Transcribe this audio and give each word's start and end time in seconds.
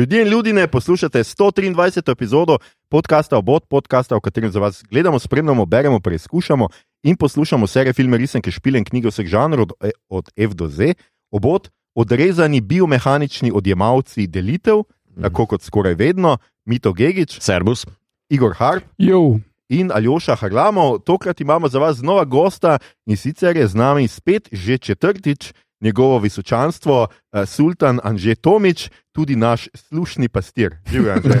Ljudje 0.00 0.22
in 0.22 0.28
ljudje, 0.28 0.66
poslušate 0.66 1.18
123. 1.18 2.12
epizodo 2.12 2.58
podcasta 2.88 3.36
Obot, 3.36 3.64
podcasta, 3.68 4.16
v 4.16 4.20
katerem 4.20 4.50
za 4.50 4.60
vas 4.60 4.82
gledamo, 4.90 5.18
spremljamo, 5.18 5.66
beremo, 5.66 6.00
preizkušamo 6.00 6.68
in 7.02 7.16
poslušamo 7.16 7.66
serije 7.66 7.92
filme, 7.92 8.16
risanke, 8.16 8.50
špile 8.50 8.78
in 8.78 8.84
knjige 8.84 9.08
vseh 9.08 9.26
žanrov 9.26 9.62
od, 9.62 9.72
E- 9.80 9.90
od 10.08 10.30
F 10.36 10.54
do 10.54 10.68
Z. 10.68 10.94
Obot, 11.30 11.68
odrezani 11.94 12.60
biomehanični 12.60 13.52
odjemalci 13.54 14.26
delitev, 14.26 14.82
tako 15.22 15.46
kot 15.46 15.62
skoraj 15.62 15.94
vedno, 15.94 16.38
Mito 16.64 16.92
Gigič, 16.92 17.40
Servus. 17.40 17.86
Igor 18.28 18.54
Harp 18.56 18.84
Jo, 18.98 19.38
in 19.68 19.90
Aljoša 19.92 20.34
Harlamov. 20.34 20.98
Tokrat 20.98 21.40
imamo 21.40 21.68
za 21.68 21.78
vas 21.78 21.96
znova 21.96 22.24
gosta 22.24 22.78
in 23.06 23.16
sicer 23.16 23.56
je 23.56 23.66
z 23.66 23.74
nami 23.74 24.08
spet 24.08 24.48
že 24.52 24.78
četrtič 24.78 25.52
njegovo 25.80 26.18
visočanstvo, 26.18 27.06
eh, 27.32 27.46
sultan 27.46 28.00
Anže 28.02 28.34
Tomič, 28.34 28.90
tudi 29.12 29.36
naš 29.36 29.68
slušni 29.74 30.28
pastir. 30.28 30.76
Živijo, 30.90 31.12
Anže. 31.12 31.40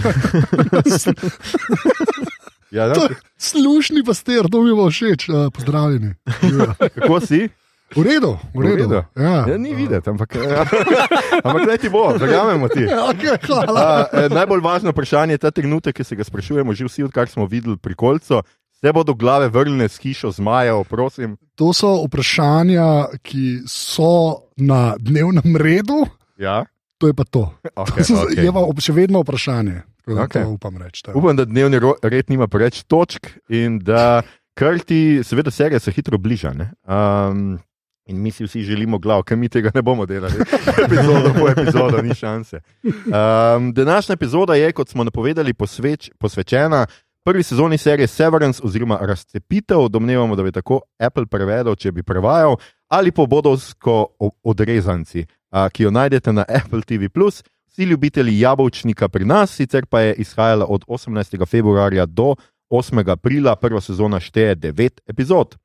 Ja, 2.70 2.88
da, 2.88 3.08
Slušni 3.38 4.04
pastir, 4.06 4.46
to 4.52 4.62
mi 4.62 4.74
bo 4.74 4.90
všeč, 4.90 5.28
uh, 5.28 5.34
pozdravljeni. 5.50 6.14
Ja. 6.42 6.88
kako 6.94 7.20
si? 7.20 7.48
V 7.96 8.02
redu, 8.06 8.38
v 8.54 8.62
redu. 8.62 8.76
redu. 8.76 9.02
Ja. 9.18 9.50
Ja, 9.50 9.58
ni 9.58 9.74
videti, 9.74 10.10
ampak, 10.10 10.34
ja. 10.38 10.62
ampak 11.44 11.66
ne 11.66 11.78
ti 11.78 11.90
bo, 11.90 12.14
verjamemo 12.14 12.70
ti. 12.70 12.86
Okay. 13.10 13.34
A, 13.50 14.06
najbolj 14.30 14.62
važno 14.62 14.94
vprašanje 14.94 15.34
je 15.34 15.42
ta 15.42 15.50
trenutek, 15.50 15.96
ki 15.96 16.06
se 16.06 16.14
ga 16.14 16.24
sprašujemo, 16.24 16.70
že 16.70 16.86
vsi, 16.86 17.02
odkar 17.10 17.26
smo 17.26 17.48
videli 17.50 17.74
pri 17.74 17.98
kolcu. 17.98 18.44
Se 18.80 18.92
bodo 18.92 19.14
glave 19.14 19.48
vrnile 19.48 19.88
s 19.88 19.98
hišo 20.00 20.30
zmajev, 20.30 20.84
prosim. 20.88 21.36
To 21.54 21.72
so 21.72 22.00
vprašanja, 22.06 23.06
ki 23.22 23.60
so 23.68 24.48
na 24.56 24.94
dnevnem 24.98 25.56
redu, 25.56 26.06
Ja, 26.40 26.64
to 26.98 27.06
je 27.06 27.14
pa 27.14 27.24
to. 27.24 27.52
okay, 27.76 28.04
To 28.08 28.24
okay. 28.24 28.44
Je 28.44 28.52
pa 28.52 28.64
še 28.80 28.92
vedno 28.96 29.20
vprašanje. 29.20 29.82
To 30.08 30.16
Upam 30.48 30.80
tako. 30.80 31.18
Upam, 31.18 31.36
da 31.36 31.44
dnevni 31.44 31.76
red 32.02 32.30
nima 32.32 32.48
preveč 32.48 32.82
točk 32.88 33.28
in 33.48 33.78
da 33.78 34.22
kar 34.56 34.80
ti, 34.80 35.20
seveda, 35.24 35.50
serija 35.50 35.78
se 35.78 35.92
hitro 35.92 36.18
bliža. 36.18 36.54
ne. 36.56 36.72
Um, 36.88 37.60
in 38.08 38.16
mi 38.22 38.30
si 38.30 38.44
vsi 38.44 38.64
želimo 38.64 38.98
glav, 38.98 39.22
ker 39.22 39.36
mi 39.36 39.48
tega 39.48 39.70
ne 39.74 39.82
bomo 39.82 40.06
delali. 40.06 40.40
Epizodo 40.86 41.34
po 41.36 41.48
epizodo, 41.48 42.02
ni 42.02 42.14
šanse. 42.14 42.60
Um, 42.82 43.72
današnja 43.72 44.12
epizoda 44.16 44.54
je, 44.54 44.72
kot 44.72 44.88
smo 44.88 45.04
napovedali, 45.04 45.54
posveč, 45.54 46.10
posvečena 46.18 46.86
prvi 47.24 47.42
sezoni 47.42 47.78
serije 47.78 48.06
Severance 48.06 48.60
oziroma 48.64 48.98
Razcepitev. 49.00 49.88
Domnevamo, 49.88 50.36
da 50.36 50.42
bi 50.42 50.52
tako 50.52 50.80
Apple 50.98 51.26
prevedel, 51.26 51.74
če 51.74 51.92
bi 51.92 52.02
prevajal, 52.02 52.56
ali 52.88 53.12
pa 53.12 53.26
bodovsko 53.26 54.06
odrezanci, 54.42 55.26
a, 55.50 55.68
ki 55.68 55.82
jo 55.82 55.90
najdete 55.90 56.32
na 56.32 56.44
Apple 56.48 56.82
TV. 56.82 57.10
Vsi 57.70 57.84
ljubitelji 57.84 58.40
jabolčnika 58.40 59.08
pri 59.08 59.24
nas, 59.24 59.54
sicer 59.54 59.86
pa 59.86 60.00
je 60.00 60.14
izhajala 60.14 60.66
od 60.66 60.84
18. 60.88 61.46
februarja 61.46 62.06
do 62.06 62.34
8. 62.70 63.10
aprila, 63.10 63.56
prva 63.56 63.80
sezona 63.80 64.20
šteje 64.20 64.56
9 64.56 65.00
epizod. 65.06 65.56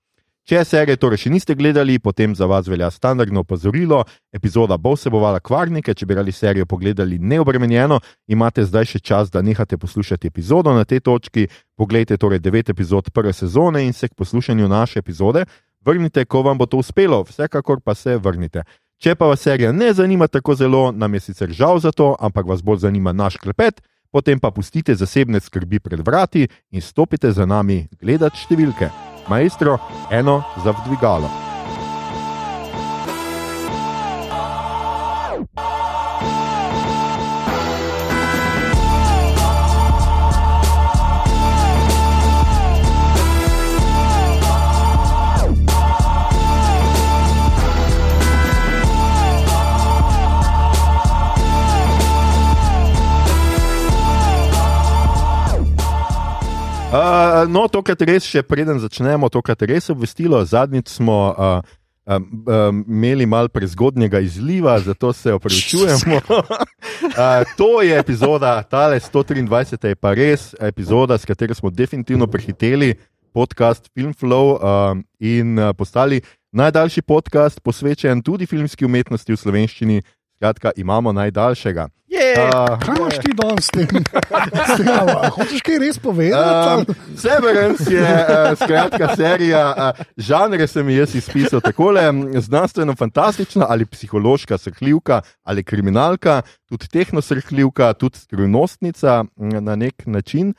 Če 0.45 0.59
serije 0.61 0.99
torej 1.01 1.23
še 1.23 1.29
niste 1.33 1.55
gledali, 1.57 1.97
potem 1.97 2.35
za 2.38 2.45
vas 2.45 2.67
velja 2.69 2.91
standardno 2.93 3.41
opozorilo. 3.41 4.03
Epizoda 4.29 4.77
bo 4.77 4.91
vsebovala 4.93 5.39
kvarnike, 5.41 5.95
če 5.97 6.05
bi 6.05 6.17
radi 6.19 6.31
serijo 6.31 6.67
pogledali 6.69 7.17
neobremenjeno, 7.17 7.97
imate 8.29 8.61
zdaj 8.66 8.85
še 8.91 9.01
čas, 9.01 9.31
da 9.33 9.41
nehate 9.41 9.79
poslušati 9.81 10.29
epizodo 10.29 10.73
na 10.77 10.85
tej 10.85 11.01
točki. 11.01 11.47
Poglejte 11.73 12.19
torej 12.21 12.43
9 12.45 12.69
epizod 12.75 13.09
prve 13.09 13.33
sezone 13.33 13.88
in 13.88 13.93
se 13.93 14.07
k 14.07 14.13
poslušanju 14.13 14.69
naše 14.69 15.01
epizode 15.01 15.47
vrnite, 15.85 16.25
ko 16.25 16.41
vam 16.41 16.57
bo 16.57 16.66
to 16.66 16.77
uspelo, 16.77 17.23
vsekakor 17.23 17.81
pa 17.81 17.95
se 17.95 18.17
vrnite. 18.17 18.63
Če 19.01 19.16
pa 19.16 19.25
vas 19.25 19.41
serija 19.41 19.71
ne 19.71 19.93
zanima 19.93 20.27
tako 20.27 20.55
zelo, 20.55 20.91
nam 20.91 21.13
je 21.13 21.19
sicer 21.19 21.49
žal 21.49 21.79
za 21.79 21.91
to, 21.91 22.13
ampak 22.19 22.45
vas 22.45 22.61
bolj 22.61 22.85
zanima 22.85 23.13
naš 23.13 23.38
klepet, 23.41 23.81
potem 24.11 24.39
pa 24.39 24.51
pustite 24.51 24.95
zasebne 24.95 25.41
skrbi 25.41 25.79
pred 25.79 26.05
vrati 26.05 26.47
in 26.71 26.81
stopite 26.81 27.31
za 27.31 27.45
nami 27.45 27.88
gledati 28.01 28.45
številke. 28.45 29.14
Maestro, 29.27 29.77
eno 30.09 30.43
za 30.63 30.72
vdvigalo. 30.72 31.44
Uh, 56.95 57.44
no, 57.51 57.66
tokrat 57.67 58.00
res, 58.07 58.23
še 58.23 58.39
preden 58.45 58.79
začnemo, 58.79 59.28
tokrat 59.28 59.66
res 59.67 59.89
obvestilo. 59.91 60.39
Zadnjič 60.47 60.94
smo 60.95 61.17
uh, 61.33 61.59
um, 62.07 62.28
um, 62.47 62.78
imeli 62.88 63.25
malo 63.28 63.51
prezgodnjega 63.51 64.22
izliva, 64.23 64.78
zato 64.79 65.11
se 65.13 65.33
opravičujemo. 65.35 66.22
uh, 66.29 67.44
to 67.59 67.81
je 67.83 68.00
epizoda, 68.00 68.61
tale 68.63 69.00
123. 69.00 69.91
je 69.91 70.00
pa 70.00 70.13
res 70.16 70.53
epizoda, 70.59 71.17
s 71.17 71.28
katero 71.28 71.57
smo 71.57 71.69
definitivno 71.69 72.28
prehiteli 72.31 72.95
podcast 73.35 73.91
Filmflow 73.91 74.56
um, 74.56 75.03
in 75.19 75.59
uh, 75.59 75.75
postali 75.75 76.22
najdaljši 76.56 77.01
podcast, 77.01 77.59
posvečen 77.59 78.23
tudi 78.23 78.47
filmski 78.47 78.85
umetnosti 78.85 79.33
v 79.33 79.41
slovenščini. 79.41 80.01
Skratka, 80.45 80.72
imamo 80.75 81.11
najdaljšega. 81.11 81.88
Uh, 81.88 82.79
Kaj 82.79 82.95
imaš 83.00 83.16
ti 83.17 83.31
danes 83.33 83.66
s 83.66 83.69
tem? 83.69 84.03
S 84.67 84.78
tem, 84.78 85.09
a 85.09 85.29
Hočeš 85.33 85.63
kaj 85.66 85.79
res 85.81 85.97
povedati? 86.00 86.91
Um, 86.91 87.17
Severance 87.17 87.88
je 87.89 88.03
uh, 88.03 88.53
skratka 88.59 89.09
serija, 89.17 89.63
uh, 89.73 90.03
žanre 90.17 90.67
sem 90.69 90.89
jaz 90.94 91.16
izpisal 91.17 91.63
takole: 91.66 92.06
znanstveno 92.45 92.94
fantastična 92.95 93.66
ali 93.69 93.89
psihološka 93.89 94.57
srhljivka 94.57 95.22
ali 95.44 95.63
kriminalka, 95.63 96.41
tudi 96.69 96.88
tehnosrhljivka, 96.94 97.94
tudi 97.94 98.22
skrivnostnica 98.22 99.23
na 99.35 99.75
nek 99.75 100.06
način. 100.06 100.53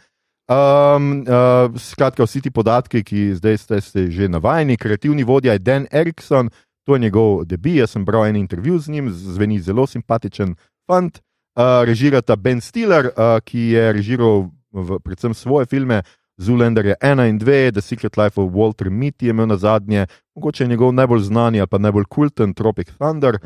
Um, 0.47 1.24
uh, 1.26 1.80
skratka, 1.80 2.22
vsi 2.22 2.41
ti 2.41 2.50
podatki, 2.50 3.00
ki 3.03 3.32
zdaj 3.34 3.56
ste, 3.58 3.80
ste 3.80 4.10
že 4.10 4.28
navajeni, 4.30 4.76
kreativni 4.78 5.24
vodja 5.26 5.56
je 5.56 5.58
Dan 5.58 5.86
Erickson, 5.91 6.50
to 6.86 6.94
je 6.94 7.02
njegov 7.02 7.44
debi. 7.44 7.76
Jaz 7.76 7.91
sem 7.91 8.04
bral 8.04 8.26
en 8.26 8.36
intervju 8.36 8.78
z 8.78 8.88
njim, 8.88 9.10
zveni 9.10 9.60
zelo 9.60 9.86
simpatičen 9.86 10.54
fant. 10.86 11.19
Uh, 11.56 11.84
režirata 11.88 12.36
Ben 12.36 12.60
Stiller, 12.60 13.06
uh, 13.06 13.41
ki 13.44 13.60
je 13.72 13.92
režiral 13.92 14.50
v, 14.72 14.98
predvsem 15.00 15.34
svoje 15.34 15.66
filme, 15.66 16.02
Zoolander 16.36 16.86
je 16.86 16.94
ena 17.00 17.26
in 17.26 17.38
dve, 17.38 17.72
The 17.72 17.80
Secret 17.80 18.16
Life 18.16 18.41
of 18.41 18.52
Walter 18.52 18.91
Mitty 18.91 19.26
je 19.26 19.30
imel 19.30 19.47
na 19.47 19.56
zadnje, 19.56 20.06
mogoče 20.34 20.64
je 20.64 20.69
njegov 20.69 20.92
najbolj 20.92 21.20
znani 21.20 21.60
ali 21.60 21.66
pa 21.66 21.78
najbolj 21.78 22.04
kulten 22.04 22.54
Tropic 22.54 22.92
Thunder. 22.98 23.38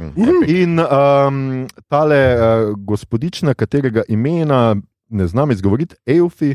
In 0.46 0.80
um, 0.80 1.68
tale 1.88 2.34
uh, 2.34 2.74
gospodična, 2.76 3.54
katerega 3.54 4.02
imena 4.08 4.76
ne 5.08 5.26
znam 5.26 5.50
izgovoriti, 5.50 5.94
Eufi. 6.06 6.54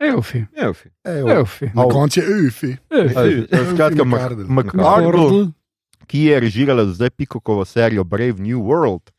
Eufi, 0.00 0.44
Eufi. 0.56 0.88
Eufi. 1.04 1.70
Na 1.74 1.82
koncu 1.82 2.20
je. 2.20 2.26
Eufi. 2.26 2.76
Skratka, 3.72 4.04
McArdle. 4.48 5.52
Ki 6.10 6.26
je 6.26 6.40
režirala 6.42 6.84
zdaj 6.90 7.10
Pikokovo 7.14 7.64
serijo 7.64 8.04
Brave 8.04 8.42
New 8.42 8.58
World. 8.66 9.12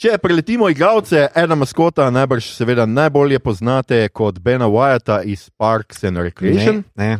Če 0.00 0.18
preletimo 0.20 0.68
igralce, 0.68 1.26
ena 1.36 1.56
maskota 1.56 2.06
najbrž 2.12 2.46
seveda 2.54 2.86
najbolje 2.88 3.38
poznate 3.40 3.98
kot 4.08 4.38
Bena 4.40 4.68
Wyata 4.68 5.18
iz 5.24 5.50
Parks 5.56 6.04
and 6.04 6.20
Recreation. 6.20 6.82
Ne, 6.96 7.08
ne. 7.08 7.18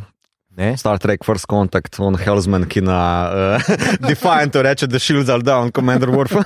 Ne? 0.56 0.77
Star 0.77 0.99
Trek 0.99 1.25
First 1.25 1.47
Contact, 1.47 2.00
on 2.00 2.16
Hellsman, 2.19 2.65
ki 2.69 2.81
na 2.81 2.99
uh, 3.56 3.62
Defiantu 4.09 4.62
reče, 4.62 4.87
da 4.87 4.99
shields 4.99 5.31
are 5.31 5.43
down, 5.43 5.71
Commander 5.72 6.11
Worf. 6.11 6.33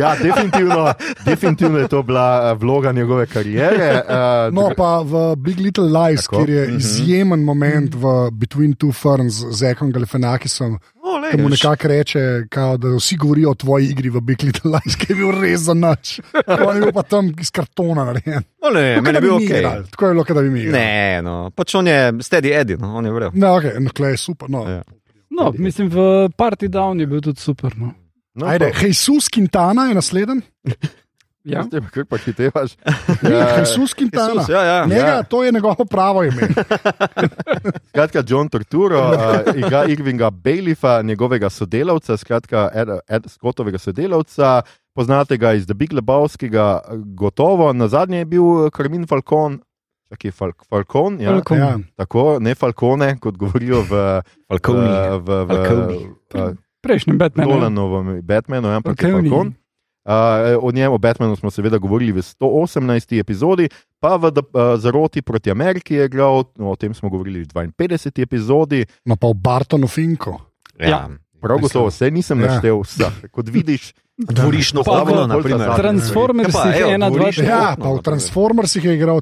Ja, 0.00 0.14
definitivno, 0.22 0.92
definitivno 1.24 1.78
je 1.78 1.88
to 1.88 2.02
bila 2.02 2.50
eh, 2.50 2.54
vloga 2.54 2.92
njegove 2.92 3.26
kariere. 3.26 4.02
Uh, 4.08 4.54
No, 4.54 4.70
pa 4.76 5.00
v 5.02 5.36
Big 5.36 5.58
Little 5.58 5.84
Lies, 5.84 6.22
Tako. 6.24 6.36
kjer 6.36 6.50
je 6.50 6.76
izjemen 6.76 7.44
moment 7.44 7.94
v 7.94 8.30
Between 8.32 8.74
Two 8.74 8.92
Ferns 8.92 9.34
z 9.50 9.62
Ekom 9.62 9.92
Galifenakisom, 9.92 10.78
Ki 11.30 11.40
mu 11.42 11.48
nekako 11.48 11.88
reče, 11.88 12.20
kao, 12.50 12.76
da 12.76 12.88
vsi 12.96 13.16
govorijo 13.16 13.50
o 13.50 13.54
tvoji 13.54 13.90
igri 13.90 14.10
v 14.10 14.20
Big 14.20 14.42
Little 14.42 14.70
Lies, 14.70 14.96
ki 14.96 15.12
je 15.12 15.16
bil 15.16 15.32
res 15.40 15.60
za 15.60 15.74
noč. 15.74 16.20
On 16.46 16.76
je 16.76 16.82
bil 16.82 16.92
pa 16.92 17.02
tam 17.02 17.32
iz 17.40 17.50
kartona 17.50 18.04
narejen. 18.04 18.44
No, 18.62 18.70
ne, 18.74 18.94
Tako 18.94 19.04
meni 19.04 19.16
je 19.16 19.20
bi 19.20 19.26
bil 19.26 19.34
ok. 19.34 19.42
igrali, 19.42 19.84
Tako 19.90 20.06
je 20.06 20.14
bilo, 20.14 20.24
da 20.34 20.42
bi 20.42 20.50
mi 20.50 20.60
igrali. 20.60 20.78
Ne, 20.78 21.22
no, 21.22 21.50
pač 21.50 21.74
on 21.74 21.86
je 21.86 21.98
steady 22.12 22.54
Eddie, 22.60 22.76
no, 22.76 22.94
on 22.96 23.06
je 23.06 23.12
vrel. 23.12 23.30
Ne, 23.34 23.50
ok, 23.50 23.64
no, 23.80 23.90
klej 23.94 24.16
je 24.16 24.22
super. 24.24 24.50
No. 24.50 24.64
Ja. 24.68 24.82
No, 25.30 25.52
mislim, 25.58 25.88
v 25.88 26.28
Party 26.36 26.68
Down 26.68 27.00
je 27.00 27.06
bil 27.06 27.20
tudi 27.20 27.40
super. 27.40 27.76
No. 27.76 27.92
no, 28.34 28.46
Ajde, 28.46 28.72
Jesus 28.82 29.28
Quintana 29.28 29.88
je 29.88 29.94
naslednji. 29.94 30.42
Ja. 31.48 31.64
Ja. 31.72 31.80
Kar 31.90 32.04
pa 32.04 32.16
hitevaš. 32.16 32.76
Jesus 33.58 33.94
Quintana. 33.94 34.28
Jesus, 34.30 34.48
ja, 34.48 34.62
ja. 34.62 34.86
Njega, 34.86 35.06
Ja. 35.06 35.22
to 35.22 35.44
je 35.44 35.52
njegovo 35.52 35.84
pravo 35.84 36.24
ime. 36.24 36.42
Skratka, 37.88 38.22
John 38.22 38.48
Torturo 38.48 38.98
uh, 39.00 39.14
igra 39.60 39.84
Irvinga 39.84 40.30
Baileyfa, 40.30 41.02
njegovega 41.02 41.50
sodelavca, 41.50 42.16
skratka, 42.16 42.68
Ed, 42.74 42.88
Ed 43.08 43.22
Scottovega 43.28 43.78
sodelavca. 43.78 44.62
poznate 44.94 45.36
ga 45.36 45.52
iz 45.52 45.66
The 45.66 45.74
Big 45.74 45.92
Lebowskega, 45.92 46.80
gotovo. 47.06 47.72
Na 47.72 47.88
zadnje 47.88 48.18
je 48.18 48.24
bil 48.26 48.42
Karmin 48.70 49.06
Falcon, 49.06 49.60
čakaj, 50.08 50.30
Fal 50.30 50.52
Falcon, 50.68 51.20
ja. 51.20 51.30
Falcon. 51.30 51.58
Ja. 51.58 51.78
tako, 51.96 52.38
ne 52.40 52.54
Falcone, 52.54 53.16
kot 53.18 53.36
govorijo 53.36 53.80
v, 53.80 53.88
v, 53.88 54.22
Falconi. 54.48 54.88
v, 55.18 55.28
v, 55.44 55.46
Falconi. 55.46 55.98
v 56.34 56.56
Prejšnji 56.80 57.12
Batman. 57.12 57.48
ja. 57.48 57.54
Nolanovem 57.54 58.20
Batmanu, 58.22 58.68
ampak 58.68 59.02
je 59.02 59.10
Falconi. 59.10 59.30
Falcon. 59.30 59.54
Uh, 60.08 60.14
o 60.58 60.72
njem, 60.72 60.88
o 60.88 60.96
Batmanu 60.96 61.36
smo 61.36 61.50
seveda 61.50 61.76
govorili 61.76 62.12
v 62.12 62.18
118. 62.18 62.80
epizodi, 63.14 63.68
pa 63.98 64.16
v 64.16 64.32
uh, 64.32 64.40
Zaroti 64.74 65.20
proti 65.20 65.50
Ameriki 65.50 65.94
je 65.94 66.04
igral, 66.06 66.48
no, 66.56 66.70
o 66.70 66.76
tem 66.76 66.90
smo 66.90 67.08
govorili 67.08 67.44
v 67.44 67.68
52. 67.68 67.92
epizodi. 68.18 68.86
No, 69.04 69.14
pa 69.14 69.26
v 69.26 69.34
Bartonu 69.34 69.84
Finku. 69.84 70.32
Ja. 70.74 71.12
Prav 71.38 71.60
gotovo, 71.60 71.86
vse 71.86 72.08
nisem 72.08 72.34
Ja. 72.36 72.46
naštel 72.48 72.80
vseh. 72.80 73.28
Kot 73.28 73.46
vidiš, 73.46 73.92
Dvorišno 74.18 74.82
Pa 74.82 74.98
v- 74.98 75.14
okno, 75.14 75.26
na 75.26 75.38
primer. 75.38 75.70
Transformers 75.76 76.50
Ja, 76.50 76.58
pa, 76.60 76.68
je 76.68 76.84
ena, 76.90 77.06
dva, 77.08 77.30
tri. 77.30 77.44
Ja, 77.44 77.58
pa 77.70 77.86
v 77.86 77.94
na 77.94 78.02
primer. 78.02 78.02
Transformersih 78.02 78.82
je 78.82 78.92
igral 78.92 79.20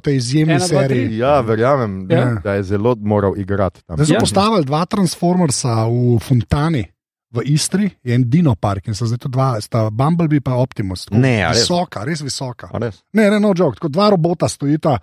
dva, 0.57 0.81
tri. 0.81 0.97
seriji. 1.05 1.19
ja, 1.19 1.41
verjamem, 1.43 2.07
Ja. 2.09 2.41
da 2.41 2.55
je 2.55 2.63
zelo 2.65 2.97
moral 2.97 3.37
igrati 3.37 3.85
tam. 3.85 3.97
Zdaj 3.97 4.07
so 4.07 4.15
Ja. 4.15 4.21
postavili 4.21 4.65
dva 4.65 4.87
Transformersa 4.87 5.85
v 5.85 6.17
Fontani. 6.19 6.85
V 7.37 7.45
Istri 7.53 7.91
je 8.03 8.15
en 8.17 8.25
Dino 8.31 8.55
Park 8.57 8.89
in 8.89 8.97
so 8.97 9.05
zdaj 9.07 9.21
tu 9.27 9.29
dva, 9.29 9.55
sta 9.61 9.91
Bumblebee 9.93 10.41
in 10.41 10.53
Optimus. 10.53 11.05
Tako 11.07 11.21
Ne, 11.21 11.35
res? 11.49 11.65
visoka, 11.67 12.05
res 12.05 12.23
visoka. 12.25 12.71
A 12.73 12.81
res? 12.81 13.03
Ne, 13.13 13.29
ne, 13.31 13.41
no, 13.41 13.53
joke, 13.57 13.77
tako 13.77 13.93
dva 13.93 14.11
robota 14.15 14.49
stojita. 14.49 14.97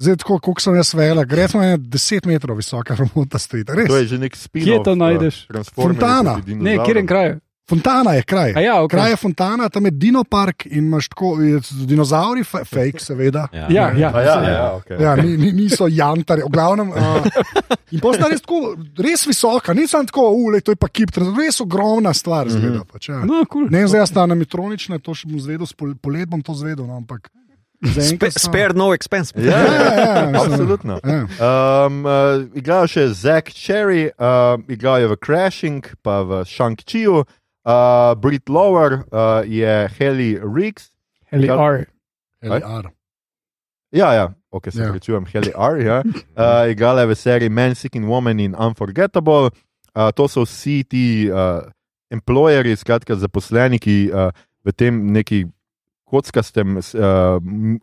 Zdaj, 0.00 0.16
tako 0.22 0.38
kot 0.40 0.62
sem 0.64 0.74
jaz 0.74 0.94
vela, 0.96 1.24
gre 1.28 1.44
smo 1.48 1.60
ena 1.62 1.76
10 1.76 2.26
metrov 2.26 2.56
visoka 2.56 2.96
robota 2.96 3.38
stojita. 3.38 3.76
Res. 3.76 3.88
To 3.88 4.00
je 4.00 4.06
že 4.14 4.18
nek 4.18 4.36
spin. 4.36 4.64
Kje 4.64 4.80
to 4.84 4.94
najdeš? 4.96 5.46
Fontana. 5.76 6.38
Ne, 6.46 6.78
kjer 6.80 6.96
je 6.96 7.06
kraj? 7.06 7.34
Fontana 7.70 8.16
je 8.18 8.22
kraj. 8.26 8.52
A 8.56 8.60
ja, 8.60 8.74
okay. 8.82 8.96
Kraj 8.96 9.10
je 9.14 9.16
Fontana, 9.16 9.68
tam 9.70 9.86
je 9.86 9.92
Dino 9.94 10.24
Park 10.24 10.66
in 10.66 10.90
imaš 10.90 11.08
tako, 11.12 11.36
dinozauri, 11.86 12.42
fa- 12.42 12.64
fake, 12.66 12.98
seveda. 12.98 13.46
Ja. 13.54 13.66
Ja, 13.70 13.86
ja. 13.94 14.10
A 14.14 14.22
ja, 14.22 14.36
ja, 14.50 14.64
okay. 14.74 14.98
Ja, 15.02 15.14
ni, 15.16 15.36
ni, 15.36 15.52
niso 15.54 15.86
jantari, 15.86 16.42
v 16.42 16.50
glavnem. 16.50 16.90
Uh, 16.90 17.26
in 17.94 18.02
potem 18.02 18.26
res, 18.30 18.42
tako, 18.42 18.74
res 18.98 19.22
visoka, 19.28 19.74
ni 19.74 19.86
samo 19.86 20.10
tako, 20.10 20.30
ule, 20.34 20.60
to 20.60 20.74
je 20.74 20.80
pa 20.80 20.90
kip, 20.90 21.14
res 21.38 21.60
ogromna 21.62 22.14
stvar. 22.14 22.50
Zgleda, 22.50 22.82
pač, 22.90 23.12
ja. 23.12 23.22
No, 23.22 23.44
cool. 23.52 23.70
Ne, 23.70 23.86
zdaj 23.86 24.08
sta 24.10 24.26
anamitronična, 24.26 24.98
to 24.98 25.14
še 25.14 25.30
bom 25.30 25.38
zvedel, 25.38 25.70
polet 26.02 26.26
bom 26.28 26.42
to 26.42 26.56
zvedel, 26.58 26.90
no, 26.90 26.98
ampak. 26.98 27.30
Spe, 27.80 28.28
spare 28.36 28.74
no 28.76 28.90
expense. 28.92 29.32
Ja, 29.40 29.56
Ja, 29.56 29.72
ja, 29.72 29.94
ja, 29.96 30.40
absolutno. 30.44 30.98
Ja. 31.00 31.22
Um, 31.86 32.04
uh, 32.04 32.44
igral 32.52 32.84
še 32.90 33.06
Zack 33.16 33.48
Cherry, 33.56 34.10
uh, 34.20 34.60
igral 34.68 35.00
je 35.00 35.08
v 35.08 35.16
Crashing, 35.16 35.88
pa 36.04 36.20
v 36.20 36.42
Shang-Chiu, 36.44 37.24
uh, 37.66 38.14
Brit 38.20 38.48
Lower 38.48 39.04
uh, 39.12 39.42
je 39.44 39.88
Haley 39.98 40.38
Riggs. 40.54 40.90
Heli 41.30 41.48
R. 41.48 41.86
LR. 42.42 42.90
Ja, 43.92 44.12
ja, 44.14 44.34
ok, 44.50 44.70
se 44.70 44.82
Ja. 44.82 44.92
rečujem, 44.92 45.24
Haley 45.34 45.52
R. 45.54 45.76
Ja. 45.86 46.02
Uh, 46.36 46.70
igrala 46.70 47.00
je 47.00 47.06
v 47.06 47.14
seriji 47.14 47.48
Man 47.48 47.74
Seeking 47.74 48.06
Woman 48.08 48.40
in 48.40 48.54
Unforgettable. 48.54 49.50
Uh, 49.94 50.10
to 50.14 50.28
so 50.28 50.44
vsi 50.44 50.84
ti 50.84 51.30
uh, 51.30 51.60
employeri, 52.10 52.76
skratka 52.76 53.14
zaposleni, 53.16 53.78
ki 53.78 54.10
uh, 54.14 54.30
v 54.64 54.72
tem 54.72 54.94
neki 55.12 55.44
kockastem 56.04 56.76
uh, 56.78 56.82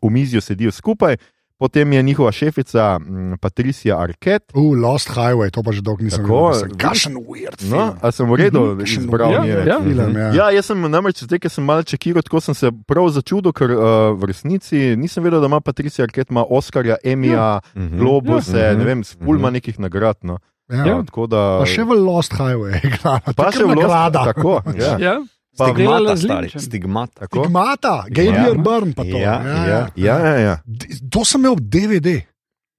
omizju 0.02 0.42
sedijo 0.42 0.72
skupaj. 0.72 1.18
Potem 1.58 1.90
je 1.90 2.02
njihova 2.04 2.32
šefica 2.32 3.00
m, 3.00 3.34
Patricia 3.42 3.98
Arquette. 3.98 4.54
Uh, 4.54 4.78
Lost 4.78 5.10
Highway, 5.10 5.50
to 5.50 5.64
pa 5.64 5.72
že 5.72 5.82
dolgo 5.82 6.04
nisem 6.04 6.22
videl. 6.22 6.78
Kašen 6.78 7.18
weird. 7.18 7.58
No, 7.64 7.78
film. 7.88 7.98
a 7.98 8.12
sem 8.12 8.26
v 8.26 8.36
redu 8.36 8.62
Kakšen 8.78 9.02
izbral 9.02 9.32
Ja, 9.32 9.42
njene? 9.42 9.64
ja. 9.66 9.78
Film, 9.80 10.14
ja. 10.16 10.28
Ja, 10.34 10.46
jaz 10.52 10.66
sem 10.66 10.78
namreč 10.84 11.24
zdaj, 11.24 11.40
ker 11.40 11.50
sem 11.50 11.64
malo 11.64 11.82
čekiral, 11.84 12.22
tako 12.22 12.38
sem 12.40 12.54
se 12.54 12.70
prav 12.86 13.10
začudil, 13.10 13.50
ker 13.52 13.72
uh, 13.72 13.82
v 14.14 14.26
resnici 14.26 14.94
nisem 14.96 15.24
vedel, 15.24 15.42
da 15.42 15.48
ima 15.48 15.58
Patricia 15.60 16.06
Arquette, 16.06 16.30
ima 16.30 16.46
Oscarja, 16.46 17.02
Emija, 17.04 17.60
Mhm. 17.74 17.98
Globuse, 17.98 18.54
Ja. 18.54 18.74
ne 18.74 18.86
vem, 18.86 19.02
spulma 19.04 19.50
nekih 19.50 19.80
nagrad. 19.80 20.22
No. 20.22 20.38
Ja. 20.70 20.86
Ja, 20.86 20.96
tako 21.02 21.26
da, 21.26 21.58
Pa 21.58 21.66
še 21.66 21.82
v 21.82 21.96
Lost 21.96 22.34
Highway 22.34 22.78
igrala. 22.86 23.22
pa 23.34 23.50
še 23.50 23.64
v 23.64 23.72
Lost- 23.72 23.82
nagrada. 23.82 24.22
Tako, 24.30 24.62
ja. 24.76 24.94
Ja, 25.00 25.16
Pa 25.58 25.68
Stigmata, 25.68 26.16
stari. 26.16 26.50
Stigmata. 26.52 27.20
Tako. 27.20 27.40
Stigmata, 27.40 28.04
Gabriel 28.08 28.56
Ja. 28.56 28.64
Byrne 28.64 28.94
pa 28.94 29.04
to. 29.04 29.18
Ja, 29.18 29.36
Ja, 29.42 29.88
ja, 29.96 30.16
ja, 30.20 30.36
ja. 30.38 30.56
D- 30.64 31.10
To 31.10 31.26
sem 31.26 31.42
imel 31.42 31.56
DVD. 31.60 32.22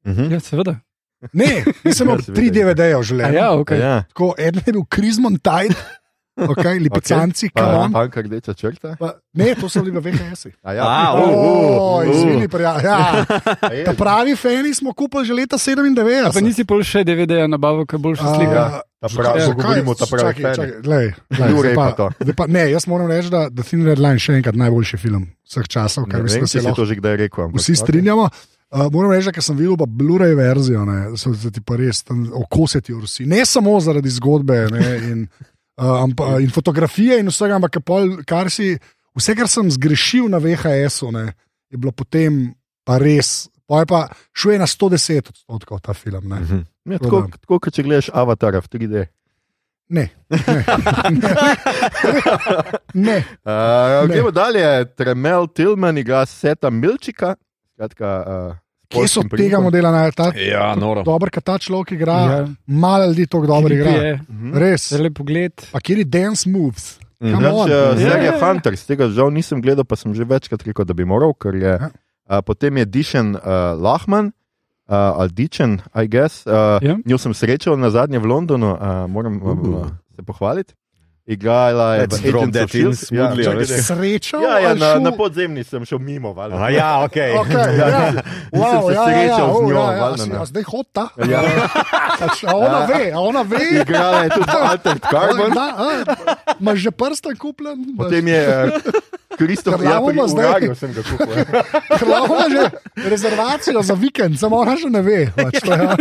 Mhm. 0.06 0.30
ja, 0.30 0.40
seveda. 0.40 0.76
Ne, 1.32 1.48
nisem 1.84 2.06
imel 2.06 2.20
Ja, 2.20 2.32
tri 2.32 2.46
DVD-je 2.48 2.94
v 2.94 3.02
življenju. 3.02 3.34
ja, 3.34 3.48
okay. 3.52 3.78
ja. 3.78 3.94
Tako, 4.04 4.34
eden 4.38 4.62
je 4.62 4.72
bil 4.72 4.84
Krizmon 4.86 5.36
Tide, 5.36 5.74
okay, 6.38 6.78
lipicanci, 6.84 7.46
okay. 7.46 7.54
Pa 7.54 7.66
kamon. 7.66 7.92
Panka 7.92 8.22
rdeča 8.22 8.54
črta. 8.54 8.96
Pa, 8.98 9.12
ne, 9.34 9.54
to 9.54 9.68
so 9.68 9.82
bili 9.82 9.98
v 9.98 10.10
VHS-ih. 10.10 10.54
Ja, 10.64 11.14
uh, 11.14 11.20
Oh, 11.20 11.98
uh, 11.98 12.14
izvini, 12.14 12.48
prija. 12.48 12.74
Ja. 12.84 13.24
Ta 13.86 13.92
pravi 13.92 14.36
fani 14.36 14.74
smo 14.74 14.92
kupili 14.92 15.24
že 15.26 15.34
leta 15.34 15.56
A 15.56 15.58
97. 15.58 16.32
pa 16.34 16.40
nisi 16.40 16.64
pol 16.64 16.82
še 16.82 17.04
DVD-ja 17.04 17.46
nabavil, 17.50 17.86
kaj 17.86 17.98
boljša 17.98 18.34
slika. 18.36 18.62
Ta 18.98 19.08
pravi, 19.08 19.40
zakaj? 19.40 19.54
govorimo 19.54 19.90
o 19.90 19.94
ta 19.94 20.06
pravi 20.10 20.42
pa 22.34 22.34
pa, 22.34 22.46
ne, 22.46 22.70
jaz 22.70 22.86
moram 22.86 23.06
reči, 23.06 23.30
da 23.30 23.46
The 23.50 23.62
Thin 23.62 23.86
Red 23.86 23.98
Line 23.98 24.18
še 24.18 24.38
enkrat 24.40 24.58
najboljši 24.58 24.98
film 24.98 25.28
vseh 25.46 25.68
časov, 25.70 26.06
Ne 26.08 26.14
kar 26.14 26.22
mislim, 26.22 26.42
vem, 26.42 26.46
da 26.46 26.50
se 26.50 26.58
si 26.58 26.64
lahko 26.64 26.82
to 26.82 26.86
že 26.86 26.96
kdaj 26.98 27.16
rekel. 27.16 27.44
ampak 27.44 27.62
vsi 27.62 27.76
strinjamo. 27.76 28.30
Uh, 28.68 28.90
moram 28.92 29.14
reči, 29.14 29.30
da 29.32 29.40
sem 29.40 29.56
videl 29.56 29.78
pa 29.80 29.86
Blu-ray 29.88 30.34
verzijo, 30.36 30.82
ne, 30.84 31.16
so 31.16 31.32
se 31.32 31.48
ti 31.54 31.62
pa 31.64 31.78
res 31.80 32.02
tam 32.04 32.26
okoseti 32.36 32.92
vsi. 32.92 33.24
Ne 33.24 33.46
samo 33.46 33.78
zaradi 33.80 34.10
zgodbe 34.12 34.58
ne, 34.74 34.82
in, 35.08 35.22
uh, 35.78 36.02
ampa, 36.02 36.38
in 36.42 36.50
fotografije 36.50 37.20
in 37.22 37.30
vsega, 37.32 37.56
ampak 37.58 37.80
pol, 37.86 38.18
kar 38.28 38.50
si, 38.50 38.74
vse, 39.16 39.36
kar 39.38 39.50
sem 39.50 39.70
zgrešil 39.70 40.28
na 40.30 40.40
VHS-u, 40.42 41.12
je 41.68 41.78
bilo 41.78 41.92
potem 41.92 42.54
pa 42.84 42.98
res. 42.98 43.48
Pa 43.68 43.82
je 43.84 43.86
pa 43.86 44.08
šlo 44.32 44.52
je 44.54 44.58
na 44.58 44.66
110 44.66 45.28
odstotkov 45.28 45.80
ta 45.84 45.92
film. 45.92 46.24
Ne. 46.28 46.40
Mhm. 46.40 46.60
Ja, 46.88 46.98
tako, 46.98 47.28
tako 47.36 47.58
kot 47.60 47.74
če 47.76 47.84
gledaš 47.84 48.08
Avatara 48.16 48.62
v 48.64 48.68
3D. 48.72 49.06
Ne. 49.88 50.08
Ne. 50.28 50.64
ne. 53.08 53.18
Uh, 53.48 54.08
gremo 54.08 54.30
dalje, 54.30 54.84
Tremel 54.96 55.48
Tilman 55.52 55.98
igra 55.98 56.26
Seta 56.26 56.70
Milčika. 56.70 57.34
Skratka, 57.72 58.08
uh, 58.26 58.56
Kje 58.88 59.04
so 59.06 59.20
tega 59.28 59.60
modela 59.60 59.90
najti? 59.92 60.46
Ja, 60.46 60.72
noro. 60.74 61.02
Dobro, 61.04 61.28
ker 61.28 61.42
ta 61.42 61.58
človek 61.58 61.92
igra, 61.92 62.14
Ja. 62.14 62.38
malo 62.66 63.06
ljudi 63.06 63.26
to 63.26 63.40
dobro 63.42 63.74
igra. 63.74 63.90
je. 63.90 64.20
Res. 64.54 64.88
Zelo 64.88 65.10
pogled. 65.10 65.52
Pa 65.72 65.80
kjer 65.80 65.98
je 65.98 66.04
dance 66.06 66.48
moves? 66.48 66.98
Mhm. 67.20 67.34
Come 67.34 67.48
on. 67.48 67.68
Naš, 67.68 67.68
uh, 67.68 67.76
Ja, 67.92 67.96
serija 68.00 68.24
ja, 68.24 68.32
ja. 68.32 68.38
Hunters, 68.40 68.86
tega 68.86 69.08
žal 69.08 69.30
nisem 69.30 69.60
gledal, 69.60 69.84
pa 69.84 69.96
sem 69.96 70.14
že 70.14 70.24
večkrat 70.24 70.62
rekel, 70.62 70.84
da 70.84 70.94
bi 70.94 71.04
moral, 71.04 71.34
ker 71.34 71.54
je. 71.54 71.68
Ja. 71.74 71.90
Uh, 72.26 72.40
potem 72.40 72.76
je 72.76 72.84
Dišen 72.86 73.34
uh, 73.34 73.42
Lahman, 73.74 74.32
uh, 74.88 74.94
ali 75.14 75.28
Dičen, 75.30 75.80
I 75.94 76.06
guess. 76.06 76.46
Uh, 76.46 76.78
Ja. 76.80 76.96
Njo 77.04 77.18
sem 77.18 77.34
srečal 77.34 77.76
na 77.76 77.90
zadnje 77.90 78.18
v 78.18 78.24
Londonu, 78.24 78.72
uh, 78.72 78.80
moram 79.06 79.36
uh, 79.36 79.52
Uh. 79.52 79.86
se 80.14 80.22
pohvaliti. 80.22 80.72
Igrala 81.28 81.94
je 81.94 82.06
drop 82.06 82.52
that 82.52 82.74
in 82.74 82.96
smoothly, 82.96 83.44
ja, 83.44 83.52
Sreča? 83.82 84.36
ja, 84.38 84.58
ja, 84.60 84.74
na, 84.74 84.98
na 84.98 85.12
podzemni 85.12 85.60
sem 85.60 85.84
šel 85.84 85.98
mimo. 85.98 86.32
valjda. 86.32 86.56
A 86.56 86.70
ja, 86.70 87.04
ok. 87.04 87.12
Okay, 87.12 87.68
ja. 87.78 88.12
Wow, 88.48 88.88
se 88.88 88.94
ja, 88.94 89.04
ja, 89.10 89.22
ja, 89.28 89.44
oh, 89.44 89.60
njo, 89.62 89.76
ja, 89.76 89.92
ja, 89.92 90.00
valjda, 90.00 90.24
si- 90.24 90.30
ne. 90.30 90.36
a 90.36 90.44
Zdaj 90.44 90.62
hota. 90.62 91.04
Ja. 91.20 91.42
Pač, 92.20 92.44
a 92.44 92.56
ona 92.56 92.80
ve, 92.86 93.12
a 93.12 93.20
ona 93.20 93.42
ve. 93.42 93.60
Igrala 93.76 94.24
je 94.24 94.30
tudi 94.30 94.56
Altered 94.72 95.02
Carbon. 95.04 95.52
Imaš 96.56 96.78
že 96.78 96.90
prsten 96.90 97.36
kupljen? 97.36 97.76
Potem 97.94 98.24
je 98.26 98.42
Kristof, 99.38 99.76
Ker 99.76 99.84
ja, 99.84 100.00
imamo 100.00 100.08
pri 100.08 100.32
zdaj- 100.32 100.74
sem 100.74 100.90
ga 100.90 101.02
kupil. 101.04 101.34
ja. 101.36 101.44
Hlavno 101.94 102.44
že 102.48 102.62
rezervacijo 103.04 103.82
za 103.82 103.94
vikend, 103.94 104.34
samo 104.34 104.56
ona 104.56 104.74
še 104.74 104.88
ne 104.88 105.02
ve. 105.02 105.28
Pač, 105.30 105.60
to, 105.60 105.70
ja. 105.70 105.92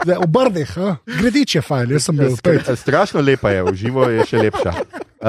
Zdaj, 0.00 0.16
v 0.16 0.26
Brdih, 0.26 0.72
gredič 1.06 1.54
je 1.54 1.62
fajn, 1.62 1.86
jaz 1.90 2.02
sem 2.02 2.16
bil 2.16 2.32
Strašno 2.74 3.20
lepa 3.20 3.52
je, 3.52 3.62
v 3.62 3.74
živo 3.76 4.08
je 4.08 4.24
še 4.24 4.36
lepša. 4.40 4.69
Uh, 5.20 5.26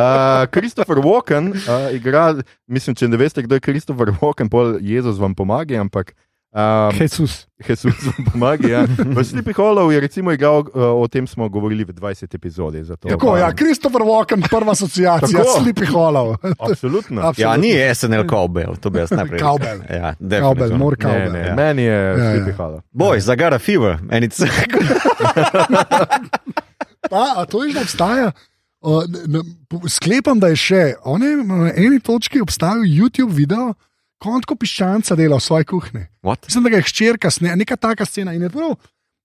Christopher 0.47 0.97
Walken 0.97 1.51
uh, 1.51 1.91
igra, 1.91 2.35
mislim, 2.67 2.95
če 2.95 3.07
ne 3.07 3.17
veste, 3.17 3.41
kdo 3.41 3.55
je 3.55 3.59
Christopher 3.61 4.07
Walken, 4.21 4.47
pol 4.47 4.77
Jezus 4.79 5.19
vam 5.19 5.35
pomaga, 5.35 5.75
ampak 5.75 6.13
um, 6.55 6.95
Jezus. 6.95 7.47
Jezus 7.59 7.99
vam 8.07 8.25
pomaga. 8.25 8.67
Ja. 8.67 8.81
V 9.15 9.19
Sleepy 9.19 9.51
Hollow 9.51 9.91
je 9.91 9.99
recimo 9.99 10.31
igral, 10.31 10.59
uh, 10.61 10.95
o 10.95 11.07
tem 11.07 11.27
smo 11.27 11.49
govorili 11.49 11.83
v 11.83 11.91
20 11.91 12.23
epizodi. 12.31 12.83
zato, 12.83 13.07
Tako, 13.09 13.35
ja, 13.37 13.47
um, 13.47 13.55
Christopher 13.55 14.01
Walken, 14.01 14.39
prva 14.49 14.71
asociacija, 14.71 15.43
Tako. 15.43 15.59
Sleepy 15.59 15.85
Hollow. 15.85 16.39
Absolutno. 16.59 17.33
Ja, 17.37 17.57
ni 17.57 17.75
SNL 17.75 18.23
Cowbell, 18.25 18.75
to 18.75 18.89
bi 18.89 18.99
jaz 18.99 19.11
najprej. 19.11 19.39
rekel. 19.39 19.47
Cowbell. 19.49 19.79
Ja, 19.89 20.15
Cowbell, 20.39 20.77
more 20.77 20.95
Ne, 20.95 21.03
cowbell. 21.03 21.31
ne, 21.31 21.47
Ja. 21.47 21.55
meni 21.55 21.83
je 21.83 21.99
ja. 21.99 22.15
Sleepy 22.31 22.51
Hollow. 22.51 22.79
Boys, 22.91 23.27
I 23.27 23.35
got 23.35 23.51
a 23.51 23.59
fever. 23.59 23.99
And 24.07 24.23
it's 24.23 24.39
Pa, 27.09 27.33
a 27.35 27.45
to 27.45 27.63
je 27.65 27.73
že 27.73 27.79
obstaja? 27.81 28.31
Ne, 28.83 29.19
ne, 29.27 29.39
po- 29.69 29.85
sklepam, 29.85 30.39
da 30.39 30.47
je 30.47 30.57
še. 30.57 30.81
On 31.03 31.21
je 31.21 31.35
na 31.37 31.71
eni 31.71 31.99
točki 31.99 32.41
obstajal 32.41 32.81
YouTube 32.81 33.29
video, 33.31 33.73
ko 34.17 34.29
on 34.31 34.41
tako 34.41 34.55
piščanca 34.55 35.15
dela 35.15 35.37
v 35.37 35.43
svoji 35.43 35.65
kuhinji. 35.65 36.05
What? 36.21 36.45
Mislim, 36.45 36.63
da 36.63 36.69
je 36.71 36.81
hčerka, 36.83 37.29
sne, 37.29 37.55
neka 37.55 37.75
taka 37.75 38.05
scena. 38.05 38.33
In 38.33 38.41
je 38.41 38.49
prav, 38.49 38.73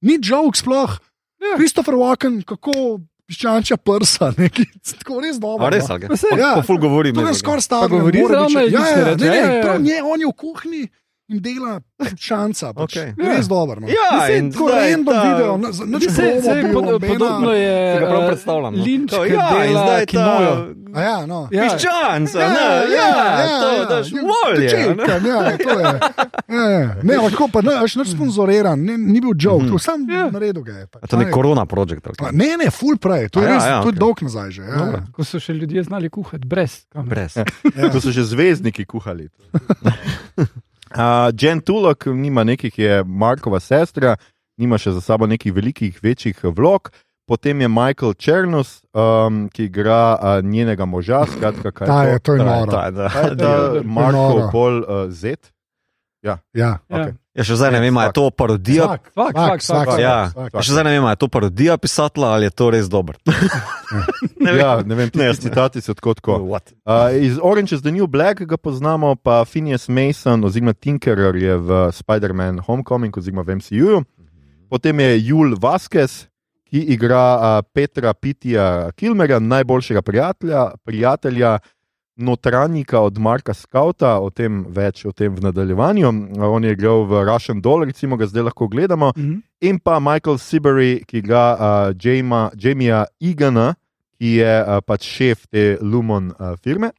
ni 0.03 0.19
joke 0.21 0.57
sploh. 0.57 0.99
Ja. 1.39 1.57
Christopher 1.57 1.95
Walken, 1.95 2.43
kako 2.45 3.01
piščančja 3.27 3.77
prsa, 3.77 4.33
nekaj 4.39 4.69
tako 4.99 5.21
res 5.21 5.41
dobro. 5.41 5.67
A 5.67 5.71
res, 5.71 5.89
no. 5.89 5.95
ali 5.95 6.09
Pa 6.09 6.37
Ja. 6.37 6.53
Po 6.55 6.63
full 6.63 6.79
govori. 6.79 7.13
To 7.13 7.21
je 7.21 7.25
meni, 7.25 7.37
skoraj 7.37 7.57
Pa 7.59 7.61
stavljeno. 7.63 7.99
govori 7.99 8.19
ja, 8.19 8.25
ne 8.29 8.29
ja, 8.29 9.05
reče? 9.05 9.17
ne, 9.17 9.27
Ja, 9.27 9.35
ja, 9.35 9.49
ne, 9.49 9.63
prav 9.63 9.81
nje, 9.81 9.99
on 10.05 10.21
je 10.21 10.27
v 10.27 10.37
kuhinji 10.37 10.85
in 11.28 11.40
dela 11.42 11.80
šanca. 12.16 12.73
Pač. 12.73 12.97
Okej. 12.97 13.09
Je 13.14 13.28
Res 13.28 13.47
dobro. 13.47 13.80
No. 13.80 13.88
Ja, 13.88 14.11
Mislim, 14.16 14.38
in 14.38 14.52
Tako 14.52 14.68
random 14.68 15.04
ta- 15.06 15.23
video, 15.25 15.52
no, 15.56 15.68
nič 15.68 16.04
bil, 16.06 16.73
pod, 16.73 16.85
nobena- 16.87 17.12
podobno 17.12 17.50
je 17.52 17.76
ga 17.95 18.06
prav 18.06 18.23
eh, 18.23 18.26
predstavljam. 18.26 18.73
no. 18.75 18.83
Linč, 18.85 19.11
To, 19.11 19.23
ki 19.23 19.33
ja, 19.33 19.47
dela 19.52 19.83
zdaj 19.83 20.00
ta- 20.00 20.06
kinojo. 20.06 20.54
A 20.88 21.00
ja, 21.02 21.26
no. 21.26 21.49
Ja. 21.50 21.62
Piščanca, 21.66 22.38
ne, 22.38 22.66
ja, 22.88 23.11
to 23.59 23.85
daš 23.85 24.06
volje. 24.14 24.61
ne. 24.61 24.68
Čekam, 24.97 25.26
ja, 25.26 25.40
to 25.59 25.71
je. 25.75 25.92
Ja, 26.49 26.64
ja. 26.71 26.88
Ne, 27.02 27.14
tako 27.26 27.49
pa 27.49 27.61
ne, 27.61 27.75
až 27.76 27.97
nič 27.97 28.09
sponzoriran, 28.09 28.78
ne, 28.80 28.95
ni 28.97 29.21
bil 29.21 29.35
joke, 29.37 29.66
to 29.66 29.76
sam 29.76 30.06
Ja. 30.09 30.30
naredil 30.30 30.62
ga 30.62 30.73
je. 30.75 30.87
Pač. 30.87 31.00
A 31.02 31.06
to 31.06 31.12
je 31.12 31.21
nek 31.21 31.30
korona 31.30 31.66
projekt. 31.66 32.06
A, 32.18 32.30
Ne, 32.33 32.56
ne, 32.56 32.71
full 32.71 32.97
prej, 32.97 33.28
to 33.28 33.40
je 33.40 33.47
A 33.47 33.50
ja, 33.50 33.54
res, 33.54 33.64
ja, 33.64 33.76
to 33.76 33.88
je 33.88 33.92
okej. 33.92 33.99
dolg 33.99 34.18
nazaj 34.23 34.50
že. 34.50 34.62
Ja. 34.62 35.04
Ko 35.11 35.21
so 35.21 35.37
še 35.37 35.52
ljudje 35.52 35.83
znali 35.83 36.09
kuhati 36.09 36.47
brez 36.47 36.87
kamere. 36.88 37.11
Brez. 37.11 37.33
Ja. 37.37 37.45
To 37.92 38.00
so 38.00 38.09
že 38.09 38.25
zvezdniki 38.25 38.87
kuhali. 38.87 39.28
Uh, 40.90 41.33
Jen 41.35 41.61
Tulok 41.61 42.07
nima 42.07 42.45
nekih, 42.45 42.78
je 42.78 43.05
Markova 43.05 43.61
sestra, 43.61 44.16
nima 44.57 44.78
še 44.78 44.93
za 44.95 45.00
sabo 45.00 45.26
nekih 45.26 45.52
velikih, 45.55 45.99
večjih 46.02 46.45
vlog. 46.45 46.93
Potem 47.26 47.61
je 47.61 47.69
Michael 47.69 48.14
Černus, 48.14 48.85
um, 48.95 49.49
ki 49.50 49.64
igra 49.66 50.14
uh, 50.14 50.45
njenega 50.45 50.87
moža. 50.87 51.25
Skratka, 51.26 51.73
kaj 51.75 51.87
Ta 51.87 52.02
je, 52.07 52.19
to 52.19 52.35
je 52.35 52.38
Ta 52.38 52.45
noro. 52.45 52.71
Ta, 52.71 52.90
da. 52.90 53.09
Kaj 53.11 53.25
je 53.25 53.37
ta 53.37 53.57
To 53.57 53.75
je 53.75 53.83
Marko 53.83 54.12
noro. 54.12 54.49
Pol 54.52 54.78
uh, 54.78 55.11
Z? 55.11 55.50
Ja. 56.23 56.38
Ja. 56.55 56.78
okej. 56.88 57.12
Ja, 57.12 57.25
še 57.45 57.57
zdaj 57.61 57.75
ne 57.75 57.81
vem, 57.85 57.97
ali 58.00 58.09
je 58.09 58.16
to 58.16 58.31
parodija. 58.33 58.87
Svak, 58.87 59.11
Fak, 59.12 59.35
svak, 59.37 59.37
fak, 59.37 59.62
svak, 59.62 59.88
fak. 59.90 60.00
Ja, 60.00 60.16
svak. 60.33 60.55
Ja, 60.55 60.62
še 60.64 60.73
zdaj 60.73 60.85
ne 60.88 60.93
vem, 60.95 61.05
ali 61.05 61.12
je 61.12 61.21
to 61.21 61.28
parodija 61.28 61.76
pisatla 61.76 62.31
ali 62.37 62.49
je 62.49 62.55
to 62.57 62.71
res 62.73 62.88
dobro. 62.88 63.19
ne 64.45 64.50
vem. 64.55 64.61
Ja, 64.62 64.71
ne 64.81 64.95
vem, 64.97 65.11
ti 65.12 65.21
citati 65.43 65.85
so 65.85 65.93
tako. 65.93 66.14
tako. 66.16 66.38
Uh, 66.49 67.12
iz 67.21 67.37
Orange 67.43 67.76
is 67.76 67.85
the 67.85 67.93
New 67.93 68.09
Black 68.09 68.40
ga 68.40 68.57
poznamo, 68.57 69.16
pa 69.21 69.45
Phineas 69.45 69.88
Mason 69.93 70.45
oziroma 70.49 70.73
Tinkerer 70.73 71.37
je 71.37 71.59
v 71.61 71.83
Spider-Man 71.93 72.64
Homecoming 72.64 73.12
oziroma 73.12 73.45
v 73.45 73.61
MCU. 73.61 74.00
Potem 74.73 75.00
je 75.00 75.28
Jul 75.28 75.55
Vasquez, 75.61 76.25
ki 76.66 76.81
igra 76.97 77.25
uh, 77.37 77.62
Petra 77.69 78.14
Pitija 78.14 78.90
Kilmerja, 78.97 79.38
najboljšega 79.38 80.02
prijatelja, 80.02 80.71
prijatelja 80.85 81.59
notranjika 82.17 83.01
od 83.01 83.19
Marka 83.19 83.55
Skauta, 83.55 84.17
o 84.21 84.31
tem 84.31 84.65
več 84.69 85.05
o 85.05 85.13
tem 85.13 85.35
v 85.35 85.45
nadaljevanju. 85.45 86.09
Uh, 86.09 86.47
on 86.49 86.65
je 86.65 86.73
igral 86.73 87.05
v 87.05 87.25
Russian 87.29 87.61
Doll, 87.61 87.85
recimo 87.85 88.17
ga 88.17 88.27
zdaj 88.27 88.49
lahko 88.51 88.69
gledamo. 88.69 89.13
Mhm. 89.17 89.43
In 89.61 89.79
pa 89.79 90.01
Michael 90.01 90.39
Sibery, 90.39 91.05
ki 91.05 91.21
igra 91.21 91.45
uh, 91.55 91.95
Jamia, 91.97 92.51
Jamia 92.57 93.07
Egana, 93.21 93.75
ki 94.17 94.41
je 94.41 94.53
uh, 94.63 94.81
pač 94.81 95.05
šef 95.05 95.47
te 95.53 95.77
Lumon 95.81 96.33
uh, 96.33 96.57
firme. 96.57 96.93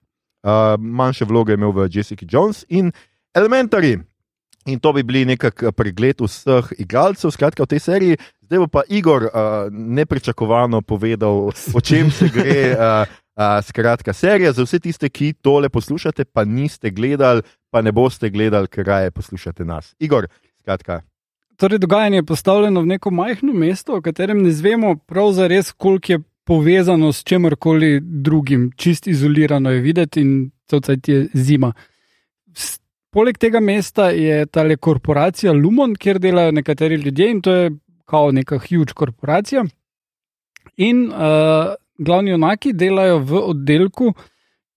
Uh, 0.45 0.77
manjše 0.77 1.25
vloge 1.25 1.51
je 1.51 1.57
imel 1.57 1.73
v 1.73 1.89
Jessica 1.91 2.25
Jones 2.29 2.63
in 2.69 2.93
Elementary. 3.35 3.97
In 4.67 4.79
to 4.79 4.91
bi 4.93 5.03
bili 5.03 5.23
nekak 5.25 5.63
pregled 5.75 6.19
vseh 6.21 6.73
igralcev, 6.77 7.31
skratka 7.31 7.63
v 7.63 7.71
tej 7.71 7.81
seriji. 7.81 8.19
Zdaj 8.47 8.59
bo 8.63 8.67
pa 8.67 8.83
Igor 8.87 9.27
uh, 9.27 9.67
nepričakovano 9.71 10.81
povedal, 10.81 11.49
o 11.51 11.81
čem 11.81 12.11
se 12.11 12.29
gre. 12.29 12.75
Uh, 12.75 13.26
skratka, 13.61 14.13
serija 14.13 14.51
za 14.51 14.63
vse 14.63 14.79
tiste, 14.79 15.09
ki 15.09 15.33
tole 15.41 15.69
poslušate, 15.69 16.25
pa 16.25 16.45
niste 16.45 16.89
gledali, 16.89 17.41
pa 17.69 17.81
ne 17.81 17.91
boste 17.91 18.29
gledali, 18.29 18.67
ker 18.67 18.85
raje 18.85 19.11
poslušate 19.11 19.65
nas. 19.65 19.95
Igor, 19.99 20.27
skratka. 20.59 21.01
Torej, 21.57 21.79
dogajanje 21.79 22.17
je 22.17 22.25
postavljeno 22.25 22.81
v 22.81 22.85
neko 22.85 23.11
majhno 23.11 23.53
mesto, 23.53 23.97
o 23.97 24.01
katerem 24.01 24.43
ne 24.43 24.51
znemo 24.51 24.95
prav 24.95 25.31
zares, 25.31 25.71
koliko 25.71 26.11
je 26.11 26.19
povezano 26.43 27.11
s 27.13 27.23
čemkoli 27.23 27.99
drugim, 28.01 28.71
čist 28.75 29.07
izolirano 29.07 29.71
je 29.71 29.81
videti 29.81 30.21
in 30.21 30.51
celcajt 30.69 31.07
je 31.07 31.27
zima. 31.33 31.73
Poleg 33.09 33.37
tega 33.37 33.59
mesta 33.59 34.09
je 34.09 34.45
ta 34.45 34.63
korporacija 34.77 35.53
Lumon, 35.53 35.95
kjer 35.95 36.19
delajo 36.19 36.51
nekateri 36.51 36.95
ljudje 36.95 37.31
in 37.31 37.41
to 37.41 37.51
je 37.51 37.71
kao 38.05 38.31
neka 38.31 38.59
huge 38.59 38.93
korporacija. 38.93 39.65
In 40.77 41.07
uh, 41.09 41.73
glavni 41.97 42.31
junaki 42.31 42.73
delajo 42.73 43.19
v 43.19 43.43
oddelku, 43.53 44.13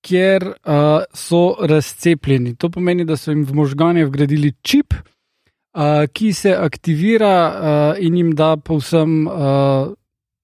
kjer 0.01 0.47
uh, 0.47 1.03
so 1.15 1.57
razcepljeni. 1.61 2.55
To 2.57 2.71
pomeni, 2.71 3.05
da 3.05 3.17
so 3.17 3.31
jim 3.31 3.45
v 3.45 3.55
možgane 3.55 4.05
vgradili 4.05 4.53
čip, 4.63 4.95
uh, 4.95 6.07
ki 6.13 6.33
se 6.33 6.55
aktivira 6.57 7.35
uh, 7.49 8.05
in 8.05 8.17
jim 8.17 8.31
da 8.35 8.57
povsem 8.57 9.27
uh, 9.27 9.93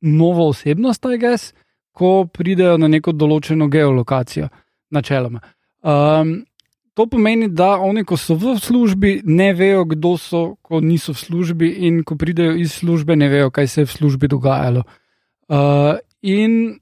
novo 0.01 0.49
osebnost, 0.49 1.07
aj 1.07 1.19
gess, 1.19 1.55
ko 1.97 2.27
pridejo 2.29 2.77
na 2.77 2.89
neko 2.93 3.13
določeno 3.17 3.71
geolokacijo, 3.73 4.51
načeloma. 4.93 5.41
Um, 5.81 6.43
to 6.97 7.07
pomeni, 7.07 7.49
da 7.49 7.77
oni, 7.81 8.05
ko 8.05 8.17
so 8.21 8.37
v 8.41 8.57
službi, 8.61 9.21
ne 9.25 9.51
vejo, 9.57 9.85
kdo 9.89 10.17
so, 10.21 10.43
ko 10.65 10.81
niso 10.81 11.13
v 11.13 11.21
službi, 11.21 11.69
in 11.89 12.03
ko 12.05 12.17
pridejo 12.17 12.55
iz 12.61 12.77
službe, 12.77 13.17
ne 13.17 13.29
vejo, 13.33 13.51
kaj 13.51 13.69
se 13.69 13.81
je 13.83 13.89
v 13.89 13.97
službi 13.97 14.29
dogajalo. 14.33 14.85
Uh, 15.49 15.97
in 16.27 16.79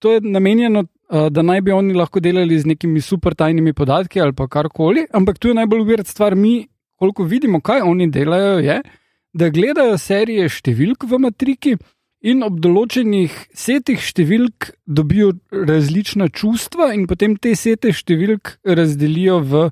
to 0.00 0.14
je 0.16 0.20
namenjeno, 0.24 0.84
uh, 0.84 1.28
da 1.28 1.42
naj 1.42 1.60
bi 1.60 1.72
oni 1.76 1.94
lahko 1.94 2.20
delali 2.20 2.58
z 2.58 2.72
nekimi 2.72 3.00
super 3.04 3.34
tajnimi 3.34 3.72
podatki 3.76 4.20
ali 4.20 4.32
pa 4.32 4.48
karkoli, 4.48 5.04
ampak 5.12 5.38
tu 5.38 5.52
je 5.52 5.58
najbolj 5.58 5.84
uvert 5.84 6.08
stvar, 6.08 6.34
mi, 6.34 6.68
koliko 6.96 7.24
vidimo, 7.24 7.60
kaj 7.60 7.84
oni 7.84 8.10
delajo, 8.10 8.58
je, 8.64 8.80
da 9.32 9.50
gledajo 9.52 9.98
serije 9.98 10.48
številk 10.48 11.04
v 11.06 11.20
matriki 11.22 11.76
in 12.20 12.42
ob 12.44 12.58
določenih 12.60 13.32
setih 13.56 14.00
številk 14.00 14.72
dobijo 14.84 15.32
različna 15.52 16.28
čustva, 16.28 16.90
in 16.96 17.06
potem 17.08 17.36
te 17.36 17.54
sete 17.56 17.92
številk 17.96 18.58
razdelijo 18.64 19.40
v 19.44 19.68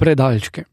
predalčke. 0.00 0.64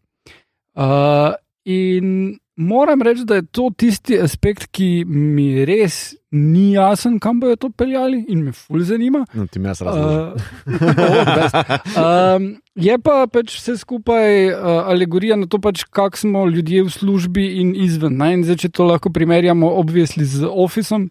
Uh, 0.77 1.34
in 1.67 2.38
moram 2.58 3.02
reči, 3.02 3.26
da 3.26 3.36
je 3.36 3.46
to 3.46 3.70
tisti 3.78 4.18
aspekt, 4.20 4.68
ki 4.74 5.06
mi 5.06 5.66
res 5.66 6.16
ni 6.34 6.74
jasen, 6.74 7.20
kam 7.24 7.40
bojo 7.40 7.56
to 7.56 7.70
peljali 7.70 8.24
in 8.28 8.42
me 8.44 8.52
ful 8.52 8.82
zanima. 8.84 9.24
No, 9.34 9.46
ti 9.48 9.60
mi 9.60 9.70
jaz 9.70 9.82
razumem. 9.86 10.34
Uh, 10.66 11.78
um, 12.02 12.48
je 12.76 12.98
pa 13.00 13.20
pač 13.32 13.56
vse 13.60 13.78
skupaj 13.80 14.50
uh, 14.50 14.90
alegorija 14.92 15.38
na 15.40 15.48
to, 15.48 15.62
pač, 15.64 15.86
kako 15.86 16.18
smo 16.18 16.46
ljudje 16.50 16.84
v 16.84 16.96
službi 16.98 17.46
in 17.62 17.76
izven. 17.86 18.18
Ne? 18.20 18.34
In 18.40 18.44
zdaj, 18.48 18.64
če 18.66 18.74
to 18.74 18.90
lahko 18.90 19.14
primerjamo, 19.14 19.70
obvisli 19.80 20.26
z 20.26 20.50
Officem, 20.50 21.10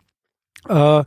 uh, 0.69 1.07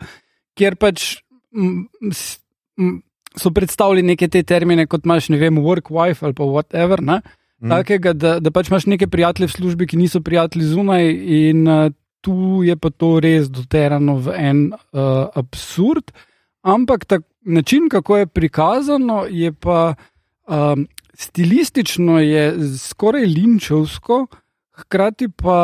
kjer 0.58 0.80
pač 0.80 1.20
m, 1.54 1.86
s, 2.10 2.40
m, 2.80 3.02
so 3.38 3.52
predstavili 3.54 4.08
neke 4.08 4.32
te 4.32 4.42
termine, 4.48 4.88
kot 4.90 5.06
imaš, 5.06 5.30
ne 5.30 5.38
vem, 5.42 5.60
work-wife 5.62 6.26
ali 6.26 6.34
pa 6.38 6.48
whatever. 6.48 7.04
Ne? 7.04 7.22
Mm. 7.60 7.70
Takega, 7.70 8.14
da, 8.14 8.38
da 8.40 8.52
pač 8.56 8.70
imaš 8.72 8.86
neke 8.88 9.08
prijatelje 9.12 9.50
v 9.50 9.56
službi, 9.58 9.88
ki 9.92 9.98
niso 10.00 10.22
prijatelji 10.24 10.68
zunaj, 10.72 11.10
in 11.12 11.68
uh, 11.68 11.90
tu 12.24 12.64
je 12.64 12.76
pa 12.80 12.90
to 12.90 13.18
res 13.24 13.50
doterano 13.52 14.16
v 14.20 14.36
en 14.36 14.62
uh, 14.72 15.28
absurd. 15.36 16.14
Ampak 16.64 17.06
ta 17.06 17.20
način, 17.44 17.90
kako 17.92 18.18
je 18.18 18.28
prikazano, 18.28 19.26
je 19.30 19.52
pa 19.52 19.96
um, 20.48 20.88
stilistično, 21.14 22.20
je 22.20 22.54
skoraj 22.80 23.28
linčevsko, 23.28 24.26
hkrati 24.80 25.28
pa, 25.30 25.60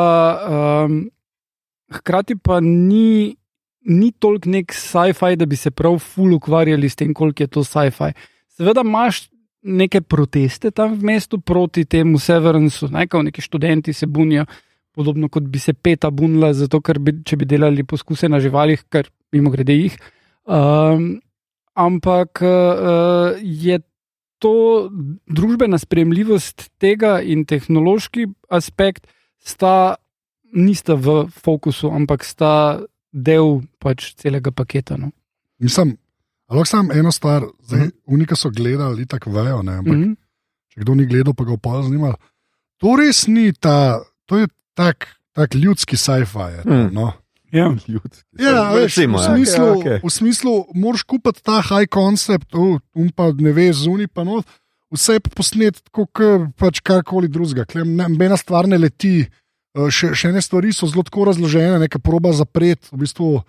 um, 0.88 1.00
hkrati 1.96 2.36
pa 2.36 2.60
ni, 2.60 3.36
ni 3.88 4.12
toliko 4.12 4.52
nek 4.52 4.74
sci-fi, 4.76 5.36
da 5.36 5.46
bi 5.46 5.56
se 5.56 5.72
prav 5.72 6.00
ful 6.00 6.36
ukvarjali 6.36 6.90
s 6.90 6.96
tem, 6.96 7.14
koliko 7.14 7.44
je 7.44 7.48
to 7.48 7.64
sci-fi. 7.64 8.12
Seveda 8.52 8.84
imaš 8.84 9.28
neke 9.66 10.02
proteste 10.02 10.72
tam 10.72 10.94
v 10.94 11.10
mestu 11.12 11.40
proti 11.42 11.86
temu 11.90 12.20
Severnsu, 12.22 12.92
ne, 12.94 13.08
kao 13.10 13.24
neki 13.26 13.42
študenti 13.42 13.94
se 13.94 14.06
bunijo, 14.06 14.46
podobno 14.96 15.30
kot 15.30 15.44
bi 15.44 15.60
se 15.60 15.74
peta 15.74 16.12
bunila, 16.12 16.54
zato 16.54 16.80
ker 16.82 17.00
bi, 17.00 17.18
če 17.26 17.38
bi 17.42 17.50
delali 17.50 17.84
poskuse 17.84 18.30
na 18.30 18.40
živalih, 18.40 18.86
kar 18.90 19.10
mimo 19.34 19.50
grede 19.52 19.74
jih. 19.74 19.98
Um, 20.46 21.18
ampak 21.74 22.40
uh, 22.46 23.36
je 23.42 23.82
to 24.40 24.54
družbena 25.26 25.80
spremljivost 25.82 26.70
tega 26.80 27.18
in 27.24 27.46
tehnološki 27.50 28.28
aspekt, 28.54 29.08
sta, 29.42 29.98
nista 30.54 30.96
v 30.96 31.26
fokusu, 31.34 31.90
ampak 31.90 32.24
sta 32.24 32.54
del 33.12 33.64
pač 33.82 34.14
celega 34.20 34.52
paketa. 34.52 35.00
No. 35.00 35.12
Mislim, 35.60 35.96
lahko 36.50 36.66
samo 36.66 36.94
eno 36.94 37.12
stvar, 37.12 37.44
zdaj, 37.64 37.90
unika 38.06 38.36
so 38.36 38.50
gledali, 38.50 39.06
tako 39.06 39.32
vejo, 39.32 39.62
ne, 39.62 39.78
ampak 39.78 39.94
Mm 39.94 40.04
-hmm. 40.04 40.16
če 40.74 40.82
kdo 40.82 40.96
ni 40.96 41.06
gledal, 41.06 41.34
pa 41.34 41.44
ga 41.44 41.54
opal 41.54 41.84
zanima. 41.84 42.16
To 42.78 42.96
res 42.96 43.28
ni 43.28 43.54
ta, 43.54 44.04
to 44.26 44.38
je 44.38 44.48
tak, 44.74 45.08
tak 45.34 45.56
ljudski 45.56 45.98
sci-fi. 45.98 46.62
Mm. 46.66 46.90
No. 46.94 47.14
ja. 47.52 47.76
Ljudski. 47.88 48.24
Ja, 48.40 48.72
veš, 48.74 48.96
Recimo, 48.96 49.18
v 49.18 49.22
ja. 49.22 49.36
smislu, 49.36 49.66
Okej, 49.66 49.92
okay, 49.92 50.00
v 50.04 50.12
smislu 50.12 50.66
moraš 50.76 51.04
kupiti 51.04 51.44
ta 51.44 51.62
high 51.62 51.88
concept, 51.94 52.56
uh, 52.56 52.80
um 52.96 53.10
pa 53.16 53.32
ne 53.32 53.52
veš, 53.52 53.76
zunaj 53.76 54.08
pa 54.08 54.24
not. 54.24 54.46
Vse 54.92 55.14
je 55.14 55.20
posnet, 55.20 55.82
kot 55.92 56.10
pač 56.56 56.80
karkoli 56.80 57.28
drugega. 57.28 57.66
Nobena 57.84 58.38
stvar 58.38 58.68
ne 58.68 58.78
leti. 58.78 59.26
Uh, 59.76 59.90
Še, 59.92 60.14
še 60.16 60.30
ene 60.32 60.42
stvari 60.42 60.72
so 60.72 60.88
zelo 60.88 61.04
tako 61.04 61.26
razložene, 61.26 61.80
neka 61.80 62.00
proba 62.00 62.32
zapreti 62.32 62.88
v 62.92 63.02
bistvu 63.04 63.44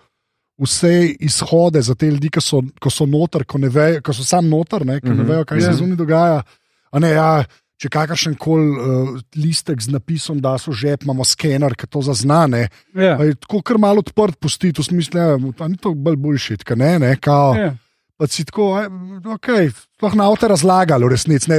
vse 0.57 1.13
izhode 1.19 1.81
za 1.81 1.95
te 1.95 2.09
ljudi, 2.09 2.29
ki 2.29 2.41
so, 2.41 2.61
ko 2.81 2.89
so 2.89 3.05
noter, 3.05 3.45
ko, 3.45 3.57
vejo, 3.61 4.01
ko 4.01 4.13
so 4.13 4.23
sam 4.25 4.49
noter, 4.49 4.85
ne, 4.85 4.99
ki 5.01 5.09
ne 5.09 5.21
Mhm. 5.23 5.27
vejo, 5.29 5.45
kaj 5.45 5.57
Ja. 5.59 5.71
se 5.71 5.77
zunaj 5.77 5.95
dogaja. 5.95 6.43
A 6.91 6.99
Ne, 6.99 7.09
ja, 7.11 7.43
če 7.77 7.89
kakršen 7.89 8.35
koli 8.35 8.71
uh, 8.73 9.19
listek 9.35 9.81
z 9.81 9.91
napisom, 9.93 10.39
da 10.41 10.57
so 10.57 10.71
žep, 10.71 11.03
imamo 11.03 11.21
skener, 11.25 11.75
ki 11.77 11.85
to 11.87 12.01
zaznane. 12.01 12.69
Ja. 12.95 13.03
Ja. 13.21 13.33
Tako 13.35 13.61
kar 13.61 13.77
malo 13.77 13.99
odprt 13.99 14.39
pusti, 14.39 14.73
to 14.73 14.81
smisle, 14.83 15.37
da 15.57 15.67
ni 15.67 15.77
to 15.77 15.93
bolj 15.93 16.15
boljši, 16.15 16.57
kaj 16.65 16.75
ne, 16.77 16.99
ne, 16.99 17.15
kao. 17.21 17.53
Ja. 17.55 17.75
Pa 18.17 18.25
si 18.27 18.45
tako, 18.45 18.81
okay, 19.29 19.69
sploh 19.93 20.15
na 20.15 20.25
avto 20.25 20.47
razlagali, 20.47 21.05
v 21.05 21.09
resnici. 21.13 21.51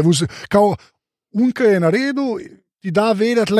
Unka 1.34 1.64
je 1.64 1.80
na 1.80 1.90
redu, 1.90 2.38
ti 2.80 2.90
da 2.90 3.12
vedeti, 3.12 3.54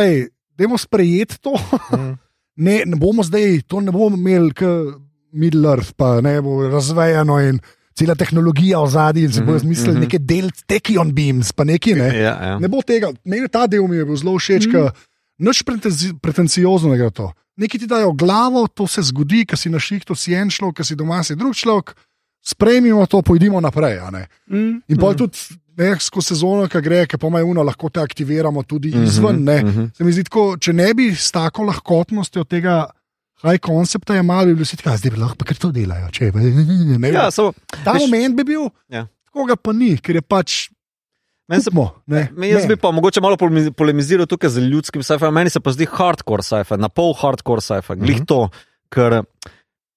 da 0.56 0.64
je 0.64 0.78
sprejeti 0.78 1.38
to. 1.40 1.54
ne, 2.56 2.82
ne 2.86 2.96
bomo 2.96 3.22
zdaj, 3.22 3.60
to 3.68 3.80
ne 3.80 3.92
bomo 3.92 4.16
imeli, 4.16 4.50
kot 4.54 4.98
Middle 5.32 5.68
Earth, 5.68 5.92
pa 5.96 6.20
ne 6.20 6.40
bo 6.42 6.68
razvejano 6.68 7.40
in 7.48 7.58
cela 7.98 8.14
tehnologija 8.14 8.78
v 8.78 8.90
zadnji, 8.90 9.22
in 9.24 9.32
se 9.32 9.40
bodo 9.42 9.58
Mhm, 9.58 9.66
zmislili 9.66 9.92
mhm. 9.92 10.00
neke 10.00 10.18
del 10.18 10.50
tekion 10.66 11.12
beams, 11.14 11.52
pa 11.52 11.64
neki 11.64 11.94
ne. 11.94 12.08
Ja, 12.14 12.34
ja. 12.42 12.58
Ne 12.58 12.68
bo 12.68 12.82
tega, 12.82 13.10
meni 13.24 13.48
ta 13.48 13.66
del 13.66 13.88
mi 13.88 13.96
je 13.96 14.04
bil 14.04 14.16
zelo 14.16 14.36
všeč, 14.38 14.66
mm. 14.66 14.70
ker 14.72 14.92
nič 15.38 15.62
pretenzi- 15.66 16.14
pretenciozno 16.22 16.90
ne 16.92 16.98
gre 16.98 17.10
to. 17.10 17.32
Nekaj 17.58 17.80
ti 17.80 17.86
dajo 17.90 18.12
glavo, 18.14 18.68
to 18.70 18.86
se 18.86 19.02
zgodi, 19.02 19.42
ker 19.46 19.58
si 19.58 19.66
na 19.70 19.78
šihtu, 19.82 20.14
si 20.14 20.34
en 20.34 20.46
človek, 20.50 20.76
ker 20.78 20.86
si 20.86 20.94
doma, 20.94 21.24
si 21.26 21.34
drug 21.34 21.54
človek, 21.58 21.94
sprejmimo 22.38 23.06
to, 23.06 23.22
pojdimo 23.22 23.60
naprej. 23.60 23.98
a 23.98 24.10
ne. 24.10 24.28
Mm. 24.46 24.82
In 24.88 24.96
pa 24.96 25.10
tudi 25.14 25.34
ne, 25.78 25.96
skozi 25.98 26.34
sezono, 26.34 26.68
ki 26.70 26.80
gre, 26.82 27.06
ki 27.06 27.18
pa 27.18 27.26
imajo 27.26 27.62
lahko 27.64 27.90
te 27.90 28.00
aktiviramo 28.00 28.62
tudi 28.62 28.88
izven. 28.94 29.44
Ne. 29.44 29.62
mhm. 29.64 29.84
Se 29.96 30.04
mi 30.04 30.12
zdi, 30.12 30.24
tako, 30.24 30.56
če 30.56 30.72
ne 30.72 30.94
bi 30.94 31.10
s 31.14 31.30
tako 31.32 31.66
lahkotnostjo 31.66 32.44
tega 32.44 32.86
high 33.44 33.58
koncepta 33.62 34.16
imeli, 34.18 34.52
bi 34.52 34.58
bilo 34.60 34.66
vsi 34.66 34.76
tako, 34.80 34.96
zdaj 34.96 35.10
bi 35.14 35.20
lahko 35.20 35.44
kar 35.44 35.56
to 35.56 35.70
delajo. 35.72 36.10
Če, 36.10 36.32
pa, 36.32 36.38
ne, 36.42 36.98
ne, 36.98 37.08
Ja, 37.12 37.24
ja, 37.24 37.30
samo, 37.30 37.52
ta 37.84 37.94
veš- 37.94 38.06
moment 38.06 38.34
bi 38.36 38.44
bil, 38.44 38.68
Ja. 38.90 39.06
tako 39.30 39.46
ga 39.46 39.56
pa 39.56 39.72
ni, 39.72 39.96
ker 39.98 40.16
je 40.16 40.22
pač. 40.22 40.68
meni 41.48 41.62
se 41.62 41.70
Kupmo, 41.70 41.94
ne, 42.06 42.28
Me, 42.36 42.48
jaz 42.50 42.66
ne. 42.66 42.74
bi 42.74 42.76
pa 42.76 42.90
mogoče 42.92 43.22
malo 43.24 43.36
polemi- 43.40 43.72
polemiziral 43.72 44.26
tukaj 44.26 44.50
z 44.50 44.58
ljudskim 44.68 45.00
sci-fi. 45.02 45.30
Meni 45.32 45.48
se 45.50 45.60
pa 45.60 45.70
zdi 45.72 45.86
hardcore 45.88 46.42
sci-fi, 46.44 46.76
na 46.76 46.88
pol 46.88 47.14
hardcore 47.14 47.60
sci-fi. 47.64 47.96
Glih 47.96 48.20
Mhm. 48.20 48.26
to, 48.26 48.50
ker 48.92 49.22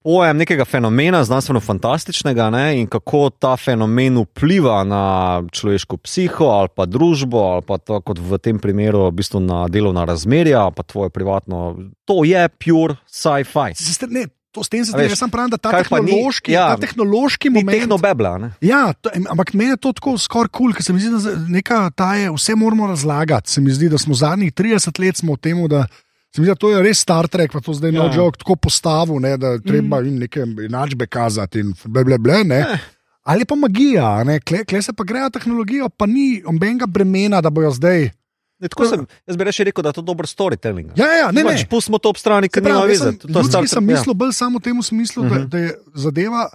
pojem 0.03 0.37
nekega 0.37 0.65
fenomena, 0.65 1.23
znanstveno-fantastičnega, 1.23 2.49
ne, 2.53 2.65
in 2.81 2.87
kako 2.89 3.29
ta 3.29 3.53
fenomen 3.57 4.17
vpliva 4.23 4.81
na 4.83 5.03
človeško 5.51 5.97
psiho 6.01 6.49
ali 6.49 6.73
pa 6.75 6.85
družbo, 6.85 7.39
ali 7.53 7.65
pa 7.67 7.77
to, 7.77 8.01
kot 8.01 8.19
v 8.19 8.41
tem 8.41 8.59
primeru, 8.59 9.05
v 9.09 9.15
bistvu 9.21 9.43
na 9.45 9.65
delovna 9.69 10.05
razmerja, 10.09 10.69
pa 10.75 10.83
tvoje 10.83 11.13
privatno. 11.13 11.77
To 12.05 12.23
je 12.25 12.47
pure 12.49 12.97
sci-fi. 13.07 13.77
To 14.51 14.63
s 14.63 14.67
tem 14.67 14.83
se 14.83 14.91
strinjam, 14.91 15.13
jaz 15.13 15.19
sem 15.21 15.31
pravim, 15.31 15.51
da 15.53 15.57
ta 15.57 15.71
pa 15.71 16.01
ni- 16.01 16.11
tehnološki, 16.11 16.51
ja, 16.51 16.73
ta 16.75 16.81
tehnološki 16.83 17.49
moment. 17.49 17.71
tehnobebla. 17.71 18.31
Ne? 18.37 18.49
Ja, 18.59 18.91
to, 18.93 19.07
ampak 19.31 19.53
meni 19.55 19.71
je 19.71 19.79
to 19.79 19.93
tako 19.95 20.17
skoraj 20.19 20.51
kul, 20.51 20.65
cool, 20.67 20.75
ker 20.75 20.83
se 20.83 20.91
mi 20.91 20.99
zdi, 20.99 21.11
da 21.15 21.35
neka 21.47 21.87
je, 22.19 22.31
vse 22.35 22.55
moramo 22.59 22.89
razlagati. 22.91 23.47
Se 23.47 23.63
mi 23.63 23.71
zdi, 23.71 23.87
da 23.89 23.97
smo 23.97 24.11
zadnjih 24.11 24.51
30 24.51 24.99
let 24.99 25.23
smo 25.23 25.39
v 25.39 25.43
tem, 25.47 25.63
da 25.71 25.85
se 26.31 26.41
mi 26.41 26.45
zdi, 26.45 26.51
da 26.51 26.55
to 26.55 26.69
je 26.69 26.81
res 26.81 26.99
Star 26.99 27.27
Trek, 27.27 27.51
pa 27.51 27.59
to 27.59 27.73
zdaj 27.73 27.91
Ja. 27.91 28.03
no 28.03 28.13
joke 28.15 28.37
tako 28.37 28.55
postavil, 28.55 29.19
ne, 29.19 29.37
da 29.37 29.57
treba 29.59 29.99
jim 29.99 30.15
neke 30.17 30.39
enačbe 30.65 31.07
kazati 31.07 31.59
in 31.59 31.73
ble, 31.85 32.03
ble, 32.03 32.17
ble, 32.17 32.43
ne. 32.43 32.65
Ali 33.23 33.45
pa 33.45 33.55
magija, 33.55 34.23
ne, 34.23 34.39
kle, 34.39 34.65
kle 34.65 34.81
se 34.81 34.93
pa 34.93 35.03
grejo 35.03 35.29
tehnologijo, 35.29 35.89
pa 35.89 36.05
ni 36.05 36.41
obenga 36.45 36.87
bremena, 36.87 37.41
da 37.41 37.49
bojo 37.49 37.71
zdaj. 37.71 38.09
Ne, 38.59 38.67
tako 38.67 38.85
sem, 38.85 39.05
jaz 39.27 39.37
bi 39.37 39.43
rekel, 39.43 39.81
da 39.81 39.89
je 39.89 39.93
to 39.93 40.01
dober 40.01 40.25
storytelling. 40.25 40.91
Ja, 40.95 41.05
ja, 41.07 41.31
ne, 41.31 41.43
ne. 41.43 41.49
Pač 41.49 41.65
pustimo 41.69 41.97
to 41.97 42.09
ob 42.09 42.17
strani, 42.17 42.49
ker 42.49 42.63
nima 42.63 42.79
pravi, 42.79 42.93
jaz 42.93 43.01
veze. 43.01 43.67
sem, 43.67 43.83
ja. 43.83 43.97
mislil 43.97 44.13
bolj 44.13 44.33
samo 44.33 44.59
v 44.59 44.61
tem 44.61 44.81
smislu, 44.81 45.23
da, 45.23 45.35
Mhm. 45.35 45.45
da 45.45 45.57
je 45.57 45.69
zadeva 45.95 46.49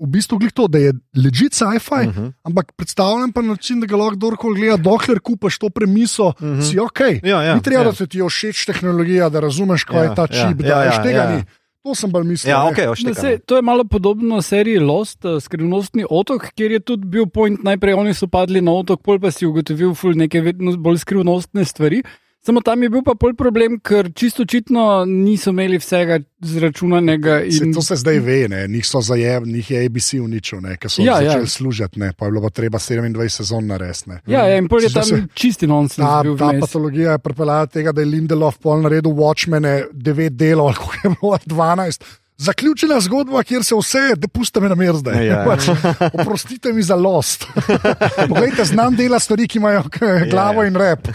v 0.00 0.06
bistvu 0.08 0.38
glih 0.38 0.52
to, 0.52 0.66
da 0.66 0.78
je 0.80 0.92
legit 1.14 1.52
sci-fi, 1.52 2.06
Mhm. 2.06 2.26
ampak 2.42 2.72
predstavljam 2.72 3.32
pa 3.32 3.42
na 3.42 3.48
način, 3.50 3.80
da 3.80 3.86
ga 3.86 3.96
lahko 3.96 4.16
kdorkoli 4.16 4.56
gleda, 4.56 4.76
dokler 4.78 5.20
kupaš 5.20 5.58
to 5.58 5.68
premiso, 5.68 6.32
Mhm. 6.34 6.60
si 6.62 6.78
ok. 6.78 7.00
Ja, 7.22 7.42
ja, 7.42 7.54
ni 7.54 7.62
treba, 7.62 7.80
ja. 7.80 7.84
da 7.84 7.92
se 7.92 8.06
ti 8.06 8.18
je 8.18 8.24
všeč 8.24 8.64
tehnologija, 8.66 9.28
da 9.28 9.40
razumeš, 9.40 9.84
kaj 9.84 9.96
Ja, 9.96 10.02
je 10.02 10.14
ta 10.14 10.22
ja, 10.22 10.26
čip. 10.28 10.56
ja, 10.58 10.68
da, 10.68 10.82
ja, 10.82 10.90
veš, 10.90 11.02
tega 11.02 11.22
ja. 11.22 11.30
ni. 11.30 11.44
To 11.82 11.94
sem 11.94 12.10
bolj 12.10 12.24
mislil. 12.26 12.50
Ja, 12.50 12.62
ne. 12.62 12.70
ok, 12.70 12.78
No, 12.78 12.92
oštekam. 12.92 13.14
sej, 13.16 13.38
to 13.40 13.56
je 13.56 13.62
malo 13.62 13.84
podobno 13.84 14.42
seriji 14.42 14.78
Lost, 14.78 15.24
eh, 15.24 15.40
skrivnostni 15.40 16.04
otok, 16.06 16.52
kjer 16.52 16.70
je 16.72 16.80
tudi 16.80 17.06
bil 17.06 17.26
point. 17.26 17.62
Najprej 17.62 17.94
oni 17.94 18.14
so 18.14 18.26
padli 18.26 18.60
na 18.60 18.72
otok, 18.72 19.00
pol 19.02 19.18
pa 19.18 19.30
si 19.30 19.46
ugotovil 19.46 19.94
ful 19.94 20.12
neke 20.14 20.40
vedno 20.40 20.76
bolj 20.76 20.98
skrivnostne 20.98 21.64
stvari. 21.64 22.02
Samo 22.40 22.60
tam 22.60 22.82
je 22.82 22.88
bil 22.88 23.02
pa 23.02 23.12
pol 23.14 23.34
problem, 23.34 23.74
ker 23.78 24.12
čisto 24.12 24.42
očitno 24.42 24.82
niso 25.04 25.50
imeli 25.50 25.76
vsega 25.76 26.20
zračunanega. 26.40 27.40
Se, 27.50 27.64
In... 27.64 27.74
to 27.74 27.82
se 27.82 27.96
zdaj 27.96 28.18
ve, 28.18 28.48
ne? 28.48 28.68
njih 28.68 28.86
so 28.86 29.00
zajemni, 29.00 29.52
njih 29.52 29.70
je 29.70 29.86
ABC 29.86 30.12
uničil, 30.14 30.60
ker 30.74 30.90
so 30.90 31.02
Ja, 31.02 31.12
ja, 31.12 31.16
začeli 31.26 31.42
ja. 31.42 31.46
služiti, 31.48 31.98
ne? 31.98 32.12
pa 32.12 32.24
je 32.24 32.30
bilo 32.30 32.42
pa 32.42 32.50
treba 32.50 32.78
27 32.78 33.28
sezon 33.28 33.66
narediti. 33.66 34.10
Ja, 34.26 34.46
ja, 34.46 34.56
in 34.56 34.68
pol 34.68 34.80
je 34.80 34.88
tam 34.88 35.04
se- 35.04 35.22
čisti 35.34 35.66
nonsens 35.66 35.98
Ta, 35.98 36.22
ta 36.36 36.48
vmes. 36.48 36.60
patologija 36.60 37.12
je 37.12 37.18
pripeljala 37.18 37.66
tega, 37.66 37.92
da 37.92 38.00
je 38.00 38.06
Lindelof 38.06 38.58
pol 38.58 38.80
naredil 38.80 39.12
Watchmene 39.12 39.84
9 39.92 40.28
delov, 40.30 40.66
ali 40.66 40.76
koliko 40.76 40.96
je 41.04 41.14
bilo 41.14 41.38
12. 41.46 42.04
Zaključena 42.40 42.96
zgodba, 43.00 43.42
kjer 43.42 43.60
se 43.60 43.74
vse, 43.76 44.02
da 44.16 44.28
puste 44.28 44.60
me 44.60 44.68
na 44.68 44.74
mir 44.74 44.94
zdaj. 44.94 45.26
Ja. 45.26 45.42
Pač, 45.48 45.68
oprostite 46.14 46.72
mi 46.72 46.82
za 46.82 46.96
lost. 46.96 47.44
Poglejte, 48.28 48.64
znam 48.64 48.96
dela 48.96 49.18
stvari, 49.18 49.44
ki 49.46 49.58
imajo 49.58 49.82
k- 49.84 50.00
glavo 50.26 50.64
in 50.64 50.76
rep. 50.76 51.08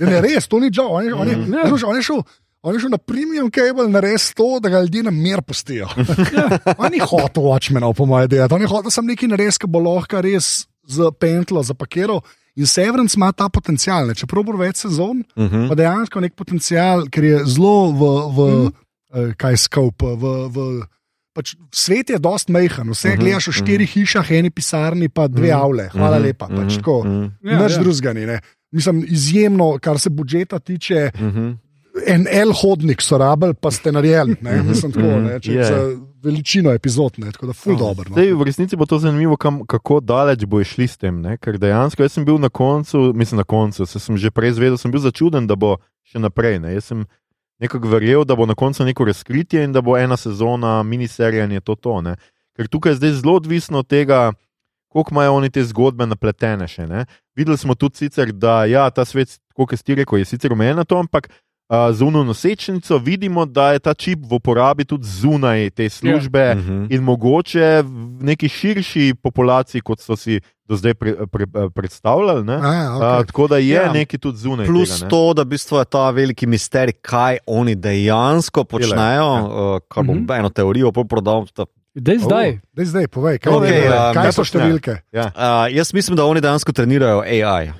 Ja, 0.00 0.06
ne, 0.08 0.20
res, 0.20 0.48
to 0.48 0.58
ni 0.58 0.70
žal. 0.70 0.88
On, 0.90 1.04
je- 1.04 1.14
on, 1.14 1.28
je- 1.28 1.36
Ja. 1.52 1.66
slušaj, 1.68 1.86
on, 1.86 1.96
je 1.96 2.02
šel- 2.02 2.24
on 2.62 2.74
je 2.74 2.80
šel 2.80 2.90
na 2.90 2.98
premium 2.98 3.50
cable 3.50 3.88
narediti 3.88 4.34
to, 4.34 4.58
da 4.60 4.68
ga 4.68 4.80
ljudje 4.80 5.02
na 5.02 5.10
mir 5.12 5.42
pustijo. 5.42 5.86
On 6.76 6.88
ni 6.90 6.98
hotel 7.00 7.42
Watchmenov, 7.44 7.94
po 7.94 8.06
mojem, 8.06 8.28
delati. 8.28 8.54
On 8.54 8.60
je 8.60 8.68
hotel 8.68 8.90
sem 8.90 9.06
nekaj 9.06 9.28
narediti, 9.28 9.58
ki 9.58 9.66
bo 9.68 9.80
lahko 9.80 10.20
res 10.20 10.50
z 10.86 11.10
pentlo 11.14 11.62
zapakiral. 11.62 12.20
In 12.56 12.66
Severance 12.66 13.14
ima 13.16 13.32
ta 13.32 13.48
potencial, 13.48 14.06
ne? 14.06 14.14
čeprav 14.14 14.42
bo 14.42 14.56
več 14.56 14.76
sezon, 14.78 15.20
Uh 15.36 15.44
-huh. 15.44 15.68
pa 15.68 15.74
dejansko 15.74 16.20
nek 16.20 16.34
potencial, 16.34 17.04
ker 17.08 17.24
je 17.24 17.44
zelo 17.46 17.92
v, 17.92 18.00
v 18.28 18.38
mm. 18.40 18.64
uh, 18.64 18.70
kaj 19.36 19.56
scope. 19.56 20.06
V, 20.06 20.24
v, 20.48 20.56
pač 21.32 21.54
svet 21.72 22.10
je 22.10 22.18
dost 22.18 22.48
majhen, 22.48 22.90
vse 22.90 23.08
uh 23.08 23.12
Mhm, 23.14 23.18
-huh, 23.18 23.20
gledaš 23.20 23.48
v 23.48 23.52
štirih 23.52 23.90
hišah, 23.90 24.30
eni 24.30 24.50
pisarni, 24.50 25.08
pa 25.08 25.28
dve 25.28 25.50
Mhm, 25.50 25.60
avle. 25.60 25.88
Hvala 25.92 26.16
mhm, 26.16 26.24
lepa. 26.24 26.46
Pač, 26.48 26.70
mhm, 26.72 26.76
tako, 26.76 27.04
mhm, 27.04 27.24
Ja, 27.42 27.62
Nič 27.62 27.72
ja. 27.72 27.78
drugega 27.82 28.12
ni. 28.12 28.26
ne. 28.26 28.40
Mislim, 28.72 29.04
izjemno, 29.08 29.78
kar 29.80 29.98
se 29.98 30.10
budžeta 30.10 30.58
tiče, 30.58 31.10
mhm. 31.14 31.50
en 32.06 32.26
L 32.30 32.52
hodnik 32.52 33.02
so 33.02 33.18
rabili, 33.18 33.54
pa 33.54 33.70
ste 33.70 33.92
naredili. 33.92 34.36
ne. 34.40 34.62
Mislim, 34.62 34.92
tako, 34.92 35.06
ne, 35.20 35.40
če, 35.40 35.52
Je. 35.52 35.64
za 35.64 35.96
veličino 36.22 36.72
epizod, 36.72 37.12
ne, 37.18 37.32
tako 37.32 37.46
da 37.46 37.52
ful 37.52 37.76
dobro. 37.76 38.04
No. 38.08 38.14
Zdaj, 38.14 38.32
v 38.32 38.42
resnici 38.42 38.76
bo 38.76 38.86
to 38.86 38.98
zanimivo, 38.98 39.36
kam, 39.36 39.66
kako 39.66 40.00
daleč 40.00 40.44
bo 40.44 40.64
šli 40.64 40.86
s 40.88 40.96
tem. 40.96 41.20
Ne? 41.20 41.36
Ker 41.36 41.58
dejansko 41.58 42.02
jaz 42.02 42.12
sem 42.12 42.24
bil 42.24 42.38
na 42.38 42.48
koncu, 42.48 43.12
mislim 43.14 43.36
na 43.38 43.44
koncu, 43.44 43.86
se 43.86 43.98
sem 43.98 44.16
že 44.16 44.30
prej 44.30 44.52
zvedel, 44.52 44.76
sem 44.76 44.90
bil 44.90 45.00
začuden, 45.00 45.46
da 45.46 45.56
bo 45.56 45.76
še 46.04 46.18
naprej. 46.18 46.60
Ne? 46.60 46.74
Jaz 46.74 46.84
sem 46.84 47.06
nekako 47.60 47.88
verjel, 47.88 48.24
da 48.24 48.36
bo 48.36 48.46
na 48.46 48.54
koncu 48.54 48.84
neko 48.84 49.04
razkritje 49.04 49.64
in 49.64 49.72
da 49.72 49.80
bo 49.80 49.98
ena 49.98 50.16
sezona, 50.16 50.82
miniserija 50.82 51.44
in 51.44 51.52
je 51.52 51.60
to 51.60 51.74
to. 51.74 52.00
Ne? 52.00 52.16
Ker 52.56 52.68
tukaj 52.68 52.92
je 52.92 52.96
zdaj 52.96 53.12
zelo 53.20 53.34
odvisno 53.36 53.78
od 53.78 53.86
tega, 53.86 54.32
koliko 54.88 55.14
imajo 55.14 55.34
oni 55.34 55.50
te 55.50 55.64
zgodbe 55.64 56.06
napletene 56.06 56.68
še. 56.68 56.86
Ne? 56.86 57.04
Videli 57.36 57.58
smo 57.58 57.74
tudi 57.74 57.96
sicer, 58.04 58.32
da 58.32 58.64
ja, 58.64 58.88
ta 58.90 59.04
svet, 59.04 59.38
kot 59.54 59.76
ste 59.78 59.94
rekel, 60.00 60.18
je 60.18 60.32
sicer 60.32 60.52
omejen 60.52 60.76
na 60.76 60.84
to, 60.84 60.98
ampak. 60.98 61.30
Uh, 61.70 61.94
z 61.94 62.02
uno 62.02 62.24
nosečnico 62.24 62.98
vidimo, 62.98 63.44
da 63.46 63.70
je 63.70 63.78
ta 63.78 63.94
čip 63.94 64.18
v 64.20 64.34
uporabi 64.34 64.84
tudi 64.84 65.06
zunaj 65.06 65.70
te 65.70 65.86
službe, 65.88 66.54
Mhm. 66.56 66.86
in 66.90 67.00
mogoče 67.00 67.82
v 67.82 67.90
neki 68.22 68.48
širši 68.48 69.14
populaciji, 69.16 69.80
kot 69.80 70.00
so 70.00 70.16
si 70.16 70.40
do 70.66 70.74
zdaj 70.74 70.94
pre, 70.94 71.14
pre, 71.26 71.46
predstavljali. 71.70 72.44
Ne? 72.44 72.54
A, 72.54 72.72
ja, 72.74 72.88
Uh, 72.88 72.98
okay. 72.98 73.26
tako 73.26 73.46
da 73.46 73.56
je 73.56 73.68
Ja. 73.68 73.82
ja. 73.82 73.92
nekaj 73.92 74.18
tudi 74.18 74.38
zunaj. 74.38 74.66
Plus 74.66 74.90
tega, 74.90 75.04
ne. 75.04 75.10
to, 75.10 75.34
da 75.34 75.42
v 75.42 75.46
bistvu 75.46 75.78
je 75.78 75.84
ta 75.86 76.10
veliki 76.10 76.46
misterij, 76.48 76.92
kaj 76.94 77.38
oni 77.46 77.74
dejansko 77.76 78.64
počnejo, 78.64 79.30
Ja. 79.30 79.44
uh, 79.44 79.80
kar 79.86 80.02
bom 80.02 80.16
Mhm. 80.16 80.32
eno 80.32 80.48
teorijo 80.50 80.90
prodal. 80.92 81.46
da- 81.56 81.66
Dej 81.92 82.18
zdaj. 82.20 82.58
Daj 82.72 82.84
zdaj, 82.86 83.06
povej, 83.08 83.38
kaj, 83.38 83.52
okay, 83.52 83.82
um, 83.84 84.14
kaj 84.14 84.14
kaj 84.16 84.32
so 84.32 84.42
številke. 84.42 84.96
Ja. 85.12 85.26
Uh, 85.28 85.70
jaz 85.70 85.92
mislim, 85.92 86.16
da 86.16 86.24
oni 86.24 86.40
dejansko 86.40 86.72
trenirajo 86.72 87.20
AI. 87.20 87.70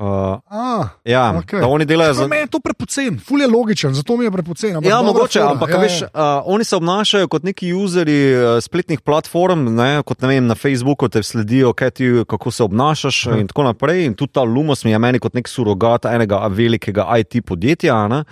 Uh, 0.00 0.06
A, 0.48 0.88
ja, 1.04 1.34
okay. 1.36 1.60
da 1.60 1.66
oni 1.66 1.84
delajo 1.84 2.14
za. 2.14 2.22
Za 2.22 2.28
mene 2.28 2.42
je 2.42 2.46
to 2.46 2.60
prepocen, 2.60 3.18
ful 3.20 3.40
je 3.40 3.46
logičen, 3.46 3.94
zato 3.94 4.16
mi 4.16 4.24
je 4.24 4.30
prepocen. 4.30 4.76
ampak 4.76 4.90
Ja, 4.90 5.02
mogoče, 5.02 5.38
fora, 5.38 5.50
ampak 5.50 5.70
ja, 5.70 5.80
veš, 5.80 6.00
ja. 6.00 6.08
uh, 6.14 6.42
oni 6.46 6.64
se 6.64 6.76
obnašajo 6.76 7.28
kot 7.28 7.42
neki 7.44 7.72
useri 7.76 8.16
uh, 8.32 8.62
spletnih 8.64 9.00
platform, 9.00 9.66
ne, 9.76 10.02
kot 10.02 10.22
ne 10.22 10.28
vem, 10.28 10.46
na 10.46 10.54
Facebooku 10.54 11.08
te 11.08 11.22
sledijo, 11.22 11.74
ti, 11.94 12.08
kako 12.28 12.50
se 12.50 12.64
obnašaš 12.64 13.26
uh. 13.26 13.40
in 13.40 13.46
tako 13.46 13.66
naprej. 13.68 14.06
In 14.06 14.14
tudi 14.14 14.32
ta 14.32 14.42
Lumos 14.42 14.84
mi 14.84 14.90
je 14.90 14.98
meni 14.98 15.20
kot 15.20 15.36
nek 15.36 15.48
surogat 15.48 16.08
enega 16.08 16.46
velikega 16.48 17.04
IT 17.20 17.44
podjetja. 17.44 17.98
Ne. 18.08 18.22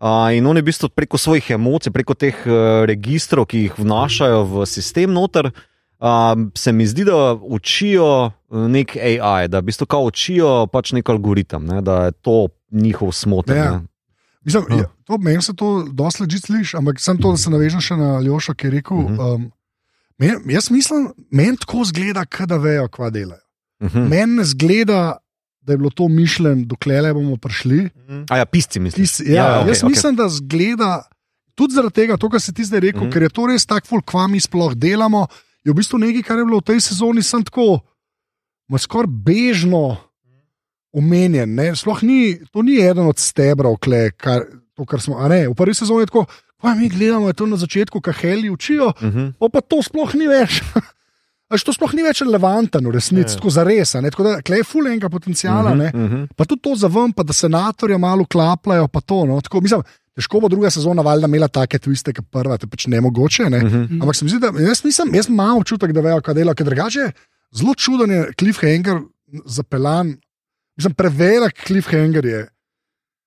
Uh, 0.00 0.32
in 0.32 0.46
oni 0.46 0.64
v 0.64 0.70
bistvu 0.70 0.88
preko 0.88 1.20
svojih 1.20 1.50
emocij, 1.50 1.92
preko 1.92 2.16
teh 2.16 2.40
uh, 2.46 2.86
registrov, 2.88 3.50
ki 3.52 3.66
jih 3.66 3.76
vnašajo 3.84 4.40
v 4.48 4.66
sistem 4.66 5.12
noter, 5.12 5.52
uh, 5.52 5.68
se 6.54 6.72
mi 6.72 6.86
zdi, 6.86 7.04
da 7.04 7.14
učijo 7.34 8.06
uh, 8.26 8.32
nek 8.68 8.96
AI, 8.96 9.48
da 9.48 9.58
v 9.58 9.62
bistvu 9.62 9.86
kao 9.86 10.02
učijo 10.02 10.66
pač 10.66 10.92
nek 10.92 11.08
algoritem, 11.08 11.64
ne, 11.64 11.80
da 11.80 12.04
je 12.04 12.12
to 12.12 12.48
njihov 12.70 13.12
smoter. 13.12 13.56
Ja. 13.56 13.64
Ja. 13.64 13.80
Mislim, 14.44 14.64
Ja. 14.70 14.76
je, 14.76 14.84
to, 15.04 15.18
meni 15.18 15.42
se 15.42 15.54
to 15.54 15.86
dosti 15.92 16.22
leži 16.22 16.38
sliši, 16.38 16.76
ampak 16.76 17.00
sem 17.00 17.18
to, 17.18 17.30
da 17.30 17.36
se 17.36 17.50
navežem 17.50 17.80
še 17.80 17.96
na 17.96 18.16
Aljoša, 18.16 18.54
ki 18.54 18.66
je 18.66 18.70
rekel. 18.72 18.96
Mhm. 18.98 19.20
Um, 19.20 19.50
men, 20.18 20.40
jaz 20.46 20.70
mislim, 20.70 21.12
meni 21.30 21.56
tako 21.56 21.84
zgleda, 21.84 22.24
da 22.46 22.56
vejo, 22.56 22.88
kva 22.88 23.10
delajo. 23.10 23.42
Mhm. 23.82 24.08
Meni 24.08 24.36
ne 24.36 24.44
zgleda, 24.44 25.16
da 25.60 25.72
je 25.72 25.78
bilo 25.78 25.90
to 25.90 26.08
mišljeno, 26.08 26.64
dokler 26.66 27.02
le 27.02 27.14
bomo 27.14 27.36
prišli. 27.36 27.90
A 28.30 28.36
ja, 28.36 28.44
pisci 28.44 28.80
misliš. 28.80 29.12
Tis, 29.12 29.28
ja, 29.28 29.34
ja, 29.34 29.60
okej, 29.60 29.68
jaz 29.70 29.78
okej. 29.78 29.88
mislim, 29.88 30.16
da 30.16 30.28
zgleda 30.28 31.02
tudi 31.54 31.74
zaradi 31.74 31.94
tega, 31.94 32.16
to, 32.16 32.28
kar 32.28 32.40
si 32.40 32.52
ti 32.52 32.64
zdaj 32.64 32.80
rekel, 32.80 33.00
Mhm. 33.00 33.08
-hmm. 33.08 33.12
ker 33.12 33.22
je 33.22 33.28
to 33.30 33.46
res 33.46 33.66
tako, 33.66 34.00
kva 34.02 34.26
mi 34.26 34.40
sploh 34.40 34.74
delamo. 34.74 35.26
Je 35.64 35.70
v 35.70 35.74
bistvu 35.74 35.98
nekaj, 35.98 36.22
kar 36.22 36.38
je 36.38 36.44
bilo 36.44 36.58
v 36.58 36.66
tej 36.66 36.80
sezoni, 36.80 37.22
sem 37.22 37.42
tako, 37.42 37.80
skoraj 38.72 39.06
bežno 39.08 39.96
omenjen. 40.92 41.48
Ne? 41.48 41.72
Sploh 41.72 42.02
ni, 42.02 42.20
to 42.50 42.62
ni 42.62 42.78
eden 42.78 43.06
od 43.06 43.18
stebrov, 43.18 43.78
kle, 43.78 44.10
kar, 44.12 44.44
to, 44.72 44.84
kar 44.84 45.00
smo. 45.00 45.16
a 45.16 45.28
Ne, 45.28 45.46
v 45.46 45.54
prvi 45.54 45.74
sezoni 45.74 46.02
je 46.02 46.06
tako, 46.06 46.26
pa 46.56 46.74
mi 46.74 46.88
gledamo, 46.88 47.26
je 47.26 47.34
to 47.34 47.46
na 47.46 47.56
začetku, 47.56 48.00
kaj 48.00 48.14
heli 48.14 48.50
učijo, 48.50 48.92
Mhm. 49.00 49.38
pa, 49.38 49.48
pa 49.48 49.60
to 49.60 49.78
sploh 49.78 50.14
ni 50.14 50.26
več. 50.26 50.60
Až 51.52 51.64
to 51.64 51.72
sploh 51.72 51.92
ni 51.92 52.00
več 52.00 52.22
relevantno, 52.22 52.88
v 52.88 52.96
resnici, 52.96 53.34
Ja. 53.34 53.36
tako 53.36 53.50
za 53.50 53.62
res. 53.62 53.92
Tako 53.92 54.22
da 54.22 54.40
klej 54.40 54.64
ful 54.64 54.86
enega 54.86 55.08
potencijala. 55.08 55.70
Mhm, 55.70 55.78
Mm 55.78 55.90
-hmm. 55.92 56.06
mhm. 56.06 56.24
Pa 56.36 56.44
tudi 56.44 56.62
to 56.62 56.72
za 56.74 56.88
ven, 56.88 57.12
pa 57.12 57.22
da 57.22 57.32
senatorja 57.32 57.98
malo 57.98 58.24
klapljajo. 58.24 58.88
pa 58.88 59.00
To, 59.00 59.26
no. 59.26 59.40
Tako, 59.40 59.60
mislim, 59.60 59.82
težko 60.16 60.40
bo 60.40 60.48
druga 60.48 60.70
sezona 60.70 61.02
valjda 61.02 61.26
imela 61.28 61.48
take 61.48 61.78
twiste, 61.78 62.12
kot 62.16 62.26
prva, 62.30 62.58
to 62.58 62.66
je 62.66 62.70
pač 62.70 62.86
ne 62.86 63.00
mogoče. 63.00 63.50
Ne? 63.50 63.58
Mhm. 63.64 64.00
Ampak 64.02 64.16
se 64.16 64.24
mi 64.24 64.30
zdi, 64.30 64.40
da 64.40 64.52
jaz, 64.60 64.84
nisem, 64.84 65.14
jaz 65.14 65.28
imam 65.28 65.56
občutek, 65.62 65.92
da 65.92 66.00
vejo, 66.00 66.20
kaj 66.20 66.34
delajo, 66.34 66.54
ker 66.54 66.66
drugače 66.66 67.10
zelo 67.56 67.74
čuden 67.74 68.10
je 68.10 68.26
cliffhanger 68.38 69.00
zapeljan. 69.46 70.16
Mislim, 70.76 70.94
prevelik 70.94 71.58
cliffhanger 71.66 72.24
je. 72.24 72.46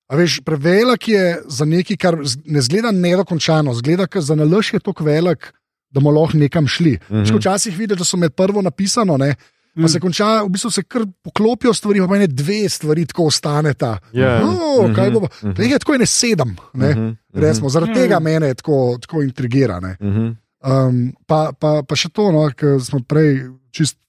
A 0.10 0.16
veš, 0.16 0.40
prevelik 0.46 1.08
je 1.08 1.42
za 1.48 1.66
nekaj, 1.66 1.98
kar 1.98 2.18
ne 2.46 2.62
zgleda 2.62 2.92
nedokončano, 2.92 3.74
zgleda, 3.74 4.08
ker 4.08 4.22
za 4.22 4.36
nalož 4.38 4.74
je 4.74 4.80
tako 4.80 5.04
velik, 5.04 5.52
da 5.90 6.00
bomo 6.00 6.12
lahko 6.20 6.38
nekam 6.38 6.68
šli. 6.68 6.98
Mm 7.10 7.16
Mhm. 7.16 7.24
-hmm. 7.26 7.38
Včasih 7.40 7.78
vidiš, 7.78 7.98
da 7.98 8.06
so 8.06 8.18
med 8.18 8.34
prvo 8.34 8.62
napisano, 8.62 9.18
ne, 9.18 9.36
pa 9.76 9.88
se 9.88 10.00
konča, 10.00 10.44
v 10.44 10.50
bistvu 10.50 10.72
se 10.72 10.84
kar 10.84 11.04
poklopijo 11.22 11.74
stvari, 11.74 12.00
pa 12.08 12.18
ne 12.18 12.28
dve 12.28 12.70
stvari 12.70 13.06
tako 13.06 13.28
ostaneta. 13.28 13.98
Ja. 14.14 14.40
Oh, 14.44 14.88
kaj 14.96 15.12
bo? 15.12 15.26
Mhm. 15.28 15.54
Teh 15.56 15.72
je 15.72 15.80
tako 15.80 15.94
je 15.94 16.00
ne 16.00 16.06
sedem. 16.08 16.56
Ne, 16.74 16.90
Mhm, 16.94 17.02
mhm. 17.02 17.44
Resmo, 17.44 17.70
zaradi 17.70 17.92
Ja, 17.92 17.96
tega 18.04 18.16
ja. 18.16 18.20
mene 18.20 18.54
tako, 18.54 18.98
tako 19.02 19.22
intrigira. 19.22 19.80
Ne. 19.80 19.98
Mhm. 20.02 20.32
Um, 20.66 21.14
pa, 21.28 21.52
pa, 21.54 21.84
pa 21.86 21.96
še 21.96 22.10
to, 22.10 22.32
no, 22.34 22.48
kar 22.56 22.80
smo 22.82 23.04
prej 23.06 23.44
čist 23.72 24.00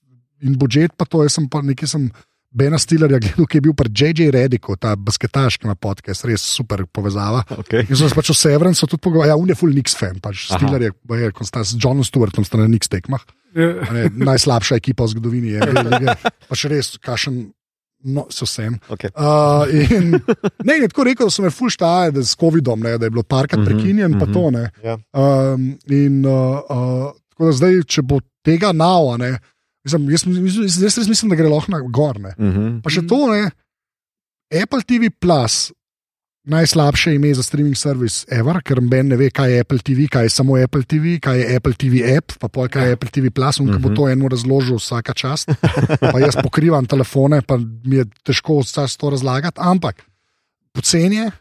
in 0.41 0.55
budžet, 0.57 0.95
pa 0.97 1.05
to, 1.05 1.21
jaz 1.21 1.35
sem 1.37 1.45
pa 1.49 1.61
nekaj 1.61 1.87
sem. 1.89 2.07
Bena 2.57 2.79
Stillerja 2.79 3.19
gledal, 3.21 3.45
ki 3.45 3.57
je 3.59 3.61
bil 3.61 3.73
pri 3.77 3.89
J.J. 3.91 4.31
Rediku, 4.33 4.73
ta 4.79 4.95
basketaš, 4.95 5.59
ki 5.59 5.67
ima 5.67 5.75
podcast, 5.75 6.23
res 6.25 6.41
super 6.41 6.85
povezava. 6.89 7.43
Okay. 7.59 7.83
In 7.85 7.93
so 7.99 8.07
se 8.09 8.15
pač 8.15 8.31
o 8.31 8.33
Severancu 8.33 8.87
tudi 8.87 9.03
pogovarjali, 9.03 9.35
ja, 9.35 9.37
on 9.37 9.51
je 9.51 9.57
full 9.59 9.75
Nix 9.75 9.93
fan, 9.93 10.17
pač. 10.23 10.47
Stiller 10.49 10.87
je, 10.87 10.91
je 11.21 11.29
konstant 11.37 11.67
s 11.67 11.75
Johnom 11.77 12.07
Stewartom, 12.07 12.47
sta 12.47 12.57
na 12.57 12.65
Nix 12.71 12.89
tekmah. 12.89 13.21
Ja. 13.55 13.67
Ne, 13.93 14.09
najslabša 14.13 14.75
ekipa 14.75 15.05
v 15.05 15.13
zgodovini 15.15 15.53
je, 15.55 15.67
lige, 15.87 16.15
pač 16.49 16.65
res, 16.69 16.89
kašen, 17.03 17.39
no, 18.03 18.25
so 18.33 18.45
sem. 18.49 18.75
Okay. 18.93 19.11
Uh, 19.15 19.65
in 19.71 20.17
ne, 20.67 20.73
je 20.81 20.89
tako 20.91 21.07
rekel, 21.07 21.29
da 21.29 21.33
so 21.33 21.45
me 21.45 21.51
full 21.53 21.71
štaje, 21.73 22.13
da 22.17 22.23
s 22.23 22.37
COVID-om, 22.39 22.83
ne, 22.83 22.97
da 22.97 23.07
je 23.07 23.13
bilo 23.13 23.23
parkrat 23.23 23.61
Mhm, 23.61 23.67
prekinjen, 23.69 24.11
mm 24.11 24.13
-hmm, 24.13 24.19
pa 24.19 24.25
mhm. 24.25 24.33
to 24.33 24.51
ne. 24.51 24.65
Ja. 24.83 24.97
Um, 25.13 25.77
in 25.89 26.25
uh, 26.25 26.59
uh, 26.69 27.13
tako 27.29 27.45
da 27.45 27.51
zdaj, 27.51 27.83
če 27.83 28.01
bo 28.01 28.19
tega 28.45 28.71
nava, 28.71 29.17
ne, 29.17 29.37
mislim, 29.83 30.09
jaz, 30.09 30.25
jaz, 30.57 30.81
jaz 30.83 30.97
res 30.97 31.07
mislim, 31.07 31.29
da 31.29 31.35
gre 31.35 31.49
lahko 31.49 31.71
na 31.71 31.79
gor. 31.79 32.19
Ne. 32.19 32.35
Mhm. 32.37 32.81
Pa 32.83 32.89
še 32.89 33.07
to, 33.07 33.27
ne, 33.31 33.51
Apple 34.63 34.81
TV 34.81 35.09
Plus, 35.19 35.71
najslabše 36.47 37.15
ime 37.15 37.33
za 37.35 37.43
streaming 37.43 37.75
servis 37.77 38.25
Ever, 38.31 38.61
ker 38.63 38.79
Ben 38.81 39.07
ne 39.11 39.17
ve, 39.19 39.27
kaj 39.29 39.51
je 39.51 39.59
Apple 39.59 39.79
TV, 39.83 40.07
kaj 40.07 40.23
je 40.25 40.29
samo 40.29 40.55
Apple 40.55 40.83
TV, 40.83 41.17
kaj 41.19 41.39
je 41.39 41.55
Apple 41.55 41.73
TV 41.75 42.03
app, 42.17 42.37
pa 42.39 42.47
pol, 42.47 42.69
kaj 42.71 42.87
je 42.87 42.93
Apple 42.95 43.09
TV 43.11 43.29
Plus, 43.29 43.59
in 43.59 43.67
ko 43.67 43.79
bo 43.79 43.89
Mhm. 43.89 43.95
to 43.95 44.07
enemu 44.07 44.29
razložil 44.29 44.79
vsaka 44.79 45.13
čast. 45.13 45.51
Pa 45.99 46.17
jaz 46.19 46.39
pokrivam 46.39 46.85
telefone, 46.85 47.41
pa 47.41 47.57
mi 47.59 47.95
je 47.95 48.05
težko 48.23 48.61
vse 48.63 48.87
to 48.97 49.09
razlagati, 49.09 49.59
ampak 49.59 50.03
poceni 50.73 51.15
je. 51.15 51.31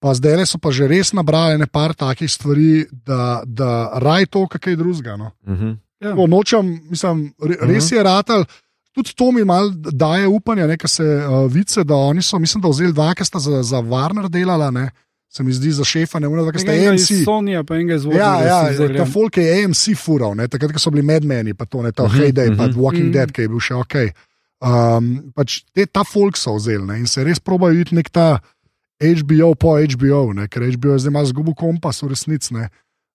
Pa 0.00 0.14
zdaj 0.14 0.46
so 0.46 0.58
pa 0.58 0.70
že 0.70 0.86
res 0.86 1.12
nabrali 1.12 1.58
nekaj 1.58 1.96
takih 1.96 2.30
stvari, 2.30 2.86
da, 2.92 3.42
da 3.46 3.98
raj 3.98 4.26
to, 4.26 4.46
kaj 4.46 4.72
je 4.72 4.76
drugega. 4.76 5.16
No. 5.16 5.30
Mhm. 5.48 5.70
Ja. 6.00 6.10
Tako, 6.12 6.26
nočem, 6.28 6.80
mislim, 6.90 7.32
re, 7.40 7.56
res 7.72 7.88
je 7.92 8.02
ratal. 8.02 8.44
Tudi 8.96 9.12
to 9.12 9.28
mi 9.32 9.44
malo 9.44 9.70
daje 9.76 10.26
upanje, 10.26 10.66
da 10.66 10.88
se 10.88 11.04
uh, 11.04 11.52
vice, 11.52 11.84
da 11.84 11.94
oni 11.94 12.22
so, 12.22 12.38
mislim, 12.40 12.62
da 12.64 12.68
vzeli 12.72 12.94
dva, 12.96 13.10
ki 13.14 13.24
sta 13.28 13.38
za, 13.38 13.62
za 13.62 13.82
Warner 13.84 14.30
delala, 14.32 14.70
ne? 14.72 14.90
se 15.28 15.42
mi 15.42 15.52
zdi 15.52 15.70
za 15.70 15.84
šefa, 15.84 16.18
ne 16.18 16.28
morem, 16.28 16.46
da 16.48 16.58
sta 16.58 16.72
Enega 16.72 16.94
iz 16.94 17.10
AMC. 17.10 17.24
Sonija, 17.24 17.64
pa 17.64 17.74
enega 17.76 17.94
iz 17.94 18.04
Ja, 18.04 18.40
ja, 18.40 18.60
ta 18.96 19.04
folk 19.04 19.36
je 19.36 19.64
AMC 19.64 19.82
fural, 20.00 20.32
ne? 20.38 20.48
takrat, 20.48 20.72
ko 20.72 20.80
so 20.80 20.90
bili 20.94 21.04
medmeni, 21.04 21.52
pa 21.54 21.66
to 21.68 21.82
ne, 21.84 21.92
ta 21.92 22.06
uh 22.06 22.08
Mhm, 22.08 22.16
-huh, 22.16 22.24
Heyday, 22.24 22.48
uh 22.48 22.54
-huh, 22.54 22.56
pa 22.56 22.66
mhm. 22.68 22.80
Walking 22.80 23.04
uh 23.04 23.08
Mhm. 23.08 23.08
-huh. 23.08 23.12
Dead, 23.12 23.32
ki 23.32 23.42
je 23.42 23.48
bil 23.48 23.60
še 23.60 23.74
ok. 23.74 23.94
Um, 24.60 25.32
pač 25.36 25.60
te, 25.74 25.86
ta 25.86 26.04
folk 26.04 26.36
so 26.36 26.54
vzeli 26.56 26.86
ne? 26.86 26.98
in 26.98 27.06
se 27.06 27.24
res 27.24 27.38
probajo 27.38 27.80
iti 27.80 27.94
nek 27.94 28.08
ta 28.08 28.40
HBO 29.00 29.54
po 29.54 29.76
HBO, 29.76 30.32
ne? 30.32 30.48
ker 30.48 30.62
HBO 30.72 30.92
je 30.92 30.98
zdaj 30.98 31.12
malo 31.12 31.26
zgubil 31.26 31.54
kompas 31.54 32.02
v 32.02 32.08
resnici. 32.08 32.54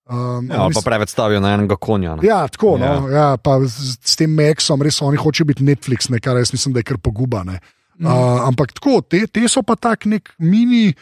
Ne. 0.09 0.15
Um, 0.15 0.49
Ja, 0.51 0.61
ali 0.63 0.73
pa 0.73 0.81
preveč 0.81 1.09
stavijo 1.09 1.39
na 1.39 1.53
enega 1.53 1.75
konja. 1.75 2.15
ne. 2.15 2.27
Ja, 2.27 2.47
tako. 2.47 2.77
No, 2.77 3.07
ja, 3.09 3.37
pa 3.37 3.59
z, 3.65 3.97
z 4.01 4.15
tem 4.15 4.29
Maxom, 4.33 4.81
res 4.81 5.01
oni 5.01 5.17
hočejo 5.17 5.45
biti 5.45 5.63
Netflix, 5.63 6.09
ne, 6.09 6.19
kar 6.19 6.37
jaz 6.37 6.51
mislim, 6.53 6.73
da 6.73 6.79
je 6.79 6.83
kar 6.83 6.97
poguba. 6.97 7.43
ne. 7.43 7.59
Mm. 7.99 8.05
Uh, 8.07 8.47
ampak 8.47 8.73
tako, 8.73 9.01
te, 9.01 9.27
te 9.27 9.45
so 9.47 9.61
pa 9.61 9.75
tak 9.75 10.05
nek 10.05 10.33
mini, 10.39 10.93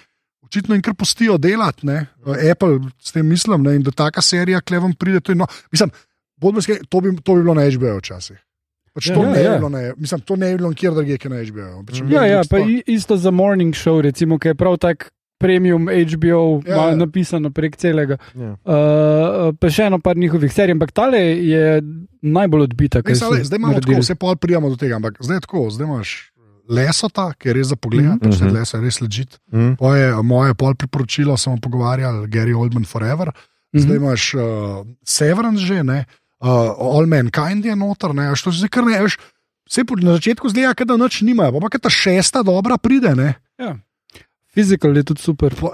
očitno 0.43 0.75
jim 0.75 0.81
kar 0.81 0.93
pustijo 0.93 1.38
delati, 1.38 1.88
ne. 1.88 2.05
Apple 2.51 2.79
s 2.99 3.12
tem 3.15 3.25
mislim, 3.27 3.63
ne, 3.63 3.75
in 3.75 3.83
da 3.83 3.91
taka 3.91 4.21
serija 4.21 4.62
klevam 4.62 4.93
pride. 4.93 5.19
To, 5.21 5.31
je, 5.31 5.35
no, 5.35 5.47
mislim, 5.71 5.91
bodimo 6.38 6.59
iskreni, 6.59 6.85
to, 6.89 6.99
bi, 7.01 7.15
to 7.23 7.35
bi 7.35 7.41
bilo 7.41 7.53
na 7.53 7.63
HBO 7.71 7.97
včasih. 7.97 8.38
Pač 8.93 9.07
Ja, 9.07 9.15
to, 9.15 9.23
ja, 9.23 9.29
ne 9.31 9.43
ja. 9.43 9.51
bi 9.51 9.57
bilo 9.57 9.69
na, 9.69 9.93
mislim, 9.97 10.21
to 10.21 10.35
ne 10.35 10.51
bi 10.51 10.57
bilo 10.57 10.69
nikjer 10.69 10.93
drugje, 10.93 11.17
kot 11.17 11.31
na 11.31 11.39
HBO. 11.43 11.83
Pač 11.88 12.01
Ja, 12.09 12.25
ja, 12.25 12.41
pa 12.49 12.57
isto 12.85 13.17
za 13.17 13.31
morning 13.31 13.73
show, 13.73 14.01
recimo, 14.01 14.39
ki 14.39 14.47
je 14.47 14.55
prav 14.55 14.77
tak 14.77 15.12
premium 15.39 15.88
HBO, 15.88 16.62
Ja, 16.62 16.75
ja, 16.75 16.86
ja. 16.86 16.95
napisano 16.97 17.49
prek 17.49 17.75
celega. 17.75 18.17
Ja. 18.36 18.52
Uh, 18.62 19.56
pa 19.56 19.69
še 19.69 19.86
eno 19.86 19.97
par 19.97 20.17
njihovih 20.17 20.52
serij, 20.52 20.73
ampak 20.73 20.91
tale 20.91 21.17
je 21.39 21.80
najbolj 22.21 22.65
odbita. 22.65 22.99
Ne, 23.02 23.15
sale, 23.15 23.39
zdaj 23.41 23.58
imamo 23.58 23.73
naredili. 23.73 23.95
tako, 23.95 24.04
vse 24.04 24.15
pol 24.17 24.36
prijemo 24.36 24.67
do 24.67 24.75
tega, 24.75 24.95
ampak 24.95 25.17
zdaj 25.19 25.38
je 25.38 25.41
tako, 25.41 25.69
zdaj 25.69 25.88
imaš 25.88 26.10
lesota, 26.69 27.34
ki 27.34 27.47
je 27.47 27.54
res 27.54 27.67
za 27.67 27.75
pogled, 27.75 28.04
mm 28.04 28.10
Mhm. 28.10 28.19
-hmm. 28.19 28.30
pač 28.30 28.41
Mhm. 28.41 28.54
les 28.54 28.69
je 28.69 28.80
res 28.80 28.97
ležit. 28.99 29.32
Mm. 29.49 29.73
Moje, 29.80 30.13
moje 30.23 30.54
pol 30.54 30.75
priporočilo 30.75 31.38
smo 31.38 31.58
pogovarjali, 31.58 32.28
Gary 32.28 32.54
Oldman 32.54 32.86
Forever, 32.86 33.32
zdaj 33.73 33.95
Mhm. 33.95 34.06
imaš 34.06 34.34
uh, 34.34 34.41
Severance 35.04 35.62
že, 35.62 35.84
ne, 35.84 36.06
uh, 36.41 36.47
All 36.78 37.06
Mankind 37.06 37.65
je 37.65 37.75
noter, 37.75 38.13
ne, 38.13 38.36
što 38.36 38.52
že 38.52 38.67
kar 38.67 38.84
ne, 38.84 39.02
veš, 39.02 39.17
vse 39.65 39.82
na 39.97 40.13
začetku 40.13 40.49
zgleda, 40.49 40.73
kot 40.73 40.88
da 40.88 40.97
noč 40.97 41.21
nimajo, 41.21 41.52
pa 41.54 41.60
pa 41.62 41.78
ta 41.80 41.89
šesta 41.89 42.43
dobra 42.43 42.78
pride, 42.78 43.15
ne. 43.15 43.34
Physical 44.49 44.93
je 44.93 45.03
tudi 45.05 45.21
super. 45.21 45.55
Po- 45.55 45.73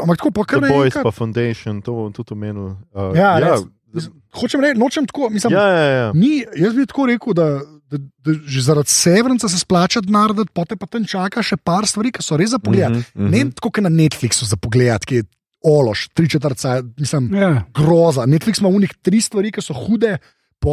Ampak 0.00 0.16
tako, 0.16 0.30
pa 0.30 0.44
kar 0.44 0.60
The 0.60 0.64
ne. 0.64 0.72
Boys 0.72 0.94
pa 0.96 1.10
Foundation, 1.10 1.80
to 1.80 2.10
tudi 2.10 2.32
omenil. 2.32 2.78
Uh, 2.88 3.12
Ja, 3.12 3.36
ja, 3.36 3.58
res. 3.90 4.08
Hočem 4.32 4.60
reči, 4.60 4.76
nočem 4.76 5.04
tako, 5.04 5.28
mislim, 5.28 5.52
ja, 5.52 5.64
ja, 5.66 5.84
ja. 5.90 6.06
Ni, 6.12 6.44
jaz 6.54 6.72
bi 6.72 6.84
tako 6.84 7.06
rekel, 7.06 7.32
da, 7.32 7.46
da, 7.86 7.96
da 8.20 8.34
že 8.46 8.60
zaradi 8.62 8.88
severnca 8.88 9.48
se 9.48 9.58
splača 9.58 10.00
denar, 10.00 10.32
da 10.32 10.44
potem 10.46 10.76
pa 10.76 10.86
tam 10.86 11.04
čaka 11.04 11.42
še 11.42 11.56
par 11.58 11.84
stvari, 11.84 12.12
ki 12.12 12.22
so 12.22 12.36
res 12.36 12.50
za 12.50 12.58
pogled. 12.58 12.86
Mm 12.86 12.94
Mhm, 12.94 13.04
-hmm. 13.16 13.22
mhm. 13.22 13.30
Ne 13.30 13.50
tako, 13.50 13.70
kot 13.70 13.82
na 13.82 13.90
Netflixu 13.90 14.44
za 14.44 14.56
pogled, 14.56 15.02
ki 15.02 15.14
je 15.14 15.24
ološ, 15.60 16.08
tri 16.08 16.28
četrca, 16.28 16.78
mislim, 16.94 17.34
Ja. 17.34 17.64
groza. 17.74 18.22
Netflix 18.22 18.60
ima 18.60 18.68
unih 18.70 18.94
tri 18.94 19.20
stvari, 19.20 19.50
ki 19.50 19.60
so 19.60 19.74
hude. 19.74 20.18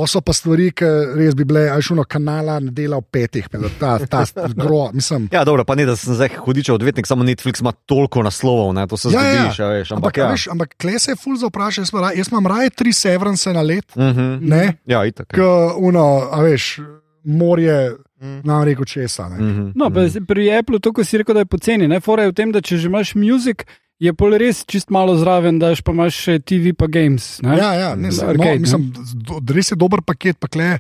So 0.06 0.20
pa 0.20 0.34
stvari, 0.34 0.72
ki 0.72 0.86
res 1.16 1.36
bi 1.36 1.46
bile, 1.46 1.70
ajš 1.70 1.92
uno 1.92 2.04
kanala, 2.04 2.60
ne 2.60 2.72
dela 2.72 2.98
v 2.98 3.06
petih, 3.06 3.46
ne, 3.54 3.70
ta, 3.80 4.00
ta, 4.02 4.26
gro, 4.52 4.90
mislim. 4.92 5.30
Ja, 5.32 5.44
dobro, 5.44 5.64
pa 5.64 5.76
ne, 5.76 5.86
da 5.86 5.96
sem 5.96 6.14
zdaj 6.14 6.30
hudičev 6.38 6.76
odvetnik, 6.76 7.06
samo 7.06 7.24
Netflix 7.24 7.62
ima 7.62 7.72
toliko 7.86 8.24
naslovov, 8.24 8.74
ne, 8.74 8.88
to 8.88 8.98
se 8.98 9.08
Ja, 9.08 9.22
zgodi, 9.22 9.38
ja. 9.38 9.52
še 9.52 9.64
veš. 9.66 9.92
Ampak, 9.92 10.04
Ampak, 10.04 10.18
ja. 10.18 10.24
ja. 10.24 10.32
veš, 10.32 10.48
ampak 10.48 10.74
kle 10.76 11.00
se 11.00 11.12
je 11.12 11.16
ful 11.16 11.38
za 11.38 11.48
vprašanje, 11.48 11.84
jaz, 11.84 11.94
imam 11.94 12.04
raje- 12.04 12.18
jaz 12.18 12.28
imam 12.28 12.48
raje 12.48 12.70
tri 12.72 12.94
severance 12.94 13.54
na 13.54 13.62
let, 13.64 13.86
Mhm. 13.96 14.26
ne, 14.42 14.64
Ja, 14.86 15.06
itak. 15.06 15.28
k 15.30 15.40
uno, 15.78 16.04
a 16.28 16.42
veš, 16.42 16.82
morje, 17.24 17.92
Mm. 18.16 18.42
nam 18.44 18.64
reko 18.64 18.86
česa. 18.86 19.30
Ne. 19.30 19.38
Mhm, 19.38 19.72
No, 19.76 19.90
pa 19.90 20.00
mhm. 20.00 20.10
zdaj 20.10 20.26
pri 20.26 20.52
Apple, 20.54 20.80
to, 20.80 20.94
ko 20.94 21.04
si 21.04 21.18
rekel, 21.18 21.34
da 21.34 21.40
je 21.40 21.46
poceni, 21.48 21.88
ne, 21.88 22.00
fora 22.00 22.24
je 22.24 22.30
v 22.30 22.34
tem, 22.34 22.52
da 22.52 22.62
če 22.62 22.78
že 22.78 22.88
imaš 22.88 23.14
muzik, 23.14 23.66
je 24.00 24.14
pol 24.14 24.36
res 24.36 24.66
čist 24.66 24.90
malo 24.90 25.16
zraven, 25.18 25.60
daš 25.60 25.82
pa 25.82 25.92
imaš 25.92 26.14
še 26.18 26.40
TV 26.40 26.74
pa 26.76 26.88
games. 26.88 27.40
Ne? 27.42 27.58
Ja, 27.58 27.74
ja, 27.74 27.90
ne, 27.96 28.12
se, 28.12 28.24
no, 28.24 28.30
Arcade, 28.30 28.54
ne. 28.54 28.60
mislim, 28.60 28.92
do, 29.24 29.54
res 29.54 29.72
je 29.72 29.76
dober 29.76 30.02
paket, 30.02 30.38
pa 30.40 30.48
kle, 30.48 30.80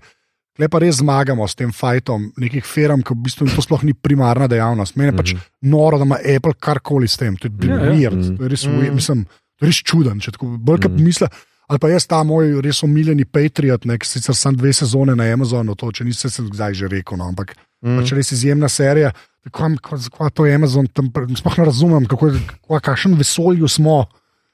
kle 0.56 0.68
pa 0.68 0.80
res 0.80 1.00
zmagamo 1.00 1.48
s 1.48 1.56
tem 1.56 1.72
fajtom 1.72 2.34
nekih 2.38 2.64
firm, 2.64 3.02
ki 3.02 3.14
v 3.14 3.24
bistvu 3.24 3.48
to 3.48 3.62
sploh 3.62 3.84
ni 3.84 3.94
primarna 3.94 4.48
dejavnost. 4.48 4.96
Meni 4.96 5.12
je 5.12 5.18
pač 5.18 5.34
Mhm. 5.34 5.42
noro, 5.64 5.98
da 5.98 6.06
ima 6.06 6.20
Apple 6.20 6.54
karkoli 6.60 7.08
s 7.08 7.18
tem. 7.18 7.36
To 7.38 7.48
je 7.48 7.54
Ja, 7.68 7.76
ja. 7.76 7.92
weird, 7.92 8.20
Mhm. 8.20 8.38
to 8.38 8.44
je 8.44 8.50
res, 8.50 8.66
Mhm. 8.66 8.80
weird, 8.80 8.94
mislim, 8.94 9.26
to 9.60 9.62
je 9.62 9.68
res 9.68 9.76
čuden. 9.78 10.20
Če 10.20 10.32
tako 10.32 10.58
bolj 10.60 10.82
kot 10.82 10.92
Mhm. 10.92 11.04
misliš. 11.04 11.30
Ali 11.68 11.80
pa 11.80 11.90
jaz 11.90 12.06
ta 12.06 12.22
moj 12.24 12.62
res 12.62 12.84
omiljeni 12.84 13.26
Patriot, 13.26 13.86
ne, 13.86 13.98
sicer 14.04 14.36
sem 14.36 14.54
dve 14.54 14.70
sezone 14.70 15.16
na 15.16 15.24
Amazonu, 15.26 15.74
to 15.76 15.90
če 15.90 16.04
nisem 16.06 16.30
se 16.30 16.44
kdaj 16.44 16.74
že 16.76 16.88
rekel, 16.88 17.18
no, 17.18 17.26
ampak 17.26 17.56
Mm. 17.86 18.00
pač 18.00 18.12
res 18.12 18.32
izjemna 18.32 18.66
serija. 18.66 19.12
Kam, 19.48 19.78
kako 19.78 20.30
to 20.32 20.46
je 20.46 20.56
Amazon, 20.56 20.88
tam 20.88 21.06
sploh 21.32 21.58
ne 21.60 21.66
razumem, 21.66 22.06
kako, 22.06 22.28
je- 22.28 22.40
kako, 22.58 22.80
kakšen 22.82 23.14
vesolju 23.14 23.68
smo, 23.68 24.06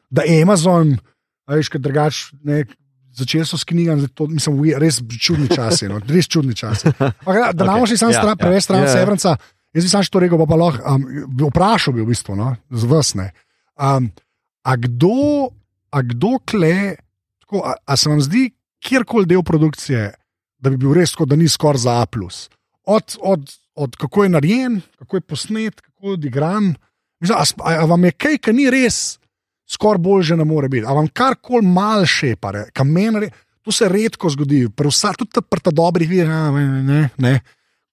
da 0.09 0.21
je 0.21 0.41
Amazon, 0.41 0.97
a 1.45 1.55
veš, 1.55 1.69
kaj 1.69 1.79
drugač, 1.79 2.15
ne, 2.43 2.65
začeli 3.13 3.45
so 3.45 3.55
s 3.55 3.63
knjigami, 3.63 4.07
to, 4.09 4.27
mislim, 4.27 4.57
we- 4.57 4.75
res 4.75 4.99
čudni 5.17 5.47
časi, 5.47 5.87
no, 5.87 6.01
res 6.05 6.27
čudni 6.27 6.51
časi. 6.53 6.91
Ampak, 6.91 7.23
da 7.45 7.51
da 7.53 7.63
imamo 7.65 7.87
še 7.87 7.95
sam 7.97 8.11
Ja, 8.11 8.19
stran, 8.19 8.29
ja. 8.29 8.35
preveč 8.35 8.63
stran 8.63 8.79
Ja, 8.79 8.85
ja. 8.85 8.93
Severnca, 8.93 9.37
jaz 9.71 9.83
bi 9.83 9.89
sam 9.89 10.03
še 10.03 10.11
to 10.11 10.19
rekel, 10.19 10.35
pa, 10.37 10.45
pa 10.45 10.55
lahko, 10.55 10.83
um, 10.85 11.01
vprašal 11.41 11.93
bi 11.93 12.03
v 12.03 12.11
bistvu, 12.11 12.35
no, 12.35 12.51
z 12.67 12.83
vas 12.85 13.15
ne. 13.15 13.31
Um, 13.73 14.11
a 14.61 14.75
kdo, 14.75 15.51
a 15.87 16.03
kdo 16.03 16.35
kle, 16.43 16.99
tako, 17.39 17.63
a, 17.63 17.79
a 17.81 17.95
se 17.95 18.07
vam 18.07 18.19
zdi 18.19 18.51
kjerkoli 18.79 19.23
del 19.25 19.39
produkcije, 19.41 20.11
da 20.59 20.67
bi 20.67 20.75
bil 20.77 20.91
res 20.91 21.15
tako, 21.15 21.25
da 21.25 21.35
ni 21.35 21.47
skoraj 21.47 21.79
za 21.79 21.95
A. 21.97 22.05
Od, 22.83 23.17
od, 23.21 23.43
od 23.75 23.95
kako 23.95 24.23
je 24.23 24.29
narejen, 24.29 24.81
kako 24.97 25.17
je 25.17 25.21
posnet, 25.21 25.81
kako 25.81 26.07
je 26.07 26.13
odigran. 26.13 26.75
A, 27.29 27.43
a, 27.59 27.73
a 27.75 27.85
vam 27.85 28.03
je 28.03 28.11
kaj, 28.13 28.37
kar 28.37 28.53
ni 28.53 28.69
res, 28.69 29.19
skoraj 29.69 29.97
bolj 29.99 30.23
že 30.23 30.35
ne 30.35 30.43
more 30.43 30.67
biti. 30.67 30.85
A 30.85 30.93
vam 30.93 31.07
karkoli 31.07 31.61
mal 31.63 32.05
še 32.05 32.35
pare, 32.35 32.65
kamen, 32.73 33.29
to 33.61 33.71
se 33.71 33.85
redko 33.85 34.29
zgodi, 34.29 34.65
Prevsa, 34.69 35.13
tudi 35.13 35.31
ta- 35.31 35.41
pri 35.41 35.61
ta 35.61 35.71
dobrih 35.71 36.09
vidih, 36.09 36.25
a, 36.27 36.49
ne, 36.51 36.81
ne, 36.81 37.09
ne. 37.17 37.33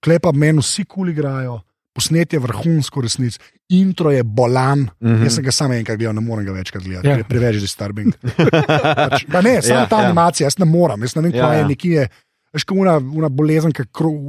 klepa 0.00 0.32
meni 0.32 0.58
vsi 0.58 0.84
kuli 0.84 1.12
igrajo. 1.12 1.60
Posnetje 1.92 2.36
je 2.36 2.40
vrhunsko 2.40 3.00
resnic, 3.00 3.38
intro 3.68 4.10
je 4.10 4.22
bolan. 4.22 4.78
Mm. 4.78 5.08
-hmm. 5.08 5.22
Jaz 5.24 5.34
sem 5.34 5.44
ga 5.44 5.50
samo 5.50 5.74
enkrat 5.74 5.98
gledal, 5.98 6.14
ne 6.14 6.20
morem 6.20 6.46
ga 6.46 6.52
večkrat 6.52 6.82
gledati, 6.84 7.08
Ja. 7.08 7.16
yeah. 7.16 7.28
preveč 7.28 7.56
disturbing. 7.56 8.14
pač, 9.10 9.24
pa 9.26 9.40
ne, 9.42 9.62
samo 9.62 9.74
Ja, 9.74 9.84
yeah, 9.84 9.88
ta 9.88 9.96
ja. 9.96 10.00
yeah. 10.00 10.04
animacija, 10.04 10.46
jaz 10.46 10.58
ne 10.58 10.64
morem, 10.64 11.02
jaz 11.02 11.16
ne 11.16 11.22
vem, 11.22 11.34
Ja, 11.34 11.42
kaj 11.42 11.56
ja. 11.56 11.58
je 11.58 11.66
nekje. 11.66 12.08
Veš, 12.52 12.64
kot 12.64 12.78
una, 12.80 12.96
una 12.96 13.28
bolezen, 13.28 13.72
ki 13.72 13.84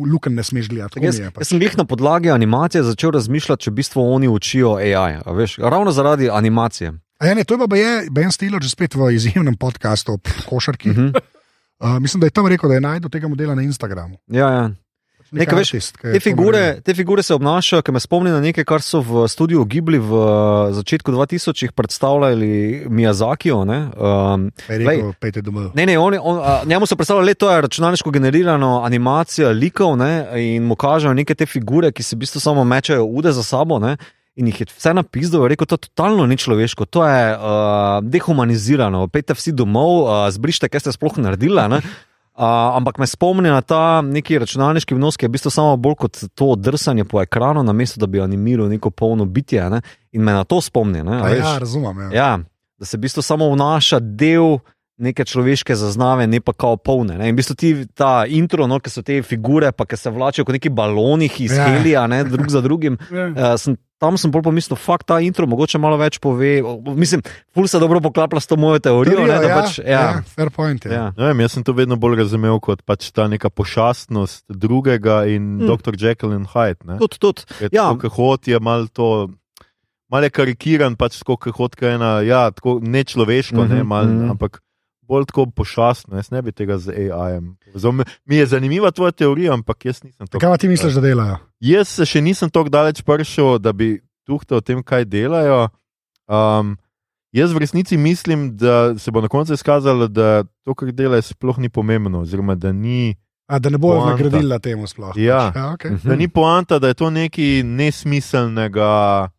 luken 0.05 0.35
ne 0.35 0.43
smeš 0.43 0.67
gledati. 0.69 0.99
Jaz, 0.99 1.19
je 1.19 1.23
jaz 1.23 1.33
pač. 1.33 1.47
sem 1.47 1.61
jih 1.61 1.77
na 1.77 1.85
podlagi 1.85 2.31
animacije 2.31 2.83
začel 2.83 3.11
razmišljati, 3.11 3.63
če 3.63 3.71
v 3.71 3.73
bistvu 3.73 4.03
oni 4.03 4.27
učijo 4.27 4.73
AI. 4.75 5.21
Veš, 5.25 5.57
ravno 5.57 5.91
zaradi 5.91 6.29
animacije. 6.29 6.93
A 7.19 7.25
Ja, 7.27 7.33
ne, 7.33 7.43
to 7.43 7.53
je 7.55 7.67
pa 7.67 7.75
je 7.75 8.07
Ben 8.11 8.31
Stiller 8.31 8.61
že 8.63 8.69
spet 8.69 8.95
v 8.95 9.11
izjemnem 9.11 9.55
podkastu 9.55 10.13
o 10.13 10.17
košarki. 10.45 10.89
Uh 10.89 10.95
Mhm. 10.97 11.07
-huh. 11.07 11.21
uh, 11.79 11.99
mislim, 11.99 12.19
da 12.19 12.27
je 12.27 12.31
tam 12.31 12.47
rekel, 12.47 12.69
da 12.69 12.75
je 12.75 12.81
najdel 12.81 13.09
tega 13.09 13.27
modela 13.27 13.55
na 13.55 13.61
Instagramu. 13.61 14.17
Ja, 14.27 14.49
ja. 14.49 14.69
Nek 15.31 15.45
Nekaj, 15.45 15.59
veš, 15.59 15.89
Te 16.01 16.19
figure, 16.19 16.81
te 16.81 16.93
figure 16.97 17.23
se 17.23 17.35
obnašajo, 17.35 17.83
ki 17.85 17.93
me 17.93 17.99
spomni 18.01 18.31
na 18.33 18.39
nekaj, 18.41 18.65
kar 18.65 18.81
so 18.81 19.03
v 19.05 19.27
studiu 19.29 19.61
Ghibli 19.69 19.99
v 20.01 20.21
eh, 20.21 20.73
začetku 20.73 21.13
2000 21.13 21.71
predstavljali 21.77 22.85
Miyazakijo. 22.89 23.61
Ne, 23.69 23.79
um, 23.93 24.47
rekel, 24.67 25.13
domov. 25.45 25.71
ne, 25.77 25.85
ne, 25.85 25.97
on, 25.99 26.17
on, 26.17 26.39
a, 26.41 26.61
njemu 26.65 26.89
so 26.89 26.97
predstavljali, 26.97 27.35
da 27.39 27.55
je 27.55 27.61
računalniško 27.61 28.11
generirano 28.11 28.81
animacija 28.85 29.49
likov 29.49 29.97
ne, 29.97 30.13
in 30.41 30.65
mu 30.65 30.75
kažejo 30.75 31.13
neke 31.13 31.35
te 31.35 31.45
figure, 31.45 31.91
ki 31.91 32.03
se 32.03 32.15
v 32.15 32.25
bistvu 32.25 32.41
samo 32.41 32.63
mečejo 32.63 33.05
ude 33.05 33.31
za 33.31 33.43
sabo. 33.43 33.79
Ne, 33.79 33.97
In 34.39 34.47
jih 34.47 34.61
je 34.61 34.65
vse 34.71 34.93
napisal, 34.95 35.47
rekel, 35.51 35.67
to 35.67 35.75
je 35.75 35.89
totalno 35.89 36.23
nečloveško, 36.25 36.85
to 36.85 37.03
je 37.03 37.23
uh, 37.35 37.41
dehumanizirano, 38.07 39.07
pejte 39.11 39.35
vsi 39.35 39.51
domov, 39.51 40.05
uh, 40.05 40.29
zbrište, 40.31 40.69
kaj 40.71 40.85
ste 40.85 40.93
sploh 40.95 41.17
naredili. 41.19 41.59
Uh, 42.39 42.45
ampak 42.77 42.97
me 42.97 43.07
spomni 43.07 43.49
na 43.51 43.59
ta 43.61 43.99
neki 44.01 44.37
računalniški 44.39 44.95
vnos, 44.95 45.17
ki 45.19 45.25
je 45.25 45.29
v 45.29 45.33
bistvu 45.33 45.51
samo 45.51 45.73
bolj 45.75 45.97
kot 45.99 46.21
to 46.39 46.53
drsanje 46.55 47.03
po 47.03 47.19
ekranu, 47.19 47.65
namesto 47.67 47.99
da 47.99 48.07
bi 48.07 48.21
animiral 48.23 48.69
neko 48.71 48.93
polno 48.95 49.25
bitje. 49.27 49.65
Ne? 49.69 49.81
In 50.15 50.23
me 50.23 50.31
na 50.37 50.45
to 50.47 50.61
spomni. 50.63 51.03
Ne, 51.03 51.17
a. 51.19 51.33
Ja, 51.35 51.57
razumem. 51.59 51.99
Ja. 51.99 52.11
Ja, 52.15 52.29
da 52.79 52.87
se 52.87 52.95
v 52.95 53.03
bistvu 53.03 53.25
samo 53.27 53.49
vnaša 53.51 53.99
del 53.99 54.61
neke 55.03 55.25
človeške 55.27 55.75
zaznave, 55.75 56.27
ne 56.31 56.39
pa 56.39 56.55
kao 56.55 56.77
polne. 56.79 57.17
Ne? 57.19 57.27
In 57.27 57.35
v 57.35 57.41
bistvu 57.41 57.57
ti 57.59 57.73
ta 57.91 58.23
intro, 58.23 58.67
no, 58.71 58.79
ki 58.79 58.91
so 58.91 59.03
te 59.03 59.19
figure, 59.19 59.73
pa 59.75 59.83
ki 59.83 59.99
se 59.99 60.11
vlačijo 60.11 60.47
kot 60.47 60.55
neki 60.55 60.71
baloni 60.71 61.27
iz 61.43 61.57
ja. 61.59 61.67
helija, 61.67 62.07
ne, 62.07 62.23
drug 62.23 62.47
za 62.51 62.63
drugim. 62.63 62.95
Ja. 63.11 63.27
Uh, 63.27 63.53
sem, 63.59 63.75
tam 63.99 64.17
sem 64.17 64.31
bolj 64.31 64.45
pomislil, 64.47 64.79
fakt 64.79 65.07
ta 65.11 65.19
intro 65.23 65.47
mogoče 65.49 65.79
malo 65.81 65.97
več 65.99 66.17
pove. 66.23 66.61
Mislim, 66.95 67.21
ful 67.53 67.67
se 67.67 67.79
dobro 67.79 67.99
poklapa 68.01 68.39
s 68.39 68.47
to 68.47 68.55
mojo 68.59 68.79
teorijo. 68.79 69.17
Teorijo, 69.19 69.33
ne, 69.33 69.39
da 69.43 69.49
ja, 69.49 69.57
pač, 69.59 69.79
ja, 69.79 70.01
ja, 70.01 70.21
fair 70.35 70.51
point. 70.55 70.85
Ja. 70.87 70.93
ja. 70.93 71.05
Ne 71.17 71.31
vem, 71.31 71.43
jaz 71.43 71.57
sem 71.57 71.65
to 71.67 71.75
vedno 71.75 71.99
bolj 71.99 72.21
razumel 72.23 72.61
kot 72.63 72.81
pač 72.87 73.11
ta 73.11 73.27
neka 73.27 73.51
pošastnost 73.51 74.45
drugega 74.49 75.25
in 75.27 75.59
Mm. 75.59 75.67
dr. 75.67 75.93
Jekyll 75.97 76.33
in 76.33 76.45
Hyde. 76.45 76.85
ne. 76.85 76.97
Tudi, 77.01 77.19
tudi. 77.19 77.41
Ja. 77.71 77.89
Tako, 77.91 78.09
kot 78.09 78.47
je 78.47 78.59
malo 78.59 78.87
to. 78.87 79.29
Mal 80.09 80.23
je 80.25 80.29
karikiran, 80.33 80.95
pač 80.97 81.19
tako 81.19 81.37
kot 81.37 81.75
je 81.81 81.91
ena, 81.93 82.21
ja, 82.25 82.49
tako 82.49 82.79
nečloveško, 82.81 83.61
mm 83.61 83.67
-hmm, 83.67 83.77
ne, 83.77 83.83
mal, 83.83 84.05
mm. 84.05 84.19
-hmm. 84.19 84.31
ampak 84.31 84.61
bolj 85.09 85.25
tako 85.29 85.47
pošastno. 85.55 86.17
Jaz 86.17 86.29
ne 86.31 86.41
bi 86.45 86.53
tega 86.53 86.77
z 86.77 86.93
AI-jem. 86.93 87.55
povezal. 87.65 88.05
Mi 88.25 88.35
je 88.35 88.45
zanimiva 88.45 88.91
tvoja 88.91 89.11
teorija, 89.11 89.53
ampak 89.53 89.85
jaz 89.85 90.03
nisem 90.03 90.27
to. 90.27 90.41
Kaj 90.41 90.57
ti 90.61 90.69
misliš, 90.69 90.99
da 90.99 91.01
delajo? 91.01 91.39
Jaz 91.59 91.95
se 91.97 92.05
še 92.05 92.21
nisem 92.21 92.51
tako 92.53 92.69
daleč 92.69 93.01
prišel, 93.05 93.57
da 93.59 93.73
bi 93.73 93.97
tuhtal 94.29 94.61
o 94.61 94.65
tem, 94.65 94.83
kaj 94.85 95.07
delajo. 95.09 95.69
Um, 96.29 96.75
jaz 97.33 97.53
v 97.53 97.65
resnici 97.65 97.97
mislim, 97.97 98.51
da 98.57 98.93
se 98.99 99.11
bo 99.11 99.21
na 99.25 99.31
koncu 99.31 99.57
izkazalo, 99.57 100.07
da 100.07 100.43
to, 100.63 100.77
kar 100.77 100.93
delajo, 100.93 101.25
sploh 101.25 101.57
ni 101.57 101.69
pomembno, 101.73 102.21
oziroma 102.21 102.55
da 102.55 102.71
ni. 102.71 103.17
A, 103.49 103.57
da 103.57 103.71
ne 103.73 103.81
bojo 103.81 103.97
Poanta. 103.97 104.13
nagradili 104.13 104.49
na 104.49 104.59
temu 104.61 104.87
sploh. 104.87 105.17
Ja. 105.17 105.49
ja 105.55 105.73
okay. 105.73 105.97
Mhm. 105.97 106.05
Da 106.09 106.15
ni 106.15 106.29
poanta, 106.29 106.79
da 106.79 106.93
je 106.93 106.99
to 107.01 107.09
nekaj 107.09 107.63
nesmiselnega 107.65 109.29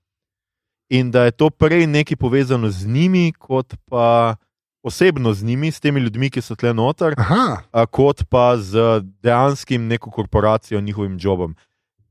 in 0.91 1.11
da 1.15 1.25
je 1.25 1.31
to 1.31 1.51
prej 1.51 1.87
nekaj 1.87 2.17
povezano 2.19 2.71
z 2.71 2.91
njimi, 2.91 3.33
kot 3.39 3.75
pa 3.87 4.35
osebno 4.83 5.33
z 5.33 5.45
njimi, 5.45 5.69
s 5.69 5.81
temi 5.81 6.01
ljudmi, 6.01 6.31
ki 6.31 6.41
so 6.41 6.55
tle 6.55 6.73
noter, 6.73 7.15
Aha, 7.17 7.63
a 7.71 7.87
kot 7.87 8.25
pa 8.27 8.57
z 8.57 8.79
dejanskim 9.21 9.87
neko 9.87 10.11
korporacijo, 10.11 10.81
njihovim 10.81 11.17
jobom. 11.17 11.57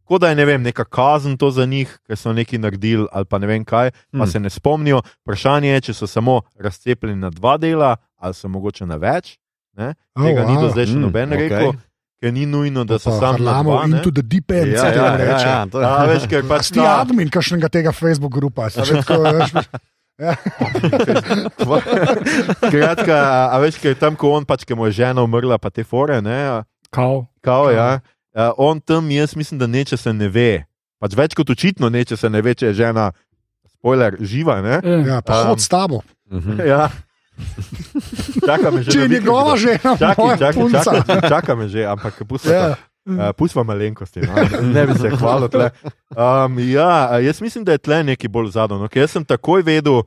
Kot 0.04 0.22
da 0.22 0.30
je 0.30 0.36
ne 0.36 0.46
vem, 0.46 0.62
neka 0.62 0.86
kazen 0.86 1.36
to 1.36 1.52
za 1.52 1.66
njih, 1.66 2.00
ker 2.04 2.18
so 2.18 2.34
nekaj 2.34 2.60
naredili, 2.60 3.06
ali 3.12 3.26
pa 3.26 3.38
ne 3.38 3.48
vem 3.48 3.62
kaj, 3.64 3.92
pa 3.92 3.98
Hmm. 4.16 4.28
se 4.28 4.40
ne 4.40 4.50
spomnijo. 4.50 5.02
Vprašanje 5.20 5.70
je, 5.70 5.82
če 5.82 5.94
so 5.96 6.08
samo 6.08 6.42
razcepljeni 6.56 7.16
na 7.18 7.30
dva 7.30 7.58
dela, 7.58 7.92
ali 8.16 8.34
so 8.34 8.48
mogoče 8.48 8.86
na 8.86 8.96
več. 8.98 9.38
Ne? 9.74 9.94
Oh, 10.16 10.24
Tega 10.24 10.46
ni 10.46 10.56
do 10.56 10.70
zdaj 10.70 10.86
še 10.86 10.92
Hmm, 10.92 11.02
noben 11.04 11.30
okej. 11.30 11.50
rekel, 11.50 11.72
ker 12.20 12.34
ni 12.34 12.46
nujno, 12.46 12.84
da 12.84 12.98
so 12.98 13.12
samo 13.12 13.32
Harlamo 13.34 13.72
dva. 13.72 13.86
ne. 13.86 13.98
into 13.98 14.12
the 14.12 14.22
deep 14.24 14.52
end, 14.52 14.68
Ja, 14.68 14.80
se 14.80 14.88
ja, 14.88 14.94
temu 14.94 15.06
ja, 15.06 15.16
reče. 15.18 15.48
ja, 15.48 15.66
to 15.68 15.80
je- 15.80 15.86
A, 15.88 16.06
veš, 16.06 16.28
ker 16.28 16.42
pač 16.50 16.64
Si 16.64 16.74
ti 16.74 16.80
admin 16.82 17.30
kakšnega 17.30 17.70
tega 17.70 17.92
Facebook 17.92 18.32
grupa? 18.32 18.62
a 18.64 18.70
veš, 18.70 18.90
tako, 19.00 19.22
veš, 19.24 19.52
ja. 20.20 20.36
Skratka, 22.60 23.18
a, 23.52 23.56
veš, 23.64 23.80
ker 23.82 23.96
tam, 24.00 24.16
ko 24.20 24.34
on 24.38 24.46
pač, 24.48 24.66
ki 24.68 24.76
mu 24.78 24.88
je 24.90 25.00
žena 25.04 25.24
umrla, 25.24 25.58
pa 25.62 25.72
te 25.74 25.84
fore, 25.84 26.20
ne, 26.22 26.40
a, 26.48 26.58
Kao. 26.90 27.28
kao, 27.42 27.70
ja, 27.72 28.00
a, 28.36 28.52
on 28.58 28.82
tam, 28.82 29.12
jaz 29.12 29.36
mislim, 29.36 29.60
da 29.60 29.68
neče 29.68 29.98
se 29.98 30.14
ne 30.14 30.30
ve. 30.30 30.66
Pač 31.00 31.16
več 31.16 31.36
kot 31.38 31.50
očitno 31.50 31.90
neče 31.90 32.18
se 32.20 32.30
ne 32.30 32.42
ve, 32.44 32.56
če 32.56 32.72
je 32.72 32.80
žena, 32.84 33.12
spoiler, 33.78 34.18
živa. 34.20 34.60
Ne? 34.62 34.82
Eh, 34.84 35.06
Ja, 35.08 35.22
pa 35.24 35.44
Um, 35.46 35.54
hod 35.54 35.62
s 35.64 35.70
tabo. 35.72 36.02
Mhm. 36.32 36.60
Ja. 36.68 36.90
Čaka 38.44 38.68
me 38.68 38.84
že. 38.84 38.92
Če 38.92 39.00
je 39.06 39.10
njegova 39.16 39.56
žena, 39.56 39.96
Čakaj, 39.96 40.36
čakaj, 40.36 40.66
čakaj, 40.84 41.22
čaka 41.30 41.56
me 41.56 41.70
že, 41.72 41.86
ampak 41.88 42.20
pustimo. 42.28 42.76
Ja. 43.10 43.16
Uh, 43.20 43.36
Pustimo 43.36 43.64
malenkosti, 43.64 44.20
no. 44.22 44.34
ne 44.64 44.88
bi 44.88 44.94
se 44.94 45.10
hvalil. 45.12 45.48
tle. 45.48 45.70
Um, 46.12 46.60
ja, 46.62 46.90
jaz 47.20 47.42
mislim, 47.42 47.64
da 47.64 47.72
je 47.72 47.78
tle 47.80 48.04
nekaj 48.04 48.30
bolj 48.30 48.50
zadano. 48.50 48.84
Okay, 48.84 49.00
jaz 49.00 49.12
sem 49.12 49.26
takoj 49.26 49.62
vedel, 49.62 50.02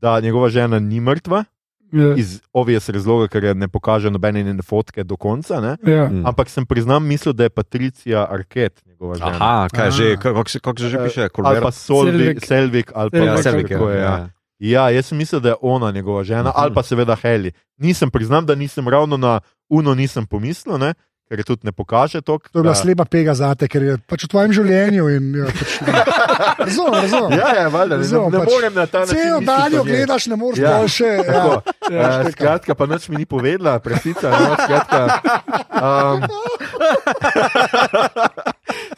da 0.00 0.20
njegova 0.20 0.48
žena 0.48 0.78
ni 0.78 1.00
mrtva, 1.00 1.44
ja, 1.92 2.14
iz 2.14 2.40
obvijes 2.52 2.88
razloga, 2.88 3.28
ker 3.28 3.44
je 3.44 3.54
ne 3.54 3.68
pokaže 3.68 4.10
nobene 4.10 4.42
njene 4.42 4.62
fotke 4.62 5.04
do 5.04 5.16
konca. 5.16 5.60
Ne? 5.60 5.76
ja. 5.86 6.08
Mm. 6.08 6.26
Ampak 6.26 6.48
sem 6.48 6.66
priznam, 6.66 7.04
mislil, 7.04 7.32
da 7.32 7.42
je 7.42 7.50
Patricija 7.50 8.26
Arket, 8.30 8.82
njegova 8.86 9.14
žena. 9.14 9.30
Aha, 9.32 9.68
kaj 9.68 9.90
že, 9.90 10.04
Aha. 10.08 10.20
kako 10.22 10.50
se, 10.50 10.58
kako 10.60 10.78
se 10.78 10.88
že 10.88 10.98
piše, 10.98 11.20
ali 11.20 11.30
Kolber? 11.30 11.62
pa 11.62 11.70
Solvik, 11.70 12.44
Selvik. 12.44 12.92
Ali 12.94 13.10
pa 13.10 13.16
Ja, 13.18 13.36
Selvik, 13.38 13.68
kako 13.68 13.90
je. 13.90 13.96
ja. 13.96 14.02
Ja. 14.02 14.28
ja, 14.58 14.90
jaz 14.90 15.06
sem 15.06 15.18
mislil, 15.18 15.40
da 15.40 15.48
je 15.48 15.54
ona 15.60 15.90
njegova 15.90 16.24
žena, 16.24 16.42
Mhm. 16.42 16.56
ali 16.56 16.74
pa 16.74 16.82
seveda 16.82 17.14
Heli. 17.14 17.52
Nisem 17.76 18.10
priznam, 18.10 18.46
da 18.46 18.54
nisem 18.54 18.88
ravno 18.88 19.16
na 19.16 19.40
Uno 19.68 19.94
nisem 19.94 20.26
pomislil, 20.26 20.78
ne? 20.78 20.94
Ker 21.28 21.40
je 21.40 21.44
tudi 21.44 21.64
ne 21.64 21.72
pokaže 21.72 22.20
to. 22.20 22.38
To 22.52 22.58
je 22.58 22.62
bila 22.62 22.74
slepa 22.76 23.04
pega 23.08 23.34
zate, 23.34 23.68
ker 23.68 23.82
je 23.82 23.94
pač 24.06 24.24
v 24.26 24.28
tvojem 24.28 24.52
življenju. 24.52 25.04
In, 25.16 25.24
ja, 25.40 25.46
pač, 25.48 25.70
razumem, 26.68 26.94
razumem. 27.00 27.30
Ja, 27.38 27.48
ja, 27.56 27.68
valjda, 27.72 27.96
ne, 27.96 28.02
Razumem, 28.04 28.30
ne 28.32 28.38
pač 28.44 28.52
morem 28.52 28.74
na 28.76 28.86
ta 28.86 28.98
način. 29.04 29.16
Celo 29.16 29.40
dan 29.48 29.72
jo 29.72 29.82
gledaš, 29.88 30.26
ne 30.28 30.36
moreš 30.36 30.58
Ja. 30.60 30.70
ja. 30.70 30.88
še. 30.88 31.10
Ja. 31.24 31.44
Ja, 31.90 32.10
štekam. 32.12 32.32
Skratka, 32.36 32.76
pa 32.76 32.84
nič 32.88 33.08
mi 33.08 33.16
ni 33.20 33.26
povedala, 33.28 33.78
presica. 33.84 34.30
No, 34.32 34.56
skratka, 34.56 35.00
um, 35.80 36.18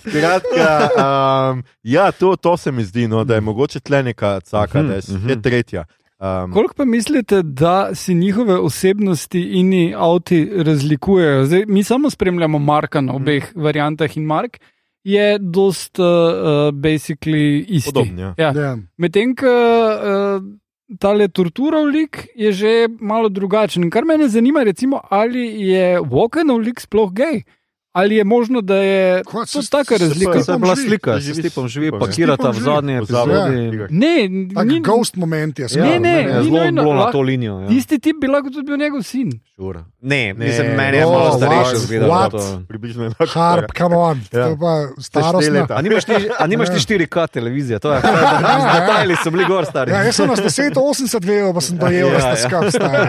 skratka 0.10 0.68
um, 0.96 1.62
ja, 1.82 2.12
to, 2.12 2.36
to 2.36 2.56
se 2.56 2.72
mi 2.72 2.84
zdi, 2.84 3.08
no, 3.08 3.24
da 3.24 3.34
je 3.34 3.40
mogoče 3.40 3.80
tle 3.80 4.02
neka 4.02 4.40
caka, 4.40 4.82
da 4.82 4.94
je, 4.94 5.02
Mhm, 5.06 5.28
je 5.28 5.34
mhm. 5.36 5.42
tretja. 5.42 5.84
Um, 6.18 6.52
Koliko 6.52 6.74
pa 6.74 6.84
mislite, 6.84 7.42
da 7.42 7.94
si 7.94 8.14
njihove 8.14 8.58
osebnosti 8.58 9.40
in 9.40 9.94
avti 9.96 10.48
razlikujejo? 10.56 11.44
Zdaj, 11.44 11.64
mi 11.66 11.82
samo 11.84 12.10
spremljamo 12.10 12.58
Marka 12.58 13.00
na 13.00 13.14
obeh 13.14 13.52
mm. 13.54 13.62
variantah 13.62 14.16
in 14.16 14.24
Mark 14.24 14.58
je 15.04 15.38
dost 15.38 15.98
uh, 15.98 16.06
uh, 16.06 16.74
basically 16.74 17.64
isti. 17.68 17.92
Podoben, 17.92 18.18
ja. 18.18 18.34
Ja. 18.38 18.52
Ja. 18.56 18.78
Medtem, 18.96 19.36
ko 19.36 19.46
uh, 19.46 20.42
tale 20.98 21.28
torturov 21.28 21.86
lik 21.86 22.26
je 22.34 22.52
že 22.52 22.72
malo 23.00 23.28
drugačen. 23.28 23.84
In 23.84 23.90
Kar 23.90 24.04
mene 24.04 24.28
zanima, 24.28 24.64
recimo, 24.64 25.00
ali 25.10 25.46
je 25.68 26.00
Walkenov 26.00 26.64
lik 26.64 26.80
sploh 26.80 27.12
gej. 27.12 27.44
Ali 27.96 28.14
je 28.14 28.24
možno, 28.26 28.60
da 28.60 28.76
je 28.76 29.22
to 29.24 29.62
se- 29.62 29.70
taka 29.70 29.98
se- 29.98 30.04
razlika? 30.04 30.42
se- 30.42 30.52
je 30.52 30.58
bila 30.58 30.76
slika, 30.78 31.18
Živi 31.18 31.34
s 31.34 31.42
tipom 31.42 31.64
s 31.64 31.72
živi, 31.72 31.86
ja. 31.86 31.98
pakirata 31.98 32.12
S 32.42 32.46
tipom 32.48 32.52
v 32.52 32.64
zadnji 32.64 32.92
epizodi. 32.94 33.32
Ne, 33.90 34.28
ni, 34.64 34.80
ghost 34.82 35.16
moment 35.16 35.58
je. 35.58 35.62
Ne, 35.64 35.68
skratka, 35.68 35.98
ne, 36.00 36.10
Je 36.12 36.26
ni 36.26 36.44
zelo 36.44 36.58
nujno, 36.58 36.82
bolj 36.84 36.96
na 36.96 37.06
to 37.06 37.20
linijo. 37.22 37.54
Ja. 37.56 37.68
tisti 37.68 37.98
tip 37.98 38.16
bi 38.20 38.26
lahko 38.26 38.50
tudi 38.50 38.66
bil 38.66 38.76
njegov 38.76 39.02
sin. 39.02 39.32
Sure. 39.54 39.80
Ne, 40.02 40.34
Ne. 40.34 40.44
mislim, 40.44 40.66
meni 40.76 40.96
je 40.96 41.06
Oh, 41.06 41.12
malo 41.14 41.32
starejši 41.32 41.76
zgleda. 41.78 42.06
What? 42.06 42.30
to. 42.30 42.62
Približno 42.68 43.04
enako. 43.04 43.26
Harp, 43.28 43.72
come 43.72 43.96
on, 43.96 44.20
Ja. 44.28 44.44
to 44.44 44.48
je 44.48 44.56
pa 44.58 44.72
štiri 45.32 45.50
leta. 45.52 45.74
A 45.74 45.82
nimaš 45.82 46.04
ti, 46.04 46.12
ti 46.68 46.78
4K 46.78 47.26
televizije? 47.28 47.78
To 47.78 47.92
je, 47.92 48.00
detajli 48.74 49.16
so 49.16 49.30
bili 49.30 49.44
gor 49.46 49.64
stari. 49.64 49.90
Ja, 49.90 50.02
jaz 50.02 50.16
sem 50.16 50.28
na 50.28 50.34
1080 50.36 51.20
gledal, 51.20 51.54
pa 51.54 51.60
sem 51.60 51.78
dojel, 51.78 52.08
da 52.08 52.14
Ja, 52.14 52.20
ste 52.20 52.44
ja. 52.44 52.48
skap 52.48 52.64
stari. 52.68 53.08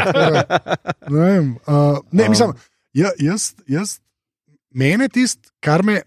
Ne, 1.10 1.40
uh, 1.40 1.98
ne, 2.12 2.30
mislim, 2.30 2.50
ja, 2.94 3.10
jaz, 3.20 3.52
jaz, 3.68 4.00
mene 4.78 5.10
tist, 5.10 5.52
kar 5.64 5.84
me. 5.84 6.02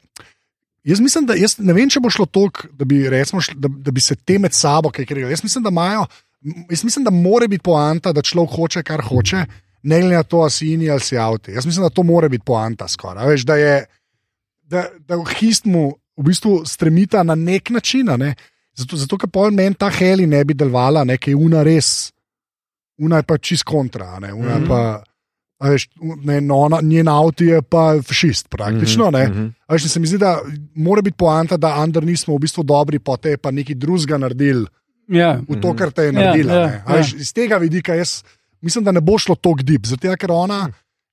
Jaz 0.86 1.00
mislim, 1.02 1.26
da 1.28 1.36
jaz 1.36 1.58
ne 1.60 1.74
vem, 1.76 1.90
če 1.92 2.00
bo 2.00 2.10
šlo 2.12 2.24
tako, 2.30 2.70
da, 2.72 2.86
bi 2.88 3.02
recimo 3.12 3.42
da, 3.54 3.68
da 3.68 3.92
bi 3.92 4.00
se 4.00 4.16
te 4.16 4.38
med 4.40 4.56
sabo 4.56 4.92
kaj 4.94 5.04
kregali. 5.08 5.34
Jaz 5.34 5.42
mislim, 5.44 5.66
da 5.66 5.72
imajo, 5.74 6.06
jaz 6.70 6.84
mislim, 6.86 7.04
da 7.04 7.12
mora 7.12 7.48
biti 7.50 7.66
poanta, 7.66 8.14
da 8.16 8.24
človek 8.24 8.54
hoče, 8.56 8.82
kar 8.88 9.04
hoče, 9.04 9.44
ne 9.82 10.00
glede 10.00 10.16
na 10.16 10.22
to, 10.22 10.40
ali 10.46 10.54
si 10.54 10.70
ini 10.72 10.88
ali 10.90 11.04
si 11.04 11.18
avti. 11.18 11.52
Jaz 11.52 11.68
mislim, 11.68 11.84
da 11.84 11.92
to 11.92 12.02
mora 12.02 12.28
biti 12.32 12.46
poanta 12.46 12.88
skoraj. 12.88 13.28
Veš, 13.28 13.44
da 13.48 13.58
je, 13.60 13.74
da, 14.72 14.86
da 15.08 15.20
v 15.20 15.28
histmu 15.36 15.90
v 16.20 16.28
bistvu 16.28 16.62
stremita 16.68 17.22
na 17.22 17.34
nek 17.34 17.70
način. 17.70 18.12
Ne? 18.20 18.34
Zato, 18.76 18.96
zato 18.96 19.18
ker 19.18 19.30
pol 19.32 19.52
meni 19.56 19.76
ta 19.78 19.90
heli 19.92 20.26
ne 20.28 20.42
bi 20.44 20.54
delovala, 20.54 21.04
nekaj 21.08 21.36
una 21.36 21.64
res, 21.66 22.10
una 23.00 23.20
je 23.20 23.28
pa 23.28 23.38
čist 23.38 23.64
kontra, 23.68 24.18
ne, 24.20 24.32
una 24.32 24.58
mm. 24.58 24.64
-hmm. 24.64 24.68
pa. 24.68 25.04
Veš, 25.60 25.88
ne, 26.24 26.40
no, 26.40 26.56
ona, 26.56 26.78
njen 26.82 27.08
avto 27.08 27.44
je 27.44 27.62
pa 27.62 27.96
fašist, 28.02 28.48
praktično. 28.48 29.10
Mm 29.10 29.14
-hmm. 29.14 29.30
Mhm. 29.30 29.46
Veš, 29.68 29.88
se 29.92 30.00
mi 30.00 30.06
zdi, 30.06 30.18
da 30.18 30.38
mora 30.74 31.02
biti 31.02 31.16
poanta, 31.16 31.56
da 31.56 31.74
Andr 31.80 32.04
nismo 32.04 32.34
v 32.36 32.38
bistvu 32.38 32.62
dobri, 32.62 32.98
pa 32.98 33.16
te 33.16 33.36
pa 33.36 33.50
nekaj 33.50 33.74
drugega 33.74 34.18
naredili 34.18 34.66
Ja. 35.08 35.40
v 35.48 35.60
to, 35.60 35.74
kar 35.76 35.90
te 35.90 36.02
je 36.02 36.06
Ja, 36.06 36.12
naredila. 36.12 36.54
ja, 36.54 36.66
ne. 36.66 36.82
A 36.86 36.96
Veš, 36.96 37.12
iz 37.14 37.32
tega 37.32 37.56
vidika 37.56 37.94
jaz 37.94 38.22
mislim, 38.60 38.84
da 38.84 38.92
ne 38.92 39.00
bo 39.00 39.18
šlo 39.18 39.34
tako 39.34 39.62
dip, 39.62 39.86
zato 39.86 40.16
ker 40.16 40.32
ona. 40.32 40.68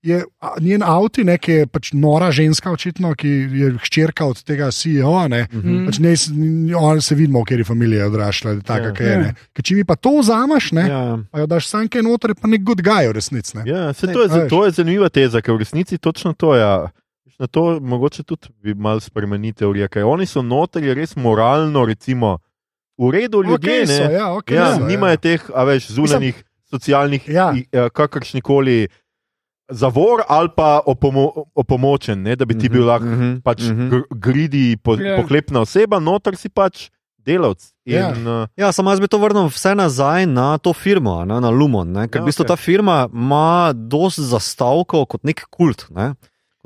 Je 0.08 0.18
njen 0.62 0.84
avto, 0.84 1.20
ki 1.38 1.52
je 1.54 1.68
pač 1.68 1.90
nora 1.94 2.30
ženska, 2.32 2.72
očitno, 2.72 3.12
ki 3.14 3.28
je 3.54 3.72
hčerka 3.80 4.24
od 4.24 4.40
tega 4.42 4.70
CEO. 4.70 5.28
Ne, 5.28 5.48
Mhm. 5.52 5.86
pač 5.86 6.00
ne, 6.00 6.12
s- 6.12 6.30
n- 6.30 6.72
ona 6.72 7.02
se 7.02 7.14
vidimo, 7.14 7.42
v 7.42 7.46
kateri 7.46 7.64
familiji 7.64 7.98
je 7.98 8.06
odraščala, 8.06 8.62
tako 8.64 8.86
Ja. 8.86 8.94
yeah. 8.94 9.02
je. 9.02 9.12
Ja. 9.12 9.18
Ne. 9.20 9.34
Ker 9.52 9.64
če 9.64 9.76
mi 9.76 9.84
pa 9.84 9.96
to 9.98 10.14
vzameš, 10.18 10.72
ne, 10.72 10.82
Ja, 10.84 11.02
ja. 11.04 11.18
pa 11.28 11.40
jo 11.40 11.48
daš 11.48 11.68
sanke 11.68 12.00
noter, 12.02 12.32
pa 12.34 12.48
nek 12.48 12.64
good 12.64 12.80
guy 12.82 13.04
v 13.04 13.14
resnici. 13.14 13.58
Ne. 13.58 13.64
Ja, 13.66 13.92
se 13.92 14.08
Ne, 14.08 14.14
to, 14.14 14.24
je, 14.24 14.48
to 14.48 14.66
je 14.66 14.72
zanimiva 14.74 15.10
teza, 15.10 15.42
ker 15.42 15.54
v 15.54 15.60
resnici 15.60 15.98
točno 15.98 16.32
to 16.34 16.54
je. 16.54 16.62
Ja. 16.62 16.88
Na 17.38 17.46
to 17.46 17.78
mogoče 17.80 18.24
tudi 18.24 18.48
bi 18.58 18.74
mal 18.74 19.00
spremenili 19.00 19.54
teorijo, 19.54 19.86
ker 19.88 20.06
oni 20.06 20.26
so 20.26 20.42
noter 20.42 20.82
res 20.96 21.14
moralno, 21.16 21.86
recimo, 21.86 22.40
v 22.98 23.12
redu 23.12 23.44
ljudje, 23.44 23.54
Okej 23.76 23.88
so, 23.88 24.04
ne, 24.04 24.14
ja, 24.14 24.28
okej 24.34 24.56
ja, 24.56 24.74
so, 24.74 24.86
nimajo 24.86 25.18
teh, 25.18 25.42
a 25.54 25.64
veš, 25.64 25.92
zunanjih 25.92 26.34
socialnih, 26.66 27.28
Ja. 27.30 27.54
ja. 27.72 27.90
kakršni 27.90 28.42
koli 28.42 28.88
zavor 29.70 30.24
ali 30.28 30.50
pa 30.50 30.80
opomo, 30.82 31.26
opomočen, 31.54 32.22
ne, 32.22 32.36
da 32.36 32.46
bi 32.46 32.56
ti 32.56 32.70
bil 32.70 32.86
lahko 32.86 33.06
Mhm, 33.06 33.42
pač 33.42 33.62
mhm. 33.62 33.90
gr- 33.90 34.08
gridi, 34.12 34.78
po, 34.78 34.96
Ja. 34.96 35.18
pohlepna 35.18 35.62
oseba, 35.62 36.00
noter 36.00 36.36
si 36.36 36.50
pač 36.50 36.90
delavc. 37.20 37.60
Ja. 37.86 38.10
In, 38.10 38.24
uh, 38.24 38.48
Ja, 38.56 38.72
samo 38.72 38.90
jaz 38.90 39.00
bi 39.00 39.08
to 39.08 39.18
vrnil 39.18 39.48
vse 39.48 39.76
nazaj 39.76 40.26
na 40.26 40.58
to 40.58 40.72
firmo, 40.72 41.18
a 41.18 41.26
ne, 41.26 41.40
na 41.40 41.50
Lumon. 41.50 41.92
Ne? 41.92 42.08
Ker 42.08 42.20
Ja, 42.20 42.24
v 42.24 42.28
bistvu 42.28 42.44
okej. 42.44 42.48
ta 42.48 42.56
firma 42.56 43.10
ima 43.10 43.74
dosti 43.74 44.22
zastavkov 44.24 45.08
kot 45.08 45.24
nek 45.24 45.44
kult. 45.50 45.88
Ne? 45.90 46.14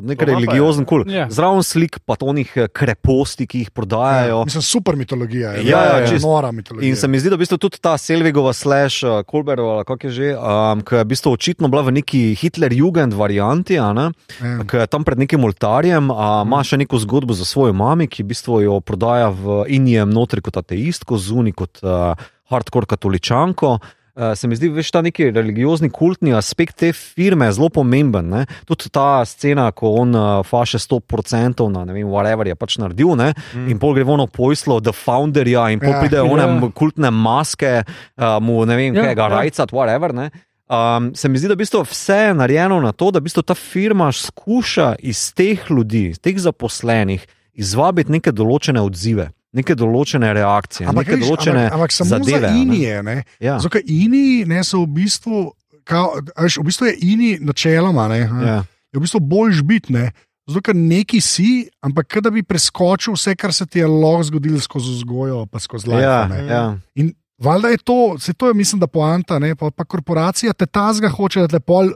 Nek 0.01 0.21
religiozen 0.21 0.85
kult. 0.85 1.07
Ja. 1.07 1.27
Zraven 1.29 1.61
slik 1.61 1.99
pa 2.05 2.17
onih 2.19 2.51
eh, 2.55 2.67
kreposti, 2.67 3.45
ki 3.45 3.59
jih 3.59 3.71
prodajajo. 3.71 4.41
Mislim, 4.45 4.61
super 4.63 4.95
mitologija. 4.95 5.51
Je, 5.53 5.65
Ja, 5.65 5.83
ja, 5.83 5.99
ja, 5.99 6.07
čist. 6.07 6.25
nora 6.25 6.51
mitologija. 6.51 6.89
In 6.89 6.95
se 6.95 7.07
mi 7.07 7.19
zdi, 7.19 7.29
da 7.29 7.35
v 7.35 7.43
bistvu 7.43 7.57
tudi 7.57 7.77
ta 7.77 7.93
Selvigova, 7.97 8.53
slash 8.53 9.03
uh, 9.03 9.21
Kolberova, 9.23 9.83
kako 9.83 10.07
je 10.07 10.11
že, 10.11 10.27
um, 10.33 10.81
ki 10.81 10.95
je 10.95 11.03
v 11.03 11.07
bistvu 11.07 11.31
očitno 11.31 11.67
bila 11.67 11.81
v 11.81 11.91
neki 11.93 12.35
Hitler-Jugend 12.35 13.13
varianti, 13.13 13.77
a 13.77 13.93
ne, 13.93 14.09
Ja. 14.41 14.57
ki 14.63 14.77
je 14.77 14.87
tam 14.87 15.03
pred 15.03 15.17
nekim 15.17 15.43
oltarjem, 15.43 16.09
a 16.09 16.41
ima 16.41 16.63
še 16.63 16.77
neko 16.77 16.97
zgodbo 16.97 17.33
za 17.33 17.45
svojo 17.45 17.73
mami, 17.73 18.07
ki 18.07 18.23
v 18.23 18.31
bistvu 18.31 18.61
jo 18.63 18.79
prodaja 18.81 19.29
v 19.29 19.65
Indijem 19.69 20.09
notri 20.09 20.41
kot 20.41 20.57
ateistko, 20.57 21.17
zunaj 21.17 21.53
kot 21.53 21.79
uh, 21.83 22.15
hardcore 22.49 22.85
katoličanko. 22.85 23.77
Uh, 24.11 24.33
se 24.35 24.47
mi 24.47 24.57
zdi, 24.59 24.67
veš, 24.75 24.89
ta 24.91 25.01
neki 25.01 25.29
religiozni, 25.31 25.87
kultni 25.89 26.33
aspekt 26.35 26.75
te 26.81 26.91
firme 26.93 27.47
je 27.47 27.55
zelo 27.55 27.69
pomemben. 27.71 28.27
Ne? 28.27 28.41
Tudi 28.67 28.89
ta 28.91 29.23
scena, 29.25 29.69
ko 29.71 29.93
on 30.01 30.15
uh, 30.15 30.41
faše 30.43 30.81
100% 30.83 31.69
na 31.71 31.85
ne 31.87 31.95
vem, 31.95 32.09
whatever 32.11 32.47
je 32.47 32.55
pač 32.59 32.75
naredil, 32.81 33.15
ne? 33.15 33.31
mm. 33.55 33.69
in 33.71 33.79
pol 33.79 33.95
gre 33.95 34.03
ono 34.03 34.27
pojslo, 34.27 34.81
The 34.83 34.91
Founderja, 34.91 35.69
in 35.71 35.79
pol 35.79 35.95
Ja. 35.95 35.99
pridejo 36.03 36.27
one 36.27 36.43
ja. 36.43 36.71
kultne 36.75 37.11
maske, 37.11 37.83
uh, 37.87 38.37
mu 38.43 38.65
ne 38.67 38.75
vem, 38.75 38.95
Ja, 38.99 39.07
kaj 39.09 39.15
ga 39.15 39.27
ja. 39.29 39.35
rajcat, 39.37 39.71
whatever. 39.71 40.11
Ne? 40.15 40.29
Um, 40.71 41.11
se 41.15 41.29
mi 41.29 41.39
zdi, 41.39 41.49
da 41.51 41.55
v 41.55 41.63
bistvu 41.63 41.83
vse 41.83 42.15
je 42.15 42.33
narejeno 42.33 42.79
na 42.79 42.91
to, 42.91 43.11
da 43.11 43.19
v 43.19 43.27
bistvu 43.27 43.43
ta 43.43 43.55
firma 43.55 44.11
skuša 44.11 44.95
iz 45.03 45.33
teh 45.35 45.59
ljudi, 45.71 46.09
iz 46.15 46.19
teh 46.19 46.35
zaposlenih, 46.39 47.25
izvabiti 47.59 48.11
neke 48.11 48.31
določene 48.31 48.79
odzive, 48.79 49.31
neke 49.53 49.75
določene 49.75 50.33
reakcije, 50.33 50.87
Ampak, 50.87 51.07
neke 51.07 51.19
veš, 51.19 51.27
določene 51.27 51.63
ampak, 51.65 51.75
ampak 51.75 51.91
samo 51.91 52.09
zadeve. 52.09 52.39
za 52.39 52.47
a 52.47 52.51
ne. 52.53 52.61
Inije. 52.61 53.03
Ne? 53.03 53.15
Ja. 53.39 53.59
Zato, 53.59 53.69
ker 53.69 53.83
Ini 53.85 54.45
ne 54.47 54.63
so 54.63 54.83
v 54.85 54.91
bistvu, 55.01 55.51
kao, 55.83 56.17
veš, 56.39 56.59
v 56.61 56.67
bistvu 56.69 56.87
je 56.87 56.95
Ini 57.03 57.31
načeloma, 57.41 58.07
ne, 58.07 58.19
Ja. 58.19 58.57
je 58.93 58.99
v 58.99 59.03
bistvu 59.03 59.19
bolj 59.19 59.59
žbitne. 59.59 60.11
Zato, 60.47 60.61
ker 60.61 60.75
neki 60.75 61.21
si, 61.21 61.69
ampak 61.79 62.07
da 62.19 62.31
bi 62.31 62.43
preskočil 62.43 63.13
vse, 63.13 63.35
kar 63.35 63.53
se 63.53 63.65
ti 63.65 63.79
je 63.79 63.87
lahko 63.87 64.23
zgodilo 64.23 64.59
skozi 64.59 64.95
vzgojo, 64.97 65.45
pa 65.51 65.59
skozi 65.59 65.87
life. 65.87 66.01
Ja, 66.01 66.27
ne. 66.27 66.39
ja. 66.47 66.63
In 66.95 67.11
valjda 67.39 67.69
je 67.69 67.77
to, 67.83 67.99
se 68.19 68.33
to 68.33 68.47
je, 68.47 68.53
mislim, 68.53 68.79
da 68.79 68.87
poanta, 68.87 69.39
ne, 69.39 69.55
pa, 69.55 69.69
pa 69.71 69.83
korporacija 69.83 70.53
te 70.53 70.65
tazga 70.65 71.09
hoče, 71.09 71.39
da 71.41 71.47
te 71.47 71.59
pol 71.59 71.91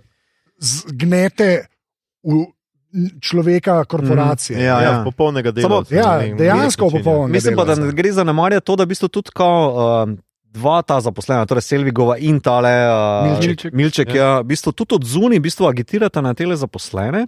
zgnete 0.60 1.66
v 2.24 2.46
človeka 3.22 3.84
korporacije. 3.86 4.60
Ja, 4.60 4.82
ja, 4.82 4.82
ja. 4.82 5.02
popolnega 5.04 5.50
Samo- 5.50 5.62
delavca. 5.62 5.96
ja, 5.96 6.36
dejansko 6.38 6.86
ja. 6.86 6.92
popolnega. 6.98 7.34
Mislim 7.34 7.56
pa, 7.56 7.66
da 7.66 7.76
ne 7.76 7.92
gre 7.92 8.12
zanemarjati 8.12 8.66
to, 8.66 8.76
da 8.76 8.84
v 8.84 8.88
bistvu 8.88 9.08
tudi 9.08 9.30
kao, 9.34 10.04
um, 10.04 10.18
dva 10.56 10.82
ta 10.82 11.02
zaposlena, 11.02 11.46
torej 11.46 11.62
Selvigova 11.62 12.18
in 12.18 12.40
tale 12.40 12.72
uh, 12.88 13.28
Milček. 13.28 13.74
Milček 13.74 14.16
ja. 14.16 14.22
Ja, 14.24 14.40
v 14.40 14.44
bistvu 14.54 14.72
tudi 14.72 14.96
od 14.96 15.04
zunaj 15.04 15.40
v 15.40 15.46
bistvu 15.48 15.68
agitirata 15.68 16.22
na 16.22 16.34
tele 16.34 16.56
zaposlene. 16.56 17.28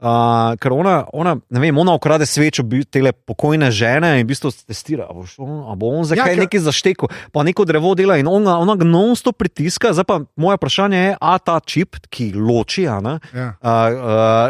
Uh, 0.00 0.06
ker 0.54 0.70
ona, 0.72 1.06
ona, 1.10 1.36
ne 1.50 1.60
vem, 1.60 1.74
ona 1.74 1.90
ukrade 1.92 2.22
svečo, 2.22 2.62
tele 2.84 3.10
pokojne 3.10 3.66
žene 3.68 4.12
in 4.14 4.22
v 4.22 4.28
bistvu 4.28 4.52
testira, 4.62 5.04
a 5.04 5.12
bo, 5.12 5.26
bo 5.74 5.86
on 5.88 6.04
za 6.04 6.14
Ja, 6.14 6.22
kaj 6.22 6.34
ker- 6.34 6.40
neki 6.40 6.58
zaštekel, 6.60 7.08
pa 7.32 7.42
neko 7.42 7.64
drevo 7.64 7.94
dela 7.94 8.14
in 8.14 8.28
ona, 8.28 8.58
ona 8.58 8.76
non-stop 8.76 9.34
pritiska. 9.34 9.90
Zdaj 9.90 10.04
pa 10.04 10.16
moje 10.36 10.54
vprašanje 10.54 10.98
je, 10.98 11.10
a 11.20 11.38
ta 11.38 11.58
čip, 11.60 11.98
ki 12.06 12.30
loči, 12.32 12.86
a 12.86 13.00
ne, 13.00 13.18
Ja. 13.32 13.48
uh, 13.52 13.66
uh, 13.90 13.98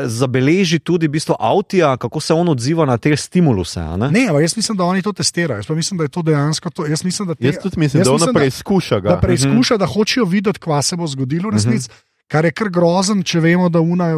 zabeleži 0.07 0.79
tudi 0.79 1.07
v 1.07 1.11
bistvu 1.11 1.35
avtija, 1.35 1.97
kako 1.97 2.21
se 2.21 2.35
on 2.35 2.49
odziva 2.49 2.85
na 2.85 2.99
te 2.99 3.17
stimuluse. 3.17 3.81
a 3.81 3.97
Ne? 3.97 4.11
Ne, 4.11 4.27
ampak 4.27 4.43
jaz 4.43 4.53
mislim, 4.55 4.77
da 4.77 4.85
oni 4.85 5.01
to 5.01 5.13
testirajo. 5.13 5.59
Jaz 5.59 5.67
pa 5.67 5.75
mislim, 5.75 5.97
da 5.97 6.05
je 6.05 6.09
to 6.11 6.23
dejansko 6.23 6.71
to. 6.71 6.85
Jaz 6.85 7.01
mislim, 7.03 7.25
da, 7.25 7.35
te, 7.35 7.47
Jaz 7.47 7.57
tudi 7.57 7.79
mislim, 7.79 8.01
jaz 8.01 8.05
da 8.05 8.11
ona 8.11 8.17
mislim, 8.19 8.35
da- 8.35 8.39
preizkuša 8.39 9.01
ga. 9.01 9.09
da 9.09 9.17
preizkuša, 9.19 9.77
da 9.77 9.87
hočejo 9.87 10.25
videti, 10.27 10.59
kva 10.59 10.83
se 10.83 10.93
bo 10.93 11.07
zgodilo 11.07 11.49
v 11.49 11.53
resnici. 11.53 11.89
Kar 12.29 12.45
je 12.45 12.51
kar 12.53 12.69
grozen, 12.69 13.23
če 13.25 13.41
vemo, 13.41 13.69
da 13.69 13.81
Una 13.81 14.11
je 14.11 14.17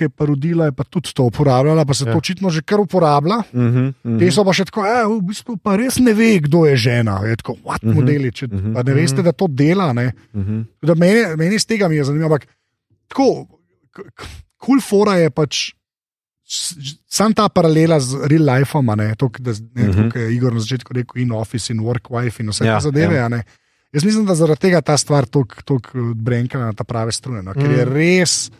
je 0.00 0.08
parodila, 0.08 0.64
je 0.64 0.72
pa 0.72 0.84
tudi 0.84 1.10
to 1.12 1.24
uporabljala, 1.24 1.84
pa 1.84 1.94
se 1.94 2.04
Ja. 2.06 2.12
to 2.12 2.18
očitno 2.18 2.50
že 2.50 2.62
kar 2.62 2.80
uporablja. 2.80 3.36
Uh 3.52 3.60
-huh, 3.60 3.94
uh 4.04 4.18
Te 4.18 4.30
so 4.30 4.44
pa 4.44 4.52
še 4.52 4.64
tako, 4.64 4.86
e, 4.86 5.06
v 5.08 5.22
bistvu 5.22 5.56
pa 5.56 5.76
res 5.76 5.98
ne 5.98 6.14
ve, 6.14 6.38
kdo 6.38 6.66
je 6.66 6.76
žena. 6.76 7.18
Je 7.26 7.36
tako, 7.36 7.56
what 7.64 7.82
Mhm. 7.82 7.94
modeli, 7.94 8.32
če 8.32 8.46
Mhm. 8.46 8.72
pa 8.74 8.82
ne 8.82 8.94
veste, 8.94 9.22
da 9.22 9.32
to 9.32 9.46
dela. 9.48 9.92
Ne. 9.92 10.12
-huh. 10.34 10.64
Da 10.82 10.94
meni, 10.94 11.36
meni 11.36 11.54
iz 11.54 11.66
tega 11.66 11.88
mi 11.88 11.96
je 11.96 12.04
zanimivo. 12.04 12.26
Ampak 12.26 12.46
tako, 13.08 13.46
kul 14.56 14.80
fora 14.80 15.14
je 15.14 15.30
pač. 15.30 15.72
Sam 17.08 17.34
ta 17.34 17.48
paralela 17.48 18.00
z 18.00 18.14
real 18.24 18.44
lifeom, 18.44 18.86
to, 19.16 19.28
da 19.38 19.50
ne, 19.74 19.82
Mhm. 19.82 20.00
mm 20.00 20.10
-hmm. 20.10 20.16
je 20.16 20.34
Igor 20.34 20.52
na 20.54 20.60
začetku 20.60 20.92
rekel, 20.94 21.22
in 21.22 21.32
office, 21.32 21.72
in 21.72 21.80
work 21.80 22.08
wife, 22.10 22.40
in 22.42 22.48
vse 22.48 22.64
Ja, 22.64 22.76
te 22.78 22.82
zadeve. 22.82 23.14
ja. 23.14 23.28
Ja. 23.92 23.96
Jaz 23.96 24.04
mislim, 24.04 24.26
da 24.26 24.34
zaradi 24.34 24.60
tega 24.60 24.80
ta 24.80 24.96
stvar 24.96 25.26
tako 25.26 25.82
brenka 26.14 26.58
na 26.58 26.72
ta 26.72 26.84
prave 26.84 27.12
strune. 27.12 27.42
No, 27.42 27.54
ker 27.54 27.68
mm. 27.68 27.78
je 27.78 27.86
Mhm. 27.86 27.94
res. 27.94 28.50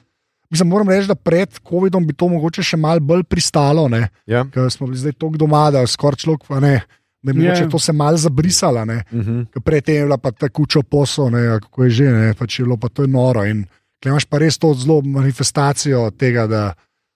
Mislim, 0.50 0.68
moram 0.68 0.88
reči, 0.88 1.08
da 1.08 1.14
pred 1.14 1.58
COVID-om 1.60 2.06
bi 2.06 2.14
to 2.16 2.28
mogoče 2.28 2.62
še 2.62 2.76
malo 2.76 3.00
bolj 3.00 3.22
pristalo, 3.28 3.88
ne, 3.88 4.08
Ja. 4.26 4.44
ker 4.48 4.70
smo 4.72 4.86
bili 4.86 4.98
zdaj 4.98 5.12
tako 5.12 5.36
doma, 5.36 5.70
da 5.70 5.86
skoraj 5.86 6.16
človek, 6.16 6.48
ne, 6.60 6.80
da 7.22 7.32
bi 7.32 7.44
Ja. 7.44 7.50
mogoče 7.52 7.68
to 7.70 7.78
se 7.78 7.92
malo 7.92 8.16
zabrisalo. 8.16 8.80
Uh 8.82 8.88
-huh. 9.12 9.46
Ker 9.52 9.62
Predtem 9.62 9.94
je 9.94 10.04
bila 10.04 10.16
pa 10.18 10.30
ta 10.32 10.48
kuča 10.48 10.80
posel, 10.82 11.30
ne, 11.30 11.60
kako 11.60 11.84
je 11.84 11.90
že, 11.90 12.04
ne, 12.04 12.34
pač 12.34 12.58
je 12.58 12.64
bilo 12.64 12.76
pa 12.76 12.88
to 12.88 13.02
je 13.02 13.08
noro. 13.08 13.44
In 13.44 13.66
imaš 14.06 14.24
pa 14.24 14.38
res 14.38 14.58
to 14.58 14.74
zelo 14.74 15.02
manifestacijo 15.02 16.10
tega, 16.10 16.46
da 16.46 16.74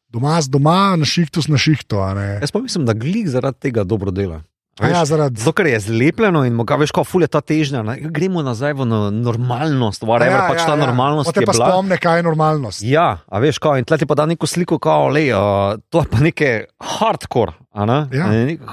doma 0.08 0.40
z 0.42 0.48
doma, 0.48 0.96
na 0.96 1.04
šihtu 1.04 1.42
s 1.42 1.48
na 1.48 1.56
šihtu. 1.58 1.96
Jaz 2.40 2.50
pa 2.52 2.58
mislim, 2.60 2.84
da 2.84 2.92
glik 2.92 3.28
zaradi 3.28 3.58
tega 3.60 3.84
dobro 3.84 4.10
dela. 4.10 4.42
A 4.74 4.88
Ja, 4.88 5.04
zaradi 5.04 5.36
Zato, 5.36 5.52
ker 5.52 5.66
je 5.66 5.80
zlepljeno 5.82 6.44
in 6.44 6.54
moga, 6.54 6.76
veš, 6.76 6.90
kako 6.90 7.04
ful 7.04 7.20
je 7.20 7.28
ta 7.28 7.40
težnja. 7.40 7.82
Ne? 7.82 7.98
Gremo 8.08 8.40
nazaj 8.40 8.72
v 8.72 8.84
no- 8.84 9.10
normalnost, 9.10 10.00
whatever, 10.02 10.32
ja, 10.34 10.48
pač 10.48 10.62
ta 10.62 10.74
normalnost. 10.74 11.28
Potem 11.28 11.42
je 11.42 11.46
pa 11.46 11.52
bila. 11.52 11.66
spomne, 11.68 11.98
kaj 11.98 12.16
je 12.16 12.22
normalnost. 12.24 12.80
Ja, 12.82 13.20
a 13.22 13.36
veš, 13.38 13.58
kaj, 13.58 13.78
in 13.78 13.84
tleh 13.84 14.00
ti 14.00 14.06
pa 14.06 14.14
da 14.14 14.24
neko 14.24 14.42
sliko, 14.44 14.78
kao, 14.78 15.08
le, 15.08 15.28
uh, 15.28 15.76
to 15.86 16.00
je 16.00 16.08
pa 16.08 16.18
nekaj 16.18 16.54
hardcore. 16.80 17.52
Ne? 17.74 17.98
Ja. 18.10 18.26
Ne, 18.26 18.38
nek- 18.48 18.64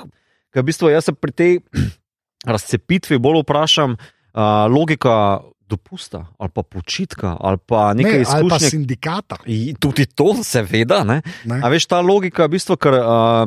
Ker 0.50 0.62
v 0.62 0.66
bistvu 0.66 0.90
jaz 0.90 1.04
se 1.04 1.14
pri 1.14 1.32
tej 1.32 1.52
razcepitvi 2.46 3.18
bolj 3.18 3.42
vprašam, 3.42 3.94
uh, 3.94 4.42
logika 4.68 5.40
dopusta 5.64 6.26
ali 6.36 6.50
pa 6.50 6.64
počitka 6.64 7.38
ali 7.40 7.58
pa 7.60 7.94
neke 7.94 8.10
Ne, 8.10 8.16
ali 8.18 8.26
pa 8.26 8.56
izkušnje. 8.56 8.70
sindikata. 8.70 9.36
I- 9.46 9.76
Tudi 9.76 10.06
to, 10.08 10.34
seveda. 10.42 11.04
Ne? 11.04 11.22
Ne? 11.44 11.60
A 11.60 11.70
veš, 11.70 11.86
ta 11.86 12.02
logika, 12.02 12.46
v 12.46 12.50
bistvu, 12.50 12.74
ker 12.76 12.94
uh, 12.96 13.46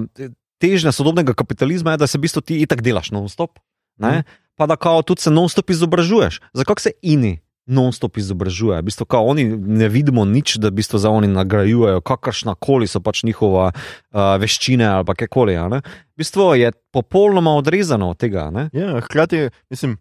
težnja 0.63 0.95
sodobnega 0.95 1.35
kapitalizma 1.35 1.97
je, 1.97 2.03
da 2.05 2.07
se 2.07 2.19
v 2.19 2.27
bistvu 2.29 2.43
ti 2.47 2.63
itak 2.63 2.85
delaš 2.87 3.11
non-stop, 3.15 3.59
mm. 3.99 4.23
pa 4.55 4.71
da 4.71 4.79
kao 4.79 5.03
tudi 5.03 5.27
se 5.27 5.33
non-stop 5.35 5.75
izobražuješ. 5.75 6.39
Zakaj 6.55 6.87
se 6.87 6.95
ini 7.03 7.41
non-stop 7.67 8.19
izobražuje? 8.19 8.81
V 8.81 8.87
bistvu, 8.91 9.07
kao, 9.07 9.27
oni 9.27 9.45
ne 9.57 9.89
vidimo 9.89 10.25
nič, 10.25 10.57
da 10.63 10.71
v 10.71 10.83
bistvu 10.83 10.99
za 10.99 11.11
oni 11.11 11.31
nagrajujejo, 11.31 12.03
kakršna 12.03 12.55
koli 12.55 12.87
so 12.91 13.01
pač 13.01 13.23
njihova 13.27 13.71
uh, 13.71 14.35
veščine 14.43 14.87
ali 14.87 15.57
a 15.57 15.69
ne. 15.69 15.83
V 16.15 16.23
bistvu 16.23 16.55
je 16.59 16.73
popolnoma 16.93 17.55
odrezano 17.55 18.11
od 18.11 18.19
tega. 18.19 18.51
Ne? 18.51 18.69
Ja, 18.73 19.01
hkrati, 19.01 19.51
mislim, 19.71 19.97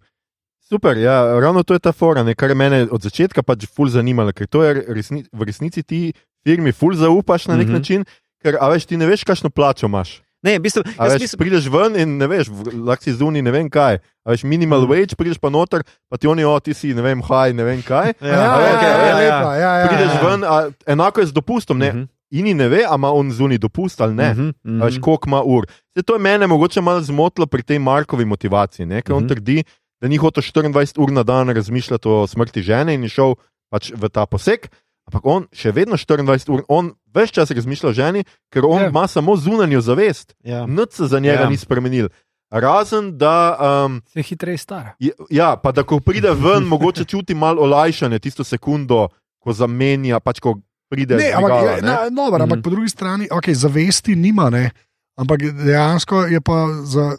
super. 0.66 0.97
Ja, 0.97 1.39
ravno 1.39 1.64
to 1.64 1.74
je 1.74 1.80
ta 1.80 1.91
fora, 1.91 2.24
ne, 2.24 2.36
kar 2.36 2.49
je 2.49 2.55
mene 2.55 2.88
od 2.91 3.01
začetka 3.01 3.43
pač 3.43 3.68
ful 3.70 3.89
zanimalo, 3.89 4.34
ker 4.34 4.47
to 4.47 4.64
je 4.64 4.86
resni, 4.88 5.26
v 5.32 5.45
resnici 5.45 5.84
ti 5.84 6.14
firmi 6.43 6.72
ful 6.72 6.95
zaupaš 6.97 7.47
na 7.47 7.57
nek 7.57 7.68
mm 7.68 7.70
-hmm. 7.70 7.78
način, 7.78 8.05
ker 8.41 8.57
a 8.59 8.70
veš, 8.70 8.86
ti 8.86 8.97
ne 8.97 9.05
veš, 9.05 9.24
kakšno 9.24 9.49
plačo 9.49 9.86
imaš. 9.86 10.22
Ne, 10.43 10.57
v 10.57 10.61
bistvu, 10.61 10.81
jaz 10.89 11.13
veš, 11.13 11.21
mislim, 11.21 11.37
prideš 11.37 11.65
ven 11.67 11.95
in 11.95 12.17
ne 12.17 12.25
veš, 12.25 12.49
v- 12.49 12.73
lahko 12.81 13.03
si 13.03 13.13
zunaj 13.13 13.41
ne 13.41 13.51
vem 13.51 13.69
kaj. 13.69 13.99
A 14.25 14.31
veš, 14.31 14.41
minimal 14.43 14.81
Mhm. 14.81 14.89
wage, 14.89 15.13
prideš 15.15 15.37
pa 15.37 15.49
noter, 15.49 15.81
pa 16.09 16.17
ti 16.17 16.25
oni, 16.25 16.41
o, 16.43 16.59
ti 16.59 16.73
si 16.73 16.93
ne 16.93 17.01
vem, 17.01 17.21
haj, 17.21 17.53
ne 17.53 17.63
vem 17.63 17.81
kaj. 17.81 18.13
Ja, 18.21 18.27
ja, 18.27 18.49
okej, 18.55 18.81
ja, 18.81 18.89
ja, 18.89 18.97
ja, 18.97 19.07
ja. 19.07 19.15
lepa, 19.15 19.51
ja, 19.55 19.71
ja, 19.75 19.87
Prideš 19.87 20.11
ja. 20.11 20.21
ven, 20.23 20.41
a, 20.43 20.55
enako 20.87 21.19
je 21.19 21.27
z 21.27 21.33
dopustom, 21.33 21.77
ne. 21.77 21.91
Mhm, 21.91 22.03
Ini 22.31 22.53
ne 22.53 22.67
ve, 22.67 22.81
a 22.81 22.95
ima 22.95 23.09
on 23.11 23.27
zunaj 23.29 23.59
dopust 23.59 23.99
ali 23.99 24.15
ne. 24.15 24.31
mhm, 24.31 24.49
A 24.77 24.85
Veš, 24.85 24.95
mhm. 24.95 25.01
koliko 25.01 25.27
ima 25.27 25.41
ur. 25.43 25.65
Se 25.91 26.01
to 26.01 26.15
je 26.15 26.19
mene 26.21 26.47
mogoče 26.47 26.79
malo 26.79 27.01
zmotilo 27.01 27.43
pri 27.45 27.61
tej 27.61 27.77
Markovi 27.77 28.23
motivaciji, 28.25 28.85
ne? 28.85 29.01
ker 29.01 29.13
on 29.13 29.23
Mhm. 29.23 29.29
trdi, 29.29 29.57
da 29.99 30.07
ni 30.07 30.15
hotel 30.15 30.41
24 30.41 30.97
ur 30.97 31.11
na 31.11 31.23
dan 31.23 31.49
razmišljati 31.49 32.07
o 32.07 32.23
smrti 32.25 32.61
žene 32.61 32.93
in 32.93 33.03
je 33.03 33.09
šel 33.11 33.35
pač 33.69 33.91
v 33.91 34.07
ta 34.07 34.25
poseg. 34.25 34.71
Ampak 35.03 35.25
on 35.25 35.47
še 35.51 35.71
vedno 35.71 35.95
24 35.95 36.49
ur, 36.49 36.63
on 36.67 36.91
več 37.07 37.31
čas 37.31 37.49
razmišlja 37.49 37.89
o 37.89 37.93
ženi, 37.93 38.21
ker 38.49 38.63
on 38.63 38.81
Ja. 38.81 38.89
ima 38.89 39.07
samo 39.07 39.35
zunanjo 39.35 39.81
zavest. 39.81 40.33
Ja. 40.43 40.65
Nič 40.65 40.91
se 40.93 41.05
za 41.05 41.19
njega 41.19 41.41
Ja. 41.41 41.49
ni 41.49 41.57
spremenil. 41.57 42.09
Razen 42.49 43.17
da, 43.17 43.57
um, 43.85 44.01
Se 44.05 44.21
hitreje 44.21 44.57
stara. 44.57 44.93
ja, 45.29 45.55
pa 45.55 45.71
da 45.71 45.83
ko 45.83 45.99
pride 45.99 46.31
ven, 46.31 46.63
mogoče 46.65 47.05
čuti 47.05 47.33
malo 47.33 47.61
olajšanje 47.61 48.19
tisto 48.19 48.43
sekundo, 48.43 49.07
ko 49.39 49.53
zamenja, 49.53 50.19
pač 50.19 50.39
ko 50.39 50.59
pride 50.89 51.15
Ne, 51.15 51.21
z 51.23 51.33
ampak, 51.33 51.51
dvigala, 51.51 51.71
je, 51.71 51.81
ne. 51.81 51.87
na, 51.87 52.09
no, 52.11 52.23
ampak 52.27 52.49
Mhm. 52.51 52.61
po 52.61 52.69
drugi 52.69 52.89
strani, 52.89 53.27
okay, 53.29 53.53
zavesti 53.53 54.15
nima, 54.15 54.49
ne, 54.49 54.71
ampak 55.17 55.39
dejansko 55.39 56.25
je 56.25 56.41
pa 56.41 56.67
za 56.83 57.15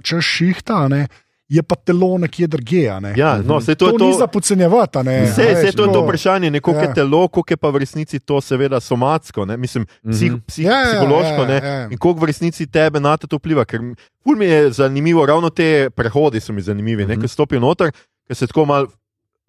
čas 0.00 0.24
šihta, 0.24 0.88
ne, 0.88 1.08
je 1.48 1.62
pa 1.62 1.76
telo 1.76 2.18
nekje 2.18 2.46
drugje. 2.46 2.88
a 2.88 3.00
Ne. 3.00 3.12
Ja, 3.16 3.36
no, 3.38 3.60
to, 3.60 3.66
to, 3.66 3.86
je 3.86 3.98
to 3.98 3.98
ni 4.00 4.12
za 4.14 4.26
podcenjevati. 4.26 4.98
a 4.98 5.02
ne, 5.02 5.22
Vse, 5.22 5.42
a 5.42 5.52
vse 5.52 5.62
veš, 5.62 5.74
to 5.74 5.84
je 5.84 5.92
to 5.92 6.02
vprašanje, 6.02 6.60
koliko 6.60 6.82
Ja. 6.82 6.88
je 6.88 6.94
telo, 6.94 7.28
koliko 7.28 7.52
je 7.52 7.56
pa 7.56 7.68
v 7.68 7.76
resnici 7.76 8.18
to, 8.18 8.40
seveda, 8.40 8.80
somatsko, 8.80 9.44
ne? 9.44 9.56
mislim, 9.56 9.86
psih, 10.02 10.32
Mhm. 10.32 10.40
psih, 10.46 10.64
Ja, 10.64 10.72
ja, 10.72 10.84
psihološko, 10.86 11.42
ja, 11.42 11.46
ne? 11.46 11.58
ja. 11.58 11.84
in 11.84 11.98
koliko 11.98 12.20
v 12.20 12.24
resnici 12.24 12.66
tebe 12.66 12.98
na 12.98 13.16
to 13.16 13.36
vpliva. 13.36 13.64
Ker 13.64 13.80
ful 14.18 14.36
mi 14.36 14.46
je 14.46 14.70
zanimivo, 14.72 15.26
ravno 15.26 15.50
te 15.50 15.90
prehodi 15.90 16.40
so 16.40 16.52
mi 16.52 16.62
zanimivi, 16.62 17.04
ne? 17.04 17.14
Mhm. 17.14 17.20
ker 17.20 17.28
stopijo 17.28 17.60
noter, 17.60 17.92
ker 18.26 18.36
se 18.36 18.46
tako 18.46 18.64
mal. 18.64 18.86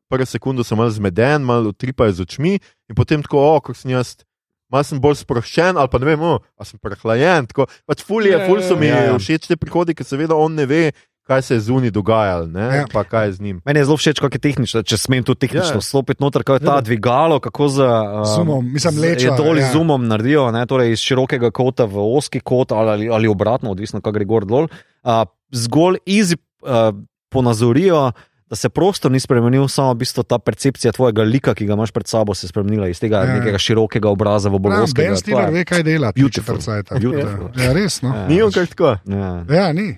Prvo 0.06 0.22
sekundo 0.24 0.64
sem 0.64 0.78
malo 0.78 0.90
zmeden, 0.92 1.42
malo 1.42 1.70
utripajo 1.70 2.12
z 2.12 2.22
očmi, 2.22 2.60
in 2.86 2.96
potem 2.96 3.24
tako, 3.24 3.40
o, 3.40 3.60
kot 3.60 3.74
sem 3.76 3.90
jaz, 3.90 4.22
malo 4.70 4.84
sem 4.84 5.00
bolj 5.00 5.16
sproščen, 5.18 5.74
ali 5.74 5.90
pa 5.90 5.98
ne 5.98 6.06
vem, 6.06 6.22
o, 6.22 6.36
a 6.54 6.64
sem 6.64 6.78
prehlajen. 6.78 7.48
Tako, 7.48 7.66
pač 7.88 8.04
ful, 8.04 8.22
je, 8.22 8.32
Ja, 8.32 8.46
ful 8.46 8.62
so 8.62 8.76
mi 8.76 8.86
ja, 8.86 9.02
ja. 9.02 9.18
všeč 9.18 9.48
te 9.48 9.58
prihodi, 9.58 9.96
ker 9.96 10.06
seveda 10.06 10.36
on 10.38 10.54
ne 10.54 10.66
ve, 10.66 10.92
kaj 11.26 11.42
se 11.42 11.54
je 11.54 11.60
zunaj 11.62 11.90
dogajalo, 11.90 12.46
ne, 12.48 12.62
Ja. 12.76 12.86
pa 12.88 13.04
kaj 13.04 13.26
je 13.26 13.34
z 13.34 13.42
njim. 13.42 13.62
Meni 13.66 13.80
je 13.80 13.86
zelo 13.86 13.98
všeč, 13.98 14.20
kako 14.20 14.36
je 14.36 14.40
tehnično, 14.42 14.84
če 14.84 14.98
smem 14.98 15.24
tu 15.24 15.34
tehnično 15.34 15.76
Ja. 15.76 15.82
stopiti 15.82 16.22
noter, 16.22 16.44
kako 16.44 16.54
je 16.54 16.60
ta 16.62 16.76
Ja. 16.76 16.82
dvigalo, 16.82 17.40
kako 17.40 17.68
z 17.68 17.80
um, 17.80 18.26
Zoomom, 18.28 18.62
mislim, 18.68 19.00
leča, 19.00 19.28
Je 19.28 19.34
dol 19.34 19.58
ja. 19.58 19.66
z 19.66 19.74
zoomom 19.74 20.08
naredijo, 20.08 20.52
ne, 20.52 20.66
torej 20.66 20.92
iz 20.92 21.00
širokega 21.00 21.52
kota 21.52 21.86
v 21.86 21.98
oski 21.98 22.40
kot 22.40 22.72
ali, 22.72 23.10
ali, 23.10 23.28
obratno, 23.28 23.72
odvisno, 23.72 24.02
kaj 24.02 24.14
gre 24.14 24.26
gor 24.26 24.46
dol. 24.46 24.68
Uh, 25.02 25.26
zgolj 25.52 25.98
easy 26.06 26.38
uh, 26.62 26.94
ponazorijo, 27.30 28.12
da 28.50 28.56
se 28.56 28.70
prostor 28.70 29.12
ni 29.12 29.20
spremenil, 29.20 29.68
samo 29.68 29.92
v 29.92 29.98
bistvu 29.98 30.24
ta 30.24 30.38
percepcija 30.40 30.92
tvojega 30.92 31.24
lika, 31.24 31.54
ki 31.54 31.66
ga 31.66 31.74
imaš 31.74 31.92
pred 31.92 32.08
sabo, 32.08 32.34
se 32.34 32.46
je 32.46 32.50
spremenila 32.50 32.88
iz 32.88 33.00
tega 33.00 33.18
Ja. 33.18 33.24
ja. 33.26 33.40
nekega 33.40 33.58
širokega 33.58 34.10
obraza 34.10 34.50
v 34.50 34.60
bolj 34.60 34.74
Ja, 34.74 34.84
oskega. 34.84 35.08
Ben 35.08 35.18
Stiller 35.18 35.50
ve, 35.50 35.66
kaj 35.66 35.84
dela. 35.84 36.12
Beautiful. 36.12 36.58
Beautiful. 37.00 37.50
Ja, 37.58 37.74
res. 37.74 38.02
No. 38.02 38.14
Ja. 38.16 38.28
Ni 38.28 38.42
on 38.42 38.52
kar 38.52 38.68
tako. 38.68 38.98
Ja. 39.10 39.44
Ja, 39.50 39.74
ni. 39.74 39.98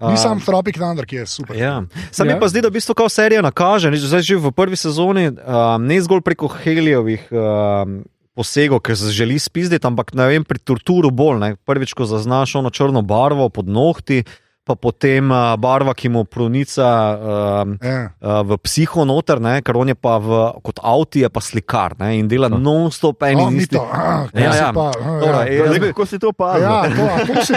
Ni 0.00 0.16
sam 0.16 0.38
Tropic 0.40 0.76
Thunder, 0.78 1.06
ki 1.06 1.16
je 1.16 1.26
super. 1.26 1.56
Ja. 1.56 1.82
Sam 2.12 2.28
Ja. 2.28 2.34
mi 2.34 2.40
pa 2.40 2.48
zdi, 2.48 2.62
da 2.62 2.68
v 2.68 2.78
bistvu 2.78 2.94
kao 2.94 3.08
serija 3.08 3.42
nakaže, 3.42 3.90
zdaj 3.90 4.22
že 4.22 4.36
v 4.36 4.52
prvi 4.54 4.76
sezoni, 4.78 5.28
um, 5.28 5.82
ne 5.82 5.98
zgolj 5.98 6.22
preko 6.22 6.46
Helijevih 6.46 7.26
um, 7.34 8.04
posegov, 8.34 8.78
ker 8.80 8.94
se 8.94 9.10
želi 9.10 9.38
spizditi, 9.38 9.82
ampak 9.82 10.14
vem, 10.14 10.44
pri 10.46 10.58
torturu 10.62 11.10
bolj. 11.10 11.38
Ne. 11.42 11.56
Prvič, 11.66 11.98
ko 11.98 12.06
zaznaš 12.06 12.54
ono 12.54 12.70
črno 12.70 13.02
barvo 13.02 13.48
pod 13.50 13.66
nohti, 13.66 14.22
pa 14.68 14.76
potem 14.76 15.24
uh, 15.26 15.56
barva, 15.56 15.94
ki 15.94 16.08
mu 16.08 16.22
pronica 16.22 16.84
um, 16.84 17.78
Ja. 17.80 18.12
uh, 18.14 18.44
v 18.44 18.60
psiho 18.60 19.02
noter, 19.02 19.40
ne, 19.40 19.62
ker 19.62 19.72
on 19.74 19.88
je 19.88 19.96
pa 19.96 20.18
v, 20.18 20.28
kot 20.60 20.76
avti, 20.78 21.24
je 21.24 21.28
pa 21.28 21.40
slikar 21.40 21.96
ne, 21.96 22.12
in 22.14 22.28
dela 22.28 22.50
non-stop 22.50 23.24
eni 23.24 23.40
O, 23.40 23.48
in 23.48 23.56
ni 23.56 23.62
isti. 23.62 23.78
Ah, 23.78 24.28
Ja, 24.30 24.40
ja, 24.44 24.52
ja. 24.52 24.68
Pa, 24.70 24.92
ah, 24.92 25.16
Dobro, 25.16 25.40
ja. 25.40 25.64
jaz 25.64 25.78
bi- 25.78 25.88
Kako 25.88 26.04
si 26.04 26.18
to 26.18 26.28
opazil? 26.28 26.62
Ja, 26.62 26.84
to, 26.84 27.02
a 27.02 27.18
to 27.24 27.34
si 27.40 27.52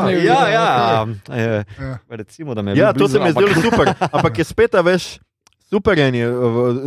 ne 0.00 0.12
Ja, 0.16 0.16
vidi, 0.16 0.26
ja, 0.26 1.06
eh, 1.28 1.64
Ja. 1.76 1.98
recimo, 2.08 2.54
da 2.54 2.62
me 2.62 2.70
je 2.70 2.78
Ja, 2.78 2.92
to 2.92 3.04
se 3.04 3.14
blizu, 3.14 3.36
mi 3.36 3.44
je 3.44 3.52
zdelo 3.52 3.62
super. 3.62 3.86
Ampak 4.08 4.32
je 4.34 4.44
spet, 4.46 4.72
a 4.72 4.80
veš, 4.80 5.20
super 5.62 5.92
je. 5.94 6.26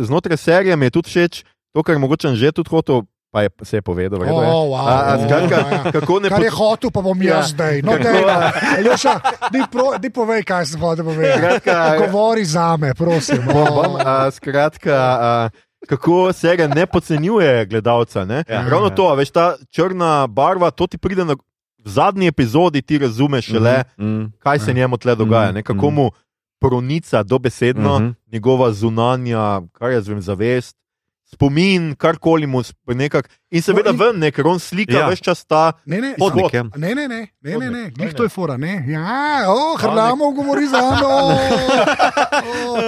Znotraj 0.00 0.36
serije 0.36 0.74
mi 0.74 0.86
je 0.86 0.90
tudi 0.92 1.08
všeč 1.08 1.44
to, 1.70 1.82
kar 1.82 1.94
mogoče 1.96 2.34
že 2.34 2.52
tudi 2.52 2.68
hotel, 2.68 3.02
pa 3.34 3.42
je, 3.42 3.50
se 3.62 3.76
je 3.76 3.82
povedal. 3.82 4.14
v 4.14 4.22
redu 4.22 4.34
je. 4.36 4.46
Oh, 4.46 4.70
wow. 4.70 4.78
A, 4.78 4.94
a, 4.94 5.12
Oh, 5.12 5.26
skratka, 5.26 5.56
ja, 5.56 5.66
ja. 5.76 5.92
kako 5.92 6.20
ne 6.20 6.28
Kar 6.28 6.38
je 6.38 6.48
pot- 6.48 6.58
hotel, 6.60 6.90
pa 6.90 7.00
bom 7.02 7.18
Ja. 7.18 7.34
jaz 7.34 7.50
zdaj. 7.50 7.82
No, 7.82 7.92
Kako-. 7.92 8.30
Aljoša, 8.78 9.14
di, 9.50 9.60
pro, 9.66 9.98
di 9.98 10.08
povej, 10.08 10.42
kaj 10.42 10.64
sem 10.66 10.78
hotel 10.78 11.02
povedati. 11.04 11.34
Skratka, 11.36 11.76
Govori 12.00 12.44
za 12.44 12.76
me, 12.76 12.94
prosim. 12.94 13.42
bom, 13.44 13.66
bom, 13.66 13.92
a, 13.98 14.30
skratka, 14.30 14.94
a, 14.94 15.30
kako 15.84 16.30
serija 16.30 16.68
ne 16.68 16.86
podcenjuje 16.86 17.66
gledalca. 17.66 18.24
Ne? 18.24 18.44
Ja. 18.46 18.62
Ravno 18.64 18.90
to, 18.90 19.04
a 19.04 19.14
veš, 19.14 19.30
ta 19.30 19.58
črna 19.68 20.26
barva, 20.26 20.70
to 20.70 20.86
ti 20.86 20.94
pride 20.96 21.24
na. 21.24 21.34
V 21.76 21.90
zadnji 21.90 22.26
epizodi 22.26 22.80
ti 22.80 22.96
razumeš 22.98 23.44
šele, 23.46 23.82
Mhm, 23.92 24.06
mhm. 24.08 24.24
kaj 24.38 24.58
se 24.58 24.72
njemu 24.72 24.96
tle 24.96 25.12
dogaja, 25.14 25.52
ne? 25.52 25.62
kako 25.62 25.86
Mhm. 25.86 25.94
mu 25.94 26.10
pronica 26.58 27.22
dobesedno 27.22 27.98
Mhm. 27.98 28.08
njegova 28.26 28.72
zunanja, 28.72 29.60
kar 29.70 29.90
jaz 29.90 30.08
vem, 30.08 30.22
zavest, 30.22 30.76
spomin, 31.34 31.94
karkoli 31.98 32.46
mu 32.46 32.62
sp- 32.62 32.94
nekak. 32.94 33.26
In 33.54 33.62
seveda 33.62 33.92
No, 33.92 33.94
in- 33.94 34.00
ven, 34.02 34.16
ne, 34.18 34.30
ker 34.34 34.46
on 34.50 34.58
slika 34.58 34.92
Ja. 34.92 34.98
ja. 35.04 35.08
več 35.12 35.20
čas 35.22 35.44
ta. 35.46 35.72
Ne, 35.86 36.00
ne, 36.02 36.14
ja. 36.18 36.62
Ne, 36.74 36.94
ne, 36.94 37.06
ne, 37.06 37.06
ne, 37.06 37.26
ne, 37.42 37.54
ne. 37.54 37.54
Hodnik, 37.54 37.94
glih 37.94 38.10
ne, 38.10 38.16
to 38.18 38.26
je 38.26 38.32
fora, 38.34 38.56
ne. 38.58 38.82
Ja, 38.88 39.44
oh, 39.46 39.78
Hrlamov 39.78 40.34
govori 40.34 40.66
za 40.66 40.80
mano. 40.82 41.38
Oh, 42.34 42.78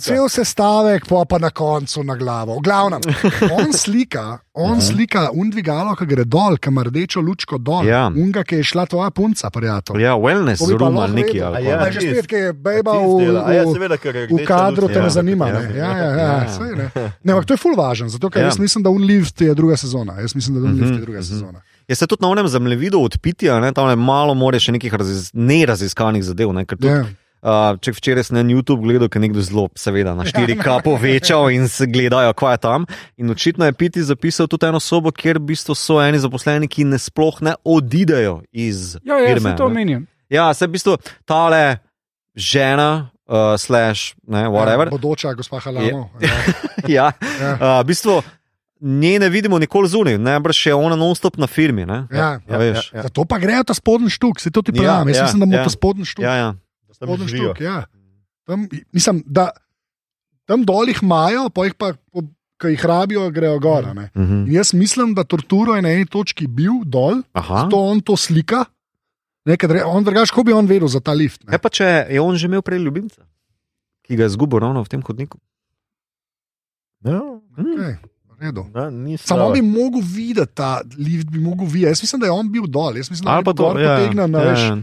cel, 0.00 0.28
sestavek, 0.28 1.06
pa 1.06 1.24
pa 1.24 1.38
na 1.38 1.50
koncu 1.50 2.02
na 2.02 2.16
glavo. 2.16 2.58
V 2.58 2.62
glavnem, 2.62 3.00
on 3.58 3.70
slika, 3.72 4.38
on 4.54 4.80
slika 4.82 5.28
undvigalo, 5.30 5.94
ki 5.98 6.06
gre 6.06 6.24
dol, 6.26 6.58
ki 6.58 6.72
ima 6.72 6.82
rdečo 6.84 7.22
lučko 7.22 7.58
dol. 7.58 7.86
Ja. 7.86 8.08
Unga, 8.10 8.42
ki 8.44 8.60
je 8.60 8.66
šla 8.66 8.86
tvoja 8.86 9.10
punca, 9.14 9.50
prijatelj. 9.50 10.02
Ja, 10.02 10.16
wellness 10.18 10.58
lahko 10.64 10.90
ali 11.00 11.22
neki. 11.22 11.38
ja, 11.38 11.78
že 11.90 12.00
spet, 12.02 12.26
ki 12.26 12.36
je 12.36 12.52
bejba 12.52 12.90
A 12.90 12.98
ti 12.98 13.04
v, 13.04 13.14
zdela? 13.20 13.40
A 13.44 13.50
ja, 13.52 13.62
v, 13.62 13.74
je 14.14 14.26
v 14.26 14.34
rdeča 14.34 14.46
kadru, 14.48 14.88
te 14.88 14.98
ne 14.98 15.06
ja. 15.06 15.14
zanima. 15.14 15.48
Ja. 15.48 15.60
Ne, 15.60 15.70
ja, 15.76 15.90
ja, 15.92 16.10
ja, 16.10 16.24
Ja. 16.24 16.48
saj, 16.48 16.70
ne. 16.74 16.86
ne 17.22 17.30
ampak 17.32 17.46
to 17.46 17.54
je 17.54 17.60
full 17.60 17.76
važno, 17.76 18.08
zato 18.08 18.30
ker 18.30 18.42
Ja. 18.42 18.50
jaz 18.50 18.58
mislim, 18.58 18.82
da 18.82 18.90
Unlift 18.90 19.40
je 19.40 19.54
druga 19.54 19.76
sezona. 19.84 20.16
Jaz 20.20 20.34
mislim, 20.34 20.56
da 20.56 20.64
Unlift 20.64 20.88
Mhm, 20.88 20.94
je 20.94 21.00
druga 21.00 21.20
mhm. 21.20 21.28
sezona. 21.28 21.60
Je 21.88 21.94
se 21.94 22.06
tudi 22.06 22.22
na 22.24 22.28
onem 22.28 22.48
zemljevidu 22.48 23.02
odpitja, 23.02 23.60
ne, 23.60 23.72
tam 23.72 23.90
je 23.92 23.96
malo 23.96 24.34
more 24.34 24.56
še 24.60 24.72
nekih 24.72 24.94
raziz, 24.94 25.28
neraziskanih 25.34 26.24
zadev. 26.24 26.52
Ne, 26.52 26.64
tudi, 26.64 26.88
Ja. 26.88 27.04
Uh, 27.44 27.76
če 27.76 27.92
včeraj 27.92 28.24
sem 28.24 28.38
na 28.38 28.42
YouTube 28.48 28.80
gledal, 28.80 29.04
ker 29.12 29.20
je 29.20 29.28
nekdo 29.28 29.42
zelo, 29.44 29.66
seveda, 29.76 30.14
na 30.16 30.24
4K 30.24 30.78
povečal 30.80 31.50
in 31.52 31.68
se 31.68 31.84
gledajo, 31.84 32.32
kaj 32.32 32.54
je 32.56 32.60
tam. 32.64 32.86
In 33.20 33.28
očitno 33.28 33.68
je 33.68 33.74
Piti 33.76 34.00
zapisal 34.00 34.48
tudi 34.48 34.64
eno 34.64 34.80
sobo, 34.80 35.12
kjer 35.12 35.36
v 35.36 35.52
bistvu 35.52 35.76
so 35.76 35.98
eni 36.00 36.16
zaposleni, 36.16 36.64
ki 36.72 36.88
ne 36.88 36.96
sploh 36.96 37.42
ne 37.44 37.52
odidejo 37.60 38.38
iz 38.48 38.96
Ja, 39.04 39.20
ja, 39.20 39.28
firme. 39.28 39.52
se 39.52 39.60
to 39.60 39.68
omenjam. 39.68 40.06
Ja, 40.32 40.48
se 40.56 40.64
v 40.64 40.72
bistvu 40.72 40.96
tale 41.28 41.84
žena, 42.32 43.12
uh, 43.28 43.60
slash, 43.60 44.16
ne, 44.24 44.48
whatever. 44.48 44.88
Ja, 44.88 44.96
bodoča 44.96 45.34
gospa 45.36 45.60
Halamo. 45.60 46.08
ja, 46.88 47.12
Ja. 47.40 47.52
uh, 47.60 47.84
v 47.84 47.92
bistvu 47.92 48.22
nje 48.84 49.16
ne 49.18 49.28
vidimo 49.32 49.56
nikoli 49.58 49.88
zunaj, 49.88 50.18
najbrž 50.20 50.66
je 50.66 50.74
ona 50.76 50.96
non-stop 50.96 51.38
na 51.40 51.48
firmi. 51.48 51.86
Ne? 51.88 52.04
Ja. 52.12 52.36
ja, 52.44 52.58
veš. 52.60 52.92
ja. 52.92 53.02
Zato 53.08 53.24
pa 53.24 53.38
grejo 53.40 53.64
ta 53.64 53.74
spodnji 53.74 54.12
štuk, 54.12 54.40
se 54.40 54.52
to 54.52 54.60
ti 54.62 54.76
Ja, 54.76 54.82
pravim. 55.00 55.08
Jaz 55.08 55.16
ja, 55.16 55.24
mislim, 55.24 55.40
da 55.40 55.46
bo 55.46 55.56
ja. 55.56 55.64
ta 55.64 55.72
spodnji 55.72 56.04
štuk. 56.04 56.24
Ja, 56.24 56.34
ja. 56.36 56.50
Spodnji 56.92 57.28
štuk 57.32 57.60
ja. 57.64 57.84
tam, 58.44 58.68
mislim, 58.92 59.22
da 59.26 59.50
tam 60.44 60.66
dol 60.68 60.92
jih 60.92 61.00
imajo, 61.02 61.48
pa 61.48 61.64
jih 61.64 61.74
pa, 61.80 61.94
ko 62.60 62.68
jih 62.68 62.84
rabijo, 62.84 63.30
grejo 63.32 63.58
gor. 63.58 63.88
ne. 63.96 64.10
Mhm. 64.14 64.44
In 64.44 64.52
jaz 64.52 64.74
mislim, 64.76 65.14
da 65.16 65.24
Torturo 65.24 65.74
je 65.74 65.82
na 65.82 65.90
eni 65.96 66.06
točki 66.06 66.46
bil 66.46 66.84
dol, 66.84 67.22
Aha. 67.32 67.68
to 67.72 67.80
on 67.80 68.00
to 68.04 68.16
slika. 68.16 68.64
Nekaj, 69.44 69.80
on 69.84 70.04
drugač, 70.04 70.30
ko 70.32 70.44
bi 70.44 70.52
on 70.52 70.66
vedel 70.66 70.88
za 70.88 71.00
ta 71.00 71.12
lift. 71.12 71.42
Ne? 71.44 71.50
Kaj 71.52 71.60
pa 71.60 71.68
če 71.68 71.88
je 72.08 72.20
on 72.20 72.36
že 72.36 72.48
imel 72.48 72.62
prej 72.64 72.80
ljubimca, 72.80 73.24
ki 74.04 74.16
ga 74.16 74.24
je 74.24 74.32
izgubil 74.32 74.60
ravno 74.64 74.80
v 74.84 74.88
tem 74.88 75.02
hodniku? 75.04 75.36
Ja, 77.04 77.20
Hmm. 77.54 77.76
Okay, 77.78 77.94
v 78.02 78.13
redu. 78.44 78.66
ja, 78.74 78.88
ni 78.90 79.18
Samo 79.18 79.48
on 79.48 79.52
bi 79.56 79.62
mogel 79.62 80.02
videti 80.04 80.54
ta 80.54 80.80
lift, 80.98 81.30
bi 81.30 81.40
mogel 81.42 81.66
videti. 81.66 81.90
Jaz 81.90 82.02
mislim, 82.02 82.20
da 82.20 82.30
je 82.30 82.32
on 82.32 82.50
bil 82.52 82.66
dol, 82.68 82.96
jaz 82.96 83.10
mislim, 83.10 83.24
da 83.28 83.36
Ali 83.36 83.44
pa 83.44 83.50
je 83.50 83.56
to, 83.56 83.62
dol 83.62 83.80
ja, 83.80 83.96
potegnjen, 83.96 84.34
ja, 84.34 84.44
veš, 84.50 84.66
ja. 84.68 84.76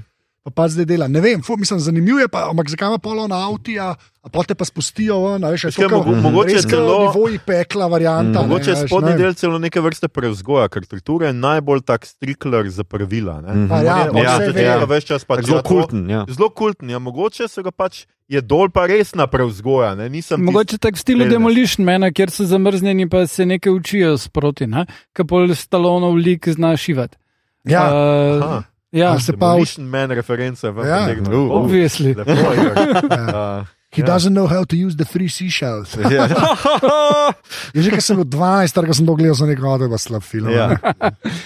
Pa, 0.43 0.51
pa 0.51 0.67
zdaj 0.67 0.85
dela. 0.85 1.07
Ne 1.07 1.21
vem, 1.21 1.41
fu, 1.41 1.57
mislim, 1.57 1.79
zanimivo 1.79 2.19
je 2.19 2.27
pa, 2.27 2.47
ampak 2.49 2.69
zakaj 2.69 2.87
ima 2.87 2.97
polo 2.97 3.27
na 3.27 3.47
avtija, 3.47 3.95
a 4.21 4.29
pa 4.29 4.43
te 4.43 4.55
pa 4.55 4.65
spustijo 4.65 5.19
ven, 5.23 5.43
a 5.43 5.49
veš, 5.49 5.63
je 5.63 5.71
kaj, 5.71 5.87
to 5.87 5.97
mogo- 5.97 6.21
mogoče 6.21 6.53
kao 6.53 6.69
celo- 6.71 7.01
nivoji 7.03 7.39
pekla 7.39 7.87
varianta. 7.87 8.41
Mm. 8.41 8.47
Mogoče 8.47 8.69
je 8.69 8.75
ne, 8.75 8.87
spodnji 8.87 9.09
ne 9.09 9.17
del 9.17 9.33
celo 9.33 9.59
neke 9.59 9.79
vrste 9.79 10.07
prevzgoja, 10.07 10.67
ker 10.67 10.85
kultura 10.85 11.27
je 11.27 11.33
najbolj 11.33 11.81
tak 11.81 12.05
strikler 12.05 12.69
za 12.69 12.83
pravila. 12.83 13.41
ne. 13.41 13.53
Mhm. 13.53 13.71
A 13.71 13.77
ja, 13.77 13.97
je- 13.97 14.09
on 14.09 14.17
ja, 14.17 14.37
se 14.37 14.63
ja. 14.63 14.85
ves 14.85 15.03
čas 15.03 15.25
pač 15.25 15.45
Zelo 15.45 15.57
ja, 15.57 15.63
kulten. 15.63 16.09
Ja. 16.09 16.25
Zelo 16.29 16.49
kulten, 16.49 16.89
ja, 16.89 16.99
mogoče 16.99 17.47
so 17.47 17.63
ga 17.63 17.71
pač 17.71 18.05
je 18.27 18.41
dol 18.41 18.69
pa 18.69 18.85
resna 18.85 19.27
prevzgoja. 19.27 19.95
Ne? 19.95 20.09
Nisem 20.09 20.39
Mogoče 20.41 20.77
tako 20.77 20.95
v 20.95 20.99
stilu. 20.99 21.25
Demolition 21.25 21.85
Mena, 21.85 22.11
kjer 22.11 22.29
so 22.31 22.45
zamrznjeni, 22.45 23.09
pa 23.09 23.27
se 23.27 23.45
nekaj 23.45 23.73
učijo 23.73 24.17
sproti, 24.17 24.65
ki 25.13 25.23
pol 25.27 25.51
stalonov 25.55 26.15
lik 26.15 26.47
zna 26.47 26.77
šivati. 26.77 27.17
Ja, 27.63 27.81
Uh, 27.91 28.43
Aha. 28.43 28.63
Ja, 28.91 29.19
se 29.19 29.33
pa- 29.33 29.51
Demolition 29.55 29.85
Man 29.89 30.11
reference 30.11 30.61
v 30.71 30.77
Ja. 30.87 30.99
potegnil. 31.07 31.51
obvisli. 31.51 32.13
Lepo, 32.15 32.31
Igor. 32.31 32.75
Uh, 33.11 33.65
He 33.93 33.99
Ja. 34.01 34.07
doesn't 34.15 34.31
know 34.31 34.47
how 34.47 34.63
to 34.63 34.75
use 34.75 34.95
the 34.95 35.03
three 35.05 35.27
seashells. 35.27 35.95
Ja. 36.11 36.27
Je 37.75 37.81
že, 37.83 37.91
ker 37.91 37.99
sem 38.01 38.15
bil 38.15 38.25
12, 38.25 38.71
ker 38.73 38.95
sem 38.95 39.05
to 39.05 39.15
gledal 39.15 39.35
za 39.35 39.45
neko 39.45 39.67
odeba 39.67 39.97
slab 39.99 40.23
film. 40.23 40.47
Ja. 40.51 40.75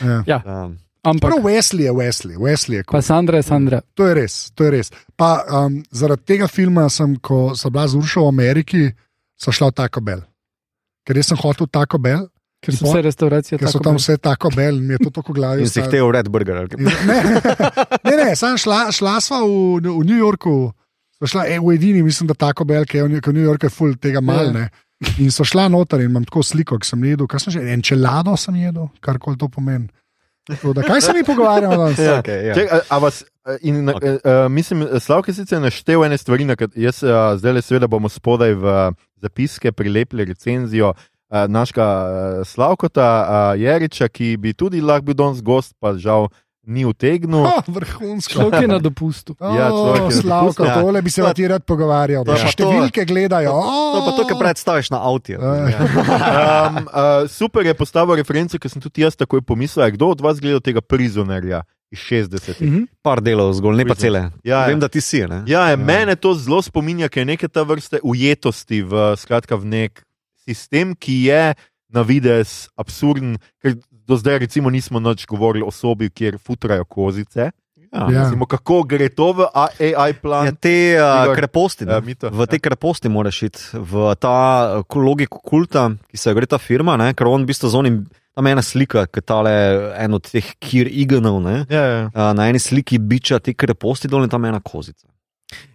ne. 0.02 0.24
Ja. 0.30 0.42
Ampak, 1.06 1.22
Prav 1.22 1.42
Wesley 1.46 1.86
je 1.86 1.94
Wesley, 1.94 2.34
Wesley 2.38 2.82
je 2.82 2.84
pa. 2.86 3.02
Sandra 3.02 3.38
je 3.38 3.46
Sandra. 3.46 3.82
To 3.94 4.06
je 4.10 4.14
res, 4.18 4.50
to 4.58 4.66
je 4.66 4.72
res. 4.74 4.90
Pa 5.14 5.46
um, 5.46 5.84
zaradi 5.94 6.26
tega 6.26 6.48
filma 6.50 6.90
sem, 6.90 7.14
ko 7.22 7.54
sem 7.54 7.70
bila 7.70 7.86
z 7.86 7.94
Uršo 7.98 8.26
v 8.26 8.30
Ameriki, 8.34 8.82
sem 9.38 9.54
šla 9.54 9.70
v 9.70 9.76
Taco 9.78 10.02
Bell. 10.02 10.22
Ker 11.06 11.14
jaz 11.18 11.30
sem 11.30 11.38
hotel 11.38 11.70
v 11.70 11.74
Taco 11.78 11.98
Bell, 12.02 12.26
Ker 12.66 12.74
so 12.76 12.88
vse 12.90 13.02
restauracije 13.06 13.60
ker 13.62 13.70
so 13.70 13.78
tako 13.78 13.84
tam 13.90 14.00
vse 14.00 14.18
Taco 14.18 14.50
Bell 14.56 14.80
in 14.80 14.88
mi 14.88 14.96
je 14.98 15.04
to 15.06 15.12
tako 15.14 15.36
glavi. 15.38 15.62
In 15.66 15.70
si 15.70 15.84
hotel 15.84 16.10
Red 16.12 16.30
Burger. 16.34 16.66
Ne, 16.78 16.94
ne, 18.04 18.16
ne 18.24 18.32
sem 18.36 18.58
šla, 18.58 18.88
šla 18.96 19.20
sva 19.22 19.44
v, 19.46 19.84
v 19.86 20.02
New 20.06 20.18
Yorku, 20.18 20.56
sva 21.20 21.30
šla 21.36 21.46
e, 21.54 21.60
v 21.62 21.76
edini, 21.78 22.02
mislim, 22.06 22.32
da 22.32 22.38
tako 22.48 22.66
bel, 22.66 22.88
ki 22.90 22.98
je 22.98 23.06
v 23.06 23.14
New- 23.14 23.22
ker 23.22 23.38
Yorku 23.38 23.70
je 23.70 23.74
full 23.74 23.94
tega 24.02 24.24
malne. 24.26 24.70
In 25.20 25.30
so 25.32 25.44
šla 25.44 25.68
noter 25.70 26.02
in 26.02 26.10
imam 26.10 26.26
tako 26.26 26.42
sliko, 26.44 26.80
ki 26.80 26.88
sem 26.88 27.04
jedel, 27.04 27.28
kaj 27.28 27.46
sem 27.46 27.58
že, 27.58 27.62
enčelado 27.76 28.34
sem 28.40 28.56
jedel, 28.56 28.90
kar 29.04 29.20
koli 29.22 29.38
to 29.38 29.52
pomeni. 29.52 29.92
Tako 30.46 30.74
Da, 30.78 30.84
kaj 30.86 31.02
se 31.02 31.14
mi 31.14 31.24
pogovarjamo 31.26 31.78
danes? 31.78 32.00
Ja, 32.00 32.20
okay, 32.22 32.46
ja. 32.48 32.54
Ček, 32.54 32.72
a, 32.72 32.80
a 32.90 32.98
vas, 33.02 33.24
in, 33.66 33.82
okay. 33.90 34.20
uh, 34.22 34.46
mislim, 34.52 34.86
Slavke 35.02 35.34
sicer 35.34 35.62
naštel 35.62 36.06
ene 36.06 36.18
stvari, 36.18 36.46
na 36.46 36.56
kat- 36.56 36.78
jaz 36.78 37.02
uh, 37.04 37.34
zdaj 37.40 37.54
le 37.58 37.64
seveda 37.66 37.90
bomo 37.90 38.10
spodaj 38.10 38.54
v 38.54 38.76
zapiske 39.26 39.72
prilepili 39.74 40.26
recenzijo 40.26 40.94
našega 41.30 41.86
uh, 41.86 42.48
Slavkota 42.48 43.10
uh, 43.24 43.60
Jeriča, 43.60 44.10
ki 44.10 44.38
bi 44.38 44.54
tudi 44.54 44.82
lahko 44.82 45.12
bil 45.12 45.18
danes 45.18 45.42
gost, 45.42 45.74
pa 45.80 45.96
žal 45.98 46.30
ni 46.66 46.86
utegnil. 46.86 47.46
Oh, 47.46 47.62
vrhunsko. 47.70 48.34
Človek 48.34 48.66
je 48.66 48.70
na 48.70 48.80
dopustu. 48.82 49.38
Ja, 49.38 49.70
človek 49.70 50.02
je 50.02 50.06
Oh, 50.06 50.10
na 50.10 50.22
Slavko, 50.22 50.46
dopustu. 50.50 50.66
Ja. 50.66 50.82
tole 50.82 51.02
bi 51.02 51.10
se 51.14 51.22
ti 51.38 51.48
rad 51.48 51.64
pogovarjal. 51.66 52.26
To 52.26 52.34
pa 52.34 52.42
to. 52.42 52.50
številke 52.50 53.06
gledajo. 53.06 53.54
To 53.54 54.00
pa 54.02 54.12
to, 54.18 54.26
kar 54.26 54.38
predstaviš 54.42 54.90
na 54.90 55.00
avtu. 55.06 55.38
Ja. 55.38 55.42
Um, 55.42 56.90
uh, 56.90 57.30
super 57.30 57.66
je 57.66 57.74
postavil 57.78 58.18
reference, 58.18 58.58
ker 58.58 58.70
sem 58.72 58.82
tudi 58.82 59.06
jaz 59.06 59.18
takoj 59.18 59.46
pomislil, 59.46 59.86
kdo 59.94 60.14
od 60.18 60.26
vas 60.26 60.42
gledal 60.42 60.62
tega 60.64 60.82
prizonerja 60.82 61.62
iz 61.94 62.02
60-ih. 62.02 62.58
Mhm. 62.62 62.82
Par 63.06 63.22
delov 63.22 63.54
zgolj, 63.58 63.78
ne 63.78 63.86
pa 63.86 63.96
cele. 63.96 64.32
Ja, 64.42 64.66
ja. 64.66 64.68
Vem, 64.74 64.82
da 64.82 64.90
ti 64.90 65.02
si. 65.02 65.22
Ne? 65.30 65.44
Ja, 65.46 65.70
je, 65.70 65.78
mene 65.78 66.18
to 66.18 66.34
zelo 66.34 66.62
spominja, 66.66 67.10
ker 67.14 67.22
je 67.22 67.30
neke 67.34 67.48
ta 67.48 67.62
vrste 67.62 68.02
ujetosti 68.02 68.82
v, 68.82 69.14
skratka, 69.22 69.58
v 69.62 69.66
nek 69.70 70.05
sistem, 70.46 70.96
ki 70.96 71.18
je 71.30 71.44
na 71.90 72.02
vides 72.06 72.70
absurden. 72.78 73.38
Ker 73.64 73.78
do 74.06 74.18
zdaj, 74.18 74.40
recimo, 74.46 74.70
nismo 74.70 75.00
noč 75.00 75.26
govorili 75.26 75.66
o 75.66 75.72
sobi, 75.72 76.10
kjer 76.10 76.38
futrajo 76.38 76.86
kozice. 76.86 77.52
Ja. 77.96 78.08
Ja. 78.12 78.24
Recimo, 78.26 78.46
kako 78.46 78.84
gre 78.84 79.08
to 79.10 79.32
v 79.34 79.48
AI 79.56 80.14
plan? 80.20 80.50
Ja, 80.50 80.52
te 80.52 80.76
uh, 81.00 81.32
kreposti, 81.36 81.86
Ja, 81.88 82.00
ne? 82.00 82.06
Mito, 82.06 82.28
v 82.28 82.48
te 82.52 82.60
kreposti 82.60 83.08
moraš 83.10 83.44
iti, 83.48 83.64
v 83.72 84.12
ta 84.20 84.36
uh, 84.84 84.98
logiko 85.00 85.40
kulta, 85.40 85.88
ki 86.12 86.20
se 86.20 86.34
gre 86.36 86.50
ta 86.50 86.60
firma, 86.60 86.98
ne? 87.00 87.14
ker 87.16 87.30
on 87.32 87.48
v 87.48 87.54
bistvu 87.54 87.72
z 87.72 87.80
onim, 87.80 88.02
tam 88.36 88.50
je 88.50 88.56
ena 88.58 88.66
slika, 88.66 89.06
ki 89.08 89.24
tale 89.24 89.54
en 89.96 90.20
od 90.20 90.28
teh 90.28 90.50
kir 90.60 90.92
ignov, 90.92 91.40
ne? 91.46 91.62
Ja, 91.72 91.84
ja. 91.88 92.02
Uh, 92.12 92.34
na 92.36 92.50
eni 92.52 92.60
sliki 92.60 93.00
biča 93.00 93.40
te 93.40 93.56
kreposti 93.56 94.12
dol 94.12 94.28
in 94.28 94.34
tam 94.34 94.44
je 94.44 94.52
ena 94.52 94.60
kozica. 94.60 95.08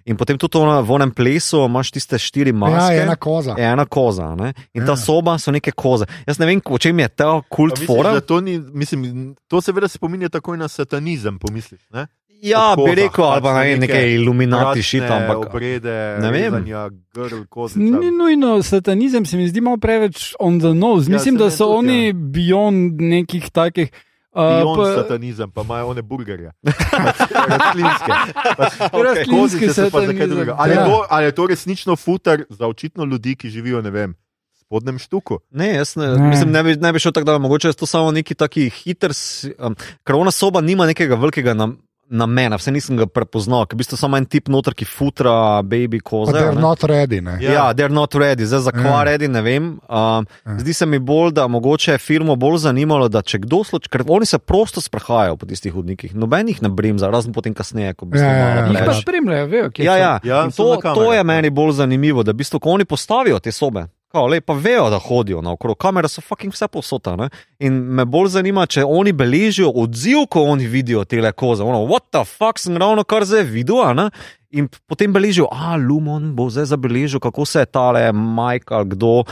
In 0.05 0.17
potem 0.17 0.35
tudi 0.35 0.59
ona, 0.59 0.81
v 0.81 0.91
onem 0.91 1.11
plesu 1.11 1.63
imaš 1.63 1.91
tiste 1.91 2.17
štiri 2.17 2.49
Ja, 2.49 2.55
maske. 2.55 2.97
ena 2.97 3.17
koza. 3.17 3.55
je 3.55 3.65
ena 3.65 3.85
koza. 3.87 4.35
Ne? 4.35 4.53
In 4.75 4.83
ta 4.83 4.93
Ja. 4.93 4.97
soba 4.99 5.39
so 5.39 5.51
neke 5.51 5.71
koze. 5.73 6.05
Jaz 6.27 6.39
ne 6.39 6.47
vem, 6.47 6.61
o 6.61 6.77
čem 6.77 6.99
je 6.99 7.09
ta 7.11 7.29
A 7.29 7.43
kult 7.49 7.79
fora. 7.79 8.21
To, 8.21 8.41
ni, 8.41 8.59
mislim, 8.59 9.01
to 9.47 9.61
seveda 9.61 9.89
spominja 9.89 10.29
takoj 10.29 10.57
na 10.57 10.67
satanizem, 10.67 11.39
pomisliš. 11.39 11.81
Ne? 11.91 12.07
Ja, 12.43 12.73
o 12.73 12.85
bi 12.85 12.95
rekel, 12.97 13.21
ali 13.23 13.43
pa 13.43 13.53
pač 13.53 13.67
ne 13.67 13.77
neke 13.79 14.15
iluminati 14.15 14.65
Mračne 14.67 14.83
šit, 14.83 15.03
ampak. 15.05 15.37
Obrede, 15.47 16.17
Ne 16.19 16.31
vem. 16.31 16.43
rezanja 16.45 16.89
grl, 17.15 17.45
kozica. 17.47 17.79
Ni 17.81 18.11
nujno 18.11 18.63
satanizem, 18.63 19.27
se 19.27 19.37
mi 19.37 19.47
zdi 19.47 19.61
malo 19.61 19.77
preveč 19.77 20.35
on 20.39 20.59
the 20.59 20.73
nose. 20.75 21.05
Ja, 21.05 21.15
Mislim, 21.15 21.35
se 21.35 21.39
da 21.39 21.51
so 21.51 21.65
tudi, 21.67 21.77
oni 21.79 22.07
ja. 22.07 22.13
beyond 22.15 22.97
nekih 22.99 23.51
takih. 23.51 23.91
Uh, 24.33 24.43
Beyond 24.43 24.77
pa- 24.77 24.95
satanizem, 24.95 25.51
pa 25.51 25.63
imajo 25.63 25.87
one 25.89 26.03
burgerje. 26.03 26.53
Rastlinske. 27.51 28.11
Pač, 28.57 28.73
Rastlinski 29.07 29.31
kozice 29.33 29.75
so 29.77 29.91
pa 29.91 30.01
za 30.01 30.13
kaj 30.13 30.27
drugega. 30.27 30.55
Ali, 30.57 30.73
Ja. 30.73 30.85
to, 30.85 31.07
ali 31.09 31.25
je 31.25 31.33
to 31.33 31.47
resnično 31.47 31.97
futer 31.97 32.45
za 32.49 32.67
očitno 32.67 33.05
ljudi, 33.05 33.35
ki 33.35 33.51
živijo 33.51 33.81
ne 33.81 33.91
vem, 33.91 34.11
v 34.13 34.59
spodnjem 34.61 34.99
štuku? 34.99 35.39
Ne, 35.51 35.75
jaz 35.75 35.97
ne, 35.97 36.07
Ne. 36.09 36.29
Mislim, 36.29 36.51
ne, 36.51 36.63
bi, 36.63 36.77
ne 36.77 36.93
bi 36.93 36.99
šel 36.99 37.13
tako 37.13 37.25
daleko. 37.27 37.43
Mogoče 37.43 37.69
je 37.69 37.73
to 37.75 37.87
samo 37.87 38.11
neki 38.13 38.35
taki 38.35 38.71
hiter, 38.71 39.11
um, 39.59 39.75
ker 40.05 40.15
ona 40.15 40.31
soba 40.31 40.61
nima 40.61 40.87
nekega 40.87 41.15
velikega 41.17 41.55
nam, 41.55 41.79
namena, 42.11 42.57
vse 42.57 42.71
nisem 42.71 42.97
ga 42.97 43.07
prepoznal, 43.07 43.65
ker 43.65 43.75
v 43.75 43.81
bistvu 43.81 43.97
samo 43.97 44.17
en 44.17 44.27
tip 44.27 44.49
noter, 44.49 44.75
ki 44.75 44.85
futra, 44.85 45.33
baby, 45.63 46.01
Pa 46.01 46.11
koze. 46.11 46.33
they're 46.33 46.53
ne. 46.53 46.61
not 46.61 46.83
ready. 46.83 47.21
Ne? 47.21 47.39
Ja. 47.41 47.53
Ja, 47.53 47.65
they're 47.73 47.89
not 47.91 48.11
ready, 48.13 48.43
zdaj 48.43 48.61
za 48.61 48.73
kva 48.73 48.99
Ja. 48.99 49.05
ready, 49.05 49.29
ne 49.29 49.41
vem. 49.41 49.65
Um, 49.81 50.27
Ja. 50.45 50.59
zdi 50.59 50.73
se 50.73 50.87
mi 50.87 50.99
bolj, 50.99 51.33
da 51.33 51.47
mogoče 51.47 51.93
je 51.93 51.99
firmo 52.01 52.37
bolj 52.37 52.59
zanimalo, 52.61 53.09
da 53.09 53.23
če 53.23 53.39
kdo 53.39 53.65
sluč, 53.65 53.89
ker 53.89 54.03
oni 54.05 54.27
se 54.27 54.39
prosto 54.39 54.81
sprehajajo 54.81 55.37
po 55.37 55.47
tistih 55.47 55.73
hodnikih, 55.73 56.15
nobenih 56.15 56.63
ne 56.63 56.69
bremza, 56.69 57.07
razen 57.07 57.33
potem 57.33 57.55
kasneje, 57.55 57.95
ko 57.95 58.05
bi 58.05 58.19
se 58.19 58.25
Ja, 58.25 58.31
ja, 58.31 58.39
ja. 58.39 58.55
malo 58.57 58.69
Jih 58.69 58.79
pa 58.81 58.91
več. 58.91 59.03
spremljajo, 59.03 59.47
vejo, 59.47 59.71
Ja, 59.79 59.97
ja. 59.97 60.21
Ja, 60.25 60.51
to, 60.51 60.75
na 60.75 60.95
to 60.95 61.13
je 61.13 61.17
ja. 61.17 61.23
meni 61.23 61.51
bolj 61.51 61.73
zanimivo, 61.73 62.23
da 62.23 62.33
v 62.33 62.37
bistvu, 62.37 62.59
ko 62.59 62.71
oni 62.71 62.85
postavijo 62.85 63.39
te 63.39 63.53
sobe. 63.53 63.87
Kao, 64.11 64.27
lej, 64.27 64.41
pa 64.41 64.53
vejo, 64.55 64.89
da 64.91 64.99
hodijo 64.99 65.39
naokrog, 65.41 65.79
kamere 65.79 66.09
so 66.09 66.21
fucking 66.21 66.53
vse 66.53 66.67
posota. 66.69 67.17
Ne? 67.17 67.29
In 67.61 67.73
me 67.73 68.05
bolj 68.05 68.29
zanima, 68.29 68.67
če 68.67 68.83
oni 68.85 69.13
beležijo 69.13 69.71
odziv, 69.71 70.25
ko 70.29 70.43
oni 70.45 70.67
vidijo 70.67 71.05
te 71.05 71.33
koze. 71.33 71.63
Ono, 71.63 71.85
what 71.87 72.11
the 72.11 72.25
fuck 72.27 72.59
sem 72.59 72.77
ravno 72.77 73.05
kar 73.05 73.25
zdaj 73.25 73.43
videl. 73.45 74.11
In 74.51 74.67
potem 74.87 75.13
beležijo, 75.13 75.47
a 75.47 75.77
Lumon 75.79 76.33
bo 76.35 76.49
zdaj 76.51 76.65
zabeležil, 76.67 77.21
kako 77.21 77.45
se 77.45 77.59
je 77.59 77.67
tale 77.67 78.13
Mike 78.13 78.75
ali 78.75 78.89
kdo 78.89 79.23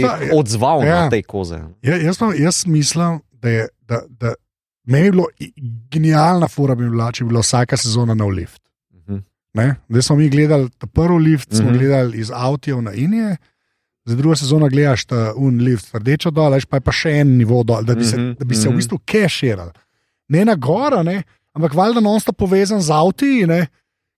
pa- 0.00 0.18
odzval 0.32 0.84
ja. 0.84 1.00
na 1.00 1.10
te 1.10 1.22
koze. 1.22 1.58
Ja, 1.82 1.96
jaz, 1.96 2.18
pa- 2.18 2.34
jaz 2.34 2.66
mislim, 2.66 3.18
da 3.32 3.48
je. 3.48 3.66
Da, 3.82 3.98
da, 4.10 4.34
meni 4.84 5.04
je 5.04 5.12
bilo 5.12 5.26
genialna 5.88 6.48
fura, 6.48 6.74
bi 6.74 6.86
bila, 6.86 7.12
če 7.12 7.24
bi 7.24 7.28
bila 7.28 7.40
vsaka 7.40 7.76
sezona 7.76 8.14
nov 8.14 8.30
lift. 8.30 8.62
Mhm. 8.94 9.18
Ne? 9.54 9.74
Zdaj 9.88 10.02
smo 10.02 10.16
mi 10.16 10.28
gledali 10.28 10.70
prvi 10.86 11.18
lift, 11.20 11.50
smo 11.52 11.66
Mhm. 11.66 11.78
gledali 11.78 12.18
iz 12.18 12.30
Avtijev 12.30 12.82
na 12.82 12.92
Inije, 12.92 13.36
za 14.04 14.16
drugo 14.16 14.36
sezono 14.36 14.68
gledaš 14.68 15.04
ta 15.04 15.32
un 15.36 15.58
lift, 15.58 15.94
rdečo 15.94 16.30
dol, 16.30 16.56
pa 16.68 16.76
je 16.76 16.80
pa 16.80 16.92
še 16.92 17.10
en 17.20 17.36
nivo 17.38 17.62
dol, 17.62 17.84
da 17.84 17.94
bi 17.94 18.04
se, 18.04 18.16
Mhm, 18.16 18.32
da 18.38 18.44
bi 18.44 18.54
se 18.54 18.68
v 18.68 18.72
mhm. 18.72 18.76
bistvu 18.76 18.98
keširali. 19.06 19.70
Ne 20.28 20.44
na 20.44 20.54
gora, 20.54 21.02
ne? 21.02 21.22
ampak 21.54 21.74
valjda 21.74 22.00
non 22.00 22.20
sta 22.20 22.32
povezan 22.32 22.80
z 22.80 22.90
avti. 22.90 23.46
Ne? 23.46 23.66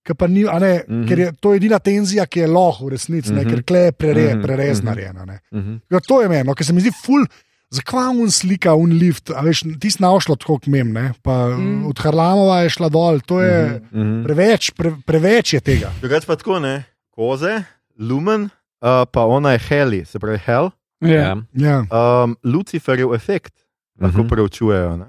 Ker, 0.05 0.15
pa 0.15 0.27
ni, 0.27 0.43
a 0.49 0.59
ne, 0.59 0.83
Mhm. 0.89 1.07
ker 1.09 1.19
je 1.19 1.33
to 1.41 1.55
edina 1.55 1.79
tenzija, 1.79 2.27
ki 2.27 2.41
je 2.41 2.47
lahko 2.47 2.87
v 2.87 2.91
resnici, 2.91 3.33
ne, 3.33 3.43
Mhm. 3.43 3.51
ker 3.51 3.63
kle 3.63 3.79
je 3.79 3.93
prere, 3.93 4.35
Mhm, 4.35 4.43
prerez 4.43 4.79
mhm. 4.83 4.87
narejena. 4.89 5.25
ne. 5.27 5.41
Mhm. 5.55 5.81
Ja, 5.91 6.01
to 6.01 6.21
je 6.23 6.29
meni, 6.29 6.45
no, 6.45 6.55
ker 6.55 6.67
se 6.67 6.73
mi 6.73 6.81
zdi 6.81 6.91
ful. 7.05 7.25
Zakaj 7.73 8.21
un 8.21 8.29
slika, 8.31 8.75
un 8.77 8.91
lift, 8.93 9.31
a 9.31 9.41
veš, 9.41 9.63
ti 9.81 9.89
si 9.91 9.97
našel 10.03 10.37
tako 10.37 10.59
kmem, 10.59 10.93
ne? 10.93 11.15
pa 11.23 11.57
Mm. 11.57 11.63
mm. 11.63 11.87
od 11.87 11.99
Harlamova 11.99 12.61
je 12.63 12.69
šla 12.69 12.89
dol, 12.91 13.21
to 13.21 13.41
je 13.41 13.81
mm. 13.93 14.01
Mhm. 14.01 14.25
preveč, 14.25 14.71
pre, 14.77 14.93
preveč 15.07 15.55
je 15.55 15.61
tega. 15.61 15.89
Drugač 16.03 16.27
pa 16.27 16.37
tako, 16.37 16.59
ne? 16.61 16.85
Koze, 17.11 17.65
lumen, 17.99 18.51
uh, 18.83 19.05
pa 19.13 19.25
ona 19.27 19.53
je 19.53 19.59
heli, 19.69 20.05
se 20.05 20.19
pravi 20.19 20.39
hell. 20.39 20.71
Ja. 21.01 21.37
Ja. 21.55 21.83
Um, 21.91 22.37
Luciferjev 22.45 23.15
efekt 23.15 23.55
lahko 24.01 24.19
Mhm. 24.23 24.29
preučujejo. 24.29 24.97
Ne? 24.97 25.07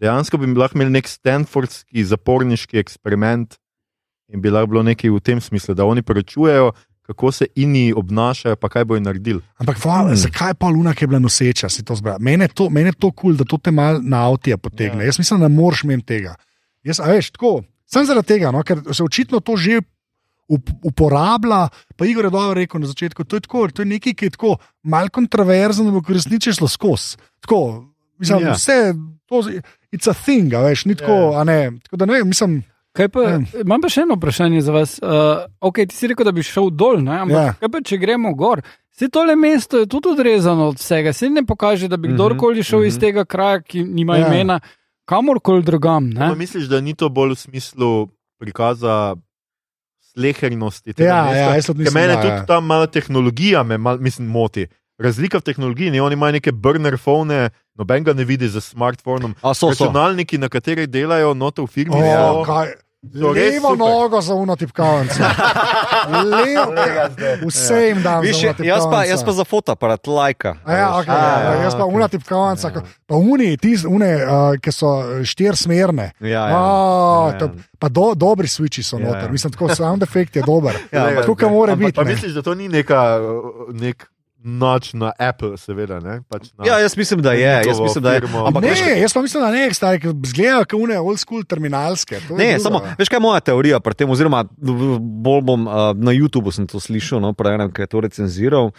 Dejansko 0.00 0.38
bi 0.38 0.46
lahko 0.54 0.78
imeli 0.78 0.90
nek 0.90 1.08
Stanfordski 1.08 2.04
zaporniški 2.04 2.78
eksperiment 2.78 3.54
in 4.28 4.40
bi 4.40 4.50
lahko 4.50 4.66
bilo 4.66 4.82
nekaj 4.82 5.10
v 5.10 5.20
tem 5.20 5.40
smislu, 5.40 5.74
da 5.74 5.84
oni 5.84 6.02
preučujejo, 6.02 6.72
kako 7.02 7.32
se 7.32 7.46
ini 7.56 7.92
obnašajo, 7.96 8.56
pa 8.56 8.68
kaj 8.68 8.84
bojo 8.84 9.00
naredili. 9.00 9.40
Ampak 9.56 9.78
hvala, 9.78 10.02
Hmm. 10.02 10.12
mm. 10.12 10.16
zakaj 10.16 10.54
pa 10.54 10.68
Luna, 10.68 10.94
ki 10.94 11.04
je 11.04 11.08
bila 11.08 11.18
noseča, 11.18 11.68
si 11.68 11.82
to 11.84 11.94
zbral? 11.94 12.18
Mene 12.20 12.44
je 12.44 12.48
to, 12.48 12.68
mene 12.70 12.88
je 12.88 12.92
to 13.00 13.10
kul, 13.10 13.32
cool, 13.32 13.34
da 13.36 13.44
to 13.44 13.56
te 13.58 13.70
mal 13.70 14.00
na 14.02 14.28
avtije 14.28 14.56
potegne. 14.56 14.98
Ja. 14.98 15.02
Ja. 15.02 15.06
Jaz 15.06 15.18
mislim, 15.18 15.40
da 15.40 15.48
ne 15.48 15.54
moreš 15.56 15.84
imeti 15.84 16.04
tega. 16.06 16.34
Jaz, 16.84 17.00
a 17.00 17.04
veš, 17.08 17.30
tako, 17.30 17.62
sem 17.86 18.04
zaradi 18.04 18.26
tega, 18.26 18.50
no, 18.52 18.62
ker 18.62 18.82
se 18.92 19.02
očitno 19.02 19.40
to 19.40 19.56
že 19.56 19.80
uporablja. 20.84 21.68
Pa 21.96 22.06
Igor 22.06 22.24
je 22.24 22.30
dobro 22.30 22.54
rekel 22.54 22.80
na 22.80 22.86
začetku, 22.86 23.24
to 23.24 23.36
je, 23.36 23.40
tako, 23.40 23.68
to 23.68 23.82
je 23.82 23.86
nekaj, 23.86 24.14
ki 24.14 24.24
je 24.24 24.30
tako 24.30 24.56
mal 24.82 25.08
kontroverzno, 25.08 25.88
ampak 25.88 26.10
je 26.46 26.52
šlo 26.52 26.68
skozi. 26.68 27.16
Tako, 27.40 27.84
mislim, 28.18 28.40
Ja. 28.40 28.48
ja. 28.48 28.52
vse, 28.54 28.94
to, 29.26 29.42
it's 29.92 30.10
a 30.10 30.14
thing, 30.14 30.54
a 30.54 30.60
veš, 30.60 30.84
ni 30.84 30.94
tako, 30.94 31.12
Ja. 31.12 31.40
a 31.40 31.44
ne. 31.44 31.70
Tako 31.82 31.96
da 31.96 32.06
ne 32.06 32.12
vem, 32.12 32.28
mislim, 32.28 32.64
Kaj 32.92 33.08
pa, 33.08 33.20
Ja. 33.22 33.38
imam 33.62 33.80
pa 33.80 33.88
še 33.88 34.00
eno 34.00 34.14
vprašanje 34.16 34.60
za 34.60 34.72
vas. 34.72 34.98
Uh, 34.98 35.08
okay, 35.60 35.86
ti 35.86 35.94
si 35.94 36.06
rekel, 36.06 36.24
da 36.24 36.32
bi 36.32 36.42
šel 36.42 36.70
dol, 36.70 36.98
ne? 36.98 37.18
ampak 37.20 37.36
Ja. 37.36 37.42
ja. 37.42 37.52
kaj 37.54 37.68
pa, 37.68 37.80
če 37.80 37.96
gremo 37.96 38.32
gor? 38.34 38.62
Vse 38.90 39.06
tole 39.08 39.36
mesto 39.36 39.78
je 39.78 39.86
tudi 39.86 40.08
odrezano 40.08 40.68
od 40.68 40.76
vsega, 40.76 41.12
se 41.12 41.28
ne 41.30 41.44
pokaže, 41.46 41.86
da 41.88 41.96
bi 41.96 42.08
Mhm, 42.08 42.16
kdorkoli 42.16 42.62
šel 42.62 42.80
mhm. 42.80 42.88
iz 42.88 42.98
tega 42.98 43.24
kraja, 43.24 43.60
ki 43.62 43.84
nima 43.84 44.16
Ja. 44.16 44.26
imena, 44.26 44.60
kamorkoli 45.04 45.62
drugam. 45.62 46.10
Pa 46.16 46.28
Ne? 46.28 46.34
misliš, 46.34 46.64
da 46.66 46.80
ni 46.80 46.94
to 46.94 47.08
bolj 47.08 47.30
v 47.30 47.38
smislu 47.38 48.08
prikaza 48.40 49.14
slehernosti? 50.18 50.92
tega 50.92 51.08
ja, 51.08 51.22
mesta? 51.28 51.38
ja, 51.38 51.54
jaz 51.54 51.70
tudi 51.70 51.86
Ker 51.86 51.92
mislim, 51.92 52.02
mene 52.02 52.16
da, 52.16 52.22
tudi 52.22 52.34
ja. 52.34 52.44
ta 52.50 52.60
mala 52.60 52.90
tehnologija 52.90 53.62
me 53.62 53.78
mal, 53.78 54.02
mislim, 54.02 54.28
moti. 54.28 54.66
Razlika 54.98 55.38
v 55.38 55.46
tehnologiji, 55.46 55.92
ne, 55.94 56.02
oni 56.02 56.18
imajo 56.18 56.34
neke 56.34 56.50
burner 56.52 56.96
fone, 56.98 57.50
noben 57.78 58.02
ga 58.04 58.16
ne 58.18 58.26
vidi 58.26 58.48
z 58.50 58.58
smartphonom. 58.64 59.36
A 59.42 59.54
so, 59.54 59.70
so. 59.70 59.86
Računalniki, 59.86 60.40
na 60.42 60.50
katerih 60.50 60.88
delajo 60.90 61.36
noto 61.38 61.68
v 61.68 61.70
firmi, 61.70 61.94
O, 61.94 62.02
so, 62.02 62.42
kaj, 62.48 62.72
Levo 63.14 63.74
nogo 63.76 64.20
za 64.20 64.34
uno 64.34 64.56
tipkavnico. 64.56 65.22
Levo, 66.08 66.72
vse 67.46 67.74
jim 67.82 68.02
dam. 68.02 68.20
Viš, 68.22 68.36
za 68.36 68.48
uno 68.50 68.64
jaz, 68.64 68.82
pa, 68.86 69.04
jaz 69.04 69.24
pa 69.24 69.32
za 69.32 69.44
fotoaparat, 69.44 70.06
lajka. 70.06 70.56
A 70.64 70.72
Ja, 70.72 70.88
okay, 70.90 71.10
A, 71.10 71.16
ja, 71.40 71.52
ja, 71.52 71.62
jaz 71.62 71.74
pa 71.74 71.84
okej. 71.84 71.94
una 71.94 72.08
tipkavnica, 72.08 72.70
ko- 72.70 72.82
pa 73.06 73.14
uni, 73.16 73.56
tiz, 73.56 73.84
une, 73.84 74.10
uh, 74.16 74.30
ki 74.56 74.72
so 74.72 74.86
štirsmerne. 75.24 76.10
Ja, 76.20 76.28
ja. 76.44 76.56
Oh, 76.56 77.30
Ja, 77.30 77.38
ja. 77.38 77.48
pa 77.78 77.88
do, 77.88 78.14
dobri 78.14 78.46
switchi 78.46 78.82
so 78.82 78.96
Ja, 78.96 79.04
noter, 79.04 79.22
ja. 79.22 79.28
mislim, 79.30 79.52
tako 79.52 79.68
sound 79.70 80.02
effect 80.02 80.36
je 80.36 80.42
dober. 80.42 80.74
Ja, 80.92 81.06
ampak- 81.06 81.26
Tukaj 81.26 81.50
mora 81.50 81.72
Ampak 81.72 81.86
biti. 81.86 81.96
Pa 81.96 82.04
misliš, 82.04 82.32
da 82.32 82.42
to 82.42 82.54
ni 82.54 82.68
neka, 82.68 83.18
nek 83.70 84.06
noč 84.44 84.92
na 84.94 85.12
Apple, 85.18 85.56
seveda. 85.58 85.98
Ne? 86.00 86.20
Pač 86.30 86.50
na, 86.58 86.66
Ja, 86.66 86.78
jaz 86.78 86.96
mislim, 86.96 87.22
da 87.22 87.32
je. 87.32 87.62
Jaz 87.66 87.80
mislim, 87.80 88.02
da 88.04 88.12
je. 88.14 88.20
firmo. 88.20 88.46
Ampak 88.46 88.62
Ne, 88.62 88.70
veš, 88.70 88.82
jaz 89.02 89.12
pa 89.14 89.22
mislim, 89.22 89.42
da 89.42 89.50
ne, 89.50 89.64
stari, 89.74 90.00
ki 90.00 90.12
zgledajo 90.30 90.64
kot 90.64 90.78
une 90.78 90.98
old 91.00 91.18
school 91.18 91.42
terminalske. 91.44 92.20
to 92.28 92.34
je 92.34 92.38
Ne, 92.38 92.52
drugo, 92.54 92.62
samo, 92.62 92.82
veš 92.98 93.08
kaj 93.08 93.16
je 93.16 93.20
moja 93.20 93.40
teorija 93.40 93.80
pri 93.80 93.94
tem, 93.94 94.10
oziroma 94.10 94.44
bolj 94.58 95.42
bom 95.42 95.66
uh, 95.66 95.90
na 95.96 96.14
YouTubu 96.14 96.52
sem 96.54 96.66
to 96.66 96.80
slišal, 96.80 97.20
no, 97.20 97.32
prej 97.34 97.58
enem, 97.58 97.72
ki 97.74 97.82
je 97.82 97.90
to 97.90 98.00
recenziral. 98.00 98.70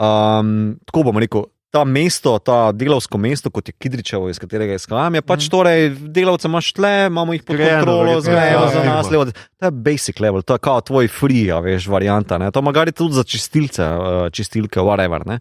Um, 0.00 0.78
tako 0.86 1.02
bom 1.10 1.18
rekel, 1.18 1.50
ta 1.70 1.84
mesto, 1.84 2.38
ta 2.38 2.72
delovsko 2.72 3.18
mesto, 3.18 3.50
kot 3.50 3.68
je 3.68 3.72
Kidričevo, 3.72 4.28
iz 4.28 4.38
katerega 4.38 4.74
izhajam, 4.74 5.14
je 5.14 5.22
pač 5.22 5.48
torej 5.48 5.90
delavce 6.08 6.48
imaš 6.48 6.72
tle, 6.72 7.06
imamo 7.06 7.32
jih 7.32 7.42
pod 7.42 7.56
Grejeno, 7.56 7.78
kontrolo, 7.78 8.20
zgrejo 8.20 8.40
Ja, 8.56 8.68
za 8.68 8.80
ja, 8.80 8.94
nas. 8.94 9.10
levo. 9.10 9.24
To 9.56 9.64
je 9.64 9.70
basic 9.70 10.20
level, 10.20 10.42
to 10.42 10.54
je 10.54 10.58
kao 10.60 10.80
tvoj 10.80 11.08
free, 11.08 11.50
a 11.50 11.60
veš, 11.60 11.86
varianta. 11.86 12.38
Ne? 12.38 12.50
To 12.50 12.62
magari 12.62 12.92
tudi 12.92 13.14
za 13.14 13.24
čistilce, 13.24 13.82
uh, 13.84 14.30
čistilke, 14.30 14.80
whatever. 14.80 15.26
ne. 15.26 15.38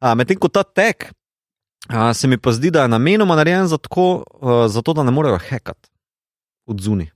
A, 0.00 0.14
Medtem 0.14 0.38
ko 0.38 0.48
ta 0.48 0.62
tek. 0.62 1.10
A, 1.88 2.14
se 2.14 2.28
mi 2.28 2.38
pa 2.38 2.52
zdi, 2.52 2.70
da 2.70 2.82
je 2.82 2.88
namenoma 2.88 3.34
narejen 3.36 3.66
zato, 3.66 3.90
uh, 4.32 4.66
zato 4.66 4.92
da 4.92 5.02
ne 5.02 5.10
morejo 5.10 5.38
hekati 5.40 5.90
od 6.66 6.80
zunaj. 6.80 7.10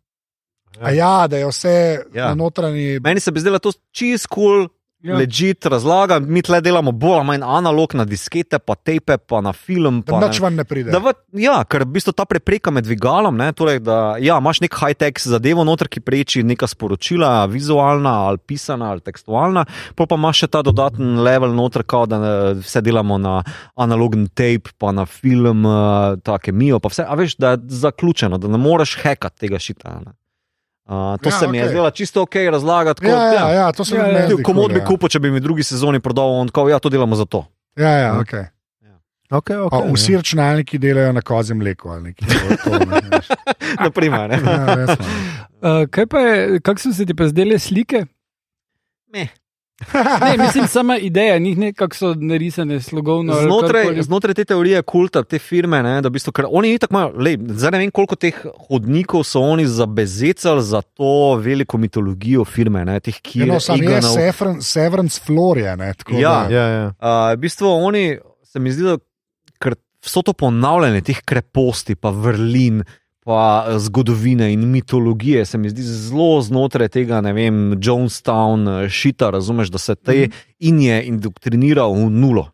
A 0.80 0.90
ja, 0.90 1.26
da 1.26 1.36
je 1.36 1.46
vse 1.46 1.74
Ja. 2.12 2.28
na 2.28 2.34
notranji. 2.34 3.00
Meni 3.00 3.20
se 3.20 3.30
bi 3.30 3.40
zdelo 3.40 3.58
to 3.58 3.72
čist 3.90 4.26
kul, 4.26 4.62
Ja. 4.62 4.68
Ja. 5.02 5.16
ležit 5.16 5.66
razlaga. 5.66 6.18
Mi 6.20 6.42
tle 6.42 6.60
delamo 6.60 6.92
bolj 6.92 7.18
ali 7.20 7.26
manj 7.26 7.44
analog 7.44 7.94
na 7.94 8.04
diskete, 8.04 8.58
pa 8.58 8.74
tepe, 8.74 9.18
pa 9.18 9.40
na 9.40 9.52
film. 9.52 10.02
Da 10.06 10.16
Pa, 10.16 10.20
nič 10.26 10.40
ven 10.42 10.56
ne 10.58 10.64
pride. 10.64 10.92
Da, 10.94 11.00
v, 11.02 11.12
ja, 11.42 11.58
ker 11.68 11.86
v 11.86 11.96
bistvu 11.96 12.14
ta 12.16 12.26
prepreka 12.28 12.72
med 12.74 12.86
dvigalom, 12.86 13.36
ne, 13.38 13.50
torej, 13.56 13.80
da 13.86 14.16
ja, 14.22 14.38
imaš 14.42 14.62
nek 14.64 14.76
high-tech 14.80 15.22
zadevo 15.22 15.66
noter, 15.66 15.90
ki 15.92 16.02
preči 16.04 16.44
neka 16.46 16.68
sporočila, 16.70 17.46
vizualna 17.50 18.16
ali 18.30 18.42
pisana 18.42 18.92
ali 18.94 19.04
tekstualna, 19.04 19.66
pol 19.96 20.10
pa 20.10 20.18
imaš 20.18 20.44
še 20.44 20.50
ta 20.56 20.64
dodaten 20.66 21.20
level 21.26 21.54
noter, 21.56 21.86
kao, 21.86 22.06
da 22.10 22.20
eh, 22.20 22.50
vse 22.60 22.82
delamo 22.84 23.20
na 23.22 23.38
analogen 23.76 24.28
tape, 24.32 24.74
pa 24.80 24.92
na 24.96 25.06
film, 25.06 25.64
uh, 25.68 26.16
ta 26.24 26.38
kemijo, 26.42 26.80
pa 26.82 26.90
vse. 26.92 27.04
A 27.06 27.16
veš, 27.18 27.36
da 27.40 27.54
je 27.54 27.80
zaključeno, 27.82 28.38
da 28.40 28.50
ne 28.50 28.60
moreš 28.60 28.96
hekati 29.02 29.46
tega 29.46 29.60
šita. 29.62 30.00
Ne. 30.04 30.16
Uh, 30.86 30.92
to 31.16 31.28
Ja, 31.28 31.34
ja, 31.34 31.38
se 31.38 31.46
mi 31.46 31.58
je 31.58 31.64
okej. 31.64 31.70
zdelo 31.70 31.90
čisto 31.90 32.22
ok 32.22 32.34
razlagati. 32.46 33.00
kot, 33.00 33.10
Ja, 33.10 33.32
ja, 33.32 33.50
ja, 33.50 33.72
to 33.72 33.84
se 33.84 33.96
Ja, 33.96 34.02
mi 34.02 34.08
ja. 34.08 34.18
ne 34.20 34.26
zdi. 34.28 34.42
Komod 34.42 34.70
bi 34.70 34.78
ja. 34.78 34.84
kupil, 34.84 35.08
če 35.08 35.18
bi 35.18 35.30
mi 35.30 35.40
drugi 35.40 35.62
sezoni 35.62 36.00
prodal, 36.00 36.30
on 36.32 36.46
tako, 36.46 36.68
ja, 36.68 36.78
to 36.78 36.88
delamo 36.88 37.14
za 37.14 37.24
to. 37.24 37.44
Ja, 37.76 37.88
ja, 37.88 37.98
Ja. 38.00 38.14
okay. 38.14 38.44
Okay, 39.28 39.58
Pa 39.60 39.76
okay, 39.76 39.90
vsi 39.92 40.14
računalniki 40.14 40.78
delajo 40.78 41.12
na 41.12 41.20
kozjem 41.20 41.58
mleku. 41.58 41.90
Naprimer, 43.80 44.28
ne. 44.28 44.36
ja, 44.36 44.76
no. 44.86 44.94
Uh, 45.58 45.86
kaj 45.88 46.06
pa 46.06 46.18
je, 46.20 46.60
kako 46.60 46.80
so 46.80 46.92
se 46.92 47.06
ti 47.06 47.14
pa 47.14 47.26
zdele 47.26 47.58
slike? 47.58 48.04
Ne. 49.08 49.28
Ne, 50.20 50.36
mislim, 50.38 50.66
sama 50.66 50.96
ideja, 50.98 51.38
njih 51.38 51.58
ne 51.58 51.72
kako 51.72 51.96
so 51.96 52.14
narisane 52.14 52.80
slogovno. 52.80 53.34
Znotraj, 53.34 54.02
znotraj 54.02 54.34
te 54.34 54.44
teorije 54.44 54.82
kulta, 54.82 55.22
te 55.22 55.38
firme, 55.38 55.82
ne, 55.82 56.00
da 56.00 56.08
v 56.08 56.12
bistvu, 56.12 56.32
ker 56.32 56.46
oni 56.50 56.74
itak 56.74 56.90
imajo, 56.90 57.12
lej, 57.14 57.36
zdaj 57.50 57.70
ne 57.70 57.78
vem, 57.78 57.90
koliko 57.90 58.16
teh 58.16 58.38
hodnikov 58.68 59.22
so 59.22 59.40
oni 59.42 59.66
zabezecali 59.66 60.62
za 60.62 60.80
to 60.82 61.10
veliko 61.36 61.78
mitologijo 61.78 62.44
firme, 62.44 62.84
ne, 62.84 63.00
teh 63.00 63.20
kirov. 63.20 63.48
no, 63.48 63.60
sam 63.60 63.82
je 63.82 64.00
Severan- 64.02 64.62
Severance 64.62 65.20
Florija. 65.20 65.76
Ne, 65.76 65.92
tako 65.94 66.12
Ja. 66.14 66.46
da- 66.48 66.54
ja, 66.54 66.66
ja. 66.68 66.86
Uh, 66.88 67.34
v 67.34 67.38
bistvu 67.38 67.68
oni 67.68 68.16
se 68.44 68.58
mi 68.58 68.72
zdi, 68.72 68.82
da 68.82 68.96
ker 69.60 69.74
vso 70.02 70.22
to 70.22 70.32
ponavljanje 70.32 71.00
teh 71.02 71.20
kreposti, 71.20 71.94
pa 71.94 72.10
vrlin, 72.10 72.80
pa 73.26 73.66
eh, 73.66 73.78
zgodovine 73.78 74.52
in 74.52 74.68
mitologije, 74.70 75.44
se 75.44 75.58
mi 75.58 75.70
zdi 75.70 75.82
zelo 75.82 76.42
znotraj 76.42 76.88
tega, 76.88 77.20
ne 77.20 77.32
vem, 77.34 77.74
Jonestown, 77.82 78.68
eh, 78.68 78.88
šita, 78.88 79.30
razumeš, 79.34 79.72
da 79.74 79.78
se 79.78 79.94
te 79.94 80.12
mm 80.12 80.22
-hmm. 80.22 80.54
in 80.58 80.80
je 80.80 81.06
indoktriniral 81.06 81.94
v 81.94 82.10
nulo. 82.10 82.50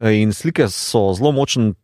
Eh, 0.00 0.22
In 0.22 0.32
slike 0.32 0.68
so 0.68 1.12
zelo 1.14 1.32
močen. 1.32 1.74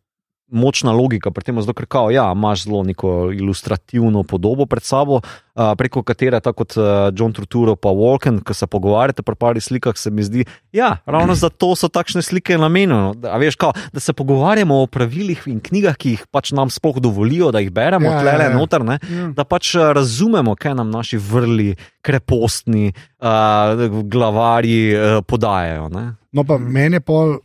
Močna 0.55 0.93
logika 0.95 1.31
pri 1.35 1.43
tem, 1.43 1.59
zato 1.61 1.75
ker 1.75 1.85
kao, 1.91 2.09
ja, 2.15 2.29
imaš 2.31 2.63
zelo 2.65 2.83
neko 2.87 3.31
ilustrativno 3.35 4.23
podobo 4.23 4.65
pred 4.65 4.83
sabo, 4.87 5.19
uh, 5.19 5.73
preko 5.77 6.03
katere, 6.07 6.39
tako 6.39 6.63
kot 6.63 6.77
uh, 6.79 6.85
John 7.11 7.33
Turturro 7.35 7.75
pa 7.75 7.91
Walken, 7.91 8.39
ki 8.45 8.55
se 8.55 8.67
pogovarjate 8.71 9.23
pri 9.25 9.35
parih 9.35 9.63
slikah, 9.63 9.97
se 9.99 10.11
mi 10.11 10.23
zdi, 10.23 10.45
ja, 10.71 10.97
ravno 11.05 11.35
zato 11.35 11.73
so 11.75 11.89
takšne 11.91 12.23
slike 12.23 12.57
namenjene. 12.57 13.13
Da, 13.19 13.35
veš, 13.41 13.59
kao, 13.59 13.73
da 13.93 13.99
se 13.99 14.13
pogovarjamo 14.15 14.81
o 14.81 14.87
pravilih 14.87 15.43
in 15.51 15.59
knjigah, 15.59 15.97
ki 15.99 16.15
jih 16.15 16.25
pač 16.31 16.53
nam 16.55 16.71
sploh 16.71 17.01
dovolijo, 17.03 17.51
da 17.51 17.59
jih 17.63 17.71
beremo, 17.75 18.07
Ja, 18.07 18.11
ja, 18.11 18.17
ja, 18.17 18.23
tle 18.23 18.45
ja. 18.45 18.49
ja, 18.49 18.57
noter, 18.57 18.85
ne, 18.87 18.99
Ja. 19.11 19.27
da 19.35 19.43
pač 19.43 19.75
razumemo, 19.75 20.55
kaj 20.55 20.75
nam 20.79 20.91
naši 20.91 21.17
vrli, 21.19 21.75
krepostni 22.05 22.93
uh, 23.19 24.01
glavarji 24.05 24.95
uh, 24.95 25.19
podajajo. 25.27 25.89
Ne. 25.89 26.05
No, 26.31 26.43
pa 26.43 26.57
meni 26.57 26.99
je 26.99 27.01
pol, 27.01 27.37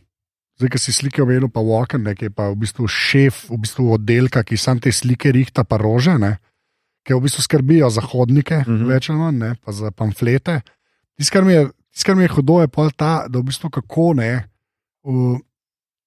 zdaj, 0.61 0.69
ki 0.69 0.79
si 0.79 0.93
slike 0.93 1.21
omenil, 1.23 1.49
pa 1.49 1.59
Walken, 1.59 2.03
ne, 2.05 2.13
ki 2.15 2.29
je 2.29 2.33
pa 2.33 2.49
v 2.51 2.55
bistvu 2.61 2.85
šef 2.87 3.49
v 3.49 3.57
bistvu 3.57 3.89
oddelka, 3.97 4.43
ki 4.43 4.57
sam 4.57 4.79
te 4.79 4.91
slike 4.91 5.31
rihta, 5.33 5.63
pa 5.65 5.77
rože, 5.81 6.15
ne, 6.17 6.37
ki 7.03 7.17
v 7.17 7.21
bistvu 7.25 7.41
skrbijo 7.41 7.89
za 7.89 8.01
hodnike, 8.01 8.61
mm 8.61 8.69
Mhm. 8.69 8.77
-hmm. 8.77 8.87
več 8.87 9.09
ali 9.09 9.19
manj, 9.19 9.37
ne, 9.37 9.51
pa 9.65 9.71
za 9.71 9.91
pamflete. 9.91 10.61
Tisto, 11.17 11.33
kar 11.33 11.43
mi 11.43 11.53
je, 11.53 11.63
tis, 11.91 12.03
kar 12.03 12.15
mi 12.15 12.23
je 12.23 12.29
hudo, 12.29 12.61
je 12.61 12.67
pol 12.67 12.91
ta, 12.91 13.25
da 13.27 13.39
v 13.39 13.43
bistvu 13.43 13.69
kako 13.69 14.13
ne. 14.13 14.47
Uh, 15.03 15.37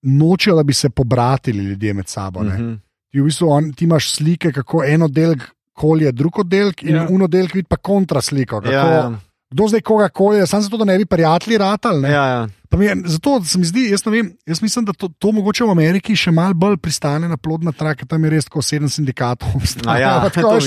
Nočejo, 0.03 0.57
da 0.57 0.63
bi 0.63 0.73
se 0.73 0.91
pobratili 0.91 1.65
ljudje 1.65 1.95
med 1.95 2.09
sabo. 2.09 2.43
Mm 2.43 2.49
-hmm. 2.49 2.61
Mhm. 2.61 2.75
ti, 3.11 3.21
v 3.21 3.25
bistvu 3.25 3.49
on, 3.49 3.73
ti 3.73 3.85
imaš 3.85 4.11
slike, 4.11 4.53
kako 4.53 4.85
en 4.85 5.03
oddelek 5.03 5.43
kolje 5.73 6.13
drug 6.13 6.39
oddelek, 6.39 6.83
in 6.83 6.89
Ja. 6.89 7.03
ja. 7.03 7.09
un 7.11 7.23
oddelek 7.23 7.55
vidi 7.55 7.67
pa 7.69 7.77
kontrasliko. 7.77 8.61
Kako, 8.61 8.73
Ja, 8.73 8.89
ja. 8.89 9.19
Kdo 9.51 9.69
zdaj 9.69 9.81
koga 9.81 10.09
kolje, 10.09 10.47
samo 10.47 10.63
zato, 10.63 10.77
da 10.77 10.85
ne 10.85 10.99
bi 10.99 11.07
prijatelji 11.07 11.59
ratali. 11.59 12.03
ne. 12.03 12.11
Ja, 12.11 12.27
ja. 12.27 12.49
Je, 12.81 12.95
zato 13.07 13.41
se 13.45 13.59
mi 13.59 13.65
zdi, 13.69 13.89
jaz, 13.91 14.05
ne 14.07 14.13
vem, 14.13 14.31
jaz 14.47 14.63
mislim, 14.63 14.85
da 14.85 14.93
to, 14.93 15.09
to 15.19 15.33
mogoče 15.33 15.65
v 15.65 15.75
Ameriki 15.75 16.17
še 16.19 16.33
malo 16.35 16.57
bolj 16.59 16.79
pristane 16.83 17.29
na 17.31 17.37
plodna 17.37 17.73
trak, 17.73 18.03
ker 18.03 18.09
tam 18.11 18.25
je 18.25 18.33
res 18.35 18.49
tako 18.49 18.63
sedem 18.65 18.91
sindikatov. 18.91 19.55
A 19.91 19.99
ja, 20.01 20.15
tako, 20.35 20.59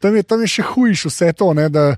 tam, 0.00 0.18
je, 0.18 0.22
tam 0.22 0.44
je 0.44 0.52
še 0.58 0.66
hujš 0.74 1.08
vse 1.10 1.32
to, 1.38 1.52
ne, 1.56 1.70
da 1.72 1.94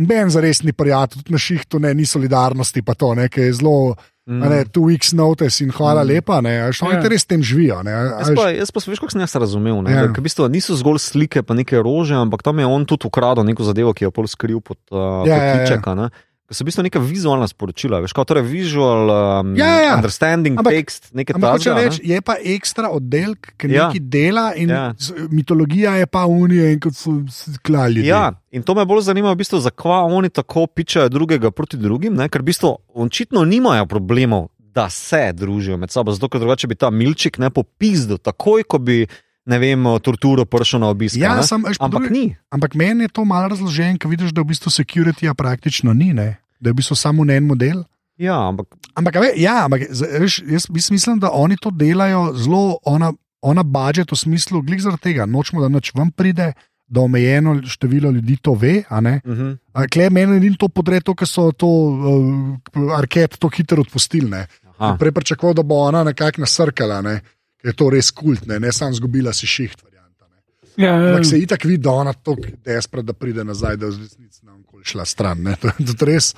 Ben 0.00 0.30
za 0.32 0.40
res 0.40 0.62
ni 0.64 0.72
prijatelj, 0.72 1.20
tudi 1.20 1.34
na 1.34 1.38
šihtu 1.38 1.78
ne, 1.84 1.90
ni 1.94 2.06
solidarnosti, 2.08 2.80
pa 2.82 2.94
to, 2.96 3.12
ne, 3.14 3.26
ki 3.28 3.44
je 3.44 3.58
zelo, 3.58 3.92
mm. 4.24 4.40
ne, 4.40 4.60
two 4.72 4.86
weeks 4.88 5.12
notice 5.12 5.60
in 5.60 5.68
hvala 5.74 6.00
mm. 6.00 6.08
lepa, 6.08 6.40
ne, 6.40 6.54
a 6.62 6.70
veš, 6.70 6.80
oni 6.86 6.96
Ja. 6.96 7.02
ja. 7.04 7.10
res 7.12 7.28
tem 7.28 7.44
živijo, 7.44 7.82
ne, 7.84 7.92
Jaz 7.92 8.32
pa, 8.32 8.48
jaz 8.56 8.72
pa 8.72 8.80
veš, 8.86 9.02
kako 9.02 9.12
sem 9.12 9.20
jaz 9.20 9.36
razumel. 9.36 9.82
Ne? 9.84 9.92
Ja. 9.92 10.06
Ja. 10.06 10.14
V 10.16 10.24
bistvu 10.24 10.48
niso 10.48 10.76
zgolj 10.80 11.02
slike, 11.04 11.44
pa 11.44 11.52
neke 11.58 11.76
rože, 11.76 12.16
ampak 12.16 12.40
tam 12.40 12.64
je 12.64 12.66
on 12.66 12.88
tudi 12.88 13.04
ukradel 13.06 13.44
neko 13.44 13.68
zadevo, 13.68 13.92
ki 13.92 14.08
je 14.08 14.14
pol 14.16 14.30
skril 14.32 14.64
pod 14.64 14.80
uh, 14.88 15.28
Ja, 15.28 15.36
ja, 15.36 15.44
ja. 15.44 15.56
kotiček. 15.60 15.92
So 16.52 16.62
v 16.62 16.68
bistvu 16.68 16.82
neka 16.82 17.00
vizualna 17.00 17.48
sporočila, 17.48 18.00
veš, 18.00 18.12
kot 18.12 18.28
torej 18.28 18.44
visual 18.44 19.08
um, 19.08 19.56
Ja, 19.56 19.66
ja, 19.66 19.80
ja. 19.82 19.94
understanding, 19.96 20.58
Ampak- 20.58 20.72
tekst, 20.74 21.08
nekaj 21.12 21.34
takega. 21.34 21.74
reči, 21.80 22.00
je 22.04 22.20
pa 22.20 22.36
ekstra 22.38 22.90
oddelek, 22.90 23.54
ki 23.56 23.66
Ja. 23.66 23.88
nekaj 23.88 24.00
dela 24.02 24.52
in 24.54 24.68
Ja. 24.68 24.92
mitologija 25.28 25.94
je 25.94 26.06
pa 26.06 26.26
unija 26.26 26.70
in 26.70 26.78
kot 26.78 26.94
so 26.94 27.10
klali. 27.58 28.04
Ja, 28.04 28.32
in 28.50 28.62
to 28.62 28.74
me 28.74 28.84
bolj 28.84 29.02
zanima, 29.02 29.30
v 29.30 29.36
bistvu, 29.36 29.60
zakaj 29.60 29.80
oni 30.08 30.28
tako 30.28 30.66
pičajo 30.66 31.08
drugega 31.08 31.50
proti 31.50 31.76
drugim, 31.76 32.14
ne? 32.14 32.28
ker 32.28 32.40
v 32.40 32.44
bistvu 32.44 32.76
očitno 32.94 33.44
nimajo 33.44 33.86
problemov, 33.86 34.48
da 34.58 34.88
se 34.88 35.32
družijo 35.32 35.76
med 35.76 35.90
sabo, 35.90 36.12
zato 36.12 36.28
ker 36.28 36.40
drugače 36.40 36.66
bi 36.66 36.74
ta 36.74 36.90
milčik 36.90 37.38
ne 37.38 37.50
popizdil, 37.50 38.18
takoj 38.18 38.64
ko 38.64 38.78
bi, 38.78 39.06
ne 39.44 39.58
vem, 39.58 39.84
torturo 40.00 40.44
prišel 40.44 40.80
na 40.80 40.88
obisk. 40.88 41.16
Ja, 41.16 41.36
ne. 41.36 41.42
sam, 41.42 41.62
po 41.62 41.68
Ampak 41.78 42.00
drugi- 42.00 42.12
ni. 42.12 42.36
Ampak 42.48 42.74
meni 42.74 43.04
je 43.04 43.08
to 43.10 43.24
malo 43.24 43.48
razložen, 43.48 43.98
ker 43.98 44.08
vidiš, 44.08 44.30
da 44.30 44.40
v 44.40 44.44
bistvu 44.46 44.70
securityja 44.70 45.34
praktično 45.34 45.92
ni, 45.92 46.12
ne? 46.12 46.38
Da 46.62 46.70
je 46.70 46.76
v 46.76 46.78
bistvu 46.78 46.96
samo 46.96 47.26
en 47.26 47.50
model. 47.50 47.82
Ja, 48.22 48.38
ampak 48.48 48.70
Ampak, 48.94 49.16
ve, 49.24 49.32
ja, 49.40 49.64
ampak 49.64 49.88
veš, 49.88 50.42
jaz, 50.44 50.66
jaz 50.68 50.90
mislim, 50.92 51.20
da 51.20 51.30
oni 51.32 51.56
to 51.56 51.70
delajo 51.70 52.32
zelo, 52.36 52.76
ona, 52.84 53.12
ona 53.40 53.64
budžet 53.64 54.12
v 54.12 54.18
smislu, 54.20 54.60
glej 54.62 54.84
zaradi 54.84 55.08
tega, 55.08 55.26
nočemo, 55.26 55.62
da 55.64 55.70
noč 55.72 55.94
vam 55.96 56.10
pride, 56.12 56.52
da 56.92 57.00
omejeno 57.00 57.56
število 57.64 58.10
ljudi 58.12 58.36
to 58.36 58.52
ve. 58.54 58.82
ne. 59.00 59.20
uh 59.24 59.32
-huh. 59.32 59.56
A 59.72 59.86
Klej 59.88 60.10
meni 60.10 60.40
ni 60.40 60.56
to 60.56 60.68
podreto, 60.68 61.14
ker 61.14 61.28
so 61.28 61.52
to 61.52 61.66
uh, 61.66 62.98
arket 62.98 63.38
to 63.38 63.48
hitro 63.48 63.80
odpustili. 63.80 64.30
ne. 64.30 64.46
Prej 64.98 65.12
pričakoval, 65.12 65.54
da 65.54 65.62
bo 65.62 65.74
ona 65.74 66.04
nekako 66.04 66.40
nasrkala, 66.40 67.00
ne? 67.00 67.20
ker 67.60 67.70
je 67.70 67.72
to 67.72 67.90
res 67.90 68.10
kult, 68.10 68.46
ne, 68.46 68.60
ne 68.60 68.72
samo 68.72 68.92
zgubila 68.92 69.32
si 69.32 69.46
šiht. 69.46 69.82
varianta, 69.82 70.26
ne. 70.28 70.84
Ja, 70.84 70.94
Ampak 70.94 71.26
se 71.26 71.38
itak 71.38 71.64
vidi, 71.64 71.82
da 71.82 71.90
ona 71.90 72.12
to 72.12 72.36
despra, 72.64 73.02
da 73.02 73.12
pride 73.12 73.44
nazaj, 73.44 73.76
da 73.76 73.86
je 73.86 73.92
v 73.92 73.98
resnici 73.98 74.44
nam 74.44 74.62
koli 74.62 74.84
šla 74.84 75.04
stran. 75.04 75.42
Ne? 75.42 75.56
To 75.56 75.68
je 75.68 75.86
tudi 75.86 76.04
res. 76.04 76.34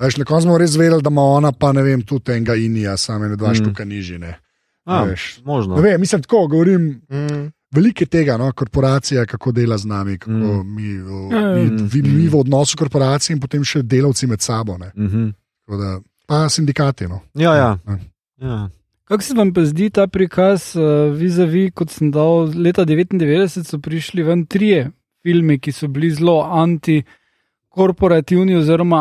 Veš, 0.00 0.16
na 0.16 0.24
koncu 0.24 0.42
smo 0.42 0.58
res 0.58 0.76
vedeli, 0.76 1.02
da 1.02 1.10
ima 1.10 1.22
ona 1.22 1.52
pa 1.52 1.72
ne 1.72 1.82
vem, 1.82 2.02
tudi 2.02 2.32
enega 2.32 2.54
inija, 2.54 2.96
samo 2.96 3.28
ne 3.28 3.36
dva 3.36 3.48
Mm. 3.48 3.52
mm. 3.52 3.54
štuka 3.54 3.84
nižje. 3.84 4.18
Ne. 4.18 4.38
A, 4.84 5.04
Veš. 5.04 5.40
možno. 5.44 5.74
Ne 5.76 5.82
vem, 5.82 6.00
mislim 6.00 6.22
tako, 6.22 6.46
govorim. 6.48 6.80
Mm. 7.10 7.52
Veliko 7.74 8.02
je 8.02 8.06
tega, 8.06 8.36
no, 8.36 8.52
korporacija, 8.52 9.26
kako 9.26 9.52
dela 9.52 9.78
z 9.78 9.86
nami, 9.86 10.18
kako 10.18 10.30
Mm. 10.32 10.60
mm. 10.60 10.74
mi, 10.76 11.00
o, 11.00 11.28
Ja, 11.32 11.54
mi, 11.54 11.64
mm, 11.64 11.88
vi, 11.92 12.02
mi 12.02 12.28
v 12.28 12.34
odnosu 12.36 12.76
korporacij 12.78 13.32
in 13.34 13.40
potem 13.40 13.64
še 13.64 13.82
delavci 13.82 14.26
med 14.26 14.40
sabo. 14.40 14.78
Ne. 14.78 14.86
Uh 14.96 15.02
-huh. 15.04 15.32
Tako 15.66 15.82
Da, 15.82 16.00
pa 16.26 16.48
sindikati. 16.48 17.06
No. 17.08 17.20
Ja, 17.34 17.54
ja. 17.54 17.78
Ja. 17.88 17.98
ja. 18.38 18.68
Kako 19.04 19.22
se 19.22 19.34
vam 19.34 19.52
pa 19.54 19.64
zdi 19.64 19.90
ta 19.90 20.06
prikaz, 20.06 20.76
uh, 20.76 20.82
vizavi, 21.16 21.70
kot 21.70 21.90
sem 21.90 22.10
dal 22.10 22.52
leta 22.54 22.84
99, 22.84 23.64
so 23.64 23.78
prišli 23.78 24.22
ven 24.22 24.46
trije 24.46 24.90
filmi, 25.22 25.58
ki 25.58 25.72
so 25.72 25.88
bili 25.88 26.10
zelo 26.10 26.42
anti-korporativni 26.42 28.56
oziroma 28.56 28.96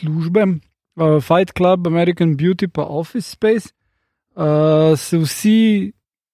anti-službe. 0.00 0.60
Uh, 0.96 1.20
Fight 1.22 1.52
Club, 1.56 1.86
American 1.86 2.36
Beauty 2.36 2.68
pa 2.68 2.82
Office 2.82 3.30
Space. 3.30 3.68
Uh, 4.34 4.98
se 4.98 5.18
vsi 5.18 5.92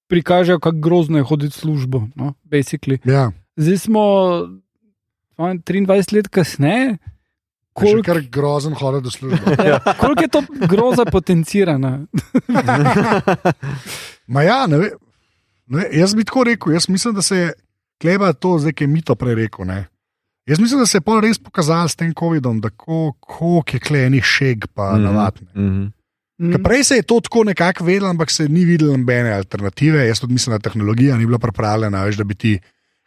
prikažejo, 0.08 0.58
kako 0.58 0.78
grozno 0.78 1.18
je 1.18 1.24
hoditi 1.24 1.56
v 1.56 1.60
službo. 1.60 2.02
No, 2.14 2.34
basically. 2.44 2.98
Ja, 3.04 3.32
Zdaj 3.56 3.78
smo 3.78 4.02
23 5.38 6.14
let 6.14 6.28
kasneje. 6.28 6.98
Ko... 7.72 7.84
Še 7.84 7.90
Koliko 7.92 8.06
kar 8.06 8.20
grozen 8.32 8.74
hoditi 8.76 9.04
do 9.04 9.10
službe. 9.10 9.56
ja, 9.70 9.80
koliko 10.00 10.22
je 10.22 10.28
to 10.28 10.42
groza 10.68 11.04
potencirana? 11.04 12.06
Ma 14.32 14.42
ja, 14.42 14.66
ne 14.66 14.78
ve, 14.78 14.90
ne 15.66 15.82
ve, 15.82 15.88
jaz 15.92 16.14
bi 16.16 16.24
tako 16.24 16.46
rekel, 16.48 16.72
jaz 16.72 16.88
mislim, 16.88 17.14
da 17.14 17.22
se 17.22 17.36
je 17.36 17.50
kleba 18.00 18.32
to, 18.32 18.56
zdaj 18.58 18.76
ki 18.76 18.84
je 18.84 18.88
mito 18.88 19.16
prej 19.16 19.36
rekel. 19.44 19.68
Ne. 19.68 19.84
Jaz 20.46 20.58
mislim, 20.58 20.80
da 20.80 20.86
se 20.86 20.96
je 20.96 21.02
pol 21.02 21.20
res 21.20 21.38
pokazalo 21.38 21.88
s 21.88 21.94
tem 21.94 22.12
COVID-om, 22.12 22.60
da 22.60 22.70
kako 22.70 23.62
je 23.66 23.80
klenih 23.80 24.24
šeg, 24.24 24.66
pa 24.68 24.82
mm 24.84 24.92
Mhm. 24.92 24.98
-hmm. 24.98 25.04
navadne. 25.04 25.46
Mhm. 25.56 25.86
Ker 26.52 26.62
Prej 26.62 26.84
se 26.84 26.94
je 26.94 27.02
to 27.02 27.20
tako 27.20 27.44
nekako 27.44 27.84
vedelo, 27.84 28.10
ampak 28.10 28.30
se 28.30 28.48
ni 28.48 28.64
videlo 28.64 28.96
nobene 28.96 29.32
alternative. 29.32 30.06
Jaz 30.06 30.20
tudi 30.20 30.32
mislim, 30.32 30.52
da 30.52 30.58
tehnologija 30.60 31.16
ni 31.16 31.26
bila 31.26 31.38
pripravljena, 31.38 32.04
veš, 32.04 32.16
da 32.16 32.24
bi 32.24 32.34
ti 32.34 32.58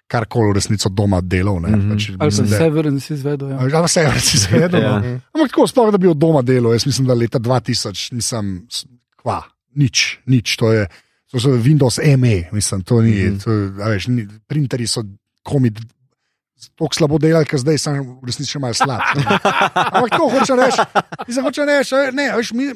karkoli 0.08 0.50
v 0.50 0.56
resnici 0.56 0.90
doma 0.92 1.22
delal. 1.22 1.62
Ne, 1.62 1.70
Mhm. 1.70 1.92
pač, 1.92 2.10
Ali 2.10 2.18
mislim, 2.26 2.48
da- 2.48 2.58
Severance 2.58 3.14
izvedel. 3.14 3.50
Ja. 3.50 3.58
Ali 3.60 3.72
pa 3.72 3.88
se 3.88 4.02
je 4.02 4.12
izvedel. 4.34 4.82
Ja. 4.82 5.00
no. 5.00 5.20
Ampak 5.34 5.50
tako, 5.50 5.68
sploh 5.68 5.92
da 5.92 5.98
bi 5.98 6.08
od 6.08 6.18
doma 6.18 6.42
delal, 6.42 6.74
jaz 6.74 6.86
mislim, 6.86 7.08
da 7.08 7.14
leta 7.14 7.40
2000 7.40 8.12
nisem, 8.12 8.66
kva, 9.16 9.42
nič, 9.76 10.18
nič. 10.26 10.56
To 10.56 10.74
je, 10.74 10.88
to 11.28 11.40
so 11.40 11.50
Windows 11.52 12.00
ME, 12.18 12.50
mislim, 12.52 12.82
to 12.82 13.02
ni, 13.02 13.12
Mhm. 13.12 13.20
mm 13.24 13.38
-hmm. 13.38 13.44
to, 13.44 13.52
veš, 13.86 14.08
ni 14.08 14.28
printerji 14.48 14.88
so 14.88 15.04
komi. 15.44 15.72
Tako 16.76 16.91
slabo 16.95 17.18
delali, 17.22 17.47
ker 17.47 17.62
zdaj 17.62 17.78
sem 17.80 17.99
v 18.03 18.28
resnici 18.28 18.51
še 18.51 18.60
malo 18.60 18.76
slab. 18.76 18.99
Ampak 19.16 20.16
to 20.16 20.28
hoče 20.28 20.57
reči. 20.60 20.86
Reči, 21.70 21.99
ne, 22.18 22.26
veš, 22.36 22.51
mi, 22.57 22.68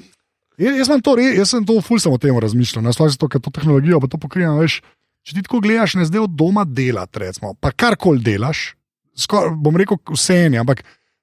jaz, 0.62 0.88
imam 0.88 1.04
to, 1.04 1.18
jaz 1.20 1.52
sem 1.52 1.66
to 1.68 1.80
ful 1.84 2.00
sem 2.00 2.14
o 2.14 2.20
tem 2.22 2.38
razmišljal, 2.40 2.86
ne 2.86 2.94
sploh 2.96 3.12
zato, 3.12 3.28
ker 3.32 3.44
to 3.44 3.52
tehnologijo 3.52 4.00
pa 4.04 4.08
to 4.12 4.20
pokrivam, 4.22 4.62
veš. 4.64 4.80
Če 5.24 5.38
ti 5.38 5.44
tako 5.46 5.62
gledaš, 5.64 5.96
ne 5.96 6.08
zdaj 6.08 6.26
od 6.26 6.34
doma 6.36 6.66
delati, 6.68 7.22
recimo, 7.24 7.54
pa 7.56 7.72
karkoli 7.72 8.20
delaš, 8.24 8.74
skor, 9.16 9.54
bom 9.56 9.76
rekel 9.80 10.00
vse 10.12 10.42
eni, 10.50 10.60
ampak 10.60 10.82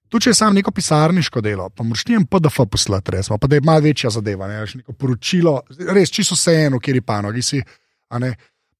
tudi 0.09 0.25
če 0.25 0.33
je 0.33 0.39
sam 0.39 0.57
neko 0.57 0.73
pisarniško 0.73 1.43
delo, 1.45 1.69
pa 1.69 1.85
moraš 1.85 2.07
ti 2.09 2.17
en 2.17 2.25
PDF 2.25 2.65
poslati, 2.73 3.17
recimo, 3.19 3.37
pa 3.37 3.49
da 3.49 3.59
je 3.59 3.65
malo 3.65 3.85
večja 3.85 4.13
zadeva, 4.17 4.49
ne, 4.49 4.63
veš, 4.65 4.79
neko 4.81 4.97
poročilo, 4.97 5.59
res 5.93 6.13
čisto 6.17 6.37
vseeno, 6.39 6.81
kjer 6.81 7.01
je 7.01 7.05
panogi 7.05 7.45
si. 7.45 7.61
Pa 8.09 8.21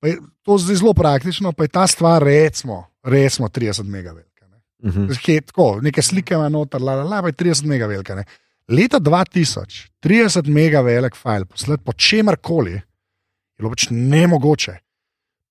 je 0.09 0.17
To 0.43 0.57
je 0.57 0.77
zelo 0.77 0.95
praktično, 0.95 1.53
pa 1.53 1.65
je 1.65 1.69
ta 1.69 1.87
stvar, 1.87 2.23
recimo, 2.23 2.87
recimo 3.03 3.49
30 3.49 3.85
megavelika. 3.85 4.47
ne. 4.47 4.59
Mhm. 4.91 5.07
Hej, 5.27 5.41
tako, 5.41 5.81
neke 5.83 6.03
slike 6.03 6.35
ima 6.35 6.49
noter, 6.49 6.81
la, 6.81 6.95
la, 6.95 7.05
la, 7.05 7.23
pa 7.23 7.29
je 7.29 7.33
30 7.35 7.65
megavelika. 7.67 8.15
Ne. 8.15 8.25
Leta 8.69 9.01
2000, 9.01 9.89
30 10.03 10.47
megavelik 10.47 11.17
file, 11.17 11.45
poslati 11.45 11.83
po 11.85 11.93
čemarkoli, 11.93 12.73
je 12.73 12.83
bilo 13.59 13.71
pač 13.71 13.89
nemogoče. 13.91 14.77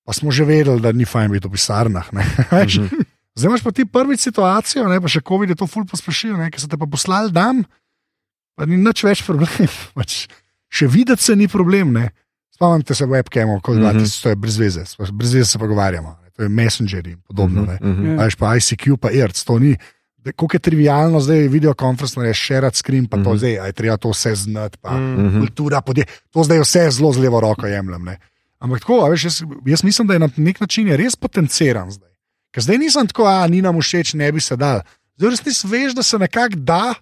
Pa 0.06 0.14
smo 0.14 0.32
že 0.32 0.46
vedeli, 0.46 0.82
da 0.82 0.92
ni 0.92 1.06
fajn 1.06 1.32
biti 1.32 1.48
v 1.48 1.52
pisarnah. 1.52 2.14
ne, 2.14 2.24
veš. 2.52 2.78
Mhm. 2.80 3.08
Zdaj 3.36 3.48
imaš 3.48 3.64
pa 3.64 3.72
ti 3.72 3.86
prvič 3.86 4.20
situacijo, 4.20 4.88
ne, 4.90 5.02
pa 5.02 5.08
še 5.08 5.22
COVID 5.22 5.50
je 5.50 5.56
to 5.56 5.68
ful 5.68 5.86
pospešil, 5.86 6.34
ne, 6.38 6.50
ker 6.52 6.60
so 6.60 6.68
te 6.68 6.76
pa 6.78 6.86
poslali 6.90 7.32
dan, 7.32 7.64
pa 8.58 8.66
ni 8.66 8.76
nič 8.78 9.04
več 9.04 9.22
problem. 9.24 9.48
Pač, 9.98 10.28
še 10.68 10.88
videti 10.92 11.24
se 11.24 11.36
ni 11.36 11.48
problem. 11.48 11.94
Ne. 11.94 12.10
Spomnite 12.52 12.96
se 12.96 13.06
webcamov, 13.06 13.62
kot 13.62 13.76
Mhm. 13.78 13.86
mm 13.86 14.04
-hmm. 14.04 14.24
to 14.24 14.30
je 14.30 14.36
brez 14.36 14.58
veze, 14.58 14.84
brez 15.12 15.34
veze 15.34 15.46
se 15.46 15.60
pogovarjamo. 15.60 16.19
To 16.40 16.44
je 16.44 16.50
Messenger 16.50 17.04
in 17.04 17.20
podobno. 17.22 17.66
Ne. 17.66 17.76
Mhm. 17.82 18.06
Ja. 18.08 18.14
A 18.14 18.24
Veš 18.24 18.36
pa 18.36 18.56
ICQ, 18.56 18.96
pa 18.96 19.12
IRC, 19.12 19.44
to 19.44 19.60
ni. 19.60 19.76
da- 20.18 20.32
Koliko 20.32 20.56
je 20.56 20.60
trivialno 20.62 21.20
zdaj 21.20 21.48
videokonferenc, 21.50 22.16
ne 22.18 22.32
share 22.34 22.70
screen, 22.74 23.06
pa 23.06 23.18
to 23.18 23.30
Mhm. 23.30 23.38
zdaj, 23.38 23.60
aj 23.60 23.72
treba 23.74 23.98
to 23.98 24.10
vse 24.10 24.32
znati, 24.38 24.78
pa 24.78 24.92
Mm. 24.92 25.16
Mhm. 25.18 25.40
kultura, 25.40 25.82
podje, 25.82 26.04
to 26.30 26.40
zdaj 26.42 26.60
vse 26.60 26.90
zelo 26.92 27.12
z 27.12 27.18
levo 27.20 27.40
roko 27.40 27.66
jemljem. 27.66 28.04
Ne. 28.06 28.16
Ampak 28.58 28.80
tako, 28.80 29.00
a 29.02 29.10
veš, 29.10 29.24
jaz, 29.26 29.36
jaz 29.66 29.84
mislim, 29.84 30.08
da 30.08 30.14
je 30.14 30.20
na 30.20 30.30
nek 30.38 30.60
način 30.60 30.88
je 30.88 30.98
res 30.98 31.16
potenciran 31.16 31.92
zdaj. 31.92 32.10
Ker 32.52 32.64
zdaj 32.64 32.78
nisem 32.78 33.08
tako, 33.08 33.26
a 33.26 33.48
ni 33.48 33.62
nam 33.62 33.76
všeč, 33.76 34.14
ne 34.14 34.32
bi 34.32 34.40
se 34.40 34.56
dal. 34.56 34.80
Zdaj 35.18 35.30
res 35.30 35.40
ti 35.42 35.68
veš, 35.68 35.94
da 35.94 36.04
se 36.04 36.18
nekako 36.18 36.56
da, 36.58 36.94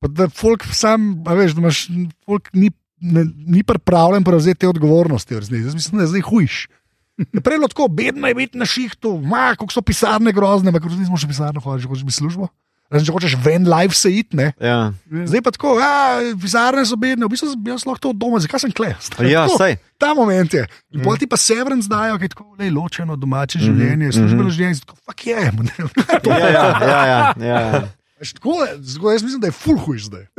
pa 0.00 0.08
da 0.08 0.28
folk 0.28 0.64
sam, 0.66 1.22
a 1.24 1.34
veš, 1.34 1.52
da 1.52 1.60
imaš, 1.60 1.88
folk 2.22 2.48
ni, 2.52 2.70
ne, 2.98 3.24
ni 3.46 3.62
pripravljen 3.62 4.24
prevzeti 4.24 4.60
te 4.60 4.68
odgovornosti. 4.68 5.34
resnici. 5.34 5.64
Jaz 5.64 5.74
mislim, 5.74 5.96
da 5.96 6.02
je 6.02 6.08
zdaj 6.08 6.20
hujš. 6.22 6.68
Je 7.14 7.40
Prej 7.40 7.60
je 7.60 7.68
tako, 7.68 7.88
bedno 7.88 8.26
je 8.26 8.34
biti 8.34 8.58
na 8.58 8.66
šihtu, 8.66 9.18
ma, 9.22 9.54
kako 9.54 9.70
so 9.70 9.82
pisarne 9.82 10.32
grozne, 10.32 10.68
ampak 10.68 10.82
zdaj 10.88 11.06
smo 11.06 11.16
še 11.16 11.30
pisarne, 11.30 11.60
hočeš, 11.62 11.86
hočeš 11.86 12.04
biti 12.04 12.18
službo. 12.18 12.48
Razen, 12.92 13.06
če 13.06 13.14
hočeš 13.14 13.34
ven 13.40 13.64
live 13.64 13.94
se 13.96 14.10
iti, 14.12 14.36
ne. 14.36 14.50
Ja. 14.60 14.92
Zdaj 15.08 15.40
pa 15.40 15.50
tako, 15.50 15.78
a, 15.80 16.20
pisarne 16.36 16.82
so 16.84 16.98
bedne, 17.00 17.24
v 17.24 17.32
bistvu 17.32 17.54
bi 17.56 17.72
jaz 17.72 17.86
lahko 17.86 18.02
to 18.02 18.10
od 18.12 18.18
doma, 18.20 18.38
zakaj 18.38 18.60
sem 18.60 18.72
kle? 18.72 18.92
Ja, 19.24 19.46
Tako. 19.48 19.70
Ta 19.96 20.12
moment 20.12 20.52
je. 20.52 20.66
In 20.92 21.00
Mhm. 21.00 21.04
pol 21.06 21.16
ti 21.16 21.26
pa 21.26 21.38
severance 21.40 21.88
dajo, 21.88 22.18
ki 22.18 22.28
je 22.28 22.34
tako 22.34 22.50
le 22.58 22.68
ločeno 22.70 23.16
domače 23.16 23.58
življenje, 23.58 24.12
službeno 24.12 24.50
življenje, 24.50 24.82
tako 24.84 24.98
fuck 25.00 25.26
je. 25.26 25.38
Ja, 26.28 26.48
ja, 26.50 26.66
ja, 26.82 27.34
ja, 27.40 27.60
ja. 27.72 27.82
Tako, 28.18 28.54
tako, 28.94 29.10
jaz 29.12 29.22
mislim, 29.22 29.40
da 29.40 29.46
je 29.46 29.52
full 29.52 29.78
huj 29.78 29.98
zdaj. 29.98 30.26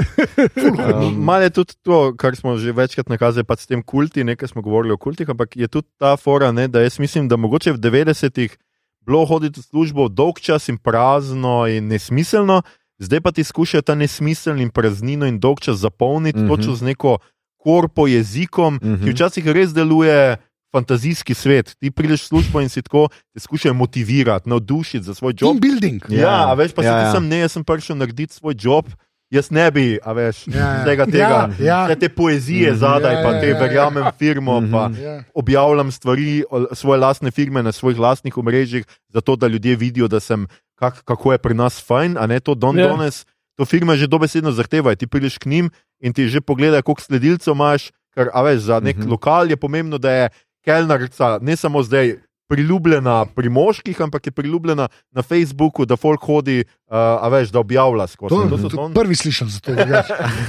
Um, 1.06 1.24
Malo 1.24 1.42
je 1.42 1.50
tudi 1.50 1.74
to, 1.82 2.16
kar 2.18 2.36
smo 2.36 2.58
že 2.58 2.72
večkrat 2.72 3.10
nakazali, 3.10 3.44
pa 3.44 3.56
s 3.56 3.68
tem 3.68 3.84
kulti, 3.84 4.24
nekaj 4.24 4.48
smo 4.48 4.62
govorili 4.62 4.94
o 4.94 4.98
kultih, 4.98 5.30
ampak 5.30 5.58
je 5.58 5.68
tudi 5.68 5.88
ta 5.98 6.18
fora, 6.18 6.52
ne, 6.52 6.68
da 6.68 6.82
jaz 6.82 7.00
mislim, 7.00 7.28
da 7.28 7.36
mogoče 7.38 7.72
v 7.72 7.78
90-ih 7.78 8.58
bilo 9.06 9.26
hoditi 9.26 9.60
v 9.60 9.64
službo 9.64 10.08
dolg 10.08 10.40
čas 10.40 10.70
in 10.70 10.78
prazno 10.78 11.68
in 11.68 11.88
nesmiselno, 11.88 12.62
zdaj 13.00 13.22
pa 13.22 13.32
ti 13.32 13.44
skušajo 13.44 13.82
ta 13.82 13.96
nesmisel 13.96 14.60
in 14.62 14.70
praznino 14.70 15.26
in 15.28 15.40
dolg 15.40 15.60
čas 15.60 15.78
zapolniti 15.78 16.40
mm 16.40 16.42
Mhm. 16.44 16.52
-hmm. 16.52 16.56
točno 16.58 16.76
z 16.76 16.82
neko 16.82 17.18
korpo 17.58 18.08
jezikom, 18.08 18.74
mm 18.74 18.80
-hmm. 18.88 18.98
ki 18.98 19.04
Mhm. 19.04 19.12
včasih 19.12 19.46
res 19.48 19.74
deluje. 19.74 20.38
Fantazijski 20.76 21.34
svet, 21.34 21.76
ti 21.80 21.88
prideš 21.88 22.22
v 22.22 22.28
službo 22.28 22.60
in 22.60 22.68
si 22.70 22.82
tako, 22.82 23.08
te 23.32 23.40
skušajo 23.40 23.74
motivirati, 23.74 24.50
navdušiti 24.50 25.04
za 25.04 25.14
svoj 25.14 25.32
job. 25.32 25.48
Team 25.48 25.60
building. 25.62 26.02
Ja, 26.10 26.20
ja, 26.20 26.38
a 26.46 26.54
veš, 26.54 26.72
pa 26.72 26.84
ja, 26.84 26.92
ja, 26.92 26.98
ja. 26.98 27.04
ja. 27.04 27.12
sem 27.14 27.28
ne, 27.28 27.40
jaz 27.40 27.52
sem 27.52 27.64
prišel 27.64 27.96
narediti 27.96 28.34
svoj 28.34 28.56
job, 28.60 28.86
jaz 29.30 29.48
ne 29.50 29.72
bi, 29.72 29.96
a 29.98 30.12
veš, 30.12 30.48
Ja, 30.48 30.60
ja. 30.60 30.84
tega, 30.84 31.06
tega, 31.08 31.40
Ja, 31.58 31.88
ja. 31.88 31.96
te 31.96 32.10
poezije 32.10 32.70
Mhm. 32.70 32.78
zadaj, 32.78 33.14
Ja, 33.14 33.24
pa 33.24 33.30
ja, 33.30 33.40
te 33.40 33.48
ja, 33.48 33.54
ja. 33.54 33.60
verjamem 33.62 34.06
firmo, 34.14 34.60
Mhm. 34.60 34.72
pa 34.72 34.84
Ja. 34.94 35.24
objavljam 35.34 35.92
stvari, 35.92 36.44
o- 36.46 36.76
svoje 36.76 37.00
lastne 37.00 37.32
firme 37.32 37.64
na 37.64 37.72
svojih 37.72 37.96
lastnih 37.98 38.38
omrežjih, 38.38 38.84
zato 39.10 39.36
da 39.36 39.48
ljudje 39.48 39.76
vidijo, 39.78 40.08
da 40.08 40.20
sem, 40.20 40.48
kak, 40.76 41.04
kako 41.04 41.32
je 41.32 41.38
pri 41.38 41.54
nas 41.54 41.80
fajn, 41.80 42.18
a 42.20 42.28
ne 42.28 42.40
to 42.40 42.54
don 42.54 42.76
Ja. 42.78 42.88
danes. 42.88 43.26
to 43.56 43.64
firme 43.66 43.96
že 43.96 44.04
dobesedno 44.06 44.52
zahtevajo. 44.52 44.96
Ti 44.96 45.08
prideš 45.08 45.38
k 45.38 45.46
njim 45.46 45.70
in 46.02 46.12
ti 46.14 46.28
že 46.28 46.42
pogledajo, 46.42 46.84
koliko 46.84 47.02
sledilcev 47.02 47.54
imaš. 47.54 47.88
Ker, 48.12 48.28
a 48.30 48.42
veš, 48.42 48.60
za 48.62 48.80
nek 48.80 48.98
Mhm. 48.98 49.08
lokal 49.10 49.48
je 49.48 49.56
pomembno, 49.56 49.98
da 49.98 50.12
je 50.12 50.30
kelnarica 50.66 51.38
ne 51.42 51.56
samo 51.56 51.84
zdaj 51.84 52.16
priljubljena 52.48 53.26
pri 53.26 53.50
moških, 53.50 54.02
ampak 54.02 54.28
je 54.28 54.32
priljubljena 54.32 54.88
na 55.12 55.22
Facebooku, 55.22 55.86
da 55.86 55.96
folk 55.98 56.22
hodi, 56.22 56.60
uh, 56.62 56.96
a 56.96 57.28
veš, 57.28 57.50
da 57.50 57.60
objavlja 57.60 58.08
skozi. 58.08 58.36
To, 58.36 58.58
to, 58.58 58.70
to 58.70 58.90
prvi 58.94 59.16
slišim 59.16 59.50
za 59.50 59.60
to. 59.60 59.72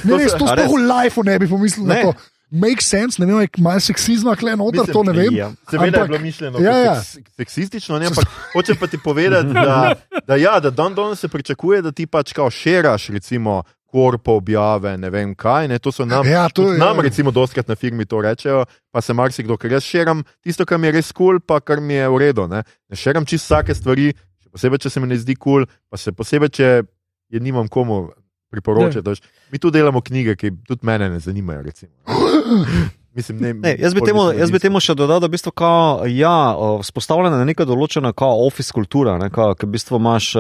Ne, 0.04 0.16
res, 0.18 0.36
to 0.36 0.44
A 0.44 0.54
res? 0.54 0.66
sploh 0.66 0.76
v 0.76 0.82
lifeu 0.84 1.24
ne 1.24 1.38
bi 1.38 1.48
pomislil 1.48 1.86
Ne. 1.88 2.02
to. 2.02 2.12
Make 2.50 2.82
sense, 2.84 3.18
ne 3.18 3.26
vem, 3.26 3.40
je 3.42 3.48
malo 3.58 3.80
seksizma, 3.82 4.36
kle 4.38 4.52
noter, 4.56 4.84
Mislim, 4.84 4.94
to 4.94 5.02
ne 5.02 5.12
vem. 5.16 5.34
Ja. 5.34 5.48
Seveda 5.70 6.04
je 6.04 6.08
bilo 6.08 6.18
mišljeno 6.18 6.60
Ja, 6.62 6.76
ja. 6.78 6.92
Seks, 7.02 7.32
seksistično, 7.36 7.98
ne, 7.98 8.06
ampak 8.06 8.28
hočem 8.52 8.76
pa 8.78 8.86
ti 8.86 8.98
povedati, 9.02 9.50
da, 9.50 9.94
da, 10.28 10.36
ja, 10.36 10.60
da 10.60 10.70
dan 10.70 10.94
danes 10.94 11.18
se 11.20 11.28
pričakuje, 11.28 11.82
da 11.82 11.92
ti 11.92 12.06
pač 12.06 12.32
kao 12.32 12.50
šeraš, 12.50 13.08
recimo, 13.08 13.62
korpo 13.87 14.32
objave, 14.32 14.97
ne 14.99 15.11
vem 15.11 15.34
kaj. 15.34 15.68
Ne, 15.68 15.78
to 15.78 15.93
so 15.93 16.05
nam, 16.05 16.26
Ja, 16.26 16.49
to 16.49 16.72
je- 16.72 16.78
nam 16.78 17.01
recimo, 17.01 17.30
doskrat 17.30 17.68
na 17.68 17.74
firmi 17.74 18.05
to 18.05 18.20
rečejo, 18.20 18.64
pa 18.91 19.01
se 19.01 19.12
marsikdo, 19.12 19.57
ker 19.57 19.72
jaz 19.72 19.82
šeram 19.82 20.24
tisto, 20.43 20.66
kar 20.66 20.78
mi 20.78 20.87
je 20.87 20.93
res 20.93 21.12
kul, 21.12 21.26
cool, 21.26 21.41
pa 21.41 21.61
kar 21.61 21.80
mi 21.80 21.95
je 21.95 22.09
v 22.09 22.18
redu. 22.18 22.49
Ne, 22.49 22.62
ne 22.91 22.97
šeram 22.97 23.24
čisto 23.24 23.55
vsake 23.55 23.74
stvari, 23.74 24.12
še 24.43 24.51
posebej, 24.51 24.78
če 24.78 24.91
se 24.91 25.01
mi 25.01 25.07
ne 25.07 25.16
zdi 25.16 25.37
kul, 25.37 25.64
cool, 25.64 25.74
pa 25.91 25.97
še 25.97 26.12
posebej, 26.12 26.51
če 26.51 26.82
je 27.30 27.41
nimam 27.41 27.68
komu 27.68 28.11
priporočati. 28.51 29.09
veš. 29.09 29.20
Mi 29.53 29.59
tu 29.59 29.70
delamo 29.70 30.01
knjige, 30.01 30.37
ki 30.37 30.51
tudi 30.66 30.87
mene 30.87 31.11
ne 31.11 31.18
zanimajo. 31.18 31.62
Mislim, 33.16 33.38
ne, 33.40 33.54
Ne, 33.54 33.76
jaz, 33.80 33.94
bi 33.96 34.02
temu, 34.04 34.26
jaz 34.36 34.50
bi 34.52 34.58
temu 34.60 34.80
še 34.80 34.92
dodal, 34.94 35.22
da 35.24 35.30
v 35.30 35.32
bistvu 35.32 35.50
kao, 35.56 36.04
ja, 36.04 36.52
vzpostavljena 36.82 37.38
je 37.40 37.46
neka 37.48 37.64
določena 37.64 38.12
kao 38.12 38.42
office 38.44 38.74
kultura, 38.76 39.14
ne, 39.16 39.30
kao, 39.32 39.54
ki 39.56 39.64
v 39.64 39.72
bistvu 39.72 39.96
imaš 39.96 40.34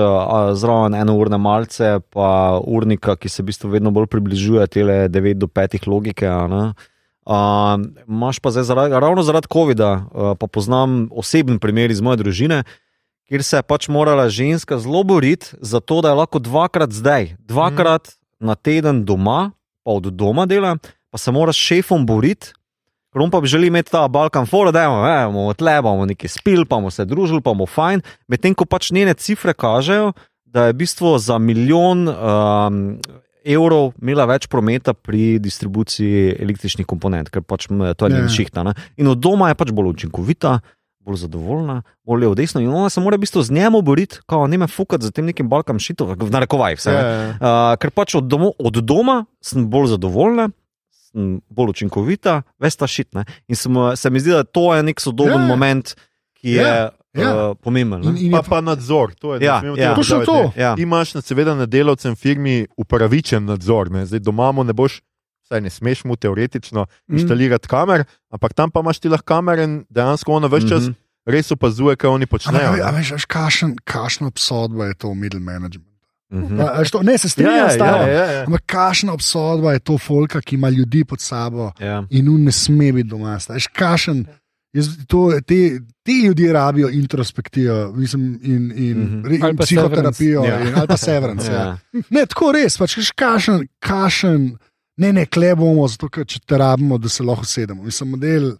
zraven 0.60 0.94
eno 0.98 1.14
urne 1.16 1.38
malce, 1.40 1.94
pa 2.12 2.58
urnika, 2.60 3.16
ki 3.16 3.32
se 3.32 3.40
v 3.40 3.48
bistvu 3.48 3.72
vedno 3.72 3.94
bolj 3.96 4.10
približuje 4.12 4.66
tele 4.76 4.98
9 5.08 5.40
do 5.40 5.48
5 5.48 5.88
logike. 5.88 6.28
ne. 6.52 6.66
A, 7.26 7.38
Imáš 8.06 8.38
pa 8.38 8.52
zdaj 8.54 8.68
zaradi, 8.68 8.94
ravno 8.94 9.24
zaradi 9.26 9.50
COVID-a, 9.50 9.90
a, 9.90 10.34
pa 10.38 10.46
poznam 10.46 11.08
oseben 11.10 11.58
primer 11.58 11.90
iz 11.90 12.04
moje 12.04 12.20
družine, 12.22 12.60
kjer 13.26 13.42
se 13.42 13.58
je 13.58 13.66
pač 13.66 13.88
morala 13.88 14.28
ženska 14.30 14.78
zelo 14.78 15.02
boriti 15.02 15.56
za 15.58 15.80
to, 15.80 16.00
da 16.04 16.12
je 16.12 16.20
lahko 16.20 16.38
dvakrat 16.38 16.92
zdaj, 16.92 17.34
dvakrat 17.40 18.12
mm. 18.12 18.46
na 18.46 18.54
teden 18.54 19.02
doma, 19.04 19.50
pa 19.82 19.90
od 19.90 20.12
doma 20.14 20.46
dela, 20.46 20.76
pa 21.10 21.18
se 21.18 21.32
mora 21.32 21.52
s 21.52 21.58
šefom 21.58 22.06
boriti. 22.06 22.52
Ker 23.16 23.22
on 23.24 23.30
pa 23.32 23.40
bi 23.40 23.48
želel 23.48 23.70
imeti 23.70 23.88
ta 23.90 24.02
Balkan 24.08 24.44
Fora, 24.44 24.68
da 24.70 24.82
bomo 25.24 25.48
tle, 25.56 25.72
bomo 25.80 26.04
nekaj 26.04 26.28
spil, 26.28 26.66
pa 26.68 26.76
bomo 26.76 26.90
se 26.92 27.06
družili, 27.08 27.40
pa 27.40 27.54
bomo 27.54 27.64
fajn. 27.64 28.02
Medtem 28.28 28.52
ko 28.52 28.66
pač 28.68 28.90
njene 28.92 29.14
cifre 29.16 29.54
kažejo, 29.56 30.10
da 30.44 30.66
je 30.66 30.74
v 30.74 30.76
bistvu 30.76 31.14
za 31.18 31.38
milijon 31.40 32.04
um, 32.08 32.76
evrov 33.40 33.94
imela 34.02 34.26
več 34.28 34.44
prometa 34.46 34.92
pri 34.92 35.38
distribuciji 35.40 36.36
električnih 36.36 36.84
komponent, 36.84 37.32
ker 37.32 37.40
pač 37.40 37.70
to 37.96 38.04
je 38.04 38.12
Ja. 38.12 38.18
njen 38.18 38.28
šihta. 38.28 38.62
Ne? 38.62 38.74
In 38.98 39.08
od 39.08 39.16
doma 39.18 39.48
je 39.48 39.54
pač 39.54 39.72
bolj 39.72 39.94
učinkovita. 39.96 40.58
Bolj 41.00 41.16
zadovoljna, 41.22 41.82
bolj 42.04 42.20
levo 42.20 42.34
desno, 42.34 42.60
in 42.60 42.68
ona 42.68 42.90
se 42.90 43.00
mora 43.00 43.16
v 43.16 43.22
bistvu 43.22 43.38
z 43.42 43.54
njemu 43.54 43.78
boriti, 43.80 44.18
kot 44.26 44.50
ne 44.50 44.58
me 44.58 44.66
fukati 44.66 45.04
za 45.04 45.10
tem 45.10 45.24
nekim 45.24 45.48
balkam 45.48 45.78
šitom, 45.78 46.18
v 46.18 46.30
narekovajih. 46.30 46.78
vse, 46.78 46.90
Ja, 46.90 46.98
ne. 46.98 47.08
ja, 47.08 47.16
ja. 47.16 47.30
Uh, 47.32 47.76
ker 47.78 47.94
pač 47.94 48.16
od, 48.18 48.26
domo, 48.26 48.50
od 48.58 48.74
doma 48.82 49.24
sem 49.40 49.70
bolj 49.70 49.94
zadovoljna, 49.94 50.50
sem 51.16 51.40
bolj 51.48 51.72
učinkovita, 51.72 52.42
veš 52.58 52.76
ta 52.76 52.86
šit. 52.86 53.14
Ne? 53.14 53.24
In 53.46 53.56
sem, 53.56 53.72
se 53.94 54.10
mi 54.10 54.20
zdi, 54.20 54.30
da 54.30 54.44
to 54.44 54.68
je 54.70 54.82
nek 54.82 55.00
sodoben 55.00 55.32
Ja, 55.34 55.40
ja. 55.40 55.46
moment, 55.48 55.94
ki 56.34 56.50
je 56.50 56.62
Ja, 56.62 56.90
ja, 57.14 57.30
uh, 57.48 57.56
pomemben. 57.56 58.02
In, 58.02 58.12
ne. 58.12 58.20
in 58.20 58.30
Pa, 58.30 58.38
je, 58.38 58.42
pa 58.44 58.60
nadzor, 58.60 59.14
to 59.14 59.34
je 59.34 59.40
Ja, 59.40 59.62
ja. 59.74 59.94
Točno 59.94 60.20
to. 60.22 60.52
Ja. 60.54 60.74
Imaš 60.76 61.14
na 61.14 61.22
seveda 61.22 61.54
na 61.54 61.64
delavcem 61.66 62.12
firmi 62.14 62.66
upravičen 62.76 63.44
nadzor. 63.44 63.88
Ne. 63.88 64.04
Zdaj 64.04 64.20
doma 64.20 64.52
mu 64.52 64.60
ne 64.60 64.72
boš, 64.72 65.00
saj 65.42 65.60
ne 65.60 65.70
smeš 65.70 66.04
mu 66.04 66.16
teoretično 66.16 66.84
Mm. 67.08 67.14
inštalirati 67.14 67.64
kamer, 67.66 68.04
ampak 68.28 68.52
tam 68.52 68.68
pa 68.68 68.80
imaš 68.80 68.98
ti 68.98 69.08
lahko 69.08 69.24
kamer 69.26 69.58
in 69.58 69.84
dejansko 69.88 70.28
ono 70.30 70.48
več 70.48 70.68
čas 70.68 70.82
Mhm. 70.82 70.92
res 71.26 71.50
opazuje, 71.50 71.96
kaj 71.96 72.10
oni 72.10 72.26
počnejo. 72.26 72.76
a, 72.76 72.82
a, 72.82 72.90
veš, 72.92 73.24
kašen, 73.24 73.76
kašna 73.80 74.26
obsodba 74.26 74.84
je 74.84 74.94
to 74.96 75.14
middle 75.14 75.40
management. 75.40 75.85
Mhm. 76.32 76.60
A, 76.60 76.78
veš, 76.78 76.90
to, 76.90 77.02
ne, 77.02 77.18
se 77.18 77.26
Ja, 77.26 77.30
strinjam 77.30 77.56
ja, 77.56 77.70
s 77.70 77.78
tabo. 77.78 78.02
ja, 78.02 78.08
ja, 78.08 78.24
ja. 78.32 78.44
Ampak 78.44 78.62
kašna 78.66 79.12
obsodba 79.12 79.72
je 79.72 79.78
to 79.80 79.98
folka, 79.98 80.40
ki 80.40 80.54
ima 80.54 80.68
ljudi 80.68 81.04
pod 81.04 81.20
sabo 81.20 81.72
Ja. 81.80 82.02
in 82.10 82.28
on 82.28 82.42
ne 82.42 82.52
sme 82.52 82.92
biti 82.92 83.08
doma. 83.08 83.38
Veš, 83.48 83.66
kašen, 83.68 84.24
jaz, 84.72 84.88
to, 85.06 85.32
te, 85.40 85.58
te 86.02 86.12
ljudje 86.24 86.52
rabijo 86.52 86.88
introspekcijo 86.90 87.92
mislim, 87.92 88.40
in, 88.42 88.72
in, 88.76 88.98
Mhm. 88.98 89.16
mm 89.16 89.22
-hmm. 89.24 89.44
Ali 89.44 89.56
psihoterapijo, 89.56 90.42
severance. 90.42 90.68
in, 90.68 90.74
ali 90.76 90.86
pa 90.88 90.96
severance. 90.96 91.46
ja. 91.46 91.58
Ja. 91.58 91.78
Ne, 92.10 92.26
tako 92.26 92.52
res, 92.52 92.78
pač 92.78 92.96
kašen, 93.14 93.68
kašen, 93.78 94.56
ne, 94.96 95.12
ne, 95.12 95.26
kle 95.26 95.54
bomo, 95.54 95.88
zato 95.88 96.08
ker 96.08 96.26
če 96.26 96.40
te 96.46 96.58
rabimo, 96.58 96.98
da 96.98 97.08
se 97.08 97.22
lahko 97.22 97.44
sedemo. 97.44 97.82
Mislim, 97.82 98.10
model, 98.10 98.56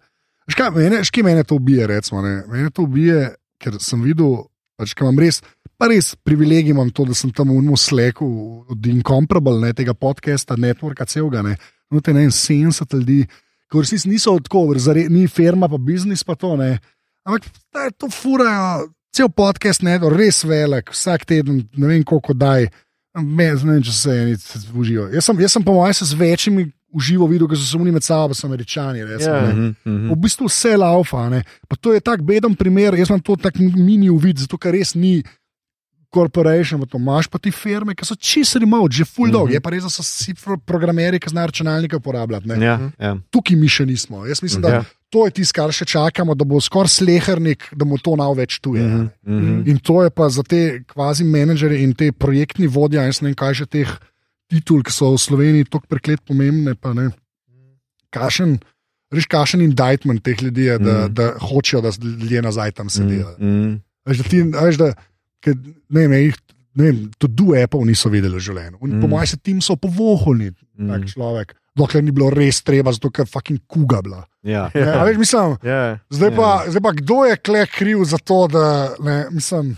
veš, 0.46 0.54
kaj, 0.54 0.70
mene, 0.70 0.96
veš, 0.96 1.10
kaj 1.10 1.22
mene 1.22 1.44
to 1.44 1.54
ubije, 1.54 1.86
recimo, 1.86 2.22
ne? 2.22 2.42
mene 2.48 2.70
to 2.70 2.82
ubije, 2.82 3.34
ker 3.58 3.74
sem 3.80 4.02
videl, 4.02 4.36
pač, 4.78 4.94
ker 4.94 5.04
imam 5.04 5.18
res, 5.18 5.42
pa 5.78 5.88
res 5.92 6.14
privilegij 6.24 6.70
imam 6.72 6.90
to, 6.90 7.04
da 7.04 7.14
sem 7.14 7.30
tam 7.32 7.48
v 7.52 7.58
unmu 7.60 7.76
sleku 7.76 8.26
od 8.72 8.86
Incomparable, 8.86 9.60
ne, 9.60 9.72
tega 9.76 9.94
podcasta, 9.94 10.56
networka 10.56 11.04
celega, 11.06 11.42
ne, 11.42 11.56
no, 11.90 12.00
te 12.00 12.12
ne, 12.16 12.26
70 12.32 12.94
ljudi, 12.96 13.26
ki 13.70 13.76
v 13.78 13.82
resnici 13.84 14.08
niso 14.08 14.36
tako, 14.40 14.66
zare, 14.78 15.06
ni 15.10 15.26
firma, 15.28 15.68
pa 15.68 15.78
biznis, 15.78 16.24
pa 16.24 16.34
to 16.38 16.54
ne. 16.56 16.78
Ampak 17.26 17.48
da 17.74 17.88
je 17.88 17.94
to 17.98 18.08
furajo, 18.10 18.88
cel 19.12 19.28
podcast, 19.28 19.82
ne, 19.82 19.98
res 20.12 20.44
velik, 20.44 20.92
vsak 20.94 21.24
teden, 21.26 21.64
ne 21.76 21.86
vem 21.90 22.04
koliko 22.06 22.34
daj. 22.34 22.68
Me, 23.16 23.48
ne 23.52 23.72
vem, 23.76 23.82
če 23.82 23.92
se 23.96 24.12
eni 24.12 24.34
uživajo. 24.76 25.08
Jaz 25.16 25.24
sem, 25.24 25.38
jaz 25.40 25.54
sem 25.56 25.64
po 25.64 25.72
mojem, 25.72 25.94
se 25.96 26.04
z 26.04 26.18
večjimi 26.20 26.66
uživo 26.96 27.26
videl, 27.28 27.48
ker 27.48 27.56
so 27.58 27.64
se 27.64 27.78
oni 27.80 27.90
med 27.92 28.04
sabo, 28.04 28.34
so 28.36 28.46
američani. 28.46 29.04
Recimo, 29.04 29.34
Ja. 29.34 29.46
ne. 29.46 29.52
Mhm, 29.54 29.72
mhm. 29.84 30.10
V 30.12 30.16
bistvu 30.20 30.46
vse 30.48 30.76
laufa. 30.76 31.28
ne. 31.32 31.42
To 31.80 31.92
je 31.92 32.00
tak 32.00 32.22
beden 32.22 32.54
primer, 32.54 32.94
jaz 32.94 33.08
imam 33.08 33.20
to 33.20 33.36
tak 33.36 33.56
mini 33.58 34.10
uvid, 34.10 34.38
zato 34.44 34.58
ker 34.58 34.72
res 34.76 34.94
ni. 34.94 35.22
Corporation, 36.16 36.80
pa 36.80 36.86
to 36.86 36.96
imaš 36.96 37.28
pa 37.28 37.38
ti 37.38 37.52
firme, 37.52 37.92
ki 37.92 38.02
so 38.02 38.16
čisto 38.16 38.56
remote, 38.56 38.90
že 38.90 39.04
full 39.04 39.28
dog. 39.28 39.46
Mhm. 39.46 39.52
Je 39.52 39.60
pa 39.60 39.70
res, 39.70 39.82
da 39.82 39.90
so 39.90 40.00
vsi 40.00 40.32
pro- 40.34 40.56
programerji, 40.58 41.20
ki 41.20 41.28
znajo 41.28 41.46
računalnike 41.46 41.96
uporabljati. 41.96 42.48
ne. 42.48 42.56
Ja, 42.58 42.76
ja. 42.98 43.12
Tukaj 43.28 43.54
mi 43.54 43.68
še 43.68 43.84
nismo. 43.84 44.24
Jaz 44.24 44.40
mislim, 44.40 44.62
da 44.62 44.68
Ja. 44.70 44.80
to 45.08 45.24
je 45.24 45.32
tisto, 45.32 45.54
kar 45.54 45.68
še 45.70 45.84
čakamo, 45.86 46.34
da 46.34 46.44
bo 46.44 46.56
skoraj 46.58 46.88
slehernik, 46.90 47.68
da 47.70 47.84
mu 47.84 47.98
to 47.98 48.16
nav 48.16 48.32
več 48.34 48.58
tuje. 48.58 48.80
Mhm, 48.80 49.04
mhm. 49.22 49.62
In 49.66 49.78
to 49.78 50.00
je 50.00 50.10
pa 50.10 50.28
za 50.28 50.42
te 50.42 50.62
kvazi 50.84 51.22
menedžerje 51.22 51.78
in 51.78 51.92
te 51.92 52.08
projektni 52.10 52.66
vodje, 52.66 52.96
jaz 52.98 53.20
ne 53.20 53.28
vem, 53.28 53.36
kaj 53.36 53.54
že 53.54 53.66
teh 53.68 53.88
titul, 54.48 54.80
ki 54.80 54.90
so 54.90 55.10
v 55.10 55.18
Sloveniji 55.18 55.64
tako 55.66 55.86
preklet 55.86 56.20
pomembne. 56.22 56.74
pa 56.74 56.92
ne. 56.92 57.10
Kašen, 58.10 58.58
Reš, 59.06 59.26
kašen 59.26 59.60
indictment 59.60 60.18
teh 60.20 60.34
ljudi 60.36 60.64
je, 60.64 60.78
da, 60.80 60.94
Mhm. 61.00 61.14
da 61.14 61.26
hočejo, 61.40 61.80
da 61.80 61.90
ljudje 61.94 62.42
nazaj 62.42 62.72
tam 62.72 62.88
sedijo. 62.88 63.36
Mhm. 63.38 63.74
Veš, 64.04 64.16
da 64.16 64.24
ti, 64.24 64.42
veš, 64.42 64.76
da, 64.76 64.88
ker, 65.44 65.54
ne 65.90 66.06
vem, 66.06 66.16
jih, 66.26 66.38
ne 66.76 66.84
vem, 66.90 66.98
to 67.18 67.28
du 67.28 67.54
Apple 67.56 67.84
niso 67.88 68.10
videli 68.12 68.36
v 68.36 68.42
življenju. 68.42 68.78
Mm. 68.80 69.00
Po 69.00 69.10
mojem 69.10 69.30
se 69.32 69.38
tim 69.40 69.60
so 69.64 69.76
povohni, 69.80 70.52
mm. 70.52 70.90
tak 70.90 71.08
človek. 71.12 71.56
Dokler 71.76 72.00
ni 72.04 72.12
bilo 72.16 72.30
res 72.32 72.62
treba, 72.64 72.92
zato 72.96 73.10
ker 73.12 73.26
fucking 73.28 73.60
kuga 73.68 74.00
bila. 74.04 74.22
Ja. 74.46 74.70
Ne, 74.72 74.86
a 74.96 75.02
veš, 75.04 75.18
mislim, 75.20 75.58
Ja. 75.72 75.98
Zdaj 76.08 76.30
pa, 76.36 76.52
zdaj 76.70 76.82
pa 76.82 76.92
kdo 76.96 77.24
je 77.28 77.36
kle 77.36 77.66
kriv 77.68 78.04
za 78.08 78.16
to, 78.18 78.46
da 78.48 78.94
ne, 79.04 79.26
mislim. 79.30 79.74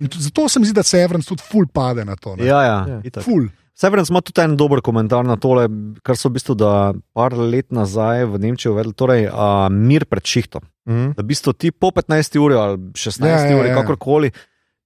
Zato 0.00 0.48
se 0.48 0.60
mi 0.60 0.66
zdi, 0.66 0.74
da 0.76 0.82
Severance 0.82 1.28
tudi 1.28 1.42
ful 1.46 1.64
pade 1.72 2.04
na 2.04 2.16
to. 2.16 2.34
Ne. 2.36 2.44
Ja, 2.44 2.62
ja, 2.62 2.78
Ja. 2.88 2.98
itak. 3.04 3.24
Ful. 3.24 3.46
Severance 3.76 4.12
ima 4.12 4.20
tudi 4.24 4.40
en 4.40 4.56
dober 4.56 4.80
komentar 4.80 5.24
na 5.24 5.36
tole, 5.36 5.68
kar 6.02 6.16
so 6.16 6.30
v 6.30 6.38
bistvu 6.38 6.54
da 6.56 6.94
par 7.12 7.34
let 7.36 7.68
nazaj 7.76 8.24
v 8.24 8.38
Nemčiji 8.40 8.72
uvedli, 8.72 8.92
torej 8.96 9.26
uh, 9.28 9.68
mir 9.70 10.06
pred 10.08 10.24
šihtom. 10.24 10.64
Mhm. 10.88 11.10
Da 11.16 11.22
v 11.22 11.28
bistvu 11.28 11.52
ti 11.52 11.70
po 11.70 11.90
15 11.92 12.38
uri 12.40 12.56
ali 12.56 12.78
16 12.96 13.28
Ja, 13.28 13.40
ja, 13.44 13.58
uri, 13.60 13.68
ja. 13.68 13.76
kakorkoli, 13.76 14.32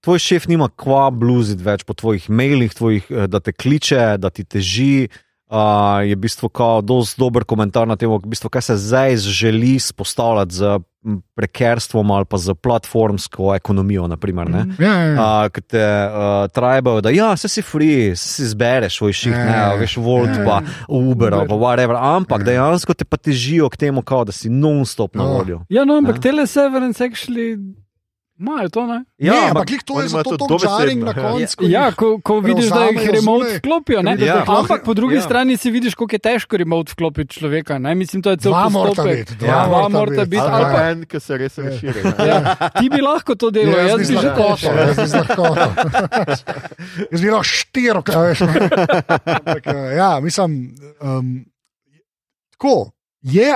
tvoj 0.01 0.19
šef 0.19 0.47
nima 0.49 0.69
kva 0.71 1.11
bluziti 1.11 1.63
več 1.63 1.85
po 1.85 1.95
tvojih 1.95 2.31
mailih, 2.31 2.75
tvojih, 2.75 3.07
eh, 3.11 3.27
da 3.27 3.41
te 3.41 3.53
kliče, 3.53 4.17
da 4.19 4.31
ti 4.31 4.45
teži. 4.45 5.09
Uh, 5.51 6.07
je 6.07 6.15
v 6.15 6.21
bistvu 6.23 6.47
dosti 6.81 7.19
dober 7.19 7.43
komentar 7.43 7.83
na 7.83 7.97
tem, 7.97 8.07
v 8.07 8.23
bistvu, 8.23 8.47
kaj 8.49 8.63
se 8.63 8.77
zdaj 8.77 9.17
želi 9.17 9.79
spostavljati 9.79 10.55
z 10.55 10.79
prekerstvom 11.35 12.11
ali 12.11 12.25
pa 12.25 12.39
z 12.39 12.55
platformsko 12.55 13.55
ekonomijo. 13.55 14.07
Naprimer, 14.07 14.51
ne. 14.51 14.67
Ja, 14.79 14.93
ja, 14.93 15.05
ja. 15.05 15.15
Uh, 15.43 15.51
ki 15.51 15.61
te 15.63 15.83
uh, 16.07 16.47
trajajo, 16.49 17.01
da 17.01 17.11
ja, 17.11 17.37
se 17.37 17.49
si 17.49 17.63
free, 17.63 18.15
si 18.17 18.43
izbereš 18.43 18.99
svoj 18.99 19.13
ših, 19.13 19.33
Ja, 19.33 19.45
ne, 19.45 19.53
ja, 19.53 19.75
veš, 19.75 19.97
Volt, 19.97 20.31
ja, 20.31 20.45
pa 20.45 20.61
Uber, 20.89 21.35
ali 21.35 21.43
Uber. 21.43 21.49
pa 21.49 21.55
whatever, 21.57 21.97
ampak 21.99 22.41
Ja. 22.41 22.45
dejansko 22.45 22.95
te 22.95 23.05
pa 23.05 23.17
težijo 23.17 23.67
k 23.71 23.77
temu, 23.77 24.03
kao, 24.03 24.25
da 24.25 24.33
si 24.33 24.47
non-stop 24.49 25.15
na 25.15 25.25
No. 25.25 25.35
voljo. 25.35 25.65
Ja, 25.69 25.85
no, 25.85 25.99
ampak 25.99 26.17
Ja. 26.17 26.31
teleseverance 26.31 27.03
actually 27.03 27.59
Imajo 28.41 28.69
to, 28.69 28.87
ne? 28.87 29.05
Ja, 29.19 29.33
ne, 29.35 29.49
ampak 29.51 29.67
glih 29.67 29.83
to 29.83 30.01
je 30.01 30.09
zato 30.09 30.33
to 30.33 30.47
to 30.49 30.57
žaring 30.59 31.05
na 31.05 31.13
ja. 31.13 31.21
koncu. 31.23 31.61
Ja, 31.63 31.93
ko, 31.93 32.17
ko 32.19 32.41
vidiš, 32.41 32.71
da 32.71 32.85
jih 32.87 33.11
remote 33.13 33.59
vklopijo, 33.59 34.01
ne? 34.01 34.11
Ja. 34.13 34.17
jih 34.17 34.33
lahko- 34.33 34.59
ampak 34.59 34.81
po 34.81 34.95
drugi 34.95 35.15
ja. 35.15 35.21
strani 35.21 35.57
si 35.57 35.69
vidiš, 35.69 35.93
koliko 35.93 36.15
je 36.15 36.19
težko 36.21 36.57
remote 36.57 36.89
vklopiti 36.91 37.35
človeka. 37.35 37.77
Ne? 37.79 37.93
Mislim, 37.95 38.23
to 38.23 38.31
je 38.31 38.37
cel 38.39 38.51
Dva 38.51 38.69
morata 38.71 38.97
postopek. 38.97 39.29
biti, 39.29 39.45
Ja, 39.45 39.61
dva 39.61 39.65
dva 39.67 39.69
morata 39.69 39.93
morata 39.93 40.25
biti. 40.25 40.31
biti. 40.31 40.43
Ali 40.43 40.55
ali 40.55 40.65
pa 40.65 40.73
pa- 40.73 40.89
en, 40.89 41.05
ki 41.05 41.21
se 41.21 41.37
res 41.37 41.59
razširi. 41.59 42.01
Ja, 42.23 42.39
ti 42.71 42.89
bi 42.89 43.01
lahko 43.01 43.35
to 43.35 43.51
delal, 43.51 43.75
Ja, 43.75 43.83
jaz 43.83 43.91
jaz 43.91 43.99
bi 44.01 44.15
že 44.17 44.17
lahkoto, 44.23 44.57
težko. 44.57 44.73
jaz 44.81 44.97
bi 44.97 45.07
z 45.07 45.15
lahkoto. 45.15 45.67
Jaz 47.07 47.21
bi 47.21 47.29
lahko 47.29 47.45
štiri, 47.45 48.01
kaj 48.03 48.23
veš. 48.25 48.41
Ampak, 49.27 49.63
eh, 49.67 49.93
Ja, 49.95 50.11
mislim, 50.19 50.51
um, 50.99 51.45
tako 52.51 52.91
je. 53.23 53.53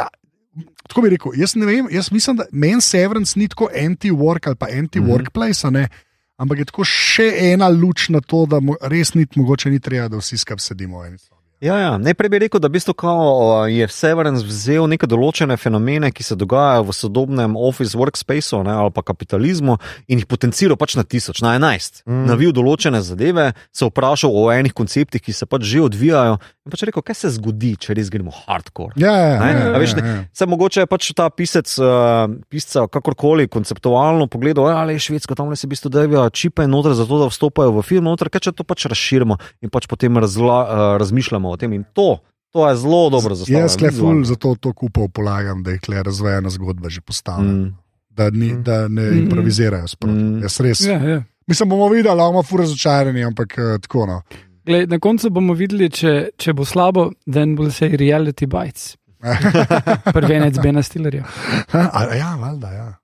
Tako 0.88 1.02
bi 1.02 1.10
rekel, 1.14 1.32
jaz 1.40 1.54
ne 1.56 1.66
vem, 1.66 1.88
jaz 1.90 2.10
mislim, 2.12 2.36
da 2.36 2.44
meni 2.52 2.80
Severance 2.80 3.38
ni 3.38 3.48
tako 3.48 3.70
anti-work 3.74 4.48
ali 4.50 4.56
pa 4.56 4.66
anti-workplace, 4.66 5.70
mm 5.70 5.74
-hmm. 5.74 5.88
ampak 6.36 6.58
je 6.58 6.64
tako 6.64 6.84
še 6.84 7.30
ena 7.52 7.68
luč 7.68 8.08
na 8.08 8.20
to, 8.20 8.46
da 8.46 8.60
mo, 8.60 8.76
res 8.80 9.14
ni 9.14 9.26
mogoče 9.36 9.70
ni 9.70 9.80
treba, 9.80 10.08
da 10.08 10.16
vsi 10.16 10.38
skupaj 10.38 10.60
sedimo 10.60 11.00
v 11.00 11.18
sobi. 11.18 11.33
Ja, 11.64 11.78
ja. 11.80 11.92
Najprej 11.98 12.28
bi 12.28 12.38
rekel, 12.42 12.60
da 12.60 12.68
v 12.68 12.76
bistvu 12.76 12.92
kao, 12.94 13.64
je 13.72 13.86
Severance 13.88 14.44
vzel 14.44 14.84
neke 14.90 15.08
določene 15.08 15.56
fenomene, 15.56 16.10
ki 16.12 16.26
se 16.26 16.36
dogajajo 16.36 16.84
v 16.90 16.96
sodobnem 16.96 17.54
office 17.56 17.96
workspaceu 17.96 18.60
ne, 18.66 18.74
ali 18.82 18.92
pa 18.92 19.00
kapitalizmu 19.06 19.78
in 20.04 20.20
jih 20.20 20.28
potenciral 20.28 20.76
pač 20.76 20.98
na 20.98 21.06
tisoč, 21.08 21.40
na 21.40 21.54
enajst. 21.56 22.02
Mm. 22.04 22.26
Navil 22.28 22.52
določene 22.52 23.00
zadeve, 23.00 23.54
se 23.72 23.88
vprašal 23.88 24.36
o 24.36 24.50
enih 24.52 24.76
konceptih, 24.76 25.24
ki 25.24 25.32
se 25.32 25.48
pač 25.48 25.64
že 25.70 25.80
odvijajo 25.86 26.36
in 26.36 26.74
pač 26.74 26.84
rekel, 26.84 27.04
kaj 27.04 27.16
se 27.22 27.32
zgodi, 27.38 27.72
če 27.80 27.96
res 27.96 28.12
gremo 28.12 28.34
hardcore. 28.44 28.92
Ja, 29.00 29.14
ja, 29.16 29.32
Ne, 29.40 29.48
ja, 29.56 29.72
a 29.72 29.80
veš, 29.80 29.96
ja, 29.96 30.02
ne, 30.02 30.12
ja. 30.12 30.20
Se 30.36 30.48
mogoče 30.48 30.84
je 30.84 30.90
pač 30.90 31.08
ta 31.16 31.30
pisec, 31.32 31.72
uh, 31.80 32.28
pisca, 32.52 32.84
kakorkoli 32.92 33.48
konceptualno 33.48 34.28
pogledal, 34.28 34.68
"Ja, 34.68 34.84
ali 34.84 34.98
je 34.98 35.08
švedska, 35.08 35.36
tam 35.36 35.48
le 35.48 35.56
se 35.56 35.66
v 35.66 35.72
bistvu 35.72 35.88
dajo 35.88 36.28
čipe 36.28 36.68
noter, 36.68 36.92
zato 36.92 37.24
da 37.24 37.32
vstopajo 37.32 37.72
v 37.72 37.82
film 37.82 38.04
noter, 38.04 38.28
kaj 38.28 38.48
če 38.48 38.52
to 38.52 38.64
pač 38.64 38.84
razširimo 38.84 39.40
in 39.64 39.72
pač 39.72 39.88
potem 39.88 40.12
razla, 40.16 40.58
uh, 40.64 41.00
razmišljamo 41.00 41.53
o 41.54 41.56
tem. 41.56 41.72
In 41.72 41.84
to, 41.92 42.18
to 42.50 42.68
je 42.68 42.76
zelo 42.76 43.10
dobro 43.10 43.34
zastavljeno. 43.34 43.64
Jaz 43.64 43.76
le 43.76 43.88
ful 43.88 43.94
vizualno. 43.94 44.24
zato 44.26 44.54
to 44.54 44.72
kupov 44.72 45.08
polagam, 45.08 45.62
da 45.62 45.70
je 45.70 45.78
kle 45.78 46.02
razvejena 46.02 46.50
zgodba 46.50 46.88
že 46.88 47.00
postavljena. 47.00 47.52
Mm. 47.64 47.74
Da, 48.10 48.30
ni, 48.30 48.52
Mm. 48.52 48.62
da 48.62 48.88
ne 48.88 49.02
Mm. 49.10 49.18
improvizirajo 49.18 49.88
sproti. 49.88 50.14
Mm. 50.16 50.42
Jaz 50.42 50.60
res. 50.60 50.80
Ja, 50.80 50.98
ja. 51.00 51.22
Mislim, 51.46 51.68
bomo 51.68 51.88
videli, 51.88 52.08
da 52.08 52.24
bomo 52.24 52.42
fur 52.42 52.60
razočarani, 52.60 53.24
ampak 53.24 53.54
uh, 53.58 53.80
tako 53.80 54.06
no. 54.06 54.20
Glej, 54.64 54.86
na 54.86 54.98
koncu 54.98 55.30
bomo 55.30 55.52
videli, 55.52 55.90
če, 55.90 56.28
če 56.36 56.52
bo 56.52 56.64
slabo, 56.64 57.10
then 57.26 57.56
will 57.58 57.70
say 57.70 57.90
reality 57.90 58.46
bites. 58.46 58.94
Prvenec 60.14 60.58
Bena 60.62 60.82
Stillerja. 60.82 61.24
Ja, 62.18 62.36
valjda, 62.40 62.70
ja. 62.70 62.94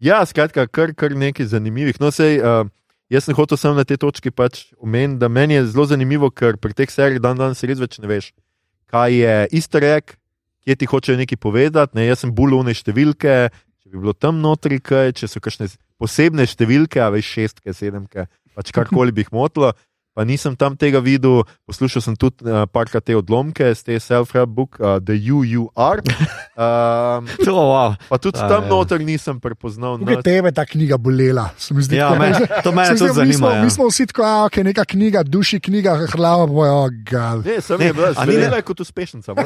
Ja, 0.00 0.26
skratka, 0.26 0.66
kar, 0.66 0.94
kar 0.94 1.12
nekaj 1.16 1.46
zanimivih. 1.46 2.00
No, 2.00 2.10
sej, 2.10 2.40
uh, 2.40 2.66
jaz 3.10 3.26
sem 3.26 3.34
hotel 3.34 3.58
samo 3.58 3.74
na 3.74 3.84
tej 3.84 4.00
točki 4.00 4.30
pač 4.30 4.70
omeniti, 4.78 5.18
da 5.20 5.28
meni 5.28 5.58
je 5.58 5.66
zelo 5.74 5.86
zanimivo, 5.90 6.30
ker 6.30 6.56
pri 6.56 6.76
teh 6.76 6.90
serijah 6.90 7.22
dan 7.22 7.40
danes 7.40 7.62
res 7.66 7.82
več 7.82 7.98
ne 7.98 8.08
veš, 8.10 8.30
kaj 8.90 9.14
je 9.14 9.34
easter 9.58 9.84
egg, 9.84 10.14
kje 10.64 10.76
ti 10.78 10.86
hočejo 10.86 11.18
nekaj 11.18 11.40
povedati. 11.40 11.98
Ne, 11.98 12.06
jaz 12.06 12.24
sem 12.24 12.34
bulune 12.34 12.74
številke, 12.76 13.50
če 13.50 13.90
bi 13.90 13.98
bilo 13.98 14.14
tam 14.14 14.40
notri, 14.44 14.80
kaj, 14.80 15.16
če 15.18 15.30
so 15.30 15.42
kakšne 15.42 15.70
posebne 16.00 16.46
številke, 16.46 17.02
a 17.02 17.10
veš 17.12 17.34
šestke, 17.36 17.74
sedemke, 17.76 18.28
pač 18.56 18.72
karkoli 18.76 19.14
bi 19.14 19.26
jih 19.26 19.34
motilo. 19.34 19.74
Pa 20.20 20.28
nisem 20.28 20.52
tam 20.52 20.76
tega 20.76 21.00
videl, 21.00 21.46
poslušal 21.64 22.02
sem 22.02 22.12
tudi 22.12 22.44
uh, 22.44 22.68
parkrat 22.68 23.08
te 23.08 23.16
odlomke 23.16 23.64
z 23.72 23.80
te 23.82 23.96
self-help 23.96 24.52
book, 24.52 24.76
uh, 24.76 25.00
The 25.00 25.16
UUR. 25.16 26.04
Um, 26.52 27.24
To, 27.46 27.56
wow. 27.56 27.96
pa 28.04 28.18
tudi 28.18 28.36
A, 28.36 28.44
tam 28.44 28.62
ja. 28.62 28.68
noter 28.68 29.00
nisem 29.00 29.40
prepoznal. 29.40 29.96
Tukaj 29.96 30.20
tebe 30.20 30.52
ta 30.52 30.64
knjiga 30.64 30.98
bolela. 30.98 31.48
se 31.56 31.72
mi 31.72 31.80
zdi, 31.80 31.96
Ja, 31.96 32.12
me, 32.12 32.36
to 32.60 32.68
me 32.68 32.84
tudi 32.90 33.00
mi 33.00 33.08
smo- 33.08 33.14
zanima. 33.14 33.48
Ja. 33.50 33.64
Mi 33.64 33.70
smo 33.70 33.88
vsi 33.88 34.06
tako, 34.06 34.22
a, 34.22 34.44
okay, 34.44 34.60
neka 34.60 34.84
knjiga, 34.84 35.22
duši 35.22 35.56
knjiga, 35.58 35.96
hlava 36.12 36.44
bojo, 36.46 36.74
oh, 36.74 36.90
gal. 37.02 37.40
Ne, 37.40 37.60
sem 37.60 37.80
je 37.80 37.92
bila 37.92 38.12
zelo 38.12 38.60
kot 38.62 38.80
uspešnica. 38.80 39.32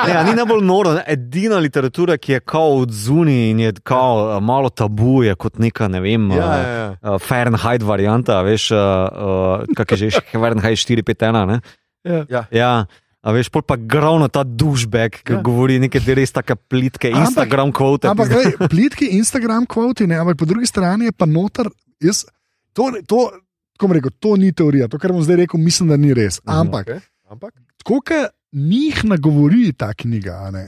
Ne, 0.00 0.24
ni 0.24 0.34
najbolj 0.34 0.64
noro. 0.64 0.92
ne? 0.92 1.04
Edina 1.06 1.56
literatura, 1.56 2.16
ki 2.16 2.32
je 2.32 2.40
kao 2.40 2.76
od 2.76 2.90
zunaj 2.90 3.50
in 3.50 3.60
je 3.60 3.72
kao 3.82 4.32
eh, 4.32 4.40
malo 4.40 4.68
tabu, 4.70 5.22
je 5.22 5.34
kot 5.34 5.58
neka, 5.58 5.86
ne 5.88 6.00
vem, 6.00 6.30
Ja, 6.30 6.36
ja, 6.36 6.68
ja. 6.68 6.90
uh, 7.04 7.20
Fahrenheit 7.20 7.82
varianta, 7.82 8.42
veš, 8.42 8.70
uh, 8.70 8.78
uh, 8.78 9.67
kak 9.74 9.90
je 9.92 10.10
že 10.10 10.20
Fahrenheit 10.32 10.76
451. 10.76 11.46
Ne? 11.46 11.56
Ja. 12.04 12.24
Ja. 12.28 12.42
Ja. 12.50 12.72
A 13.18 13.32
veš, 13.34 13.50
pa 13.50 13.74
gravno 13.74 14.28
ta 14.28 14.44
dušbek, 14.44 15.26
ki 15.26 15.32
Ja. 15.32 15.42
govori 15.42 15.78
neke 15.78 15.98
te 15.98 16.14
res 16.14 16.30
take 16.30 16.54
plitke, 16.54 17.10
Ampak- 17.10 17.26
Instagram 17.26 17.72
kvote. 17.72 18.06
Ampak, 18.06 18.28
glej, 18.28 18.54
plitki 18.70 19.10
Instagram 19.18 19.66
kvoti, 19.66 20.06
ne, 20.06 20.14
ampak 20.16 20.38
po 20.38 20.46
drugi 20.46 20.66
strani 20.66 21.04
je 21.04 21.12
pa 21.12 21.26
noter, 21.26 21.66
jaz, 21.98 22.24
to, 22.72 22.86
to, 23.04 23.28
kako 23.74 23.84
bom 23.84 23.92
rekel, 23.92 24.10
to 24.12 24.36
ni 24.36 24.52
teorija, 24.52 24.86
to, 24.86 24.96
kar 24.96 25.10
bom 25.10 25.20
zdaj 25.20 25.36
rekel, 25.36 25.58
mislim, 25.58 25.88
da 25.88 25.96
ni 25.96 26.14
res. 26.14 26.38
Ampak, 26.46 26.86
Okay. 26.86 27.00
Ampak 27.28 27.52
tako, 27.76 28.00
kot 28.00 28.30
njih 28.52 29.04
nagovori 29.04 29.72
ta 29.72 29.90
knjiga, 29.92 30.38
a 30.38 30.50
ne, 30.50 30.64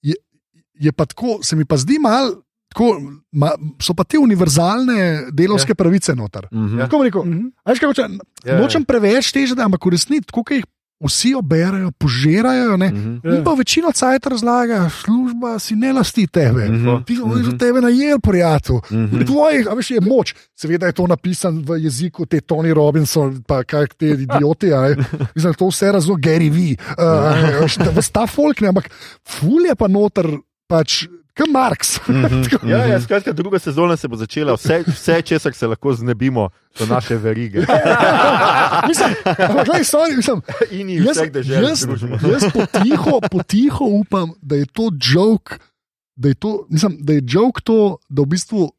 je, 0.00 0.14
je 0.74 0.92
pa 0.92 1.04
tako, 1.04 1.42
se 1.42 1.56
mi 1.56 1.66
pa 1.66 1.76
zdi 1.76 1.98
mal. 1.98 2.38
Tako, 2.70 2.86
ma, 3.32 3.50
so 3.78 3.94
pa 3.94 4.04
te 4.04 4.16
univerzalne 4.16 4.98
delovske 5.32 5.72
ja. 5.72 5.74
pravice 5.74 6.14
noter. 6.14 6.46
Mhm. 6.52 6.78
Ja. 6.78 6.86
Tako 6.86 7.02
rekel, 7.02 7.24
Mhm. 7.24 7.46
a 7.64 7.70
veš, 7.70 7.78
kaj 7.78 7.88
hoče, 7.88 8.02
Ja, 8.44 8.54
ja. 8.54 8.60
nočem 8.60 8.84
preveč 8.84 9.32
teže, 9.32 9.54
ampak 9.56 9.80
v 9.80 9.90
resnici, 9.90 10.24
tako 10.24 10.44
jih 10.48 10.64
vsi 11.00 11.32
oberajo, 11.34 11.90
požirajo, 11.92 12.76
ne, 12.76 12.90
Mhm. 12.90 13.20
In 13.26 13.42
pa 13.42 13.54
večino 13.54 13.88
cajt 13.90 14.26
razlaga, 14.26 14.90
služba 14.92 15.58
si 15.58 15.74
ne 15.74 15.92
lasti 15.92 16.26
tebe. 16.26 16.68
Mhm. 16.68 17.02
Ti 17.02 17.16
oni 17.18 17.40
so 17.40 17.48
Mhm. 17.48 17.56
tebe 17.56 17.80
najel, 17.80 18.20
prijatelj. 18.20 18.78
Mhm. 18.86 19.24
Tvojih, 19.24 19.66
a 19.66 19.74
veš, 19.74 19.90
je 19.90 20.00
moč. 20.02 20.34
Seveda 20.54 20.86
je 20.86 20.92
to 20.92 21.06
napisano 21.06 21.62
v 21.62 21.80
jeziku 21.80 22.26
te 22.26 22.38
Tony 22.38 22.70
Robinson, 22.70 23.42
pa 23.42 23.64
kaj 23.64 23.86
te 23.96 24.06
idioti. 24.08 24.68
Mislim, 25.34 25.54
to 25.54 25.66
vse 25.66 25.88
razume, 25.90 26.20
Gary 26.20 26.48
V. 26.48 26.76
Uh, 26.92 27.64
veš, 27.64 27.76
ta- 27.76 27.90
ves 27.90 28.10
ta 28.10 28.26
folk, 28.26 28.60
ne, 28.60 28.68
ampak 28.68 28.90
ful 29.24 29.64
je 29.64 29.74
pa 29.74 29.88
noter, 29.88 30.28
pač, 30.68 31.08
kot 31.40 31.50
Marx. 31.50 31.96
Mhm. 32.02 32.42
Tako- 32.44 32.66
Ja, 32.66 32.84
ja, 32.86 32.98
skratka, 32.98 33.32
druga 33.32 33.58
sezona 33.58 33.96
se 33.96 34.06
bo 34.06 34.16
začela, 34.16 34.54
vse, 34.54 34.82
vse 34.86 35.22
česar 35.22 35.52
se 35.52 35.66
lahko 35.66 35.92
znebimo, 35.94 36.46
so 36.70 36.86
naše 36.86 37.16
verige. 37.16 37.64
mislim, 38.88 39.10
ampak, 39.26 39.66
glej, 39.66 39.84
sorry, 39.84 40.16
mislim, 40.16 40.42
In 40.70 40.88
jih 40.90 41.04
jaz, 41.04 41.16
vseh 41.16 41.30
dežel 41.32 41.64
jaz, 41.64 41.78
združimo. 41.80 42.18
jaz 42.24 42.44
potiho, 42.50 43.20
potiho 43.22 43.84
upam, 43.94 44.32
da 44.40 44.56
je 44.56 44.66
to 44.68 44.90
joke, 45.04 45.56
da 46.14 46.28
je 46.28 46.34
to, 46.36 46.66
mislim, 46.68 46.98
da 47.00 47.12
je 47.12 47.22
joke 47.24 47.60
to, 47.62 47.78
da 48.08 48.22
v 48.22 48.26
bistvu. 48.28 48.70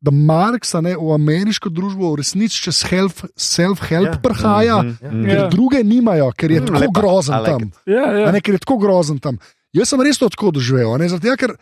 Da 0.00 0.08
Marksa 0.10 0.80
ne, 0.80 0.94
v 0.96 1.12
ameriško 1.12 1.68
družbo 1.68 2.08
v 2.08 2.16
resnici 2.16 2.56
čez 2.56 2.78
help- 2.82 3.26
self-help 3.36 4.06
Ja. 4.06 4.10
ja. 4.10 4.18
prihaja, 4.18 4.76
mm 4.78 4.86
Mhm. 4.86 4.96
-hmm. 5.02 5.24
ker 5.26 5.36
Ja. 5.36 5.42
ja. 5.42 5.48
druge 5.48 5.84
nimajo, 5.84 6.32
ker 6.32 6.50
je 6.50 6.56
Mm, 6.56 6.64
mm, 6.64 6.72
tako 6.72 6.90
grozen 6.90 7.34
like 7.36 7.50
tam. 7.50 7.62
it. 7.62 7.74
Ja, 7.86 8.04
A 8.06 8.12
ja. 8.14 8.30
Ne, 8.32 8.40
ker 8.40 8.54
je 8.54 8.58
tako 8.58 8.78
grozen 8.78 9.18
tam. 9.18 9.36
Jaz 9.72 9.88
sem 9.88 10.00
res 10.00 10.18
to 10.18 10.28
tako 10.28 10.50
doživel. 10.50 10.88
a 10.88 10.98
Ne, 10.98 11.04
zato, 11.04 11.26
ja, 11.26 11.36
ker 11.36 11.52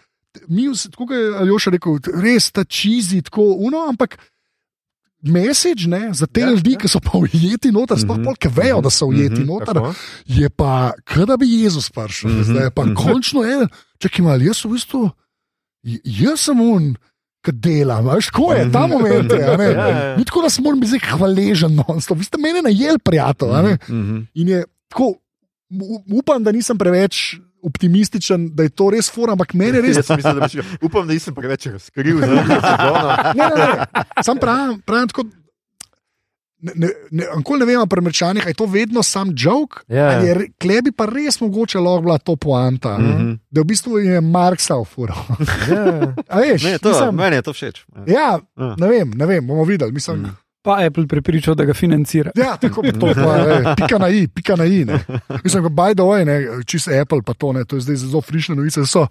mi, 0.48 0.66
tako 0.90 1.14
je 1.14 1.36
Aljoša 1.38 1.70
rekel, 1.70 1.98
res 2.22 2.50
ta 2.50 2.64
čizi, 2.64 3.22
tako 3.22 3.42
uno, 3.58 3.86
ampak. 3.88 4.18
Ne, 5.22 5.50
za 6.14 6.26
te 6.26 6.40
Ja, 6.40 6.50
ljudi, 6.50 6.72
ja. 6.72 6.78
ki 6.78 6.88
so 6.88 7.00
pa 7.00 7.18
ujeti 7.18 7.72
noter, 7.72 7.98
sploh 7.98 8.16
Mhm. 8.16 8.22
mm 8.22 8.28
-hmm. 8.28 8.38
ki 8.38 8.48
vejo, 8.54 8.80
da 8.80 8.90
so 8.90 9.06
ujeti 9.06 9.34
mm 9.34 9.34
Mhm, 9.34 9.42
-hmm. 9.42 9.60
noter, 9.60 9.74
Tako? 9.74 9.94
je 10.26 10.48
pa, 10.50 10.92
kot 11.14 11.26
da 11.28 11.36
bi 11.36 11.62
Jezus 11.62 11.90
prišel, 11.90 12.30
mm 12.30 12.34
Mhm, 12.34 12.42
-hmm. 12.42 12.50
zdaj 12.52 12.64
je 12.64 12.70
pa 12.70 12.84
mhm. 12.84 12.94
končno 12.94 13.44
en, 13.44 13.68
če 13.98 14.08
ki 14.08 14.22
mal, 14.22 14.42
jaz 14.42 14.64
v 14.64 14.68
bistvu, 14.68 15.10
jaz 16.04 16.40
sem 16.40 16.60
un, 16.60 16.94
ki 17.42 17.52
delam, 17.52 18.06
veš, 18.06 18.30
ko 18.30 18.52
je 18.52 18.70
ta 18.72 18.86
moment. 18.86 19.32
Je. 19.32 19.38
Ja, 19.48 19.62
ja. 19.62 20.16
Ni 20.16 20.24
tako, 20.24 20.42
da 20.42 20.50
sem 20.50 20.64
moram 20.64 20.80
biti 20.80 20.98
hvaležen, 20.98 21.74
no, 21.74 21.84
vi 22.14 22.24
ste 22.24 22.38
mene 22.38 22.62
najel, 22.62 22.98
prijatelj. 22.98 23.48
ne. 23.62 23.78
Mhm. 23.88 24.16
In 24.34 24.48
je 24.48 24.64
tako, 24.88 25.14
upam, 26.14 26.44
da 26.44 26.52
nisem 26.52 26.78
preveč 26.78 27.36
optimističen, 27.68 28.48
da 28.50 28.62
je 28.62 28.72
to 28.72 28.90
res 28.90 29.08
fora, 29.08 29.32
ampak 29.32 29.54
meni 29.54 29.80
res. 29.84 29.96
Jaz 29.96 30.06
sem 30.06 30.16
mislil, 30.16 30.34
da 30.36 30.48
bi. 30.48 30.64
Upam, 30.80 31.04
da 31.04 31.12
nisem 31.12 31.34
preveč 31.34 31.68
razkril. 31.68 32.20
Ne, 33.34 33.46
ne, 33.50 33.66
ne. 33.66 34.04
Sam 34.20 34.38
pravim, 34.38 34.80
pravim 34.82 35.08
tako. 35.08 35.24
Ne, 36.60 36.72
ne, 36.76 36.88
ne, 37.12 37.24
ne 37.54 37.64
vem, 37.64 37.86
pri 37.86 38.02
mrčanih 38.02 38.42
je 38.44 38.54
to 38.54 38.66
vedno 38.66 39.02
sam 39.04 39.30
joke. 39.32 39.84
Ja, 39.88 40.08
ali 40.08 40.26
ja. 40.26 40.34
je 40.34 40.48
Klebi 40.56 40.90
pa 40.90 41.06
res 41.06 41.38
mogoče 41.38 41.78
lahko 41.78 42.02
bila 42.02 42.18
to 42.18 42.34
poanta, 42.36 42.96
Mhm. 42.98 43.32
da 43.48 43.60
v 43.60 43.66
bistvu 43.66 43.98
je 44.00 44.20
Marksa 44.20 44.76
ufuro. 44.76 45.14
Ja. 45.70 46.14
A 46.26 46.40
veš, 46.40 46.62
Ne, 46.64 46.78
to, 46.78 46.88
mislim, 46.88 47.14
meni 47.14 47.36
je 47.36 47.42
to 47.42 47.52
všeč. 47.52 47.84
ja, 48.08 48.38
Ja. 48.56 48.74
ne 48.74 48.88
vem, 48.88 49.10
ne 49.12 49.26
vem, 49.26 49.46
bomo 49.46 49.64
videli. 49.64 49.92
Mislim, 49.92 50.16
Mhm. 50.18 50.30
Pa 50.68 50.76
Apple 50.84 51.06
prepričal, 51.08 51.54
da 51.56 51.64
ga 51.64 51.74
financira. 51.74 52.30
Ja, 52.36 52.56
tako 52.60 52.82
to 52.82 53.12
pa 53.14 53.36
je, 53.36 53.74
pika 53.76 53.98
na 53.98 54.08
i, 54.08 54.26
pika 54.28 54.56
na 54.56 54.64
i. 54.64 54.84
Ne. 54.84 54.98
Mislim, 55.44 55.62
da 55.62 55.68
by 55.68 55.94
the 55.94 56.04
way, 56.04 56.24
ne, 56.28 56.64
čist 56.68 56.88
Apple, 56.92 57.22
pa 57.24 57.32
to, 57.34 57.52
ne, 57.56 57.64
to 57.64 57.76
je 57.76 57.86
zdaj 57.86 57.96
zelo 57.96 58.20
frišne 58.20 58.56
novice. 58.58 58.84
So, 58.86 59.06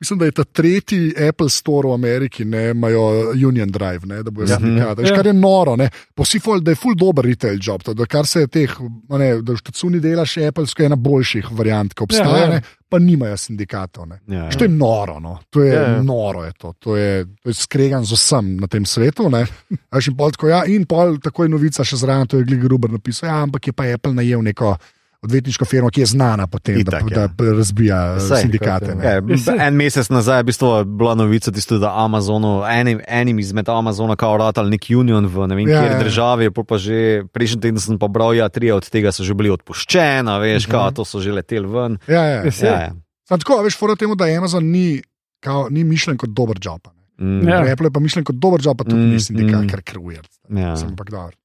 mislim, 0.00 0.18
da 0.18 0.24
je 0.24 0.32
ta 0.32 0.44
tretji 0.46 0.98
Apple 1.28 1.48
Store 1.48 1.88
v 1.88 1.92
Ameriki, 1.92 2.44
ne 2.44 2.70
imajo 2.70 3.02
Union 3.42 3.68
Drive, 3.68 4.00
ne, 4.04 4.22
da 4.22 4.30
bojo 4.30 4.46
Ja. 4.46 4.56
sindikati. 4.56 5.02
Ja. 5.02 5.14
Kar 5.14 5.26
je 5.26 5.32
noro, 5.34 5.76
ne. 5.76 5.86
Po 6.14 6.22
vsi 6.22 6.40
fol, 6.40 6.60
da 6.60 6.70
je 6.70 6.76
full 6.76 6.94
dober 6.94 7.24
retail 7.24 7.58
job, 7.60 7.82
to, 7.82 7.94
da 7.94 8.06
kar 8.06 8.26
se 8.26 8.46
teh, 8.46 8.70
a 9.08 9.18
ne, 9.18 9.42
da 9.42 9.52
v 9.52 9.56
štacuni 9.56 10.00
delaš 10.00 10.36
Apple, 10.38 10.64
je 10.74 10.86
ena 10.86 10.96
boljših 10.98 11.50
variant, 11.52 11.94
ki 11.94 12.02
obstaja, 12.02 12.28
Ja, 12.30 12.38
ja. 12.38 12.48
ne, 12.50 12.62
pa 12.88 12.98
nimajo 12.98 13.36
sindikatov. 13.36 14.06
Ne. 14.06 14.20
Ja, 14.28 14.50
Što 14.50 14.64
je 14.64 14.68
noro, 14.70 15.20
no. 15.20 15.38
to 15.50 15.62
je 15.62 15.74
Ja, 15.74 15.82
ja. 15.82 16.02
noro. 16.02 16.44
Je 16.44 16.52
to. 16.54 16.72
To, 16.74 16.96
je, 16.96 17.24
to 17.36 17.48
je 17.48 17.54
skregan 17.54 18.04
z 18.04 18.12
vsem 18.12 18.56
na 18.56 18.66
tem 18.66 18.84
svetu. 18.84 19.28
ne. 19.28 19.46
A 19.90 19.96
veš, 19.96 20.08
In 20.08 20.16
pol, 20.16 20.30
tako, 20.30 20.48
ja, 20.48 20.64
in 20.66 20.86
pol 20.86 21.18
tako 21.18 21.42
je 21.42 21.48
novica 21.50 21.84
še 21.84 21.96
zraven, 21.96 22.26
to 22.26 22.36
je 22.36 22.44
Glig 22.44 22.64
Ruber 22.64 22.90
napisal. 22.90 23.28
Ja, 23.28 23.42
ampak 23.42 23.66
je 23.66 23.72
pa 23.72 23.84
Apple 23.86 24.14
najel 24.14 24.42
neko 24.42 24.76
odvetniško 25.22 25.64
firmo, 25.64 25.90
ki 25.90 26.00
je 26.00 26.06
znana 26.08 26.46
po 26.46 26.58
tem, 26.58 26.74
da, 26.76 26.80
Itak, 26.98 27.10
ja. 27.10 27.26
da 27.28 27.52
razbija 27.52 28.16
eh, 28.16 28.20
Saj, 28.20 28.40
sindikate. 28.40 28.94
ne. 28.94 29.04
Ja, 29.06 29.20
en 29.60 29.74
mesec 29.74 30.08
nazaj 30.08 30.38
je 30.38 30.42
v 30.42 30.46
bistvu 30.46 30.68
bila 30.86 31.14
novica, 31.14 31.52
tisto, 31.52 31.76
da 31.76 31.92
Amazonu, 31.94 32.62
enim, 32.64 33.00
enim 33.06 33.38
izmed 33.38 33.68
Amazona, 33.68 34.16
kao 34.16 34.36
ratal 34.36 34.66
nek 34.66 34.86
union 34.90 35.26
v 35.26 35.46
ne 35.46 35.54
vem 35.54 35.68
Ja, 35.68 35.76
kateri 35.78 35.94
ja. 35.94 35.98
državi, 36.00 36.50
pa 36.50 36.78
že 36.78 36.96
prejšnji 37.28 37.60
teden 37.60 37.78
sem 37.78 37.96
pa 37.96 38.08
bral, 38.08 38.32
ja, 38.32 38.48
tri 38.48 38.70
od 38.70 38.82
tega 38.82 39.12
so 39.12 39.20
že 39.20 39.34
bili 39.34 39.50
odpuščena, 39.50 40.38
veš, 40.38 40.64
Mhm. 40.64 40.70
kao, 40.70 40.90
to 40.90 41.04
so 41.04 41.20
že 41.20 41.32
leteli 41.32 41.66
ven. 41.66 41.98
Ja, 42.06 42.24
ja. 42.24 42.40
Ja, 42.40 42.50
sej. 42.50 42.66
Ja, 42.66 42.80
ja. 42.80 42.92
Sam 43.24 43.38
tako, 43.38 43.52
a 43.54 43.62
veš, 43.62 43.76
fora 43.76 43.94
temu, 43.94 44.14
da 44.14 44.24
Amazon 44.26 44.64
ni, 44.64 45.02
kao, 45.38 45.68
ni 45.68 45.84
mišljen 45.84 46.16
kot 46.16 46.30
dober 46.30 46.56
job. 46.58 46.80
a 46.82 46.90
ne. 46.90 47.00
Mm, 47.20 47.44
Ja. 47.44 47.60
Apple 47.62 47.86
je 47.86 47.92
pa 47.92 48.00
mišljen 48.00 48.24
kot 48.24 48.36
dober 48.36 48.60
job, 48.60 48.78
pa 48.78 48.84
tudi 48.84 48.96
Mm, 48.96 49.10
ni 49.10 49.20
sindikat, 49.20 49.60
mm. 49.60 49.68
ker 49.68 49.82
kruje. 49.84 50.20
ja. 50.50 50.76
Sem 50.76 50.96
pa 50.96 51.04
dobro. 51.04 51.36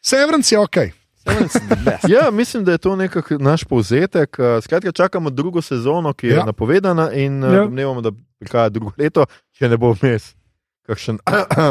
Severance 0.00 0.48
je 0.48 0.58
ok. 0.60 0.76
Ja, 2.08 2.30
mislim, 2.30 2.64
da 2.64 2.72
je 2.72 2.78
to 2.78 2.96
nekako 2.96 3.38
naš 3.38 3.64
povzetek. 3.64 4.36
Eh, 4.38 4.60
Skratka, 4.60 4.92
čakamo 4.92 5.30
drugo 5.30 5.62
sezono, 5.62 6.12
ki 6.12 6.26
je 6.26 6.34
Ja. 6.34 6.44
napovedana, 6.44 7.12
in 7.12 7.42
Ja. 7.42 7.48
ja. 7.48 7.62
domnevamo, 7.62 8.00
da 8.00 8.10
prihaja 8.38 8.68
drugo 8.68 8.92
leto, 8.98 9.24
če 9.52 9.68
ne 9.68 9.76
bo 9.76 9.92
vmes 9.92 10.34
kakšen 10.82 11.18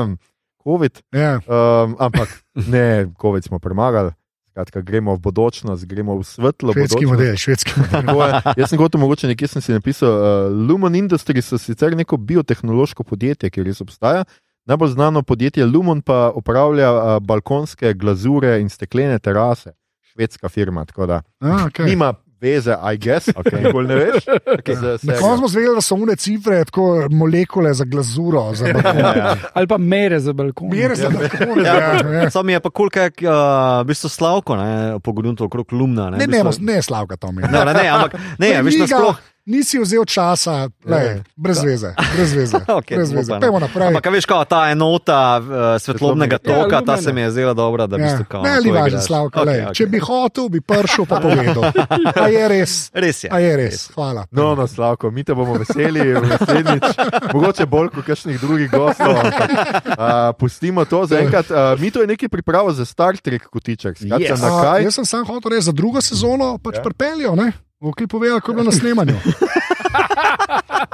COVID. 0.64 1.02
Ja. 1.12 1.40
Um, 1.40 1.96
ampak 2.00 2.30
ne, 2.56 3.08
COVID 3.16 3.44
smo 3.44 3.60
premagali. 3.60 4.12
Skratka, 4.50 4.82
gremo 4.82 5.14
v 5.14 5.20
bodočnost, 5.20 5.86
gremo 5.86 6.18
v 6.18 6.24
svetlo. 6.24 6.74
Švedski 6.74 7.06
bodočnost. 7.06 7.14
model, 7.14 7.36
švedski 7.36 7.72
model. 7.78 8.18
Je. 8.48 8.54
Jaz 8.58 8.70
sem 8.70 8.78
gotovo, 8.78 9.02
mogoče 9.02 9.28
nekje 9.28 9.48
sem 9.48 9.62
si 9.62 9.72
napisal, 9.72 10.10
uh, 10.10 10.24
Lumen 10.68 10.96
Industries 10.96 11.46
so 11.46 11.58
sicer 11.58 11.96
neko 11.96 12.18
biotehnološko 12.18 13.04
podjetje, 13.04 13.50
ki 13.50 13.64
res 13.64 13.82
obstaja. 13.82 14.26
Najbolj 14.68 14.90
znano 14.90 15.22
podjetje 15.22 15.66
Lumen 15.66 16.02
pa 16.02 16.32
upravlja 16.36 16.90
balkonske 17.20 17.94
glazure 17.94 18.62
in 18.62 18.70
steklene 18.70 19.20
terase, 19.20 19.72
švedska 20.04 20.50
firma. 20.50 20.86
Tako 20.86 21.06
da 21.06 21.22
A, 21.40 21.48
okay. 21.48 21.86
nima 21.86 22.14
veze, 22.42 22.76
I 22.84 22.98
guess, 22.98 23.28
okay. 23.30 23.64
nikoli 23.64 23.88
ne 23.88 23.96
veš. 23.96 24.26
Okay, 24.26 24.76
Na 25.04 25.14
koncu 25.14 25.38
smo 25.38 25.48
zvedeli, 25.48 25.76
da 25.76 25.82
so 25.82 25.96
une 25.96 26.16
cifre, 26.16 26.66
tako 26.66 27.08
molekule 27.10 27.74
za 27.74 27.86
glazuro, 27.86 28.54
za 28.54 28.66
balkon. 28.74 29.40
Ali 29.54 29.68
pa 29.68 29.78
mere 29.78 30.20
za 30.20 30.34
balkon. 30.34 30.70
Mere 30.70 30.96
za 30.96 31.10
balkon. 31.10 31.66
Ja, 31.66 31.76
Ja, 31.76 32.12
ja. 32.14 32.30
Sam 32.30 32.50
je 32.50 32.60
pa 32.60 32.70
kul, 32.70 32.90
kaj 32.90 33.04
je 33.18 33.30
uh, 33.30 33.34
v 33.82 33.86
bistvu 33.86 34.10
slavko, 34.10 34.56
ne, 34.56 35.00
pogledam 35.00 35.36
okrog 35.40 35.74
Lumna. 35.74 36.10
Ne, 36.10 36.18
Ne, 36.18 36.28
ne, 36.28 36.44
bistvu- 36.44 36.66
ne 36.66 36.82
slavka 36.82 37.18
to 37.18 37.32
mi. 37.32 37.42
Ne, 37.42 37.66
ne, 37.66 37.74
ne, 37.74 37.88
ampak 37.90 38.14
ne, 38.14 38.20
Ne, 38.40 38.62
veš, 38.62 38.74
ni 38.74 38.80
ga, 38.80 38.86
nasploh. 38.86 39.18
Nisi 39.48 39.80
vzel 39.80 40.04
časa, 40.04 40.68
lej, 40.84 41.06
Ja. 41.08 41.24
brez 41.34 41.64
veze. 41.64 41.96
Brez 42.14 42.34
veze. 42.34 42.60
Okay, 42.78 42.96
brez 42.96 43.12
veze. 43.12 43.32
Pejmo 43.34 43.60
naprej. 43.60 43.88
Ampak, 43.88 44.06
veš, 44.10 44.26
kao, 44.26 44.44
ta 44.44 44.68
enota 44.68 45.20
uh, 45.38 45.48
svetlobnega 45.78 46.36
Ja, 46.36 46.44
toka, 46.46 46.78
ta 46.78 46.92
lumene. 46.92 47.02
se 47.02 47.14
mi 47.14 47.22
je 47.22 47.32
zdela 47.32 47.54
dobra, 47.54 47.88
da 47.88 47.96
bi 47.96 48.04
Ja. 48.04 48.18
se 48.18 48.26
kao. 48.26 48.44
Ne, 48.44 48.60
to 48.60 48.74
važno. 48.74 49.00
Slavka. 49.00 49.40
Okay, 49.40 49.64
okej. 49.64 49.74
Če 49.74 49.86
bi 49.88 50.00
hotel, 50.00 50.50
bi 50.50 50.60
prišel 50.60 51.06
pa 51.06 51.18
povedal. 51.18 51.64
A 52.18 52.28
je 52.28 52.44
res. 52.46 52.92
Res 52.94 53.24
je. 53.24 53.30
A 53.32 53.40
je 53.40 53.56
res. 53.58 53.88
Hvala. 53.90 54.28
No, 54.30 54.52
no, 54.52 54.68
Slavko, 54.68 55.08
mi 55.10 55.24
te 55.24 55.32
bomo 55.32 55.56
veseli, 55.56 56.04
naslednjič, 56.28 56.84
mogoče 57.32 57.66
bolj 57.66 57.90
kot 57.90 58.04
kakšnih 58.06 58.36
drugih 58.38 58.68
gostov. 58.70 59.16
ampak, 59.16 59.50
Uh, 59.88 60.04
pustimo 60.34 60.86
to 60.86 61.06
za 61.06 61.20
enkrat. 61.20 61.48
Uh, 61.48 61.80
mi 61.80 61.90
to 61.90 62.02
je 62.02 62.08
nekaj 62.08 62.30
pripravo 62.30 62.70
za 62.70 62.86
Star 62.86 63.18
Trek 63.18 63.48
kotiček. 63.48 63.98
Yes. 63.98 64.38
A, 64.38 64.50
kaj? 64.62 64.84
jaz 64.84 64.94
sem 64.94 65.06
sam 65.06 65.26
hotel 65.26 65.50
reči 65.50 65.64
za 65.64 65.72
drugo 65.72 65.98
sezono, 65.98 66.58
pač 66.58 66.76
Ja. 66.76 66.80
ja. 66.80 66.84
pripeljajo, 66.84 67.36
ne? 67.36 67.52
Ok, 67.80 68.08
povedal, 68.10 68.40
kako 68.42 68.52
je 68.52 68.56
bilo 68.56 68.66
na 68.66 68.72
snemanju. 68.74 69.18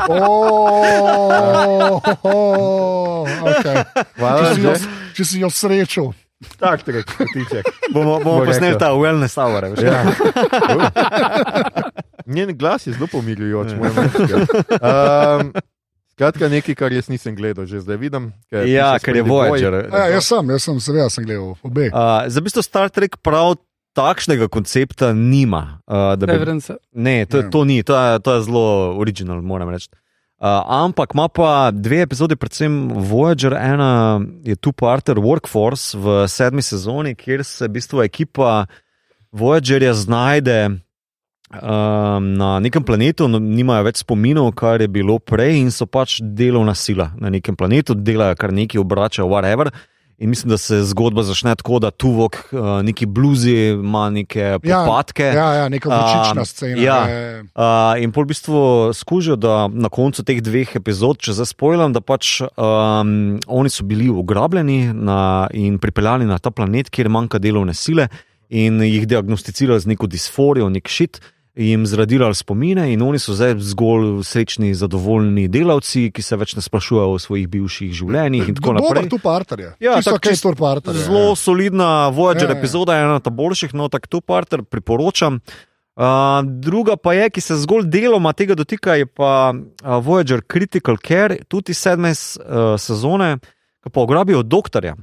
Oh, 0.03 2.01
okay. 3.23 3.83
Hvala, 4.17 4.41
če, 4.41 4.55
si 4.55 4.61
jo, 4.63 4.73
če 5.15 5.23
si 5.27 5.39
jo 5.43 5.49
srečal. 5.53 6.07
Star 6.43 6.81
Trek 6.83 7.07
kotiček. 7.07 7.63
Bomo, 7.95 8.19
bomo 8.19 8.43
Bo 8.43 8.47
posneli 8.49 8.75
ta 8.75 8.91
wellness 8.97 9.37
hour. 9.39 9.63
veš. 9.71 9.79
Ja. 9.79 10.03
Njen 12.35 12.51
glas 12.57 12.87
je 12.87 12.93
zelo 12.97 13.07
pomirjujoč, 13.11 13.71
moram 13.79 13.95
reči. 14.03 14.33
Um, 14.79 15.53
skratka, 16.15 16.49
nekaj, 16.51 16.75
kar 16.75 16.91
jaz 16.95 17.07
nisem 17.11 17.35
gledal, 17.35 17.65
že 17.69 17.79
zdaj 17.83 17.97
vidim. 18.01 18.31
ker 18.51 18.67
Ja, 18.67 18.99
ker 18.99 19.15
je. 19.15 19.23
Voyager. 19.23 19.73
Ja, 19.87 20.07
jaz 20.17 20.25
sem, 20.27 20.43
jaz 20.51 20.61
sem, 20.67 20.79
seveda 20.83 21.07
sem 21.11 21.23
gledal 21.27 21.55
obe. 21.63 21.87
Uh, 21.91 21.95
za 22.27 22.41
bistvo 22.43 22.61
Star 22.65 22.89
Trek 22.91 23.17
prav 23.23 23.55
takšnega 23.93 24.47
koncepta 24.49 25.13
nima. 25.13 25.79
Uh, 25.87 26.13
bi, 26.17 26.27
Severance. 26.29 26.73
ne, 26.93 27.25
to, 27.25 27.41
Ne. 27.41 27.49
to 27.49 27.65
ni, 27.65 27.83
to 27.83 27.93
je, 27.95 28.19
to 28.19 28.33
je 28.33 28.41
zelo 28.41 28.97
original, 28.99 29.41
moram 29.41 29.69
reči. 29.69 29.89
Uh, 30.43 30.59
ampak 30.67 31.13
ima 31.15 31.29
pa 31.31 31.71
dve 31.71 32.01
epizodi, 32.03 32.35
predvsem 32.35 32.91
Voyager, 32.91 33.53
ena 33.55 34.19
je 34.43 34.55
two-parter 34.59 35.15
Workforce 35.15 35.95
v 35.95 36.27
sedmi 36.27 36.61
sezoni, 36.61 37.15
kjer 37.15 37.45
se 37.47 37.67
v 37.67 37.77
bistvu 37.77 38.03
ekipa 38.03 38.65
Voyagerja 39.31 39.93
znajde 39.93 40.57
um, 40.67 42.33
na 42.35 42.59
nekem 42.59 42.83
planetu, 42.83 43.27
no, 43.27 43.39
nimajo 43.39 43.87
več 43.87 44.01
spominov, 44.03 44.51
kar 44.57 44.81
je 44.81 44.89
bilo 44.91 45.15
prej, 45.19 45.61
in 45.61 45.71
so 45.71 45.87
pač 45.87 46.19
delovna 46.19 46.75
sila 46.75 47.11
na 47.15 47.31
nekem 47.31 47.55
planetu, 47.55 47.95
delajo 47.95 48.35
kar 48.35 48.51
nekaj, 48.51 48.81
obračajo, 48.81 49.29
whatever. 49.31 49.71
In 50.17 50.29
mislim, 50.29 50.49
da 50.49 50.57
se 50.57 50.83
zgodba 50.83 51.23
začne 51.23 51.55
tako, 51.55 51.79
da 51.79 51.91
Tuvok, 51.91 52.37
uh, 52.51 52.59
neki 52.83 53.05
bluzi, 53.05 53.55
ima 53.73 54.09
neke 54.09 54.39
Ja, 54.39 54.59
popadke. 54.59 55.23
Ja, 55.25 55.53
ja, 55.53 55.69
neka 55.69 55.89
vročična 55.89 56.41
Um, 56.41 56.45
scena. 56.45 56.81
ja. 56.81 56.97
je- 57.05 57.43
Uh, 57.55 58.03
in 58.03 58.11
pol 58.11 58.23
v 58.23 58.27
bistvu 58.27 58.59
skužijo, 58.93 59.35
da 59.35 59.67
na 59.67 59.89
koncu 59.89 60.23
teh 60.23 60.41
dveh 60.41 60.75
epizod, 60.75 61.17
če 61.17 61.33
zdaj 61.33 61.45
spojlam, 61.45 61.93
da 61.93 62.01
pač 62.01 62.41
um, 62.41 63.39
oni 63.47 63.69
so 63.69 63.83
bili 63.83 64.09
ugrabljeni 64.09 64.93
na, 64.93 65.47
in 65.53 65.77
pripeljani 65.77 66.25
na 66.25 66.39
ta 66.39 66.51
planet, 66.51 66.89
kjer 66.89 67.09
manjka 67.09 67.39
delovne 67.39 67.73
sile, 67.73 68.07
in 68.49 68.81
jih 68.81 69.07
diagnosticirali 69.07 69.79
z 69.79 69.85
neko 69.87 70.07
disforijo, 70.07 70.69
nek 70.69 70.87
šit. 70.87 71.19
Jim 71.55 71.85
zradirali 71.85 72.33
spomine, 72.35 72.87
in 72.93 73.01
oni 73.05 73.19
so 73.21 73.35
zdaj 73.37 73.59
zgolj 73.61 74.23
srečni, 74.25 74.71
zadovoljni 74.73 75.45
delavci, 75.53 76.07
ki 76.09 76.23
se 76.25 76.37
več 76.41 76.55
ne 76.57 76.63
sprašujejo 76.65 77.11
o 77.13 77.19
svojih 77.21 77.45
bivših 77.51 77.91
življenjih. 77.93 78.49
In 78.49 78.57
tako 78.57 78.73
naprej. 78.79 79.05
tu 79.11 79.19
partner 79.21 79.61
je. 79.61 79.69
Ja, 79.85 79.99
tako 80.01 80.33
tur 80.33 80.57
partner 80.57 80.97
je, 80.97 81.03
Zelo 81.05 81.35
solidna 81.37 82.09
Voyager 82.09 82.49
Ja, 82.49 82.55
ja. 82.55 82.57
epizoda, 82.57 82.97
ena 82.97 83.19
od 83.21 83.29
boljših, 83.29 83.77
no 83.77 83.85
tako 83.93 84.09
tu 84.09 84.21
parter 84.21 84.65
priporočam. 84.65 85.39
Uh, 85.93 86.41
druga 86.41 86.97
pa 86.97 87.13
je, 87.13 87.29
ki 87.29 87.41
se 87.41 87.59
zgolj 87.61 87.85
deloma 87.85 88.33
tega 88.33 88.57
dotika, 88.57 88.97
je 88.97 89.05
pa 89.05 89.53
uh, 89.53 89.99
Voyager 90.01 90.41
Critical 90.41 90.97
Care, 90.97 91.43
tudi 91.45 91.77
sedme 91.77 92.15
uh, 92.17 92.73
sezone, 92.81 93.35
ki 93.85 93.93
pa 93.93 94.01
ugrabijo 94.01 94.41
doktorja 94.41 94.95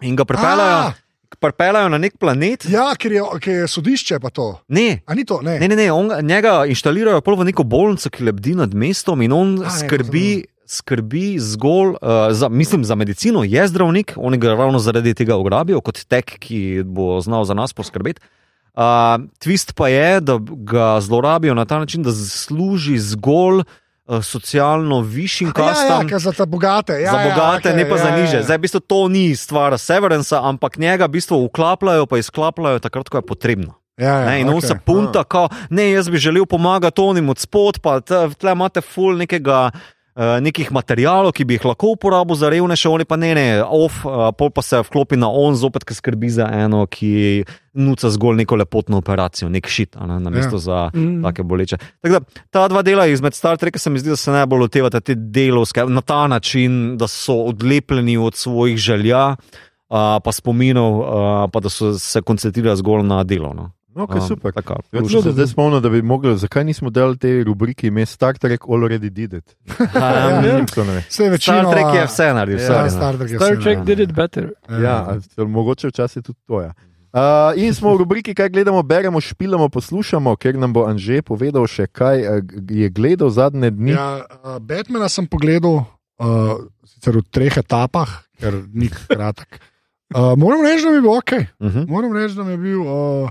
in 0.00 0.16
ga 0.16 0.24
pripeljajo, 0.24 0.94
pripeljajo 1.40 1.88
na 1.92 1.98
nek 1.98 2.16
planet. 2.20 2.66
Ja, 2.70 2.88
ker 2.98 3.12
je, 3.12 3.22
ker 3.42 3.62
je 3.64 3.68
sodišče 3.70 4.20
pa 4.22 4.30
to. 4.34 4.50
Ne, 4.68 5.02
A 5.06 5.14
ni 5.14 5.26
to? 5.28 5.40
Ne. 5.44 5.58
ne, 5.60 5.68
ne, 5.68 5.76
ne 5.76 5.90
on, 5.92 6.10
njega 6.22 6.64
inštalirajo 6.70 7.22
v 7.24 7.46
neko 7.50 7.64
bolnico, 7.64 8.10
ki 8.10 8.24
lebdi 8.24 8.54
nad 8.58 8.74
mestom 8.74 9.22
in 9.22 9.32
on 9.32 9.54
A, 9.62 9.68
ne, 9.68 9.78
skrbi. 9.82 10.26
Skrbi 10.64 11.36
zgolj, 11.44 11.90
uh, 12.00 12.32
za, 12.32 12.48
mislim, 12.48 12.86
za 12.88 12.94
medicino, 12.96 13.42
je 13.44 13.66
zdravnik, 13.68 14.14
oni 14.16 14.38
ga 14.40 14.54
ravno 14.56 14.78
zaradi 14.80 15.12
tega 15.14 15.36
ugrabijo 15.36 15.82
kot 15.84 16.00
tek, 16.08 16.38
ki 16.40 16.80
bo 16.88 17.18
znal 17.20 17.44
za 17.44 17.52
nas 17.54 17.76
poskrbeti. 17.76 18.24
Uh, 18.72 19.20
twist 19.44 19.74
pa 19.76 19.90
je, 19.92 20.22
da 20.24 20.38
ga 20.40 21.00
zlorabijo 21.04 21.54
na 21.54 21.66
ta 21.68 21.78
način, 21.78 22.02
da 22.02 22.12
služi 22.16 22.96
zgolj 22.98 23.60
uh, 23.60 23.74
socialno 24.22 25.00
višjim 25.00 25.48
Ja, 25.48 25.52
ja, 25.56 25.68
kastam. 25.68 26.08
ker 26.08 26.18
za 26.18 26.32
te 26.32 26.46
bogate. 26.46 26.92
Ja, 26.94 27.12
za 27.12 27.18
bogate, 27.24 27.68
ja, 27.68 27.76
ne 27.76 27.88
pa 27.88 27.96
ja, 27.96 28.02
za 28.02 28.08
ja, 28.08 28.16
niže. 28.16 28.36
ja. 28.36 28.42
Zdaj, 28.42 28.56
v 28.56 28.60
bistvu, 28.60 28.80
to 28.80 29.08
ni 29.08 29.36
stvar 29.36 29.78
Severnsa, 29.78 30.40
ampak 30.42 30.76
njega 30.76 31.06
v 31.06 31.08
bistvu 31.10 31.44
vklapljajo, 31.46 32.06
pa 32.06 32.18
izklapljajo 32.18 32.78
takrat, 32.78 33.08
ko 33.08 33.18
je 33.18 33.22
potrebno. 33.22 33.74
Ja, 33.96 34.18
ja, 34.18 34.26
Ne, 34.26 34.40
in 34.40 34.48
on 34.48 34.58
okej. 34.58 34.68
se 34.68 34.74
punta, 34.84 35.24
kao, 35.24 35.48
ne, 35.70 35.90
jaz 35.90 36.08
bi 36.08 36.18
želel 36.18 36.46
pomagati 36.46 37.00
onim 37.00 37.28
od 37.28 37.38
spod, 37.38 37.78
pa 37.80 38.00
tle 38.00 38.52
imate 38.52 38.80
ful 38.80 39.16
nekega. 39.16 39.70
Eh, 40.16 40.40
Nekih 40.40 40.72
materijalov, 40.72 41.32
ki 41.34 41.44
bi 41.44 41.58
jih 41.58 41.64
lahko 41.64 41.94
uporabil 41.94 42.36
za 42.38 42.50
revnejše, 42.52 42.88
oni 42.88 43.04
pa 43.04 43.16
ne, 43.16 43.34
ne, 43.34 43.46
off, 43.62 44.04
eh, 44.06 44.30
pol 44.38 44.50
pa 44.54 44.62
se 44.62 44.80
vklopi 44.86 45.18
na 45.20 45.30
on, 45.30 45.56
zopet, 45.58 45.84
ki 45.84 45.94
skrbi 45.94 46.30
za 46.30 46.48
eno, 46.52 46.86
ki 46.86 47.44
nuca 47.74 48.10
zgolj 48.10 48.42
neko 48.42 48.56
lepotno 48.56 49.00
operacijo, 49.02 49.48
nek 49.50 49.68
šit, 49.68 49.96
a 49.98 50.06
ne, 50.06 50.20
na 50.22 50.30
mesto 50.30 50.56
ja. 50.56 50.64
za 50.66 50.78
Mm. 50.94 51.22
take 51.22 51.42
boleče. 51.42 51.76
Tako 52.02 52.18
da 52.18 52.40
ta 52.50 52.68
dva 52.68 52.82
dela 52.82 53.06
izmed 53.06 53.34
Star 53.34 53.56
Treka 53.58 53.78
se 53.78 53.90
mi 53.90 53.98
zdi, 53.98 54.10
da 54.14 54.16
se 54.16 54.30
najbolj 54.30 54.60
lotevata 54.60 55.00
te 55.00 55.14
delovske 55.14 55.84
na 55.88 56.00
ta 56.00 56.26
način, 56.26 56.96
da 56.96 57.08
so 57.08 57.34
odlepljeni 57.50 58.16
od 58.16 58.34
svojih 58.34 58.76
želja, 58.76 59.28
uh, 59.30 59.96
pa 60.24 60.32
spominov, 60.32 61.00
uh, 61.00 61.50
pa 61.52 61.60
da 61.60 61.68
so 61.68 61.94
se 61.98 62.22
koncentrirali 62.22 62.76
zgolj 62.76 63.02
na 63.02 63.24
delo. 63.24 63.54
No. 63.54 63.70
No, 63.94 64.04
okay, 64.04 64.18
Um, 64.20 64.26
super. 64.26 64.52
Tako, 64.52 64.80
Ja, 64.92 65.02
če 65.06 65.22
se 65.22 65.32
zdaj 65.32 65.46
spomnim, 65.46 65.82
da 65.82 65.88
bi 65.88 66.02
mogli, 66.02 66.32
zakaj 66.38 66.64
nismo 66.64 66.90
delali 66.90 67.18
te 67.18 67.30
rubrike 67.46 67.86
ime 67.86 68.06
Star 68.06 68.34
Trek 68.38 68.66
Already 68.66 69.10
Did 69.10 69.32
It. 69.32 69.56
Um, 69.78 70.42
Simpsonove. 70.42 71.04
Vse 71.08 71.28
večino. 71.30 71.60
Star 71.60 71.70
Trek 71.72 71.94
je 71.94 72.06
vse 72.06 72.26
naredil, 72.34 72.58
Ja, 72.60 72.66
sorry, 72.66 72.76
Ja, 72.76 72.82
no. 72.84 72.90
Star 72.90 73.16
Trek 73.18 73.30
je 73.30 73.38
Star 73.38 73.62
Trek 73.62 73.84
did 73.84 74.00
it 74.00 74.12
better. 74.14 74.50
Ja, 74.68 74.96
a 75.08 75.20
celo 75.34 75.48
mogoče 75.48 75.88
včasih 75.88 76.22
tudi 76.22 76.38
to. 76.46 76.60
Ja. 76.62 76.72
Uh, 77.14 77.54
in 77.54 77.70
smo 77.74 77.94
v 77.94 78.02
rubriki, 78.02 78.34
kaj 78.34 78.48
gledamo, 78.50 78.82
beremo, 78.82 79.20
špilamo, 79.22 79.68
poslušamo, 79.70 80.34
ker 80.36 80.58
nam 80.58 80.72
bo 80.74 80.82
Anže 80.90 81.22
povedal 81.22 81.62
še, 81.70 81.86
kaj 81.86 82.26
uh, 82.26 82.42
je 82.66 82.90
gledal 82.90 83.30
zadnje 83.30 83.70
dni. 83.70 83.94
Ja, 83.94 84.26
uh, 84.42 84.58
Batmana 84.58 85.06
sem 85.06 85.28
pogledal, 85.30 85.86
uh, 86.18 86.58
sicer 86.82 87.14
v 87.14 87.22
treh 87.30 87.54
etapah, 87.62 88.26
ker 88.42 88.58
ni 88.74 88.90
kratek. 88.90 89.62
Uh, 90.10 90.34
moram 90.34 90.66
reči, 90.66 90.82
da 90.82 90.90
mi 90.90 90.98
je 90.98 91.06
bil 91.06 91.14
ok. 91.14 91.32
Uh 91.62 91.70
-huh. 91.70 91.86
Moram 91.88 92.10
reči, 92.12 92.34
da 92.34 92.42
mi 92.42 92.50
je 92.50 92.58
bil. 92.58 92.82
Uh, 92.82 93.30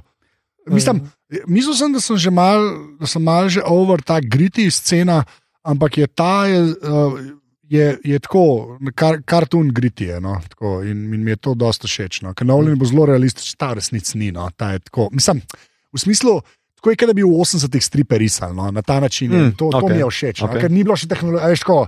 mislim, 0.69 1.02
mislil 1.48 1.76
sem, 1.76 1.94
da 1.94 2.02
sem 2.02 2.18
že 2.18 2.31
mal, 2.31 2.60
da 2.99 3.07
sem 3.10 3.23
mal 3.23 3.49
že 3.49 3.64
over 3.65 4.02
ta 4.02 4.19
griti 4.22 4.69
scena, 4.72 5.23
ampak 5.64 5.98
je 5.98 6.07
ta. 6.07 6.45
Je, 6.48 6.61
uh, 6.84 7.23
Je, 7.73 7.98
je 8.06 8.18
tako, 8.19 8.77
kar, 8.94 9.23
kartoon 9.26 9.72
griti 9.73 10.06
je. 10.06 10.19
No, 10.22 10.35
tako, 10.49 10.84
in, 10.85 11.07
in 11.15 11.23
mi 11.23 11.31
je 11.31 11.40
to 11.41 11.53
dosta 11.57 11.88
všeč. 11.90 12.19
No. 12.22 12.34
Ker 12.38 12.45
Nolan 12.45 12.76
bo 12.77 12.85
zelo 12.85 13.07
realističen, 13.10 13.56
ta 13.57 13.72
resnic 13.73 14.11
ni. 14.19 14.30
No, 14.35 14.45
ta 14.53 14.76
tako, 14.77 15.07
mislim, 15.15 15.40
v 15.90 16.02
smislu, 16.03 16.35
tako 16.77 16.91
je, 16.91 16.99
kot 17.02 17.10
da 17.10 17.15
bi 17.18 17.26
v 17.26 17.31
80-ih 17.34 17.81
stripe 17.81 18.19
risali 18.22 18.53
no, 18.53 18.68
na 18.69 18.84
ta 18.85 18.99
način. 19.02 19.31
Mm, 19.31 19.56
to, 19.57 19.72
to 19.73 19.80
okej, 19.80 19.95
mi 19.95 20.03
je 20.03 20.10
všeč, 20.11 20.44
no, 20.44 20.52
okej. 20.52 20.61
ker 20.61 20.76
ni 20.76 20.84
bilo 20.85 20.99
še 20.99 21.10
tehnologije. 21.15 21.49
Veš, 21.56 21.64
tako, 21.65 21.80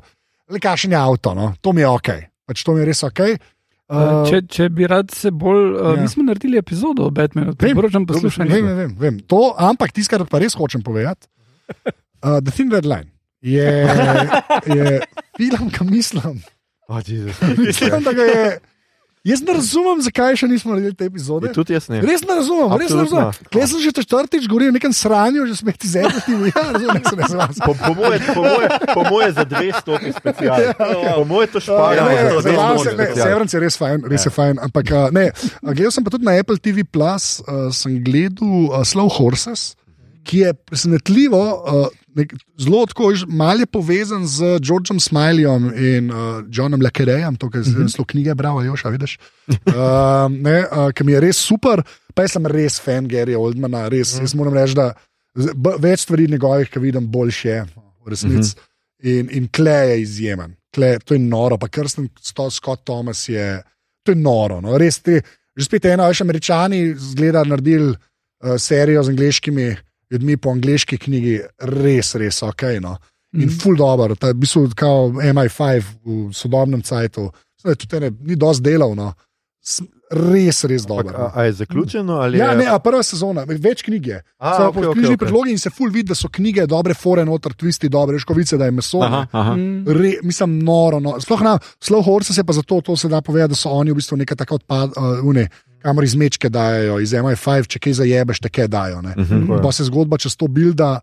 le 0.55 0.63
kašen 0.63 0.95
je 0.95 1.01
avto, 1.03 1.35
no, 1.37 1.51
to 1.61 1.75
mi 1.75 1.85
je 1.85 1.91
ok. 1.91 2.09
Pač 2.49 2.65
to 2.65 2.73
mi 2.73 2.81
je 2.81 2.89
res 2.89 3.03
ok. 3.05 3.21
Uh, 3.35 3.54
če, 4.29 4.41
če 4.49 4.69
bi 4.69 4.87
rad 4.87 5.11
se 5.11 5.31
bolj. 5.31 5.75
Uh. 5.75 5.99
Mi 6.01 6.07
smo 6.07 6.23
naredili 6.23 6.57
epizodo 6.57 7.05
o 7.05 7.09
Batmanu, 7.09 7.53
Vem, 7.53 7.55
priporočam 7.55 8.01
Vem, 8.01 8.07
poslušanje. 8.07 8.49
vem, 8.49 8.65
vem, 8.75 8.95
vem. 8.99 9.19
To, 9.29 9.53
ampak 9.57 9.91
tisto, 9.91 10.17
kar 10.17 10.25
pa 10.25 10.39
res 10.39 10.53
hočem 10.53 10.81
povedati, 10.81 11.27
uh, 12.23 12.39
The 12.41 12.51
Thin 12.51 12.71
Red 12.71 12.85
Line 12.85 13.11
je, 13.41 13.69
je 14.75 14.99
film, 15.37 15.69
ki 15.69 15.83
mislim, 15.85 16.41
Oh, 16.87 17.01
Jesus. 17.01 17.37
mislim, 17.57 18.03
da 18.03 18.13
ga 18.13 18.21
je. 18.21 18.59
Jaz 19.25 19.41
ne 19.41 19.53
razumem, 19.53 20.01
zakaj 20.01 20.35
še 20.35 20.45
nismo 20.45 20.69
naredili 20.69 20.93
te 20.93 21.03
epizode. 21.03 21.49
Tudi 21.49 21.73
jaz 21.73 21.87
ne. 21.89 21.97
Res 21.99 22.21
ne 22.21 22.35
razumem, 22.35 22.69
res 22.71 22.91
ne 22.91 22.95
Absolutno. 22.95 23.21
razumem. 23.25 23.49
Klej 23.49 23.65
sem 23.65 23.79
že 23.79 23.91
četrtič 23.95 24.43
govoril 24.45 24.69
o 24.69 24.75
nekem 24.75 24.93
sranju, 24.93 25.45
že 25.45 25.55
smeti 25.55 25.87
zedati. 25.87 26.29
Ja, 26.47 26.61
razumem, 26.69 27.01
se 27.01 27.15
ne 27.15 27.25
znam. 27.25 27.49
Po, 27.59 27.73
po, 27.75 27.91
moje, 27.95 28.21
po, 28.27 28.41
moje, 28.43 28.67
po 28.87 29.01
moje 29.03 29.29
za 29.31 29.43
dve 29.43 29.73
stopi 29.73 30.13
special. 30.13 30.61
Po 31.15 31.25
moje 31.25 31.47
to 31.47 31.57
Ja, 31.57 31.61
špara. 31.63 32.05
je- 32.05 32.37
special. 32.87 33.23
Severance 33.23 33.51
je 33.51 33.61
res 33.61 33.75
fajn, 33.75 33.97
res 34.05 34.21
je 34.21 34.31
fajn. 34.31 34.55
Ampak 34.61 34.85
uh, 34.87 35.09
ne, 35.09 35.25
gledal 35.63 35.89
sem 35.89 36.03
pa 36.03 36.09
tudi 36.11 36.23
na 36.23 36.37
Apple 36.37 36.57
TV, 36.57 36.85
Plus, 36.85 37.41
uh, 37.41 37.73
sem 37.73 37.97
gledal 37.99 38.45
uh, 38.69 38.85
Slow 38.85 39.09
Horses, 39.09 39.73
ki 40.23 40.37
je 40.39 40.53
presenetljivo. 40.55 41.41
Uh, 41.41 41.89
nek, 42.15 42.33
zelo 42.61 42.85
tako, 42.89 43.11
malo 43.27 43.65
je 43.65 43.69
povezan 43.69 44.25
z 44.27 44.57
Georgeom 44.63 44.99
Smileyjem 44.99 45.67
in 45.75 46.11
uh, 46.11 46.43
Johnom 46.51 46.81
Lekerejem, 46.81 47.35
to, 47.39 47.49
kar 47.51 47.65
sem 47.67 47.87
zelo 47.91 48.05
knjige 48.07 48.35
bral, 48.35 48.61
Joša, 48.65 48.93
vidiš. 48.95 49.17
Uh, 49.45 50.31
ne, 50.31 50.63
uh, 50.65 50.87
ki 50.95 51.03
mi 51.05 51.13
je 51.13 51.19
res 51.21 51.37
super, 51.37 51.83
pa 52.17 52.23
jaz 52.25 52.33
sem 52.33 52.47
res 52.49 52.79
fan 52.81 53.05
Garyja 53.09 53.37
Oldmana, 53.37 53.83
res. 53.93 54.15
Mhm. 54.15 54.25
Jaz 54.25 54.33
moram 54.39 54.55
reči, 54.57 54.77
da 54.77 54.87
več 55.83 56.05
stvari 56.05 56.25
njegovih, 56.31 56.71
ki 56.71 56.81
vidim, 56.81 57.05
boljše 57.11 57.49
je 57.49 57.59
v 57.67 58.13
resnici. 58.13 58.55
In, 59.05 59.29
in 59.29 59.49
Klej 59.53 59.91
je 59.91 59.99
izjemen, 60.01 60.55
Klej, 60.73 60.97
to 61.05 61.13
je 61.13 61.21
noro, 61.21 61.59
pa 61.61 61.69
Krsten 61.69 62.07
Scott 62.21 62.85
Thomas 62.87 63.27
je, 63.29 63.59
to 64.01 64.15
je 64.15 64.17
noro. 64.17 64.61
No. 64.63 64.79
Res 64.81 64.97
ti, 65.03 65.19
že 65.55 65.67
spet 65.67 65.85
eno, 65.91 66.07
veš, 66.09 66.23
američani 66.25 66.81
zgleda 67.11 67.43
naredili 67.45 67.91
uh, 67.91 68.55
serijo 68.57 69.03
z 69.03 69.13
angliškimi 69.13 69.67
ljudmi 70.11 70.37
po 70.37 70.49
angliški 70.49 70.97
knjigi, 70.97 71.39
res, 71.59 72.15
res 72.15 72.43
ok. 72.43 72.61
No. 72.81 72.97
In 73.33 73.41
Mhm. 73.41 73.57
full 73.59 73.75
dobro, 73.75 74.15
ta 74.15 74.27
je 74.27 74.33
v 74.33 74.37
bistvu 74.37 74.69
kao 74.75 75.09
MI5 75.11 75.83
v 76.05 76.33
sodobnem 76.33 76.81
cajtu, 76.81 77.31
Zdaj, 77.57 77.75
tudi 77.75 77.99
ne, 77.99 78.11
ni 78.21 78.35
dosti 78.35 78.63
delovno, 78.63 79.13
res, 80.11 80.63
res 80.63 80.83
dobro. 80.83 81.17
A, 81.17 81.31
a 81.33 81.43
je 81.43 81.53
zaključeno? 81.53 82.13
Ali 82.15 82.37
Ja, 82.37 82.51
je... 82.51 82.57
ne, 82.57 82.65
a 82.67 82.79
prva 82.79 83.01
sezona, 83.01 83.41
več 83.43 83.81
knjig 83.81 84.07
je. 84.07 84.19
A, 84.37 84.51
So 84.53 84.67
okay, 84.69 84.91
knjižni 84.91 85.07
okej. 85.07 85.17
predlogi 85.17 85.51
in 85.51 85.59
se 85.59 85.69
ful 85.69 85.89
vidi, 85.89 86.09
da 86.09 86.15
so 86.15 86.29
knjige 86.29 86.67
dobre, 86.67 86.93
fore 86.93 87.25
noter, 87.25 87.53
twisti 87.53 87.89
dobre, 87.89 88.19
škovice, 88.19 88.57
da 88.57 88.65
je 88.65 88.71
meso. 88.71 89.01
Aha, 89.01 89.25
aha. 89.31 89.55
Mm. 89.55 89.83
Re, 89.89 90.11
mislim, 90.23 90.59
noro. 90.59 90.99
No. 90.99 91.15
Sploh 91.19 91.41
na 91.41 91.55
Slow 91.81 92.03
Horses 92.03 92.37
je 92.37 92.43
pa 92.43 92.53
zato, 92.53 92.81
to 92.81 92.95
se 92.95 93.09
da 93.09 93.21
povedati, 93.21 93.49
da 93.49 93.55
so 93.55 93.69
oni 93.71 93.91
v 93.91 93.95
bistvu 93.95 94.17
neka 94.17 94.35
taka 94.35 94.55
odpad, 94.55 94.89
uh, 94.91 95.25
une, 95.25 95.47
kamor 95.85 96.03
iz 96.03 96.15
mečke 96.15 96.49
dajo, 96.49 96.97
iz 96.99 97.13
MI5, 97.13 97.67
če 97.67 97.79
kaj 97.79 97.93
zajebeš, 97.95 98.39
te 98.39 98.49
kaj 98.49 98.67
dajo. 98.67 99.01
ne. 99.01 99.13
Mhm. 99.15 99.61
Pa 99.61 99.69
se 99.71 99.85
zgodba 99.85 100.17
čez 100.17 100.33
to 100.33 100.49
bilda. 100.49 100.97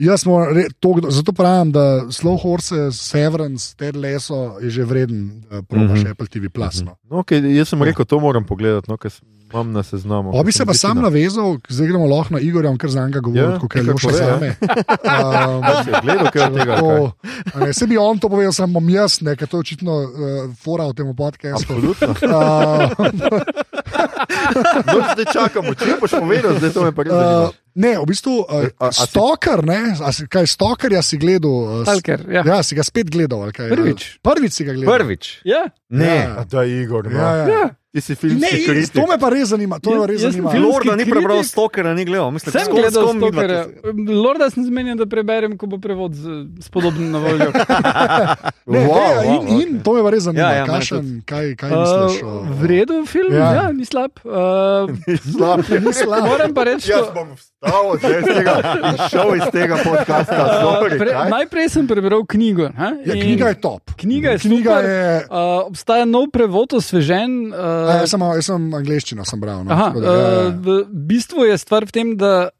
Jaz 0.00 0.24
re, 0.48 0.64
to, 0.80 0.96
zato 1.12 1.30
pravim, 1.32 1.68
da 1.70 2.08
Slow 2.08 2.34
Horses, 2.34 2.96
Severance, 2.98 3.76
Ted 3.76 3.94
Leso 3.94 4.56
je 4.58 4.70
že 4.70 4.82
vreden, 4.82 5.44
da 5.44 5.60
probaš 5.62 6.00
Mhm. 6.00 6.10
Apple 6.10 6.26
TV. 6.26 6.48
Plus, 6.48 6.80
no. 6.80 6.96
No, 7.04 7.20
okay, 7.20 7.38
jaz 7.52 7.68
sem 7.68 7.78
rekel, 7.78 8.04
to 8.04 8.18
moram 8.18 8.42
pogledati, 8.42 8.88
no, 8.88 8.96
ker 8.96 9.12
imam 9.52 9.72
na 9.72 9.82
seznamu. 9.82 10.32
Pa 10.32 10.42
bi 10.42 10.52
se 10.52 10.64
pa 10.64 10.74
sam 10.74 10.98
navezal, 10.98 11.58
zdaj 11.68 11.86
gremo 11.86 12.06
lahko 12.06 12.34
na 12.34 12.40
Igorja, 12.40 12.70
on 12.70 12.78
kar 12.78 12.90
za 12.90 13.00
njega 13.02 13.20
govori, 13.20 13.38
Ja, 13.38 13.50
ja, 13.50 13.58
kot 13.58 13.76
je 13.76 13.84
pove, 13.84 14.18
ja. 14.18 14.26
zame. 14.26 14.48
Um, 14.58 15.62
A 15.62 15.84
si 15.84 15.90
Gledal 16.02 16.26
kaj 16.26 16.42
od 16.42 16.54
tega? 16.54 16.72
ali 16.72 16.80
kaj? 16.80 16.98
To, 16.98 17.12
a 17.54 17.60
ne, 17.60 17.72
se 17.72 17.86
bi 17.86 17.96
on 17.96 18.18
to 18.18 18.28
povedal, 18.28 18.52
samo 18.52 18.80
jaz, 18.88 19.20
ne, 19.20 19.36
ker 19.36 19.46
to 19.46 19.56
je 19.56 19.60
očitno 19.60 19.92
uh, 19.94 20.08
fora 20.56 20.84
v 20.84 20.94
tem 20.94 21.06
podkastu. 21.12 21.72
Absolutno. 21.72 22.08
Uh, 22.22 22.90
No, 24.86 24.94
zdaj 25.12 25.26
čakamo, 25.32 25.74
če 25.74 25.96
boš 26.00 26.10
povedal, 26.12 26.56
zdaj 26.58 26.70
to 26.70 26.82
me 26.82 26.92
pa 26.92 27.02
res 27.02 27.12
zanima. 27.12 27.42
uh, 27.42 27.61
ne, 27.74 27.92
v 27.94 28.04
bistvu, 28.04 28.34
uh, 28.40 28.68
A- 28.76 28.86
a 28.86 28.92
Stalker, 28.92 29.62
ne, 29.62 29.80
a 29.94 30.08
kaj 30.26 30.46
Stalkerja 30.46 31.00
si 31.00 31.16
gledal? 31.16 31.50
Uh, 31.50 31.82
Stalker, 31.82 32.24
ja. 32.26 32.42
ja, 32.42 32.58
si 32.60 32.74
ga 32.74 32.82
spet 32.82 33.08
gledal. 33.08 33.42
ali 33.42 33.52
Kaj, 33.52 33.68
Prvič. 33.68 34.00
Prvič 34.20 34.52
si 34.52 34.62
ga 34.62 34.72
gledal. 34.72 34.92
Prvič. 34.94 35.40
Ja, 35.44 35.68
Ne. 35.88 36.08
Ja. 36.24 36.44
Da, 36.44 36.64
Igor, 36.64 37.04
no. 37.04 37.12
Ja, 37.12 37.36
ja. 37.36 37.46
ja. 37.46 37.64
ti 37.92 38.00
si 38.00 38.12
Ne, 38.12 38.16
filmski 38.16 38.64
kritik. 38.64 38.92
to 38.94 39.04
me 39.04 39.18
pa 39.18 39.28
res 39.28 39.48
zanima. 39.50 39.76
To 39.76 39.92
Jaz- 39.92 40.06
res 40.06 40.22
jaz 40.22 40.32
zanima. 40.32 40.48
Lorda 40.54 40.96
ni 40.96 41.04
prebral 41.04 41.44
Stokera, 41.44 41.92
ni 41.92 42.00
gledal. 42.02 42.30
Mislim, 42.30 42.48
Sem 42.50 42.64
gledal 42.66 43.12
tu- 43.12 43.20
Lorda 44.14 44.48
sem 44.48 44.64
zmenjen, 44.64 44.96
da 44.96 45.04
preberem, 45.04 45.52
ko 45.52 45.66
bo 45.66 45.76
prevod 45.76 46.14
z, 46.14 46.24
s 46.58 46.68
podobnim 46.68 47.10
na 47.10 47.20
voljo. 47.20 47.52
Ne, 48.64 48.78
Wow, 48.80 48.94
ne, 49.18 49.26
wow, 49.28 49.50
in, 49.50 49.60
in 49.60 49.82
to 49.82 49.92
me 49.92 50.00
pa 50.00 50.10
res 50.10 50.22
zanima. 50.22 50.40
Ja, 50.40 50.50
ja, 50.54 50.66
Kašen, 50.66 51.20
kaj, 51.26 51.56
kaj 51.56 51.70
misliš? 51.70 52.22
o- 52.22 52.30
Uh, 52.32 52.48
Vredu 52.56 53.04
film, 53.04 53.34
Ja. 53.34 53.52
ja. 53.52 53.66
ni 53.70 53.84
slab. 53.84 54.16
Uh, 54.24 54.88
Slab. 55.18 55.60
Ni 55.68 55.92
slab. 55.92 56.24
moram 56.24 56.54
pa 56.54 56.64
reči, 56.64 56.88
Jaz 56.88 57.12
bom 57.12 57.34
vstal 57.34 57.61
zdaj 57.98 58.18
iz 58.18 58.24
tega 58.26 58.54
šel 59.08 59.36
iz 59.36 59.46
tega 59.52 59.76
podcasta. 59.78 60.38
Sorry, 60.60 60.98
pre, 60.98 61.10
kaj? 61.12 61.30
najprej 61.30 61.68
sem 61.68 61.86
prebral 61.86 62.24
knjigo. 62.26 62.68
ha, 62.76 62.92
Ja, 63.04 63.14
knjiga 63.14 63.48
je 63.48 63.60
top. 63.60 63.90
knjiga 63.96 64.30
je 64.30 64.38
knjiga 64.38 64.70
super. 64.70 64.90
je. 64.90 65.16
Uh, 65.24 65.66
obstaja 65.66 66.04
nov 66.04 66.26
prevod, 66.32 66.72
osvežen. 66.72 67.52
Uh, 67.52 67.58
Uh, 67.62 68.00
jaz, 68.00 68.10
sem, 68.10 68.20
jaz 68.20 68.46
sem 68.46 68.74
angliščino 68.74 69.24
sem 69.24 69.40
bral. 69.40 69.62
No, 69.64 69.70
aha, 69.70 69.88
da, 69.94 70.00
ja, 70.02 70.12
ja. 70.12 70.48
uh, 70.48 70.54
v 70.58 70.68
bistvu 70.90 71.46
je 71.46 71.58
stvar 71.58 71.86
v 71.86 71.92
tem, 71.94 72.16
da 72.18 72.50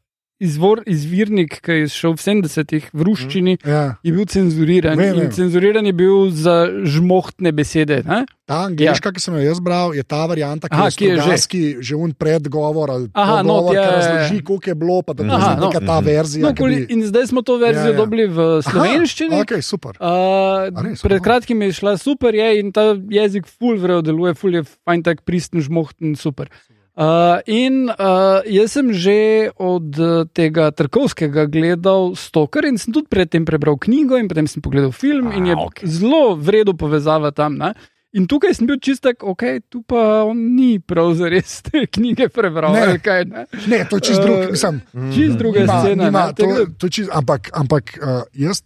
izvor, 0.43 0.83
izvirnik, 0.85 1.57
ki 1.59 1.71
je 1.77 1.87
šel 1.89 2.13
v 2.13 2.21
70-ih 2.21 2.89
v 2.91 2.99
ruščini, 3.01 3.53
Ja. 3.63 3.95
je 3.99 4.11
bil 4.11 4.25
cenzuriran. 4.25 4.95
Vem, 4.95 5.15
vem. 5.15 5.23
In 5.23 5.31
cenzuriran 5.31 5.85
je 5.85 5.93
bil 5.93 6.27
za 6.29 6.55
žmohtne 6.83 7.51
besede. 7.51 8.03
Ne? 8.03 8.25
Ta 8.43 8.67
angliška, 8.67 9.07
ja. 9.07 9.13
ki 9.13 9.19
sem 9.19 9.35
jo 9.35 9.43
jaz 9.45 9.59
bral, 9.59 9.93
je 9.93 10.03
ta 10.03 10.25
varianta, 10.25 10.67
ki 10.67 10.75
Aha, 10.75 10.85
je 10.85 10.95
ki 10.95 11.05
je 11.05 11.15
že- 11.17 11.75
že 11.81 11.93
un 11.95 12.11
predgovor 12.13 12.89
ali 12.89 13.07
Aha, 13.13 13.39
no, 13.39 13.63
pogovor, 13.63 13.71
ja, 13.71 13.79
ki 13.79 13.79
ja, 13.79 13.87
ja. 13.87 13.95
razloži, 13.95 14.37
koliko 14.43 14.67
je 14.67 14.75
bilo, 14.75 14.97
pa 15.01 15.13
da 15.13 15.23
to 15.23 15.31
Aha, 15.31 15.49
je 15.49 15.55
no. 15.55 15.65
neka 15.65 15.79
ta 15.81 15.97
verzija. 16.01 16.43
No, 16.43 16.51
ki 16.51 16.63
bi- 16.65 16.85
in 16.89 17.01
zdaj 17.03 17.25
smo 17.25 17.41
to 17.41 17.55
verzijo 17.55 17.85
Ja, 17.85 17.89
ja. 17.89 17.97
dobili 17.97 18.25
v 18.27 18.37
slovenščini. 18.61 19.33
Aha, 19.33 19.41
Ok, 19.43 19.53
super. 19.63 19.95
Uh, 19.95 20.67
res? 20.83 20.99
pred 20.99 21.13
Aha. 21.13 21.23
kratkim 21.23 21.61
je 21.61 21.71
šla 21.73 21.95
super, 21.95 22.35
je 22.35 22.59
in 22.59 22.69
ta 22.69 22.83
jezik 23.09 23.47
ful 23.47 23.77
vrejo 23.77 24.01
deluje, 24.01 24.33
ful 24.33 24.51
je 24.53 24.63
fajn, 24.83 24.99
tak 25.01 25.23
pristen, 25.23 25.61
žmohten, 25.61 26.15
super. 26.15 26.51
Uh, 26.93 27.41
in 27.49 27.89
uh, 27.89 28.45
jaz 28.45 28.77
sem 28.77 28.93
že 28.93 29.49
od 29.57 29.97
uh, 29.97 30.29
tega 30.29 30.69
Trkovskega 30.69 31.49
gledal 31.49 32.13
Stoker 32.13 32.69
in 32.69 32.77
sem 32.77 32.93
tudi 32.93 33.09
predtem 33.09 33.41
prebral 33.49 33.81
knjigo 33.81 34.13
in 34.13 34.29
potem 34.29 34.45
sem 34.45 34.61
pogledal 34.61 34.93
film 34.93 35.33
in 35.33 35.49
je 35.49 35.55
A, 35.57 35.65
okej. 35.65 35.89
zelo 35.89 36.37
vredo 36.37 36.77
povezava 36.77 37.33
tam. 37.33 37.57
Ne? 37.57 37.73
In 38.13 38.29
tukaj 38.29 38.53
sem 38.53 38.69
bil 38.69 38.77
čistek, 38.77 39.25
ok, 39.25 39.65
tu 39.73 39.81
pa 39.81 40.21
on 40.21 40.53
ni 40.53 40.77
prav 40.77 41.17
zares 41.17 41.65
te 41.65 41.81
knjige 41.97 42.29
prebral. 42.29 42.77
Ne. 42.77 43.01
Kaj, 43.01 43.25
ne? 43.25 43.49
Ne, 43.65 43.89
to 43.89 43.97
je 43.97 44.13
čist 44.13 44.21
drug, 44.21 44.37
Eh, 44.37 44.51
mislim. 44.53 44.77
Čist 45.09 45.35
druga 45.41 45.65
Nima, 45.65 45.79
scena. 45.81 46.03
nima, 46.05 46.25
ne, 46.29 46.33
to, 46.37 46.45
to 46.77 46.85
je 46.85 46.91
čist, 46.91 47.09
ampak 47.09 47.49
ampak 47.51 47.97
uh, 47.97 48.21
jaz, 48.37 48.61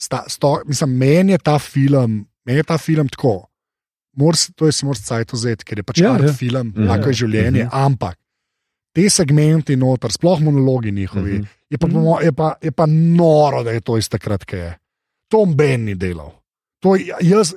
sta, 0.00 0.24
sto, 0.24 0.64
mislim, 0.64 0.88
meni 0.96 1.32
je 1.32 1.38
ta 1.44 1.60
film, 1.60 2.24
meni 2.48 2.58
je 2.58 2.64
ta 2.64 2.80
film 2.80 3.12
tako. 3.12 3.44
Mors, 4.14 4.50
to 4.52 4.66
je 4.66 4.72
si 4.72 4.84
moraš 4.84 5.00
cajt 5.02 5.32
vzeti, 5.32 5.64
ker 5.64 5.78
je 5.78 5.82
pač 5.82 5.98
Ja, 5.98 6.06
ja, 6.06 6.12
art 6.12 6.24
ja. 6.24 6.32
film, 6.32 6.66
Mhm. 6.68 6.86
tako 6.86 7.08
je 7.08 7.14
življenje. 7.14 7.64
Mhm. 7.64 7.74
Ampak 7.74 8.18
te 8.92 9.08
segmenti 9.08 9.76
noter, 9.76 10.10
sploh 10.10 10.40
monologi 10.40 10.92
njihovi, 10.92 11.32
Mhm. 11.32 11.48
je, 11.70 11.78
pa, 11.78 11.86
Mhm. 11.86 12.24
je, 12.24 12.32
pa, 12.32 12.54
je 12.60 12.70
pa 12.70 12.86
noro, 12.86 13.62
da 13.62 13.70
je 13.70 13.80
to 13.80 13.96
iz 13.96 14.08
takrat, 14.08 14.44
ki 14.44 14.56
je. 14.56 14.78
To 15.28 15.46
Ben 15.46 15.84
ni 15.84 15.94
delal. 15.94 16.32
To, 16.80 16.94
je- 16.96 17.14
jaz, 17.22 17.54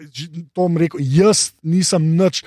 to 0.53 0.61
bom 0.61 0.77
rekel, 0.77 0.99
jaz 1.01 1.51
nisem 1.61 2.15
nič 2.15 2.43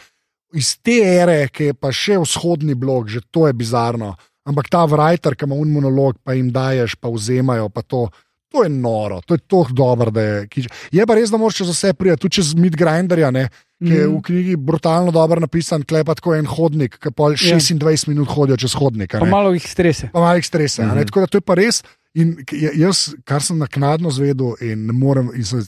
iz 0.54 0.78
te 0.78 1.02
ere, 1.02 1.48
ki 1.48 1.64
je 1.64 1.74
pa 1.74 1.88
še 1.88 2.16
vzhodni 2.16 2.74
blok, 2.74 3.08
že 3.08 3.20
to 3.30 3.46
je 3.46 3.52
bizarno. 3.52 4.16
ampak 4.46 4.70
ta 4.70 4.86
writer, 4.86 5.36
ki 5.36 5.44
ima 5.44 5.54
un 5.54 5.68
monolog, 5.68 6.16
pa 6.24 6.32
jim 6.32 6.48
daješ, 6.50 6.96
pa 6.96 7.10
vzemajo, 7.10 7.68
pa 7.68 7.82
to. 7.82 8.08
To 8.48 8.62
je 8.62 8.70
noro, 8.70 9.20
to 9.20 9.34
je 9.34 9.40
tako 9.40 9.68
dobro, 9.72 10.10
da 10.10 10.20
je. 10.22 10.48
Je 10.90 11.04
pa 11.06 11.14
res, 11.14 11.28
da 11.28 11.36
moraš 11.36 11.56
čez 11.56 11.68
vse 11.68 11.92
priti, 11.92 12.16
tudi 12.16 12.32
čez 12.32 12.54
Midgrinderja, 12.54 13.30
ne, 13.30 13.50
ki 13.78 13.90
je 13.90 14.06
v 14.06 14.12
Mm. 14.12 14.22
knjigi 14.22 14.56
brutalno 14.56 15.10
dobro 15.10 15.40
napisan, 15.40 15.82
klepa 15.82 16.14
tako 16.14 16.34
en 16.34 16.46
hodnik, 16.46 16.98
ki 16.98 17.10
pa 17.10 17.22
26 17.30 18.08
minut 18.08 18.28
hodijo 18.28 18.56
čez 18.56 18.74
hodnik. 18.74 19.12
Pa 19.12 19.24
malo 19.24 19.52
jih 19.52 19.62
strese. 19.62 20.10
pa 20.12 20.20
malo 20.20 20.34
jih 20.36 20.46
stresa. 20.46 20.82
Mm 20.82 20.86
Mhm. 20.86 20.96
-hmm. 20.96 21.06
Tako 21.06 21.20
da 21.20 21.26
to 21.26 21.36
je 21.36 21.42
pa 21.42 21.54
res. 21.54 21.82
In 22.14 22.36
ja- 22.52 22.74
jaz, 22.74 23.14
kar 23.24 23.42
sem 23.42 23.58
naknadno 23.58 24.10
zvedel 24.10 24.54
in 24.60 24.86
ne 24.86 24.92
morem, 24.92 25.30
in 25.34 25.44
sem, 25.44 25.62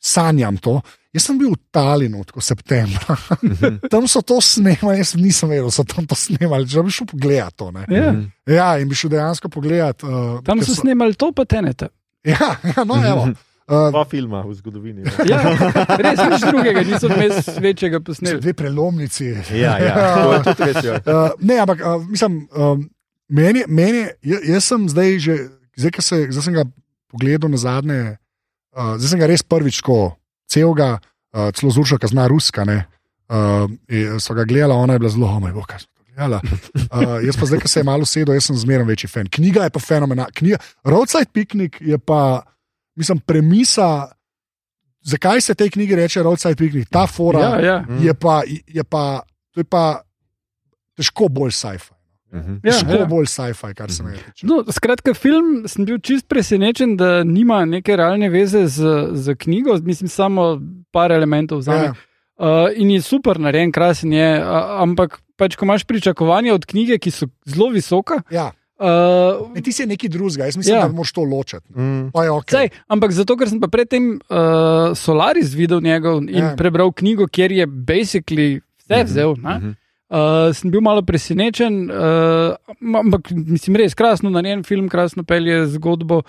sanjam 0.00 0.56
to. 0.56 0.80
Jaz 1.12 1.22
sem 1.24 1.38
bil 1.38 1.50
v 1.50 1.58
Talinu, 1.70 2.24
tako 2.24 2.40
septembra. 2.40 3.16
tam 3.90 4.06
so 4.06 4.20
to 4.22 4.40
snemali, 4.40 4.98
jaz 4.98 5.14
nisem 5.14 5.48
vedel, 5.48 5.64
da 5.64 5.70
so 5.70 5.84
tam 5.84 6.06
to 6.06 6.14
snemali. 6.14 6.66
Že 6.66 6.82
bi 6.82 6.90
šel 6.90 7.06
pogledat 7.06 7.54
to. 7.56 7.70
Ne? 7.70 7.84
Ja. 7.88 8.12
Mhm. 8.12 8.24
Ja, 8.46 8.78
in 8.78 8.88
bi 8.88 8.94
šel 8.94 9.10
dejansko 9.10 9.48
pogledat. 9.48 10.02
Uh, 10.02 10.40
Tam 10.44 10.62
so 10.62 10.74
snemali 10.74 11.14
to, 11.14 11.32
pa 11.32 11.44
tenete. 11.44 11.88
Ja, 12.24 12.56
ja, 12.76 12.84
no, 12.84 12.94
evo. 13.04 13.28
Uh, 13.68 13.90
Dva 13.92 14.04
filma 14.08 14.40
v 14.48 14.54
zgodovini. 14.56 15.02
ne. 15.04 15.12
Ja, 15.28 15.42
res 16.00 16.16
nič 16.16 16.44
drugega, 16.48 16.80
niso 16.88 17.08
vmes 17.12 17.50
večjega 17.60 18.00
posneli. 18.00 18.40
dve 18.40 18.54
prelomnici. 18.56 19.28
Ja, 19.52 19.76
ja. 19.76 19.92
To 20.24 20.32
je 20.32 20.38
tudi 20.46 20.68
res. 20.72 20.78
Ja. 20.84 20.94
Uh, 21.04 21.36
ne, 21.44 21.58
ampak 21.60 21.82
uh, 21.84 22.00
mislim, 22.08 22.48
um, 22.56 22.86
meni, 23.28 23.66
meni 23.68 24.06
jaz, 24.24 24.64
sem 24.64 24.88
zdaj 24.88 25.18
že, 25.20 25.36
zdaj, 25.76 25.92
ko 25.98 26.02
se, 26.02 26.16
zdaj 26.32 26.42
sem 26.48 26.56
ga 26.56 26.64
pogledal 27.12 27.52
na 27.52 27.60
zadnje, 27.60 28.00
uh, 28.72 28.96
zdaj 28.96 29.08
sem 29.12 29.20
ga 29.20 29.28
res 29.28 29.44
prvič 29.44 29.82
tako 29.84 30.16
celega, 30.48 30.96
uh, 31.36 31.52
celo 31.52 31.68
zuršal, 31.68 32.00
ki 32.00 32.08
zna 32.08 32.24
ruska. 32.32 32.64
Ne, 32.64 32.88
uh, 33.28 33.68
so 34.16 34.32
ga 34.32 34.48
gledala, 34.48 34.80
ona 34.80 34.96
je 34.96 35.04
bila 35.04 35.12
zelo, 35.12 35.28
omaj, 35.28 35.52
kaj 35.68 35.84
smo 35.84 35.92
gledala. 36.08 36.40
Uh, 36.88 37.20
jaz 37.20 37.36
pa 37.36 37.44
zdaj, 37.52 37.60
ko 37.60 37.68
se 37.68 37.80
je 37.80 37.84
malo 37.84 38.08
sedel, 38.08 38.32
jaz 38.32 38.48
sem 38.48 38.56
zmeraj 38.56 38.88
večji 38.88 39.12
fan. 39.12 39.28
Knjiga 39.28 39.68
je 39.68 39.76
pa 39.76 39.80
fenomenalna. 39.80 40.32
Knjiga, 40.32 40.56
Roadside 40.88 41.28
Picnic 41.36 41.76
je 41.84 42.00
pa, 42.00 42.40
mislim, 42.98 43.20
premisa. 43.22 44.10
Zakaj 45.00 45.40
se 45.40 45.54
tej 45.54 45.70
knjigi 45.70 45.96
reče 45.96 46.22
Roadside 46.22 46.56
Picnic? 46.58 46.88
Ta 46.90 47.06
fora 47.06 47.40
Ja, 47.40 47.60
ja. 47.60 47.76
je 48.02 48.14
pa, 48.14 48.42
je 48.66 48.84
pa, 48.84 49.22
to 49.54 49.60
je 49.60 49.64
pa 49.64 50.02
težko 50.98 51.28
bolj 51.30 51.54
sci-fi. 51.54 51.94
Mhm. 52.34 52.58
Ja, 52.60 52.72
Težko 52.74 52.98
ja. 52.98 53.06
bolj 53.08 53.26
sci-fi, 53.30 53.70
kar 53.74 53.92
se 53.92 54.02
me 54.04 54.12
tiče. 54.18 54.46
No, 54.46 54.58
skratka, 54.68 55.14
film 55.16 55.62
sem 55.70 55.86
bil 55.88 55.96
čist 56.04 56.26
presenečen, 56.28 56.96
da 57.00 57.22
nima 57.24 57.62
neke 57.64 57.96
realne 57.96 58.28
veze 58.28 58.66
z, 58.68 58.90
z 59.16 59.34
knjigo, 59.38 59.78
mislim, 59.86 60.10
samo 60.12 60.58
par 60.92 61.12
elementov 61.12 61.62
za 61.64 61.72
Ja. 61.72 61.82
me. 61.82 61.88
Uh, 62.38 62.68
in 62.76 62.90
je 62.90 63.00
super 63.02 63.40
narejen, 63.40 63.72
krasen 63.72 64.12
je, 64.12 64.26
uh, 64.38 64.82
ampak 64.82 65.16
pač, 65.36 65.56
ko 65.56 65.64
imaš 65.66 65.82
pričakovanja 65.88 66.52
od 66.54 66.66
knjige, 66.66 66.98
ki 66.98 67.10
so 67.10 67.26
zelo 67.48 67.70
visoka. 67.74 68.20
Ja. 68.30 68.52
Uh, 68.78 69.50
Ne, 69.54 69.60
ti 69.60 69.72
si 69.72 69.86
nekaj 69.86 70.08
drugega, 70.08 70.44
jaz 70.46 70.56
mislim, 70.56 70.76
Ja. 70.76 70.86
da 70.86 70.92
moraš 70.94 71.12
to 71.12 71.22
ločiti. 71.22 71.66
Mm. 71.74 72.10
Pa 72.14 72.24
je 72.24 72.30
ok. 72.30 72.50
Sej, 72.50 72.68
ampak 72.88 73.10
zato, 73.12 73.34
ker 73.36 73.48
sem 73.50 73.58
pa 73.60 73.66
predtem 73.66 74.20
uh, 74.30 74.94
Solaris 74.94 75.50
videl 75.54 75.80
njegov 75.82 76.22
in 76.22 76.28
Ja. 76.30 76.44
ja. 76.44 76.56
prebral 76.56 76.92
knjigo, 76.92 77.26
kjer 77.26 77.52
je 77.52 77.66
basically 77.66 78.60
vse 78.78 79.04
vzel. 79.04 79.34
Ne? 79.42 79.56
Mhm. 79.58 79.72
Uh, 80.08 80.54
sem 80.54 80.70
bil 80.70 80.80
malo 80.80 81.02
presenečen, 81.02 81.90
uh, 81.90 82.54
ampak 82.80 83.28
mislim, 83.30 83.76
res 83.76 83.92
krasno 83.94 84.30
narejen 84.30 84.62
film, 84.64 84.86
krasno 84.88 85.20
pelje 85.22 85.66
zgodbo. 85.66 86.22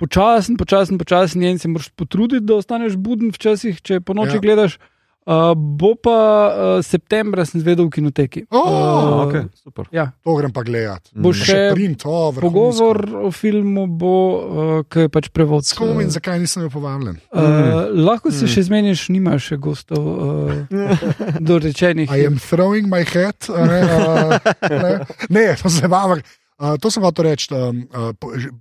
Počasen, 0.00 0.56
počasen, 0.56 0.96
počasen, 0.96 1.42
in 1.44 1.58
se 1.58 1.68
moraš 1.68 1.90
potruditi, 1.92 2.46
da 2.46 2.54
ostaneš 2.56 2.96
buden 2.96 3.28
včasih, 3.34 3.82
če 3.82 4.00
po 4.00 4.14
noči 4.16 4.30
Ja. 4.30 4.34
ja. 4.34 4.40
gledaš. 4.40 4.78
Uh, 5.20 5.52
bo 5.54 5.94
pa 5.94 6.16
uh, 6.48 6.52
septembra 6.80 7.44
sem 7.44 7.60
zvedel 7.60 7.86
v 7.86 7.92
kinoteki. 7.92 8.40
Oh, 8.50 8.64
Uh, 8.64 9.22
Okay, 9.22 9.44
super. 9.54 9.84
ja. 9.90 10.10
To 10.24 10.34
grem 10.34 10.50
pa 10.50 10.62
gledat. 10.62 11.06
Bo 11.12 11.28
Mhm. 11.28 11.36
Še 11.36 11.44
še 11.44 11.58
print, 11.70 12.00
o, 12.02 12.32
vrhunsko. 12.32 12.40
pogovor 12.42 12.96
o 13.20 13.30
filmu, 13.30 13.84
bo, 13.86 14.14
uh, 14.16 14.82
ki 14.82 14.98
je 14.98 15.08
pač 15.08 15.28
prevod. 15.28 15.62
S 15.62 15.72
kom 15.72 16.00
in 16.00 16.08
zakaj 16.08 16.40
nisem 16.40 16.62
bil 16.62 16.72
povabljen? 16.72 17.20
Uh, 17.30 17.92
lahko 17.92 18.32
se 18.32 18.44
Mm. 18.44 18.48
še 18.48 18.60
zmeniš, 18.62 19.00
nimaš 19.08 19.40
še 19.44 19.56
gostov 19.58 20.00
uh, 20.00 20.66
dorečenih. 21.40 22.08
I 22.08 22.24
am 22.24 22.36
throwing 22.36 22.86
my 22.86 23.04
Ne, 23.50 23.80
uh, 23.82 24.40
ne, 24.62 24.92
ne 25.28 25.54
to 25.54 25.68
se 25.68 25.86
vam. 25.86 26.16
Uh, 26.58 26.76
to 26.76 26.88
sem 26.88 27.02
hotel 27.02 27.24
reči. 27.26 27.48
Um, 27.50 27.84
uh, 27.88 28.12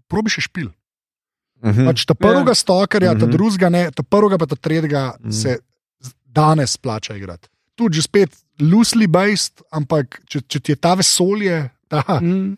probi 0.07 0.30
še 0.30 0.41
špil. 0.41 0.69
Mhm. 1.60 1.88
Pač 1.88 2.06
ta 2.06 2.14
prvega 2.14 2.52
ja. 2.52 2.56
stokarja, 2.57 3.11
ta 3.14 3.26
Mhm. 3.26 3.31
drugega 3.31 3.68
ne, 3.69 3.91
ta 3.91 4.03
prvega 4.03 4.38
pa 4.38 4.45
ta 4.45 4.56
tretjega 4.56 5.15
Mhm. 5.19 5.31
se 5.31 5.49
z- 5.49 5.61
danes 6.30 6.77
plača 6.77 7.15
igrati. 7.15 7.49
Tudi 7.76 7.95
že 7.95 8.01
spet 8.01 8.30
loosely 8.60 9.07
based, 9.07 9.61
ampak 9.72 10.22
če, 10.27 10.41
če 10.47 10.60
ti 10.60 10.72
je 10.72 10.76
ta 10.76 10.93
vesolje, 10.93 11.69
ta 11.88 12.03
Mm. 12.22 12.57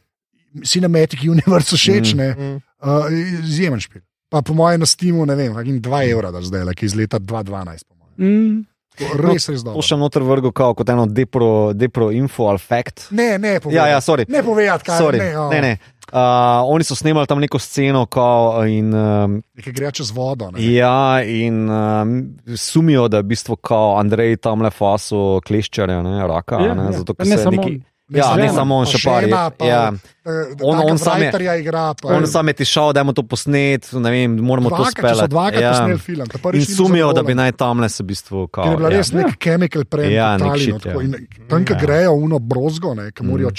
Cinematic 0.63 1.19
Universe 1.23 1.75
všeč, 1.77 2.13
Mm. 2.13 2.59
uh, 2.83 3.07
izjemen 3.47 3.79
špil. 3.79 4.01
Pa 4.29 4.41
po 4.41 4.53
mojem 4.53 4.79
na 4.79 4.85
Steamu, 4.85 5.25
ne 5.25 5.35
vem, 5.35 5.53
kakim 5.53 5.81
2 5.81 6.11
evra, 6.11 6.31
da 6.31 6.41
zdaj, 6.41 6.73
ki 6.75 6.85
iz 6.85 6.95
leta 6.95 7.19
2012. 7.19 7.83
po 7.87 7.95
mojem. 7.95 8.15
Mm. 8.17 8.65
To 8.99 9.07
Res, 9.15 9.47
res 9.49 9.63
To 9.63 9.71
dobro. 9.71 9.81
še 9.85 9.95
noter 9.97 10.23
vrgo 10.27 10.51
kao 10.51 10.75
kot 10.75 10.89
eno 10.91 11.05
depro, 11.07 11.71
depro 11.73 12.09
info 12.11 12.49
ali 12.51 12.59
fact. 12.59 13.07
Ne, 13.15 13.37
ne, 13.39 13.59
povej. 13.63 13.77
Ja, 13.79 13.87
ja, 13.87 14.01
sorry. 14.03 14.25
Ne 14.27 14.43
povedati, 14.43 14.83
kaj 14.83 14.99
Sorry. 14.99 15.21
ne. 15.23 15.31
oh. 15.39 15.49
Ne, 15.53 15.61
ne. 15.61 15.73
Uh, 16.11 16.67
oni 16.67 16.83
so 16.83 16.95
snemali 16.95 17.27
tam 17.27 17.39
neko 17.39 17.59
sceno, 17.59 18.03
kao, 18.11 18.65
in, 18.67 18.91
um, 18.91 19.37
Nekaj 19.55 19.73
gre 19.73 19.91
čez 19.95 20.11
vodo. 20.11 20.49
Ne. 20.51 20.59
ja, 20.73 21.23
in 21.23 21.69
um, 21.71 22.17
sumijo, 22.51 23.07
da 23.07 23.21
je 23.21 23.23
v 23.23 23.31
bistvu 23.31 23.55
kao 23.55 23.95
Andrej 23.95 24.41
tam 24.43 24.65
le 24.65 24.73
faso 24.75 25.39
kleščarja, 25.47 26.01
ne, 26.03 26.17
raka. 26.27 26.59
Ja, 26.59 26.75
ne, 26.75 26.89
ja. 26.91 26.97
zato, 26.99 27.15
ne 27.19 27.37
se 27.37 27.43
samo 27.43 27.63
neki. 27.63 27.79
Ja, 28.13 28.35
ne 28.35 28.43
on, 28.43 28.55
samo 28.55 28.75
on, 28.75 28.85
pa 28.85 28.91
še 28.91 28.99
par. 29.01 29.23
žena, 29.23 29.43
je- 29.43 29.51
pa- 29.51 29.65
Ja, 29.65 29.91
On, 30.23 30.33
On- 30.71 30.79
on 30.79 30.91
on 30.91 30.97
sam 30.99 31.17
je- 31.17 31.31
Writerja 31.31 31.55
igra. 31.55 31.93
Pa, 31.93 32.07
on 32.09 32.27
sam 32.27 32.47
je 32.47 32.53
tišal, 32.55 32.93
da 32.93 32.99
je 32.99 33.03
mu 33.03 33.11
to 33.11 33.23
posnet, 33.23 33.89
ne 33.91 34.11
vem, 34.11 34.35
moramo 34.37 34.69
to 34.69 34.75
dvakrat, 34.75 34.93
če 34.93 35.09
so 35.09 35.15
speljati. 35.17 35.29
dvakrat 35.29 35.61
ja. 35.61 35.71
posneli 35.71 35.99
film. 35.99 36.27
ta 36.27 36.37
prvi 36.39 36.57
In 36.57 36.65
film 36.65 36.75
sumijo, 36.77 37.09
da 37.11 37.23
bi 37.23 37.33
naj 37.33 37.51
tam 37.53 37.79
le 37.79 37.89
se 37.89 37.99
v 37.99 38.07
bistvu 38.07 38.47
kao. 38.47 38.63
Ker 38.63 38.71
je 38.71 38.77
bila 38.77 38.89
ja. 38.89 38.97
res 38.97 39.11
nek 39.11 39.33
chemical 39.35 39.83
prem, 39.83 40.05
Ja, 40.05 40.13
ja, 40.13 40.37
nek 40.37 40.57
shit, 40.57 40.77
tako, 40.77 40.99
ja. 40.99 41.03
in 41.03 41.11
tam, 41.47 41.65
ko 41.65 41.73
Ja. 41.73 41.79
grejo 41.79 42.11
uno 42.13 42.39
brozgo, 42.39 42.93
ne, 42.93 43.11
ki 43.11 43.23
morajo 43.23 43.49
Mm. 43.49 43.55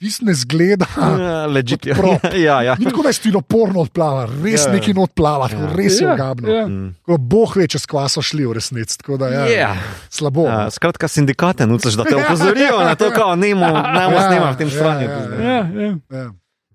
Čez, 0.00 0.08
tisti 0.08 0.24
ne 0.24 0.34
zgleda. 0.34 0.86
Ja, 0.96 1.46
Legit, 1.46 1.86
ja. 1.86 1.96
ja, 2.48 2.62
ja. 2.62 2.74
Ni 2.78 2.84
tako, 2.84 3.02
da 3.02 3.08
je 3.08 3.12
stiroporno 3.12 3.80
odplava, 3.80 4.24
res 4.42 4.64
Ja, 4.64 4.66
ja. 4.66 4.66
ja, 4.66 4.72
neki 4.72 4.94
not 4.94 5.12
plava, 5.14 5.48
Ja. 5.52 5.58
ja. 5.58 5.70
res 5.76 6.00
je 6.00 6.06
Ja, 6.06 6.14
ogabno. 6.14 6.48
ja. 6.48 6.66
Mm. 6.66 6.94
Ko 7.02 7.18
Bog 7.18 7.56
ve, 7.56 7.66
če 7.66 7.78
s 7.78 7.86
kvaso 7.86 8.22
šli 8.22 8.46
v 8.46 8.52
resnici. 8.52 8.98
Tako 8.98 9.16
da, 9.16 9.28
ja, 9.28 9.44
Ja. 9.46 9.70
Slabo. 10.08 10.46
Ja, 10.46 10.70
skratka, 10.70 11.08
sindikate 11.08 11.66
nucaš, 11.66 11.94
da 11.94 12.04
te 12.04 12.16
opozorijo 12.16 12.80
na 12.80 12.94
to, 12.94 13.10
kako 13.10 13.36
ne 13.36 13.54
moremo 13.54 14.10
Ja, 14.10 14.26
snemati 14.26 14.54
v 14.54 14.58
tem 14.58 14.68
ja, 14.68 14.74
stranju. 14.74 15.06
ja, 15.06 15.18
ja. 15.18 15.40
Ja, 15.40 15.60
ja. 15.80 15.92
Ja. 16.10 16.28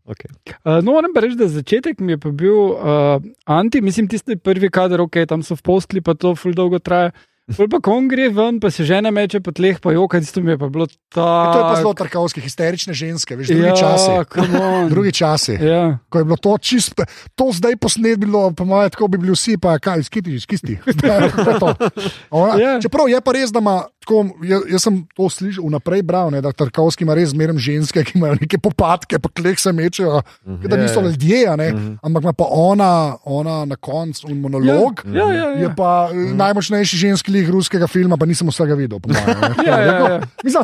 Okay. 0.06 0.30
Uh, 0.62 0.84
no, 0.86 0.92
moram 0.94 1.10
pa 1.16 1.24
reči, 1.26 1.34
da 1.34 1.48
začetek 1.50 1.98
mi 2.00 2.14
je 2.14 2.18
pa 2.22 2.30
bil 2.30 2.54
uh, 2.54 3.18
anti, 3.46 3.82
mislim, 3.82 4.06
tisti 4.08 4.36
prvi 4.38 4.70
kader, 4.70 5.02
ok, 5.02 5.26
tam 5.26 5.42
so 5.42 5.56
v 5.58 5.64
postli, 5.66 6.02
pa 6.02 6.14
to 6.14 6.36
ful 6.38 6.54
dolgo 6.54 6.78
traja. 6.78 7.10
Pol 7.48 7.70
pa 7.70 7.78
ko 7.78 7.94
on 7.94 8.08
gre 8.08 8.26
ven, 8.28 8.58
pa 8.58 8.72
se 8.72 8.82
žene 8.82 9.12
meče 9.12 9.38
po 9.38 9.52
tleh, 9.52 9.78
pa 9.78 9.92
joka, 9.92 10.18
tisto 10.18 10.42
mi 10.42 10.50
je 10.50 10.58
pa 10.58 10.66
bilo. 10.66 10.86
E, 10.86 10.98
To 11.14 11.22
je 11.54 11.62
pa 11.64 11.76
zelo 11.78 11.94
trkavski, 11.94 12.42
histerične 12.42 12.90
ženske, 12.92 13.36
veš, 13.36 13.48
drugi 13.48 13.62
ja, 13.64 13.76
časi. 13.76 14.10
come 14.28 14.58
on. 14.60 14.90
Drugi 14.90 15.12
časi. 15.14 15.54
Ja. 15.56 16.00
Ko 16.10 16.18
je 16.18 16.26
bilo 16.26 16.38
to 16.38 16.58
čisto, 16.58 17.06
to 17.32 17.52
zdaj 17.52 17.78
posnet 17.78 18.18
bilo, 18.18 18.50
po 18.50 18.66
mojem, 18.66 18.90
tako 18.90 19.08
bi 19.08 19.18
bili 19.18 19.32
vsi, 19.32 19.58
pa 19.58 19.78
kaj, 19.78 20.04
skiti, 20.04 20.40
skisti. 20.40 20.74
Ona, 22.32 22.54
Ja. 22.56 22.80
Čeprav 22.82 23.06
je 23.08 23.22
pa 23.22 23.32
res, 23.32 23.52
da 23.52 23.60
ima, 23.60 23.76
tako, 24.00 24.26
jaz, 24.42 24.62
jaz 24.68 24.82
sem 24.82 25.06
to 25.12 25.28
slišal 25.28 25.66
vnaprej 25.66 26.02
bral, 26.02 26.32
ne, 26.32 26.42
da 26.42 26.52
Tarkovski 26.52 27.04
ima 27.04 27.14
res 27.14 27.30
zmeraj 27.30 27.58
ženske, 27.60 28.04
ki 28.04 28.16
imajo 28.16 28.38
neke 28.40 28.58
popadke, 28.58 29.20
pa 29.20 29.30
klek 29.30 29.60
se 29.60 29.72
mečejo, 29.72 30.22
Mhm. 30.46 30.66
da 30.66 30.78
niso 30.78 30.96
Ja, 30.96 31.04
ja. 31.04 31.10
ljudje, 31.10 31.40
a 31.46 31.56
ne, 31.56 31.70
Mhm. 31.72 31.94
ampak 32.02 32.24
ima 32.24 32.34
pa 32.34 32.46
ona, 32.50 32.92
ona 33.24 33.66
na 33.66 33.76
koncu 33.76 34.28
un 34.28 34.40
monolog. 34.40 35.02
Ja, 35.06 35.26
ja, 35.26 35.50
ja. 35.52 35.62
Je 35.62 35.70
pa 35.76 36.10
mm. 36.10 36.38
najmočnejši 36.38 36.98
ženski 36.98 37.32
lik 37.36 37.50
ruskega 37.50 37.88
filma, 37.88 38.18
pa 38.18 38.26
nisem 38.26 38.48
vsega 38.48 38.76
videl. 38.76 39.00
po 39.00 39.10
mojem. 39.10 39.28
Ja, 39.68 39.76
ja, 39.80 39.94
ja. 40.10 40.20
Mislim, 40.44 40.64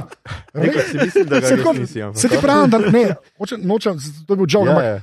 Nekaj 0.56 0.84
si 0.84 0.98
mislim, 0.98 1.26
da 1.26 1.40
ga 1.40 1.48
nisi. 1.74 2.00
ampak- 2.00 2.18
Se 2.18 2.28
ti 2.28 2.38
pravim, 2.38 2.70
da 2.70 2.78
ne, 2.80 3.06
hočem, 3.38 3.60
nočem, 3.64 3.98
to 4.28 4.34
je 4.34 4.38
bil 4.38 4.48
žog, 4.48 4.68
ampak 4.68 4.84
ja. 4.86 5.00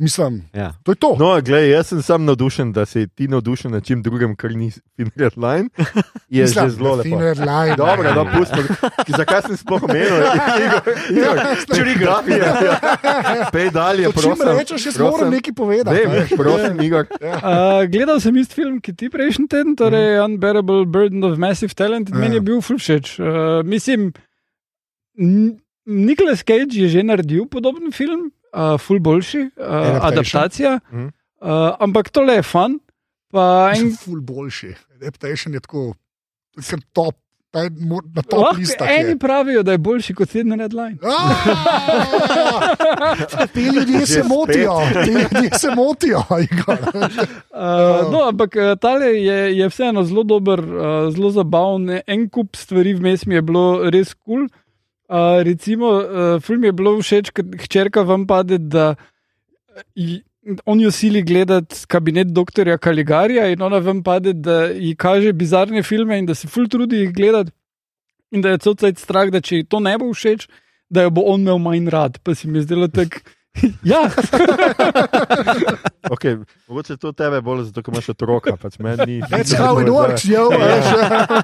Mislim, 0.00 0.48
Ja. 0.52 0.72
to 0.82 0.92
je 0.92 0.96
to. 0.96 1.10
No, 1.14 1.36
gled, 1.38 1.68
jaz 1.68 1.86
sem 1.86 2.00
sam 2.00 2.24
navdušen, 2.24 2.72
da 2.72 2.82
si 2.82 3.06
ti 3.06 3.28
navdušen 3.28 3.70
na 3.70 3.80
čem 3.80 4.00
drugem, 4.00 4.32
kar 4.34 4.50
ni 4.52 4.70
Finred 4.96 5.36
Line. 5.36 5.68
Je 6.28 6.42
Mislim, 6.42 6.64
že 6.64 6.70
zelo 6.72 6.90
da 6.90 6.96
lepo. 6.96 7.04
Finred 7.04 7.38
Line. 7.38 7.76
Dobro, 7.76 8.14
no, 8.14 8.24
pustimo. 8.32 8.64
Zakaj 9.10 9.42
sem 9.42 9.56
sploh 9.56 9.82
omenil? 9.82 10.16
Igor, 11.12 11.34
Igor, 11.86 12.22
Pej 13.52 13.68
dalje, 13.70 14.04
To 14.04 14.12
prosim. 14.12 14.48
rečeš, 14.50 14.86
jaz 14.86 14.98
moram 14.98 15.30
nekaj 15.30 15.52
povedati. 15.54 15.96
Vem, 15.96 16.10
veš. 16.12 16.30
prosim, 16.34 16.80
Igor. 16.80 17.04
Uh, 17.12 17.38
gledal 17.86 18.18
sem 18.18 18.36
isti 18.36 18.54
film, 18.56 18.80
ki 18.80 18.92
ti 18.92 19.08
prejšnji 19.08 19.46
teden, 19.46 19.76
torej 19.76 20.18
Unbearable 20.20 20.86
Burden 20.86 21.20
of 21.22 21.36
Massive 21.36 21.74
Talent, 21.74 22.08
in 22.08 22.14
Ja. 22.14 22.20
meni 22.20 22.34
je 22.34 22.40
bil 22.42 22.60
ful 22.60 22.76
všeč. 22.76 23.18
Uh, 23.18 23.26
mislim, 23.62 24.12
Nicolas 25.84 26.40
Cage 26.40 26.72
je 26.74 26.88
že 26.88 27.02
naredil 27.02 27.46
podoben 27.46 27.90
film, 27.90 28.30
uh, 28.52 28.78
ful 28.78 28.98
boljši, 29.00 29.38
uh, 29.38 29.64
Adaptation. 29.64 30.06
adaptacija, 30.06 30.78
Mhm. 30.90 31.04
uh, 31.04 31.10
ampak 31.80 32.08
tole 32.10 32.34
je 32.34 32.42
fun. 32.42 32.78
Pa 33.30 33.70
en, 33.74 33.92
Ful 34.04 34.20
boljši. 34.20 34.74
Adaptation 34.94 35.54
je 35.54 35.60
tako, 35.60 35.94
to 36.54 36.62
kar 36.62 36.80
top. 36.92 37.14
na 37.52 38.22
top 38.22 38.38
Lahko 38.40 38.56
listah. 38.56 38.88
eni 38.90 39.08
je. 39.08 39.18
pravijo, 39.18 39.62
da 39.62 39.72
je 39.72 39.78
boljši 39.78 40.14
kot 40.14 40.28
sedem 40.28 40.54
red 40.54 40.72
line. 40.72 40.96
Aaa! 41.02 42.76
Ti 43.54 43.60
ljudje 43.62 44.06
se 44.06 44.22
motijo, 44.24 44.72
ti 45.04 45.10
ljudje 45.10 45.50
se 45.52 45.70
motijo. 45.70 46.22
Uh, 47.52 47.56
no, 48.12 48.28
ampak 48.28 48.54
uh, 48.54 48.78
tale 48.78 49.06
je, 49.06 49.58
je 49.58 49.68
vseeno 49.68 50.02
zelo 50.04 50.22
dober, 50.24 50.60
uh, 50.60 50.74
zelo 51.10 51.30
zabaven. 51.30 52.00
En 52.06 52.28
kup 52.28 52.56
stvari 52.56 52.94
vmes 52.94 53.26
mi 53.26 53.34
je 53.34 53.42
bilo 53.42 53.64
res 53.90 54.14
kul. 54.14 54.22
Cool. 54.38 54.48
Uh, 55.10 55.42
recimo, 55.42 55.86
uh, 55.90 56.40
film 56.42 56.64
je 56.64 56.72
bilo 56.72 56.92
všeč, 57.02 57.32
ker 57.34 57.44
hčerka 57.64 58.04
vam 58.06 58.26
pade, 58.30 58.58
da 58.58 58.94
ji- 59.98 60.22
on 60.64 60.80
jo 60.80 60.90
sili 60.90 61.22
gledati 61.22 61.82
kabinet 61.90 62.30
doktorja 62.30 62.78
Kaligarija 62.78 63.48
in 63.50 63.62
ona 63.62 63.78
vam 63.82 64.02
pade, 64.02 64.32
da 64.32 64.64
ji 64.70 64.94
kaže 64.96 65.32
bizarne 65.32 65.82
filme 65.82 66.18
in 66.18 66.26
da 66.26 66.34
se 66.34 66.48
ful 66.48 66.68
trudi 66.68 67.02
jih 67.02 67.14
gledati. 67.14 67.50
In 68.30 68.40
da 68.40 68.54
je 68.54 68.58
cel 68.58 68.74
cel 68.78 68.94
strah, 68.94 69.30
da 69.34 69.40
če 69.40 69.56
ji 69.56 69.64
to 69.66 69.80
ne 69.80 69.96
bo 69.98 70.12
všeč, 70.14 70.46
da 70.90 71.02
jo 71.02 71.10
bo 71.10 71.26
on 71.26 71.40
imel 71.42 71.58
manj 71.58 71.90
rad. 71.90 72.18
Pa 72.22 72.34
se 72.34 72.48
mi 72.48 72.58
je 72.58 72.68
zdelo 72.68 72.88
tako. 72.88 73.18
Ja, 73.82 74.10
Okay, 76.10 76.36
mogoče 76.68 76.96
to 76.96 77.12
tebe 77.12 77.40
bolj 77.40 77.64
zato, 77.68 77.82
ker 77.82 77.94
imaš 77.94 78.08
otroka. 78.08 78.56
Pač 78.56 78.78
meni 78.82 79.06
ni- 79.06 79.20
That's 79.22 79.52
how 79.54 79.78
it 79.82 79.88
works, 79.88 80.24
yo. 80.24 80.48
veš. 80.50 80.88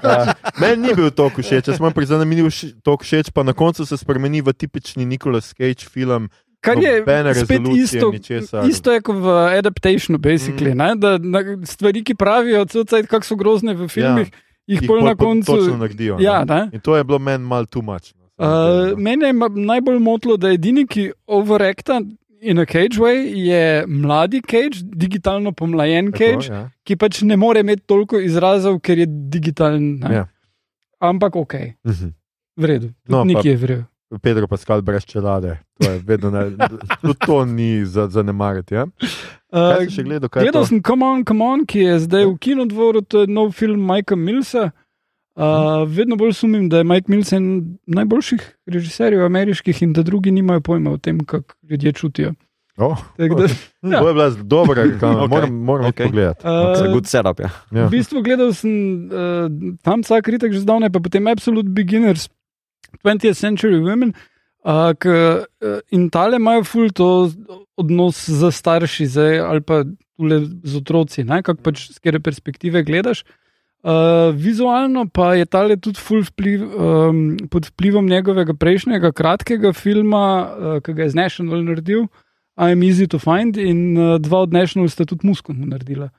Ja. 0.03 0.33
Meni 0.59 0.87
ni 0.87 0.95
bil 0.97 1.11
to 1.11 1.29
všeč, 1.29 1.69
jaz 1.71 1.77
sem 1.77 1.93
priznal, 1.93 2.19
da 2.19 2.25
mi 2.25 2.35
ni 2.35 2.49
to 2.83 2.97
všeč, 2.97 3.31
pa 3.31 3.45
na 3.47 3.53
koncu 3.53 3.85
se 3.85 3.97
spremeni 3.97 4.41
v 4.41 4.51
tipični 4.51 5.05
Nicolas 5.05 5.53
Cage 5.53 5.87
film. 5.87 6.27
Kar 6.59 6.81
je 6.81 7.05
spet 7.45 7.61
isto, 7.77 8.11
ničesar. 8.11 8.65
isto 8.65 8.91
je 8.91 8.99
kot 9.05 9.15
v 9.21 9.27
adaptationu, 9.61 10.17
basically, 10.17 10.73
mm. 10.73 10.99
da, 10.99 11.15
na, 11.21 11.39
stvari, 11.63 12.01
ki 12.03 12.17
pravijo, 12.17 12.65
kako 13.07 13.23
so 13.23 13.37
grozne 13.37 13.77
v 13.77 13.87
filmih, 13.87 14.27
ja, 14.27 14.35
jih 14.67 14.81
Jih 14.81 14.89
pol 14.89 15.05
na 15.05 15.15
koncu. 15.15 15.55
Naredijo. 15.77 16.17
Ja, 16.19 16.43
ne. 16.43 16.55
ne? 16.55 16.61
In 16.75 16.83
to 16.83 16.97
je 16.97 17.03
bilo 17.07 17.19
meni 17.19 17.45
malo 17.45 17.69
too 17.69 17.85
much. 17.85 18.16
Uh, 18.37 18.45
mene 18.97 19.27
je 19.27 19.33
najbolj 19.65 19.99
motilo, 19.99 20.37
da 20.37 20.47
je 20.47 20.53
edini, 20.53 20.85
ki 20.85 21.07
overacta 21.27 22.01
in 22.39 22.59
a 22.59 22.65
cage 22.65 22.99
way, 22.99 23.23
je 23.35 23.61
mladi 23.87 24.41
cage, 24.41 24.83
digitalno 24.85 25.51
pomlajen 25.51 26.11
Tako, 26.11 26.17
cage, 26.19 26.51
ja. 26.53 26.69
ki 26.83 26.95
pač 26.95 27.21
ne 27.21 27.35
more 27.35 27.59
imeti 27.59 27.81
toliko 27.83 28.19
izrazov, 28.19 28.79
ker 28.79 28.97
je 28.97 29.07
digitalen. 29.07 29.99
ne. 29.99 30.13
Ja. 30.13 30.27
Ampak 30.99 31.35
ok, 31.35 31.53
Mhm. 31.83 32.13
v 32.57 32.65
redu, 32.65 32.89
No, 33.07 33.23
nekje 33.23 33.51
je 33.51 33.57
v 33.57 33.65
redu. 33.65 33.83
Pedro 34.21 34.47
Pascal 34.47 34.81
brez 34.81 35.03
čelade. 35.03 35.57
To 35.79 35.91
je 35.91 35.99
vedno 35.99 36.31
ne, 36.31 36.55
tudi 37.01 37.17
to 37.19 37.45
ni 37.45 37.85
za 37.85 38.07
zanemariti. 38.07 38.73
Ja? 38.73 38.85
Uh, 39.51 39.83
gledal? 39.83 40.29
Gledal 40.31 40.65
sem 40.65 40.79
Come 40.79 41.05
On, 41.05 41.25
Come 41.25 41.43
On, 41.43 41.65
ki 41.65 41.79
je 41.79 41.99
zdaj 41.99 42.25
v 42.25 42.37
kinodvoru, 42.37 43.01
to 43.01 43.21
je 43.21 43.27
nov 43.27 43.51
film 43.51 43.81
Mikea 43.81 44.15
Millsa. 44.15 44.71
Uh, 45.37 45.85
vedno 45.85 46.15
bolj 46.17 46.33
sumim, 46.33 46.69
da 46.69 46.79
je 46.81 46.83
Mike 46.83 47.11
Mills 47.13 47.31
en 47.31 47.77
najboljših 47.85 48.45
režiserjev 48.65 49.25
ameriških 49.25 49.81
in 49.85 49.91
da 49.93 50.01
drugi 50.03 50.31
nimajo 50.31 50.61
pojma 50.65 50.91
o 50.91 50.97
tem, 50.97 51.19
kako 51.25 51.53
ljudje 51.69 51.91
čutijo. 51.93 52.33
Oh, 52.77 52.97
Tako 53.17 53.35
Da, 53.35 53.43
ja. 53.89 53.99
To 54.01 54.07
je 54.07 54.13
bila 54.13 54.29
dobra 54.29 54.83
reklama, 54.83 55.23
Ok, 55.23 55.29
moram, 55.35 55.53
moram 55.53 55.85
ok. 55.85 55.93
okay. 55.93 56.05
pogledati. 56.05 56.43
It's 56.43 56.81
a 56.81 56.87
uh, 56.87 56.93
good 56.93 57.05
setup. 57.05 57.39
Ja. 57.39 57.49
Ja. 57.71 57.85
v 57.85 57.89
bistvu 57.89 58.21
gledal 58.25 58.53
sem 58.53 58.73
uh, 59.13 59.77
tam 59.85 60.01
vsak 60.01 60.25
kritik 60.25 60.53
že 60.53 60.65
zdavne, 60.65 60.89
pa 60.89 60.99
potem 60.99 61.27
Absolute 61.27 61.69
Beginners, 61.69 62.29
20th 63.05 63.37
Century 63.37 63.77
Women. 63.77 64.17
Uh, 64.65 64.97
k, 64.97 65.05
uh, 65.05 65.79
in 65.93 66.09
tale 66.09 66.41
imajo 66.41 66.65
ful 66.65 66.89
to 66.89 67.29
odnos 67.77 68.25
z 68.25 68.49
starši 68.51 69.05
zdaj, 69.05 69.39
ali 69.39 69.61
pa 69.61 69.85
tule 70.17 70.49
z 70.65 70.81
otroci, 70.81 71.23
ne, 71.23 71.45
kako 71.45 71.61
pač 71.61 71.91
z 71.93 72.01
kere 72.01 72.19
perspektive 72.19 72.81
gledaš. 72.81 73.21
Uh, 73.21 73.46
vizualno 74.33 75.05
pa 75.13 75.33
je 75.35 75.45
tale 75.45 75.77
tudi 75.77 75.99
ful 75.99 76.23
vpliv, 76.25 76.63
um, 76.63 77.37
pod 77.51 77.65
vplivom 77.65 78.05
njegovega 78.09 78.53
prejšnjega 78.53 79.11
kratkega 79.11 79.73
filma, 79.73 80.23
uh, 80.43 80.79
ki 80.83 80.93
ga 80.93 81.03
je 81.03 81.09
z 81.09 81.15
National 81.15 81.63
naredil, 81.63 82.07
I'm 82.57 82.81
Easy 82.83 83.07
to 83.07 83.19
Find, 83.19 83.57
in 83.57 83.97
uh, 83.97 84.17
dva 84.19 84.39
od 84.47 84.53
National 84.53 84.89
sta 84.89 85.05
tudi 85.05 85.27
Muskom 85.27 85.61
naredila. 85.69 86.09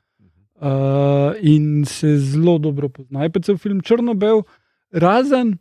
Uh, 0.59 1.35
in 1.43 1.85
se 1.87 2.17
zelo 2.19 2.59
dobro 2.59 2.89
pozna. 2.89 3.23
Je 3.23 3.31
pa 3.31 3.41
cel 3.41 3.59
film 3.59 3.81
črno-bel, 3.81 4.43
razen 4.91 5.59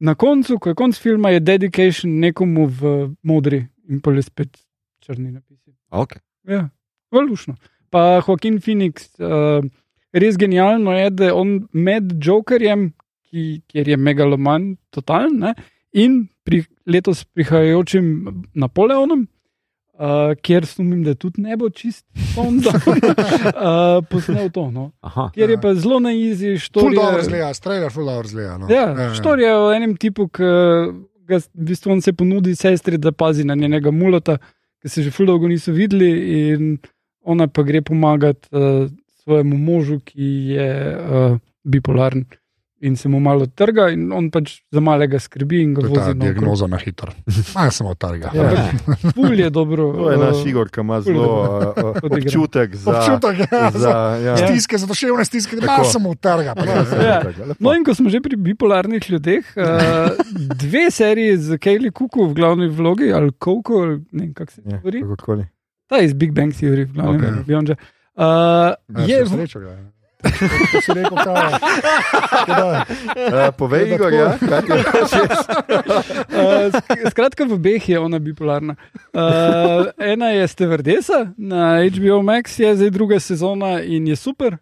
na 0.00 0.14
koncu, 0.14 0.58
ko 0.58 0.72
je 0.72 0.74
konc 0.74 0.98
filma, 0.98 1.30
je 1.30 1.40
dedication 1.40 2.18
nekomu 2.18 2.66
v 2.66 2.94
modri 3.22 3.66
in 3.88 4.00
pa 4.00 4.10
je 4.10 4.22
spet 4.22 4.58
črni 5.04 5.30
napisi. 5.32 5.70
Okay. 5.90 6.18
Ja, 6.48 6.68
valušno. 7.12 7.54
Pa 7.90 8.22
Joaquin 8.22 8.58
Phoenix, 8.62 9.10
uh, 9.18 9.64
res 10.12 10.36
genialno 10.38 10.92
je, 10.96 11.10
da 11.10 11.24
je 11.30 11.32
on 11.32 11.56
med 11.72 12.12
Jokerjem, 12.24 12.92
ki, 13.30 13.60
kjer 13.70 13.88
je 13.88 13.96
megaloman, 13.96 14.76
totalen, 14.90 15.36
ne, 15.38 15.54
in 15.92 16.24
pri 16.46 16.64
letos 16.86 17.24
prihajajočim 17.24 18.08
Napoleonom. 18.54 19.28
Uh, 20.00 20.30
kjer 20.40 20.64
sumim, 20.64 21.02
da 21.04 21.12
tudi 21.12 21.42
ne 21.44 21.58
bo 21.60 21.66
čist 21.68 22.06
fonda, 22.32 22.72
uh, 22.80 23.98
posnel 24.08 24.48
to. 24.48 24.70
No. 24.72 24.86
Aha. 25.04 25.26
Kjer 25.34 25.50
je 25.52 25.58
pa 25.60 25.74
zelo 25.76 25.98
na 26.00 26.14
izi, 26.16 26.54
što 26.58 26.80
Full 26.80 26.94
dobro 26.96 27.18
je. 27.18 27.24
zgleda, 27.24 27.50
strailer 27.54 27.92
full 27.92 28.08
dobro 28.08 28.28
zgleda. 28.28 28.56
No. 28.58 28.70
Ja, 28.72 29.10
štor 29.14 29.40
je 29.40 29.50
o 29.52 29.66
enem 29.76 29.92
tipu, 30.00 30.24
ki 30.32 30.48
ga 31.28 31.42
v 31.42 31.66
bistvu 31.68 31.92
on 31.92 32.00
se 32.00 32.14
ponudi 32.16 32.56
sestri, 32.56 32.96
da 32.96 33.12
pazi 33.12 33.44
na 33.44 33.54
njenega 33.54 33.92
mulota, 33.92 34.38
ki 34.80 34.88
se 34.88 35.04
že 35.04 35.12
fuldo 35.12 35.36
niso 35.44 35.72
videli, 35.76 36.08
in 36.48 36.78
ona 37.20 37.44
pa 37.46 37.62
gre 37.62 37.82
pomagati 37.84 38.48
uh, 38.56 38.88
svojemu 39.30 39.58
možu, 39.58 40.00
ki 40.02 40.34
je 40.58 40.70
uh, 40.98 41.38
bipolaren 41.62 42.26
in 42.80 42.96
se 42.96 43.08
mu 43.08 43.20
malo 43.20 43.46
trga, 43.46 43.90
in 43.92 44.06
on 44.12 44.30
pač 44.32 44.54
za 44.72 44.80
malega 44.80 45.18
skrbi 45.20 45.58
in 45.62 45.74
ga 45.76 45.82
To 45.84 45.88
je 45.88 45.94
ta 46.00 46.12
diagnoza 46.16 46.64
na 46.66 46.78
hitro. 46.80 47.12
Malo 47.54 47.70
samo 47.70 47.92
targa. 47.94 48.30
Ja, 48.32 48.70
Ful 49.12 49.36
je 49.36 49.50
dobro. 49.52 49.90
To 49.92 50.10
je 50.10 50.16
naš 50.16 50.40
uh, 50.40 50.48
Igor, 50.48 50.70
ki 50.72 50.80
ima 50.80 50.96
je 50.96 51.02
zelo 51.10 51.28
uh, 51.76 52.00
občutek 52.08 52.76
za. 52.76 52.94
Občutek 52.96 53.44
ja, 53.52 53.70
za 53.74 53.92
ja. 54.24 54.36
stiske, 54.36 54.80
za 54.80 54.88
duševne 54.88 55.24
stiske, 55.24 55.60
da 55.60 55.66
malo 55.66 55.84
samo 55.84 56.14
targa. 56.14 56.56
pa 56.56 56.64
ne. 56.64 56.80
Ja. 57.04 57.20
Lepo. 57.20 57.60
No, 57.60 57.76
in 57.76 57.84
ko 57.84 57.94
smo 57.94 58.08
že 58.08 58.24
pri 58.24 58.40
bipolarnih 58.40 59.10
ljudeh, 59.10 59.44
uh, 59.60 60.16
dve 60.64 60.88
seriji 60.90 61.36
z 61.36 61.60
Kaylee 61.60 61.92
Cooku 61.92 62.32
v 62.32 62.34
glavni 62.34 62.72
vlogi, 62.72 63.12
ali 63.12 63.28
Coco, 63.36 63.84
ali 63.84 64.00
ne 64.12 64.24
vem, 64.24 64.34
kako 64.34 64.52
se 64.52 64.62
Ja, 64.64 64.80
govori. 64.80 65.04
kakorkoli. 65.04 65.44
Ta 65.84 66.00
iz 66.00 66.16
Big 66.16 66.32
Bang 66.32 66.54
Theory, 66.54 66.88
v 66.88 66.96
glavnem, 66.96 67.20
Ok. 67.20 67.28
okay. 67.28 67.44
Beyond. 67.44 67.76
Uh, 67.76 67.99
Ja, 68.20 69.06
je, 69.06 69.26
se 69.26 69.32
srečo 69.36 69.60
ga. 69.60 69.76
To 70.72 70.80
si 70.84 70.92
rekel, 70.92 71.16
je. 71.16 71.24
Tako 72.46 72.84
Uh, 73.20 73.54
povej, 73.56 73.88
Da, 73.88 73.94
Igor, 73.94 74.12
ja, 74.12 74.38
kaj 74.38 74.60
je 74.68 74.74
uh, 74.74 74.84
sk- 76.76 77.10
skratka, 77.10 77.44
v 77.44 77.52
obeh 77.52 77.88
je 77.88 77.98
ona 77.98 78.18
bipolarna. 78.18 78.74
Uh, 79.14 79.88
ena 79.98 80.30
je 80.30 80.48
Stevardesa 80.48 81.32
na 81.38 81.80
HBO 81.88 82.22
Max, 82.22 82.58
je 82.58 82.76
zdaj 82.76 82.90
druga 82.90 83.20
sezona 83.20 83.80
in 83.82 84.06
je 84.08 84.16
super. 84.16 84.56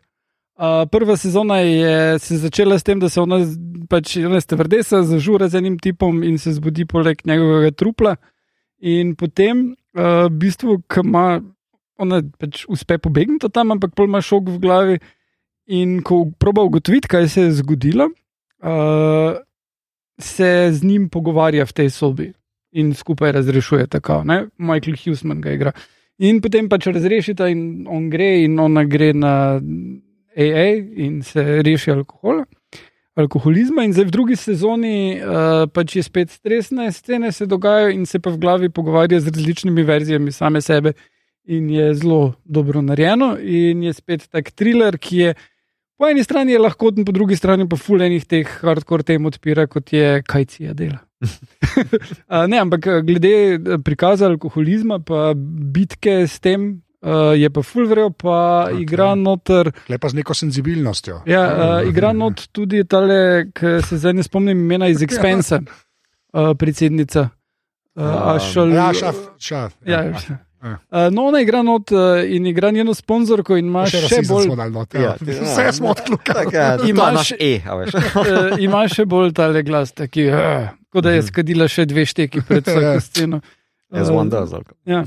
Uh, 0.59 0.87
prva 0.91 1.17
sezona 1.17 1.59
je 1.59 2.19
se 2.19 2.37
začela 2.39 2.79
s 2.79 2.83
tem, 2.83 3.01
da 3.01 3.09
se 3.09 3.21
ona, 3.21 3.43
pač 3.89 4.17
ona 4.17 4.41
Stevardesa 4.41 5.03
zažura 5.03 5.49
z 5.49 5.55
enim 5.55 5.79
tipom 5.79 6.23
in 6.23 6.39
se 6.39 6.53
zbudi 6.53 6.87
poleg 6.87 7.19
njegovega 7.25 7.71
trupla. 7.71 8.17
In 8.79 9.15
potem, 9.17 9.75
uh, 9.95 10.27
v 10.27 10.31
bistvu, 10.31 10.83
ko 10.87 11.01
ima 11.05 11.41
ona 11.99 12.23
pač 12.39 12.65
uspe 12.71 12.99
pobegniti 13.03 13.51
tam, 13.53 13.75
ampak 13.75 13.95
pol 13.99 14.09
ima 14.11 14.23
šok 14.25 14.55
v 14.55 14.59
glavi. 14.63 14.99
In 15.69 15.99
ko 16.01 16.25
proba 16.41 16.65
ugotoviti, 16.65 17.11
kaj 17.13 17.29
se 17.29 17.43
je 17.43 17.59
zgodilo, 17.59 18.09
uh, 18.65 19.37
se 20.17 20.71
z 20.73 20.85
njim 20.85 21.11
pogovarja 21.13 21.67
v 21.69 21.77
tej 21.77 21.91
sobi 21.93 22.33
in 22.73 22.95
skupaj 22.95 23.33
razrešuje 23.33 23.87
tako. 23.87 24.23
Ne? 24.25 24.47
Michael 24.57 24.97
Hughesman 24.97 25.41
ga 25.45 25.53
igra. 25.53 25.73
In 26.19 26.41
potem 26.43 26.69
pač 26.69 26.89
razrešita, 26.91 27.47
in 27.53 27.87
on 27.89 28.09
gre, 28.11 28.43
in 28.45 28.59
ona 28.59 28.83
gre 28.85 29.13
na 29.15 29.61
AA 30.39 30.69
in 31.05 31.23
se 31.23 31.63
reši 31.63 31.93
alkohola. 31.95 32.45
Alkoholizma 33.19 33.83
in 33.83 33.93
zdaj 33.93 34.09
v 34.09 34.15
drugi 34.15 34.37
sezoni 34.39 35.19
uh, 35.19 35.67
pač 35.75 35.97
je 35.99 36.03
spet 36.07 36.31
stresne 36.31 36.91
scene, 36.95 37.33
se 37.33 37.47
dogajajo 37.51 37.91
in 37.95 38.07
se 38.07 38.21
pa 38.23 38.31
v 38.31 38.39
glavi 38.39 38.69
pogovarja 38.71 39.21
z 39.21 39.35
različnimi 39.35 39.83
verzijami 39.83 40.33
same 40.33 40.63
sebe, 40.63 40.93
in 41.49 41.71
je 41.73 41.95
zelo 41.97 42.35
dobro 42.45 42.83
narejeno. 42.85 43.35
In 43.41 43.83
je 43.83 43.93
spet 43.97 44.29
tak 44.29 44.51
thriller, 44.53 44.99
ki 45.01 45.17
je 45.23 45.35
po 45.99 46.07
eni 46.07 46.23
strani 46.23 46.53
je 46.55 46.61
lahkoten, 46.63 47.03
po 47.09 47.13
drugi 47.13 47.37
strani 47.37 47.65
pa 47.69 47.77
fulejnih 47.77 48.23
teh 48.29 48.51
hardcore 48.63 49.03
tem 49.03 49.25
odpira, 49.27 49.65
kot 49.67 49.93
je 49.93 50.21
kajcija 50.23 50.75
dela. 50.79 51.01
Uh, 52.29 52.45
ne, 52.51 52.59
ampak 52.59 52.87
eh, 52.87 53.01
glede 53.07 53.31
eh, 53.55 53.79
prikaza 53.85 54.27
alkoholizma, 54.27 54.99
pa 54.99 55.33
bitke 55.75 56.27
s 56.27 56.41
tem, 56.43 56.67
uh, 57.03 57.33
je 57.39 57.49
pa 57.51 57.63
fulvrejo, 57.63 58.11
pa 58.11 58.35
Ok. 58.67 58.73
okay. 58.73 58.83
igra 58.83 59.15
noter. 59.15 59.71
Lepa 59.89 60.11
z 60.11 60.19
neko 60.19 60.35
senzibilnostjo. 60.35 61.21
Ja, 61.27 61.43
uh, 61.83 61.89
igra 61.89 62.13
not 62.13 62.49
tudi 62.53 62.83
tale, 62.85 63.49
ki 63.55 63.79
se 63.87 63.99
zdaj 63.99 64.15
ne 64.19 64.27
spomnim 64.27 64.59
imena 64.59 64.89
iz 64.91 65.03
Expensa, 65.07 65.63
uh, 65.63 66.53
predsednica. 66.59 67.29
Uh, 67.29 67.35
Um, 67.99 68.05
Ašal, 68.37 68.71
Ja, 68.71 68.93
šaf, 68.95 69.17
šaf. 69.43 69.73
ja, 69.83 70.05
Ja. 70.13 70.39
Uh, 70.61 71.07
no, 71.13 71.25
ona 71.25 71.41
igra 71.41 71.63
not 71.63 71.93
uh, 71.93 71.99
in 72.27 72.47
igra 72.47 72.71
njeno 72.71 72.95
sponzorko 72.95 73.57
in 73.57 73.67
ima 73.67 73.85
Še, 73.87 74.01
še, 74.01 74.09
še 74.09 74.23
bolj 74.29 74.49
not. 74.73 74.95
Ja, 74.95 75.01
Ja. 75.01 75.13
ja. 75.27 75.43
Vse 75.43 75.73
smo 75.73 75.91
odkljukali. 75.91 76.51
Ja, 76.53 76.77
Imaš- 76.83 77.15
naš 77.15 77.33
E, 77.39 77.61
uh, 77.63 78.59
ima 78.67 78.83
še 78.89 79.07
bolj 79.07 79.33
tale 79.33 79.63
glas, 79.63 79.93
taki, 79.93 80.27
uh, 80.31 80.69
kot 80.91 81.05
da 81.05 81.15
je 81.15 81.23
skadila 81.23 81.69
še 81.71 81.87
dve 81.87 82.07
šteki 82.07 82.43
pred 82.43 82.67
Ja. 82.69 82.75
vsako 82.75 83.01
sceno. 83.01 83.41
As 83.93 84.11
one 84.11 84.31
does. 84.31 84.53
ali 84.53 84.65
kako. 84.65 84.79
Ja. 84.85 85.05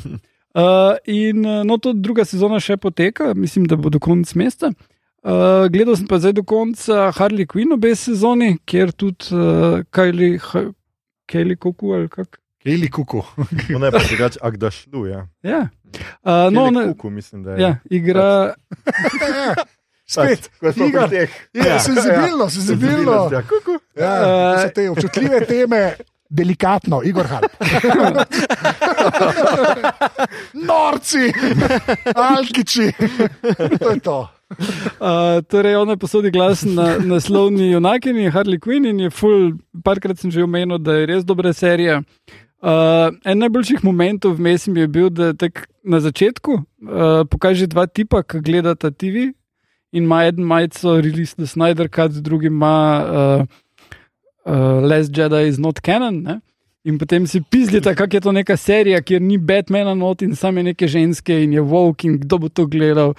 Uh, 0.52 0.95
in 1.06 1.45
uh, 1.45 1.61
no, 1.64 1.78
to 1.78 1.94
druga 1.94 2.26
sezona 2.26 2.57
še 2.60 2.76
poteka, 2.78 3.34
mislim, 3.36 3.68
da 3.68 3.76
bo 3.76 3.90
do 3.90 3.99
konca 3.99 4.36
mesta. 4.36 4.72
Uh, 5.22 5.68
gledal 5.69 5.94
sem 5.95 6.07
pa 6.10 6.18
zdaj 6.18 6.34
do 6.34 6.44
konca 6.44 7.11
Harley 7.14 7.45
Quinn 7.45 7.76
obe 7.76 7.91
sezoni, 7.95 8.56
kjer 8.65 8.90
tudi 8.91 9.36
uh, 9.38 9.84
Kylie, 9.94 10.40
Kylie 11.30 11.56
Koku 11.56 11.94
ali 11.94 12.10
kak. 12.10 12.40
Kejli 12.63 12.89
kuku. 12.89 13.23
Ona 13.75 13.85
je 13.88 13.91
pa 13.91 13.99
drugače, 14.07 14.39
ak 14.41 14.57
da 14.57 14.71
šlu, 14.71 15.05
ja. 15.07 15.27
Ja. 15.43 15.67
Uh, 16.23 16.53
no, 16.53 16.69
ne, 16.71 16.88
Kuku, 16.93 17.09
mislim, 17.09 17.43
da 17.43 17.51
je. 17.51 17.61
ja, 17.61 17.75
igra. 17.89 18.53
Spet, 20.11 20.49
Ko 20.59 20.71
smo 20.73 20.89
pri 20.91 21.07
teh. 21.09 21.29
Ja, 21.55 21.79
senzibilno, 21.79 22.49
senzibilno. 22.49 23.29
Ja, 23.31 23.41
kuku. 23.41 23.71
Ja, 23.95 24.13
Eh, 24.13 24.55
to 24.55 24.61
so 24.61 24.69
te 24.75 24.89
občutljive 24.89 25.45
teme, 25.47 25.93
delikatno, 26.29 27.01
Igor 27.03 27.25
Hal. 27.31 27.41
Norci, 30.67 31.31
alkiči. 32.15 32.91
To 33.79 33.89
je 33.89 33.99
to. 33.99 34.27
Uh, 34.99 35.39
torej, 35.47 35.75
ona 35.75 35.95
posodi 35.97 36.31
glas 36.31 36.63
na 36.67 36.97
naslovni 36.99 37.71
junakinji 37.71 38.29
Harley 38.31 38.59
Quinn 38.59 38.85
in 38.85 38.99
je 38.99 39.09
full, 39.09 39.51
parkrat 39.83 40.19
sem 40.19 40.31
že 40.31 40.43
omenil, 40.43 40.77
da 40.77 40.93
je 40.99 41.05
res 41.07 41.23
dobra 41.25 41.53
serija. 41.55 42.01
Uh, 42.61 43.09
en 43.25 43.39
najboljših 43.41 43.81
momentov 43.81 44.35
vmes 44.38 44.67
je 44.67 44.88
bil, 44.88 45.09
da 45.09 45.33
tak 45.33 45.65
na 45.83 45.97
začetku 45.97 46.51
uh, 46.61 47.25
pokaže 47.25 47.65
dva 47.65 47.88
tipa, 47.89 48.21
ki 48.21 48.38
gledata 48.45 48.91
TV 48.93 49.33
in 49.91 50.03
ima 50.05 50.25
en 50.29 50.45
majico 50.45 51.01
Release 51.01 51.33
the 51.35 51.47
Snyder 51.49 51.89
Cut, 51.89 52.11
drugi 52.21 52.47
ima 52.47 52.77
uh, 53.01 53.41
uh, 54.45 54.77
Last 54.85 55.11
Jedi 55.11 55.47
is 55.47 55.57
not 55.57 55.81
canon. 55.81 56.21
Ne? 56.21 56.39
In 56.83 56.97
potem 56.97 57.27
si 57.27 57.41
pizdite, 57.41 57.95
kako 57.95 58.15
je 58.15 58.21
to 58.21 58.31
neka 58.31 58.57
serija, 58.57 59.01
kjer 59.01 59.21
ni 59.21 59.38
Batmana 59.38 59.93
not 59.97 60.21
in 60.21 60.35
same 60.35 60.63
neke 60.63 60.88
ženske 60.88 61.43
in 61.43 61.53
je 61.53 61.61
Vogue 61.61 62.09
in 62.09 62.19
kdo 62.21 62.38
bo 62.38 62.49
to 62.49 62.65
gledal. 62.65 63.13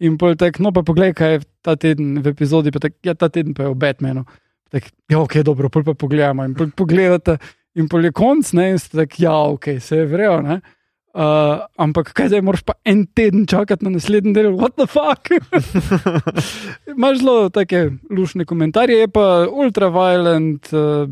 In 0.00 0.18
pol 0.18 0.36
tak, 0.38 0.58
no 0.58 0.70
pa 0.72 0.82
poglej, 0.82 1.14
kaj 1.18 1.32
je 1.32 1.40
ta 1.62 1.74
teden 1.74 2.20
v 2.22 2.30
epizodi, 2.30 2.70
pa 2.70 2.78
tak, 2.78 2.94
ja, 3.02 3.14
ta 3.14 3.28
teden 3.28 3.54
pa 3.54 3.66
je 3.66 3.74
o 3.74 3.74
Batmanu. 3.74 4.22
Tak, 4.70 4.90
ja, 5.10 5.18
ok, 5.18 5.40
dobro, 5.42 5.70
pol 5.70 5.82
pa 5.82 5.94
pogledamo 5.98 6.46
in 6.46 6.54
pol 6.54 6.70
pogledate. 6.70 7.38
In 7.78 7.86
pol 7.90 8.08
je 8.08 8.12
konc, 8.16 8.50
ne, 8.58 8.72
in 8.74 8.80
ste 8.82 8.98
tak, 8.98 9.14
ja, 9.22 9.36
ok, 9.52 9.76
se 9.80 10.00
je 10.00 10.06
vrejo, 10.10 10.40
ne. 10.42 10.58
Uh, 11.18 11.64
ampak 11.80 12.10
kaj 12.14 12.28
zdaj, 12.30 12.42
moraš 12.46 12.62
pa 12.68 12.74
en 12.86 13.06
teden 13.16 13.46
čakati 13.48 13.86
na 13.86 13.90
naslednji 13.94 14.34
del, 14.36 14.52
what 14.58 14.74
the 14.78 14.86
fuck? 14.86 15.30
Imaš 16.94 17.22
zelo 17.22 17.48
take 17.54 17.88
lušne 18.10 18.44
komentarje, 18.46 18.98
je 19.02 19.08
pa 19.10 19.46
ultraviolent, 19.50 20.68
uh, 20.76 21.08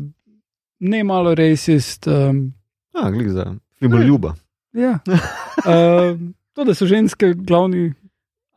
ne 0.79 1.03
malo 1.03 1.35
racist. 1.35 2.07
Um, 2.07 2.53
Ja, 2.97 3.09
glik 3.13 3.29
za 3.29 3.45
film 3.79 4.01
ljuba. 4.01 4.33
ja. 4.73 4.99
uh, 5.67 6.13
to, 6.53 6.63
da 6.63 6.73
so 6.73 6.85
ženske 6.89 7.33
glavni 7.33 7.93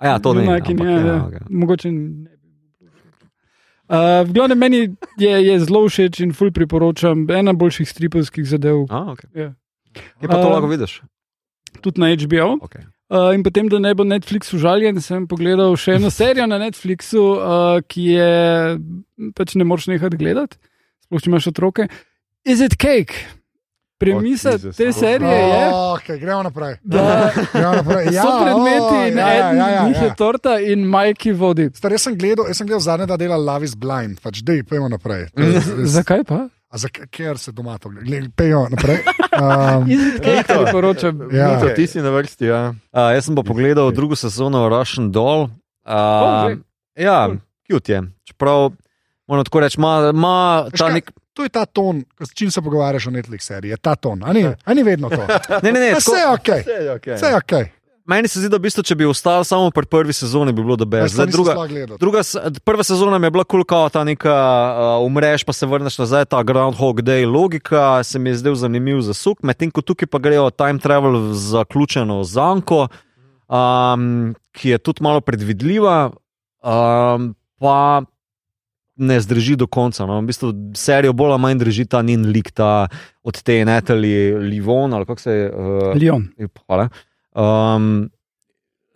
A 0.01 0.07
ja, 0.07 0.19
to 0.19 0.33
ne. 0.35 0.45
junakinje, 0.45 0.81
ampak, 0.81 0.89
ja, 0.89 1.01
ja, 1.01 1.15
ja. 1.15 1.25
okej. 1.27 1.41
Mogoče 1.51 1.91
ne. 1.93 2.31
Uh, 3.91 4.23
v 4.23 4.31
glavnem 4.37 4.59
meni 4.59 4.81
je, 5.19 5.33
je 5.43 5.55
zelo 5.67 5.83
všeč 5.91 6.21
in 6.23 6.31
ful 6.31 6.53
priporočam, 6.55 7.25
ena 7.27 7.51
boljših 7.59 7.89
stripovskih 7.91 8.47
zadev, 8.47 8.85
A, 8.87 9.01
okej. 9.17 9.31
Ja. 9.35 9.49
Kje 10.23 10.29
pa 10.31 10.39
to 10.39 10.47
Um, 10.47 10.53
lahko 10.55 10.71
vidiš? 10.71 11.01
tudi 11.83 11.99
na 12.01 12.13
HBO. 12.15 12.59
Okay. 12.63 12.87
Uh, 13.11 13.35
in 13.35 13.43
potem, 13.43 13.67
da 13.67 13.79
ne 13.83 13.91
bo 13.95 14.05
Netflix 14.07 14.55
užaljen, 14.55 15.01
sem 15.03 15.27
pogledal 15.27 15.75
še 15.75 15.97
eno 15.99 16.11
serijo 16.15 16.47
na 16.47 16.61
Netflixu, 16.63 17.19
uh, 17.35 17.81
ki 17.83 18.05
je 18.15 18.31
pač 19.35 19.57
ne 19.59 19.67
moreš 19.67 19.89
nehati 19.91 20.19
gledati, 20.21 20.55
sploh 21.09 21.19
če 21.19 21.31
imaš 21.33 21.51
otroke. 21.51 21.89
Is 22.47 22.63
it 22.63 22.79
cake? 22.79 23.27
Premisa 24.01 24.51
Oh, 24.51 24.73
te 24.73 24.93
serije 24.93 25.39
je, 25.39 25.65
Okay, 25.93 26.17
gremo 26.17 26.43
naprej. 26.43 26.79
da 26.83 27.31
Gremo 27.53 27.75
naprej. 27.75 28.07
Ja, 28.17 28.23
so 28.23 28.31
predmeti 28.39 28.81
o, 28.93 29.03
in 29.03 29.15
ja, 29.15 29.27
ja, 29.27 29.35
eden 29.35 29.59
ja, 29.59 29.69
ja, 29.69 29.83
njih 29.85 29.97
je 29.99 30.07
ja. 30.07 30.15
torta 30.15 30.55
in 30.59 30.81
Majki 30.83 31.33
vodi. 31.33 31.69
Star, 31.75 31.93
jaz 31.93 32.03
sem 32.03 32.17
gledal, 32.17 32.49
jaz 32.49 32.57
sem 32.57 32.67
gledal 32.67 32.81
zadnje 32.81 33.07
dva 33.07 33.17
dela 33.17 33.37
Love 33.39 33.65
is 33.65 33.75
Blind, 33.75 34.19
pač 34.19 34.41
dej, 34.41 34.63
pojmo 34.63 34.89
naprej. 34.89 35.29
To 35.31 35.43
je 35.43 35.53
res- 35.53 35.93
Zakaj 35.97 36.25
pa? 36.25 36.49
A 36.71 36.79
za 36.79 36.87
ker 36.89 37.35
se 37.37 37.53
doma 37.53 37.77
to 37.79 37.91
gleda? 37.91 38.31
Pejmo 38.33 38.69
naprej. 38.71 39.03
Um, 39.33 39.91
Is 39.91 40.01
it 40.09 40.23
cake, 40.23 40.47
priporočam. 40.47 41.19
Ja. 41.29 41.49
Mito, 41.53 41.75
ti 41.75 41.87
si 41.87 41.99
na 41.99 42.11
vrsti, 42.11 42.47
ja. 42.47 42.61
Uh, 42.89 43.11
jaz 43.11 43.27
sem 43.27 43.35
pa 43.35 43.43
pogledal 43.43 43.91
drugo 43.91 44.15
sezono 44.15 44.69
Russian 44.69 45.11
Doll. 45.11 45.51
Oh, 45.83 45.91
Uh, 45.91 46.45
glej. 46.47 46.57
ja, 46.97 47.27
cute 47.65 47.93
je. 47.93 48.01
Čeprav, 48.25 48.71
moram 49.27 49.45
tako 49.45 49.61
reči, 49.61 49.77
ima, 49.77 50.15
ta 50.71 50.89
nek. 50.89 51.11
To 51.33 51.43
je 51.43 51.49
ta 51.49 51.67
ton, 51.67 52.05
s 52.21 52.35
čim 52.35 52.51
se 52.51 52.63
pogovarjaš 52.63 53.07
o 53.07 53.11
Netflix 53.11 53.41
seriji. 53.41 53.71
Je 53.71 53.77
ta 53.77 53.95
ton, 53.97 54.23
a 54.25 54.33
ni, 54.33 54.47
a 54.65 54.75
ni 54.75 54.83
vedno 54.83 55.09
to. 55.09 55.27
Ne, 55.63 55.73
ne, 55.73 55.81
ne. 55.81 55.95
Vse 55.95 56.11
je 56.11 56.25
Tako, 56.25 56.35
ok, 56.35 56.49
Vse 56.49 56.71
je 56.85 56.93
okej. 56.93 57.15
vse 57.15 57.27
je 57.27 57.37
ok. 57.37 57.53
meni 58.05 58.29
se 58.29 58.41
zdi, 58.41 58.49
da 58.51 58.59
v 58.59 58.65
bistvu, 58.67 58.83
če 58.83 58.95
bi 58.99 59.07
ostal 59.07 59.45
samo 59.47 59.71
pri 59.71 59.87
prvi 59.87 60.13
sezoni, 60.13 60.53
bi 60.53 60.63
bilo 60.63 60.77
da 60.77 60.85
brez. 60.85 61.15
nisem 61.15 61.31
Druga, 61.31 61.55
druga, 62.01 62.23
prva 62.65 62.83
sezona 62.85 63.19
mi 63.19 63.27
je 63.27 63.31
bila 63.31 63.45
kul, 63.45 63.63
cool, 63.65 63.87
ta 63.91 64.03
neka 64.05 64.35
uh, 64.35 65.07
umreš, 65.07 65.45
pa 65.47 65.53
se 65.55 65.67
vrneš 65.67 66.01
nazaj, 66.03 66.25
ta 66.25 66.43
Groundhog 66.43 67.03
Day 67.07 67.27
logika 67.31 68.03
se 68.03 68.19
mi 68.19 68.31
je 68.31 68.41
zdel 68.43 68.55
zanimiv 68.55 69.01
za 69.07 69.15
suk, 69.15 69.43
medtem 69.47 69.71
ko 69.71 69.85
tukaj 69.87 70.11
pa 70.11 70.19
grejo 70.19 70.51
time 70.51 70.83
travel 70.83 71.33
zaključeno 71.33 72.25
zanko, 72.25 72.89
um, 73.47 74.35
ki 74.53 74.75
je 74.75 74.79
tudi 74.79 75.07
malo 75.07 75.21
predvidljiva, 75.21 76.11
um, 76.67 77.35
pa 77.61 78.03
ne 79.01 79.17
zdrži 79.21 79.57
do 79.57 79.67
konca. 79.67 80.07
No. 80.07 80.21
V 80.21 80.31
bistvu 80.31 80.53
serijo 80.77 81.13
bolj 81.17 81.35
ali 81.35 81.43
manj 81.47 81.63
drži 81.65 81.87
ta 81.89 82.03
njen 82.03 82.29
lik, 82.31 82.53
ta 82.53 82.89
od 83.25 83.43
te 83.43 83.65
Natalie 83.65 84.37
Livon 84.39 84.95
ali 84.95 85.07
kako 85.07 85.21
se 85.21 85.33
je. 85.33 85.51
Uh, 85.51 85.97
Lion. 85.97 86.29
hvala. 86.67 86.89
Um, 87.35 88.11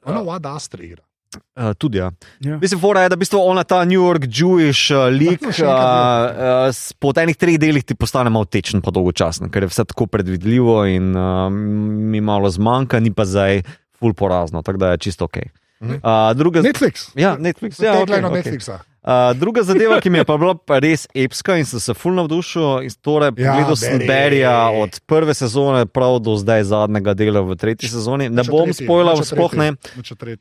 Ona 0.04 0.20
Wad 0.20 0.46
Astra 0.56 0.84
igra. 0.84 1.02
Uh, 1.34 1.72
tudi, 1.78 1.98
ja. 1.98 2.12
Ja. 2.40 2.58
Mislim, 2.62 2.80
fora 2.80 3.02
je, 3.02 3.08
da 3.10 3.16
v 3.16 3.24
bistvu 3.24 3.40
ona 3.42 3.64
ta 3.66 3.80
New 3.84 3.98
York 3.98 4.28
Jewish 4.30 4.94
uh, 4.94 5.08
lik 5.10 5.42
uh, 5.42 5.64
uh, 5.66 6.82
po 6.98 7.10
enih 7.16 7.36
treh 7.36 7.58
delih 7.58 7.82
ti 7.82 7.96
postane 7.98 8.30
malo 8.30 8.46
tečen, 8.46 8.82
pa 8.84 8.92
dolgočasen, 8.94 9.50
ker 9.50 9.66
je 9.66 9.72
vse 9.72 9.86
tako 9.90 10.06
predvidljivo 10.06 10.76
in 10.86 11.10
uh, 11.16 11.48
mi 11.50 12.20
malo 12.22 12.50
zmanjka, 12.50 13.00
ni 13.02 13.10
pa 13.10 13.26
zdaj 13.26 13.64
full 13.98 14.14
porazno, 14.14 14.62
tako 14.62 14.78
da 14.78 14.94
je 14.94 15.02
čisto 15.08 15.26
ok. 15.26 15.42
Mhm. 15.42 15.63
Uh, 15.80 16.32
druga, 16.36 16.62
Netflix. 16.62 17.10
ja, 17.14 17.36
Netflix, 17.36 17.82
ja, 17.82 17.98
okay, 18.00 18.22
okay. 18.22 18.32
Netflixa. 18.32 18.80
Uh, 19.04 19.36
druga 19.36 19.62
zadeva, 19.62 19.98
ki 20.00 20.08
mi 20.10 20.18
je 20.18 20.24
pa 20.24 20.36
bila 20.40 20.54
pa 20.56 20.78
res 20.80 21.04
epska 21.12 21.58
in 21.60 21.66
sem 21.68 21.80
se 21.82 21.92
full 21.94 22.16
navdušil, 22.16 22.88
torej 23.04 23.34
Ja, 23.36 23.52
pogledal 23.52 23.76
sem. 23.76 23.98
Berija 24.08 24.54
od 24.80 24.96
prve 25.04 25.34
sezone 25.36 25.84
prav 25.86 26.22
do 26.24 26.38
zdaj 26.40 26.64
zadnjega 26.70 27.12
dela 27.14 27.42
v 27.44 27.56
tretji 27.60 27.90
sezoni. 27.92 28.30
Ne 28.32 28.46
bom 28.48 28.70
o 28.70 29.20
sploh 29.20 29.52
ne. 29.60 29.74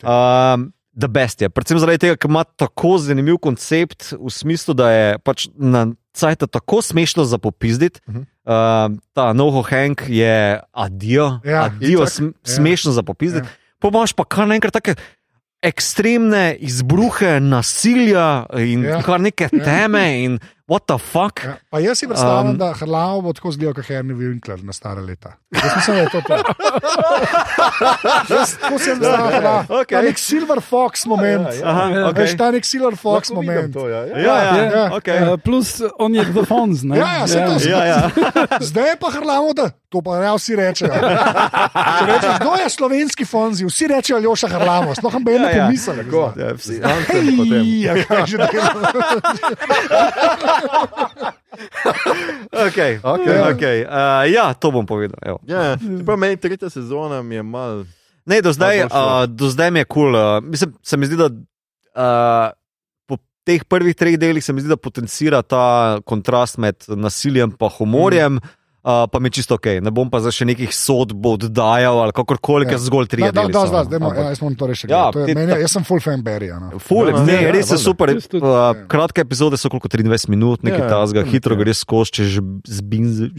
Um, 0.06 0.72
The 0.94 1.10
best 1.10 1.42
je, 1.42 1.50
predvsem 1.50 1.80
zaradi 1.82 2.06
tega, 2.06 2.16
ker 2.22 2.30
ima 2.30 2.44
tako 2.46 3.00
zanimiv 3.02 3.40
koncept, 3.42 4.12
v 4.14 4.30
smislu, 4.30 4.76
da 4.78 4.92
je 4.94 5.06
pač 5.26 5.48
na 5.58 5.88
cajt 6.14 6.46
tako 6.54 6.84
smešno 6.86 7.26
za 7.26 7.42
popizditi. 7.42 8.00
Mhm. 8.06 8.22
Uh, 8.46 8.94
ta 9.18 9.34
Noho 9.34 9.64
Hank 9.66 10.06
je 10.08 10.62
adijo, 10.72 11.40
Ja, 11.44 11.66
adijo, 11.66 12.06
sm 12.06 12.30
ja. 12.30 12.32
smešno 12.56 12.92
za 12.94 13.04
popizditi. 13.04 13.48
Ja. 13.48 13.60
Pa 13.80 13.90
imaš 13.90 14.14
pa 14.14 14.24
kar 14.24 14.48
naenkrat 14.48 14.74
take 14.74 14.96
ekstremne 15.64 16.56
izbruhe 16.60 17.40
nasilja 17.40 18.46
in 18.60 18.84
Ja. 18.84 19.02
kar 19.02 19.20
neke 19.24 19.48
Ja. 19.52 19.64
teme 19.64 20.04
in 20.24 20.40
what 20.68 20.86
the 20.86 20.98
fuck. 20.98 21.44
Ja, 21.44 21.56
pa 21.70 21.80
jaz 21.80 22.00
si 22.00 22.08
predstavljam, 22.08 22.48
Um, 22.50 22.58
da 22.58 22.74
Hrlavo 22.74 23.22
bo 23.22 23.34
tako 23.34 23.52
zgledal 23.52 23.74
kot 23.74 23.86
Henry 23.86 24.14
Winkler 24.14 24.64
na 24.64 24.74
stare 24.74 25.02
leta. 25.02 25.34
Jaz 25.54 25.72
mislim, 25.76 25.96
da 25.96 26.02
je 26.02 26.10
to 26.10 26.22
to. 26.22 26.34
Jaz 28.30 28.58
tako 28.58 28.80
sem 28.80 28.96
znal, 28.96 29.42
da 29.42 29.66
Okej. 29.72 29.98
je 29.98 30.04
nek 30.04 30.18
Silver 30.18 30.62
Fox 30.62 31.06
moment. 31.06 31.48
Ja, 31.48 31.54
ja. 31.56 31.70
Aha, 31.70 31.84
Ja. 31.90 32.06
okay. 32.06 32.18
Veš, 32.18 32.38
ta 32.38 32.52
nek 32.52 32.66
Silver 32.66 32.96
Fox 32.96 33.30
Lahko 33.30 33.42
vidim 33.42 33.56
moment. 33.56 33.74
To, 33.74 33.90
ja, 33.90 33.98
ja. 34.00 34.18
Ja, 34.18 34.38
ja, 34.38 34.56
Ja. 34.56 34.64
ja. 34.66 34.90
Okay. 34.92 35.20
Uh, 35.24 35.38
plus 35.38 35.82
on 36.00 36.16
je 36.16 36.24
The 36.26 36.46
Fonz. 36.46 36.84
Ne? 36.84 36.98
Ja, 36.98 37.14
ja, 37.16 37.28
saj 37.28 37.46
to 37.46 37.70
ja, 37.70 37.86
ja. 37.86 38.10
Zdaj 38.70 38.90
je 38.90 38.96
pa 38.98 39.10
Hrlavo, 39.10 39.54
da 39.54 39.70
to 39.90 40.02
pa 40.02 40.18
ja 40.18 40.34
vsi 40.34 40.56
rečejo. 40.56 40.90
Če 40.90 42.06
rečeš, 42.08 42.34
kdo 42.40 42.56
je 42.56 42.70
slovenski 42.70 43.26
fonzi, 43.26 43.66
vsi 43.66 43.88
rečejo 43.88 44.20
Ljoša 44.20 44.48
Hrlavo, 44.48 44.96
sploh 44.96 45.14
ne 45.14 45.32
Ja, 45.34 45.50
ja, 45.50 45.70
ja. 45.70 45.94
Tako, 45.98 46.34
ja, 46.38 46.54
vsi. 46.58 46.82
Hej, 47.08 47.82
ja, 47.82 47.94
kaže, 48.08 48.38
da 48.38 48.44
je- 48.44 48.62
Okay. 52.54 53.00
Okej. 53.04 53.38
Okay. 53.54 53.78
Uh, 53.86 54.26
ja, 54.34 54.54
to 54.54 54.72
bom 54.72 54.86
povedal. 54.86 55.20
Evo. 55.22 55.40
Ja, 55.50 55.78
čeprav 55.78 56.18
meni 56.18 56.38
tretja 56.38 56.70
sezona 56.70 57.22
mi 57.22 57.36
je 57.36 57.44
mal. 57.44 57.86
Ne, 58.26 58.40
do 58.42 58.54
zdaj, 58.56 58.88
uh, 58.88 59.26
do 59.28 59.50
zdaj 59.52 59.72
mi 59.72 59.84
je 59.84 59.86
kul. 59.86 60.14
Cool, 60.14 60.16
uh, 60.16 60.44
mislim, 60.44 60.74
se 60.84 60.98
mi 60.98 61.06
zdi, 61.06 61.18
da 61.20 61.28
uh, 61.28 62.56
po 63.06 63.18
teh 63.44 63.64
prvih 63.68 63.96
treh 63.96 64.18
delih 64.20 64.44
se 64.44 64.54
mi 64.54 64.64
zdi, 64.64 64.72
da 64.72 64.80
potencira 64.80 65.42
ta 65.42 66.00
kontrast 66.06 66.58
med 66.58 66.76
nasiljem 66.88 67.52
in 67.52 67.70
humorjem. 67.78 68.40
Uh, 68.84 69.08
pa 69.08 69.16
mi 69.16 69.28
je 69.28 69.40
čisto 69.40 69.56
ok, 69.56 69.80
ne 69.80 69.88
bom 69.90 70.10
pa 70.12 70.20
za 70.20 70.28
še 70.28 70.44
nekih 70.44 70.68
sodb 70.70 71.16
oddajal 71.26 72.02
ali 72.02 72.12
kakorkoli, 72.12 72.66
ker 72.66 72.74
Ja. 72.74 72.82
zgolj 72.82 73.08
tri 73.08 73.22
Da, 73.22 73.32
da, 73.32 73.42
dni. 73.42 73.54
da, 73.54 73.62
da, 73.66 73.84
zdaj, 73.86 73.96
ja, 73.96 74.28
jaz 74.28 74.42
moram 74.42 74.56
to 74.56 74.68
reči. 74.68 74.84
Ja, 74.86 75.08
Ja, 75.08 75.12
ti- 75.16 75.32
meni, 75.34 75.56
jaz 75.58 75.72
sem 75.72 75.84
full 75.84 76.00
fan 76.00 76.20
Berija. 76.20 76.60
No. 76.60 76.80
Ful, 76.80 77.08
Ja, 77.08 77.24
ne, 77.24 77.38
ja, 77.40 77.50
res 77.50 77.70
je 77.70 77.78
super. 77.78 78.12
Tudi. 78.12 78.38
Uh, 78.38 78.76
kratke 78.86 79.22
epizode 79.22 79.56
so 79.56 79.70
koliko 79.70 79.88
23 79.88 80.28
minut, 80.28 80.60
nekaj 80.62 80.80
Ja, 80.82 80.86
ja, 80.86 80.92
tazga, 80.92 81.24
hitro 81.24 81.56
nekaj. 81.56 81.64
greš 81.64 81.78
skozi, 81.80 82.12
če 82.12 82.24
že 82.26 82.42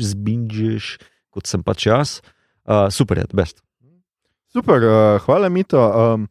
zbinžiš, 0.00 0.84
kot 1.30 1.44
sem 1.44 1.60
pač 1.60 1.86
jaz. 1.86 2.20
Uh, 2.64 2.88
super 2.88 3.18
je, 3.18 3.28
best. 3.30 3.60
Super, 4.48 4.78
uh, 4.78 4.92
hvala, 5.20 5.48
Mito. 5.48 5.76
Um, 5.76 6.24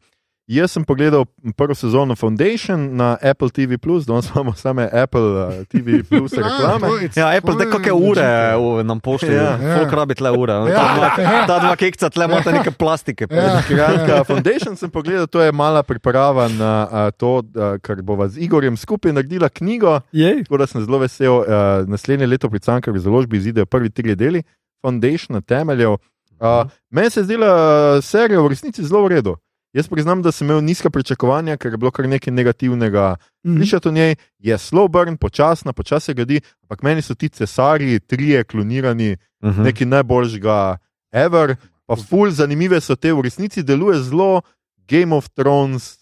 jaz 0.46 0.72
sem 0.72 0.84
pogledal 0.84 1.24
prvo 1.56 1.74
sezono 1.74 2.14
Foundation 2.16 2.96
na 2.96 3.16
Apple 3.22 3.50
TV, 3.50 3.76
danes 4.06 4.30
imamo 4.30 4.52
same 4.52 4.88
Apple 4.92 5.20
uh, 5.20 5.64
TV 5.68 6.02
Plus 6.08 6.32
reklame. 6.38 6.88
Ja, 7.16 7.28
Apple, 7.36 7.56
te 7.58 7.70
kakšne 7.70 7.92
ure 7.92 8.56
uh, 8.56 8.82
nam 8.84 9.00
pošlje, 9.00 9.34
Ja. 9.34 9.56
ja. 9.56 9.76
folk 9.78 9.92
rabi 9.92 10.14
tle 10.14 10.30
ure. 10.30 10.52
Ja. 10.52 10.76
Ta, 10.76 10.94
dva, 10.94 11.08
ta 11.46 11.58
dva 11.58 11.76
kekca 11.76 12.10
tle 12.10 12.24
imata 12.24 12.52
neke 12.52 12.70
plastike. 12.70 13.26
Ja. 13.30 13.62
Skratka, 13.62 14.24
Foundation 14.24 14.76
sem 14.76 14.90
pogledal, 14.90 15.26
to 15.26 15.40
je 15.40 15.52
mala 15.52 15.82
priprava 15.82 16.48
na 16.48 16.72
uh, 16.84 17.08
to, 17.16 17.40
uh, 17.40 17.76
kar 17.82 18.02
bova 18.02 18.28
z 18.28 18.44
Igorjem 18.44 18.76
skupaj 18.76 19.12
naredila 19.12 19.48
knjigo. 19.48 20.00
Jej. 20.12 20.44
Tako 20.44 20.60
da 20.60 20.66
sem 20.66 20.84
zelo 20.84 20.98
vesel, 20.98 21.40
uh, 21.40 21.46
naslednje 21.88 22.26
leto 22.26 22.50
pri 22.50 22.60
Cankarju 22.60 23.00
založbi 23.00 23.36
izidejo 23.36 23.66
prvi 23.66 23.90
tri 23.90 24.14
deli, 24.14 24.42
Foundation 24.84 25.42
temeljev. 25.42 25.96
Uh, 26.40 26.68
meni 26.90 27.10
se 27.10 27.20
je 27.20 27.24
zdela 27.24 28.02
serija 28.02 28.40
v 28.40 28.48
resnici 28.48 28.84
zelo 28.84 29.04
v 29.04 29.08
redu. 29.08 29.36
Jaz 29.74 29.88
priznam, 29.88 30.22
da 30.22 30.32
sem 30.32 30.46
imel 30.46 30.60
nizka 30.62 30.90
pričakovanja, 30.90 31.56
ker 31.56 31.72
je 31.72 31.78
bilo 31.82 31.90
kar 31.90 32.06
nekaj 32.08 32.32
negativnega. 32.32 33.16
Mhm. 33.46 33.56
Slišati 33.56 33.88
o 33.88 33.92
njej 33.92 34.14
je 34.38 34.58
slow 34.58 34.88
burn, 34.88 35.16
počasna, 35.16 35.72
počasi 35.72 36.04
se 36.04 36.14
gradi, 36.14 36.40
ampak 36.62 36.82
meni 36.82 37.02
so 37.02 37.14
ti 37.14 37.28
cesarji, 37.28 38.00
trije 38.00 38.44
klonirani, 38.44 39.16
Uh 39.44 39.50
-huh. 39.50 39.64
nekaj 39.64 39.86
najboljšega 39.86 40.78
ever, 41.12 41.56
pa 41.86 41.96
ful 41.96 42.30
zanimive 42.30 42.80
so 42.80 42.96
te, 42.96 43.12
v 43.12 43.20
resnici 43.20 43.62
deluje 43.62 43.98
zelo 44.02 44.40
Game 44.88 45.16
of 45.16 45.28
Thrones, 45.28 45.98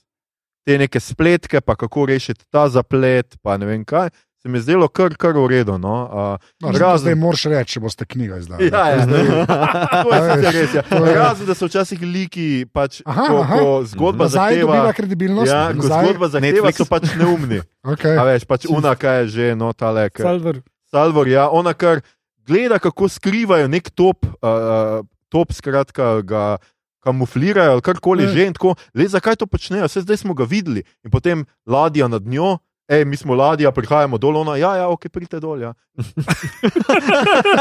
te 0.65 0.79
neke 0.79 1.01
spletke, 1.01 1.61
pa 1.61 1.77
kako 1.77 2.07
rešiti 2.07 2.45
ta 2.51 2.69
zaplet, 2.69 3.37
pa 3.43 3.57
ne 3.57 3.67
vem 3.67 3.85
kaj. 3.85 4.09
Se 4.43 4.49
mi 4.49 4.59
je 4.59 4.63
zdelo 4.63 4.89
kar, 4.89 5.15
kar 5.15 5.33
v 5.33 5.47
redu. 5.49 5.79
No. 5.79 5.95
Uh, 6.05 6.35
No, 6.61 6.73
zdaj, 6.73 6.99
zdaj 6.99 7.15
moraš 7.15 7.45
reči, 7.47 7.73
če 7.73 7.81
boste 7.81 8.03
knjigo 8.05 8.37
izdali. 8.37 8.67
Ja, 8.67 8.83
ja, 8.89 8.99
zdaj, 9.01 9.23
to 10.03 10.11
je 10.11 10.51
res. 10.51 10.75
Ja. 10.75 10.83
Razen, 10.91 11.47
da 11.47 11.55
so 11.55 11.67
včasih 11.67 12.03
liki, 12.03 12.47
pač, 12.67 13.03
Aha, 13.05 13.23
ko, 13.25 13.37
aha. 13.41 13.57
ko 13.57 13.69
zgodba 13.87 14.27
Nazaj 14.27 14.59
dobiva 14.59 14.75
zahteva. 14.81 14.93
kredibilnost. 14.93 15.47
Ja, 15.49 15.63
ko 15.69 15.79
nazaj- 15.79 16.05
zgodba 16.05 16.27
zahteva, 16.29 16.67
Netflix. 16.67 16.75
so 16.77 16.87
pač 16.87 17.05
neumni. 17.15 17.61
Okay. 17.85 18.15
A 18.15 18.23
veš, 18.25 18.43
pač 18.45 18.67
una, 18.67 18.95
kaj 18.95 19.17
je 19.17 19.27
že, 19.29 19.47
no, 19.55 19.71
tale. 19.73 20.07
Kar, 20.09 20.23
Salvor. 20.25 20.59
Salvor, 20.89 21.27
ja, 21.27 21.47
ona 21.49 21.73
kar 21.73 22.03
gleda, 22.41 22.79
kako 22.79 23.07
skrivajo 23.09 23.67
nek 23.69 23.91
top, 23.91 24.23
uh, 24.39 25.03
top 25.29 25.51
skratka, 25.51 26.19
ga 26.21 26.59
kamuflirajo 27.01 27.73
ali 27.73 27.83
karkoli 27.83 28.23
Ja. 28.23 28.31
že. 28.31 28.43
in 28.45 28.53
Tako, 28.53 28.75
le 28.95 29.09
zakaj 29.09 29.37
to 29.37 29.47
počnejo, 29.47 29.87
vse 29.87 30.01
zdaj 30.01 30.17
smo 30.17 30.35
ga 30.35 30.45
videli. 30.45 30.83
In 31.03 31.11
potem 31.11 31.43
ladja 31.65 32.07
nad 32.07 32.23
njo. 32.23 32.59
Ej, 32.89 33.05
mi 33.05 33.17
smo 33.17 33.35
ladja, 33.35 33.71
prihajamo 33.73 34.19
dol, 34.19 34.37
ona, 34.43 34.57
ja, 34.57 34.77
ja, 34.77 34.89
ok, 34.91 35.07
pridite 35.13 35.41
dol. 35.41 35.61
Ja. 35.63 35.75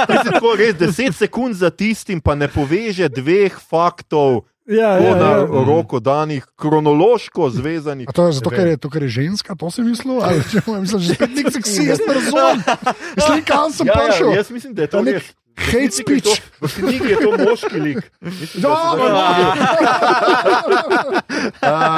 Mislim, 0.10 0.34
tako 0.34 0.56
res 0.58 0.76
10 0.80 1.18
sekund 1.18 1.56
za 1.56 1.70
tistim, 1.70 2.22
pa 2.22 2.36
ne 2.36 2.50
poveže 2.50 3.10
dveh 3.10 3.54
faktov, 3.70 4.44
Ja, 4.70 4.94
ja, 4.94 5.00
ja, 5.02 5.16
na 5.16 5.30
ja. 5.42 5.46
roko 5.66 6.00
danih, 6.00 6.46
kronološko 6.56 7.50
zvezanih. 7.50 8.06
A 8.08 8.12
to 8.14 8.28
je 8.28 8.34
zato, 8.34 8.50
ker 8.50 8.68
je, 8.68 8.78
to, 8.78 8.90
ker 8.90 9.04
je 9.04 9.10
ženska, 9.10 9.56
to 9.58 9.72
si 9.72 9.82
mislil? 9.82 10.22
Ali 10.22 10.44
če 10.52 10.62
mislim, 10.68 11.02
že 11.02 11.14
spet 11.18 11.32
nek 11.34 11.48
seksi, 11.52 11.82
jaz 11.90 12.00
ne 12.00 12.14
razumem. 12.14 12.58
Mislim, 13.18 13.42
kam 13.42 13.72
sem 13.74 13.88
Ja, 13.90 13.94
prišel? 13.98 14.28
ja, 14.30 14.36
jaz 14.38 14.52
mislim, 14.52 14.74
da 14.74 14.82
je 14.82 14.88
to 14.88 14.98
je 15.02 15.04
nek 15.04 15.24
hate 15.58 15.78
je 15.82 15.92
speech. 15.92 16.30
V 16.62 16.68
knjigi 16.78 17.10
je 17.10 17.18
to 17.18 17.30
moški 17.38 17.80
lik. 17.80 18.00
Da 18.62 18.70
Ja, 18.70 18.78
se 18.78 18.98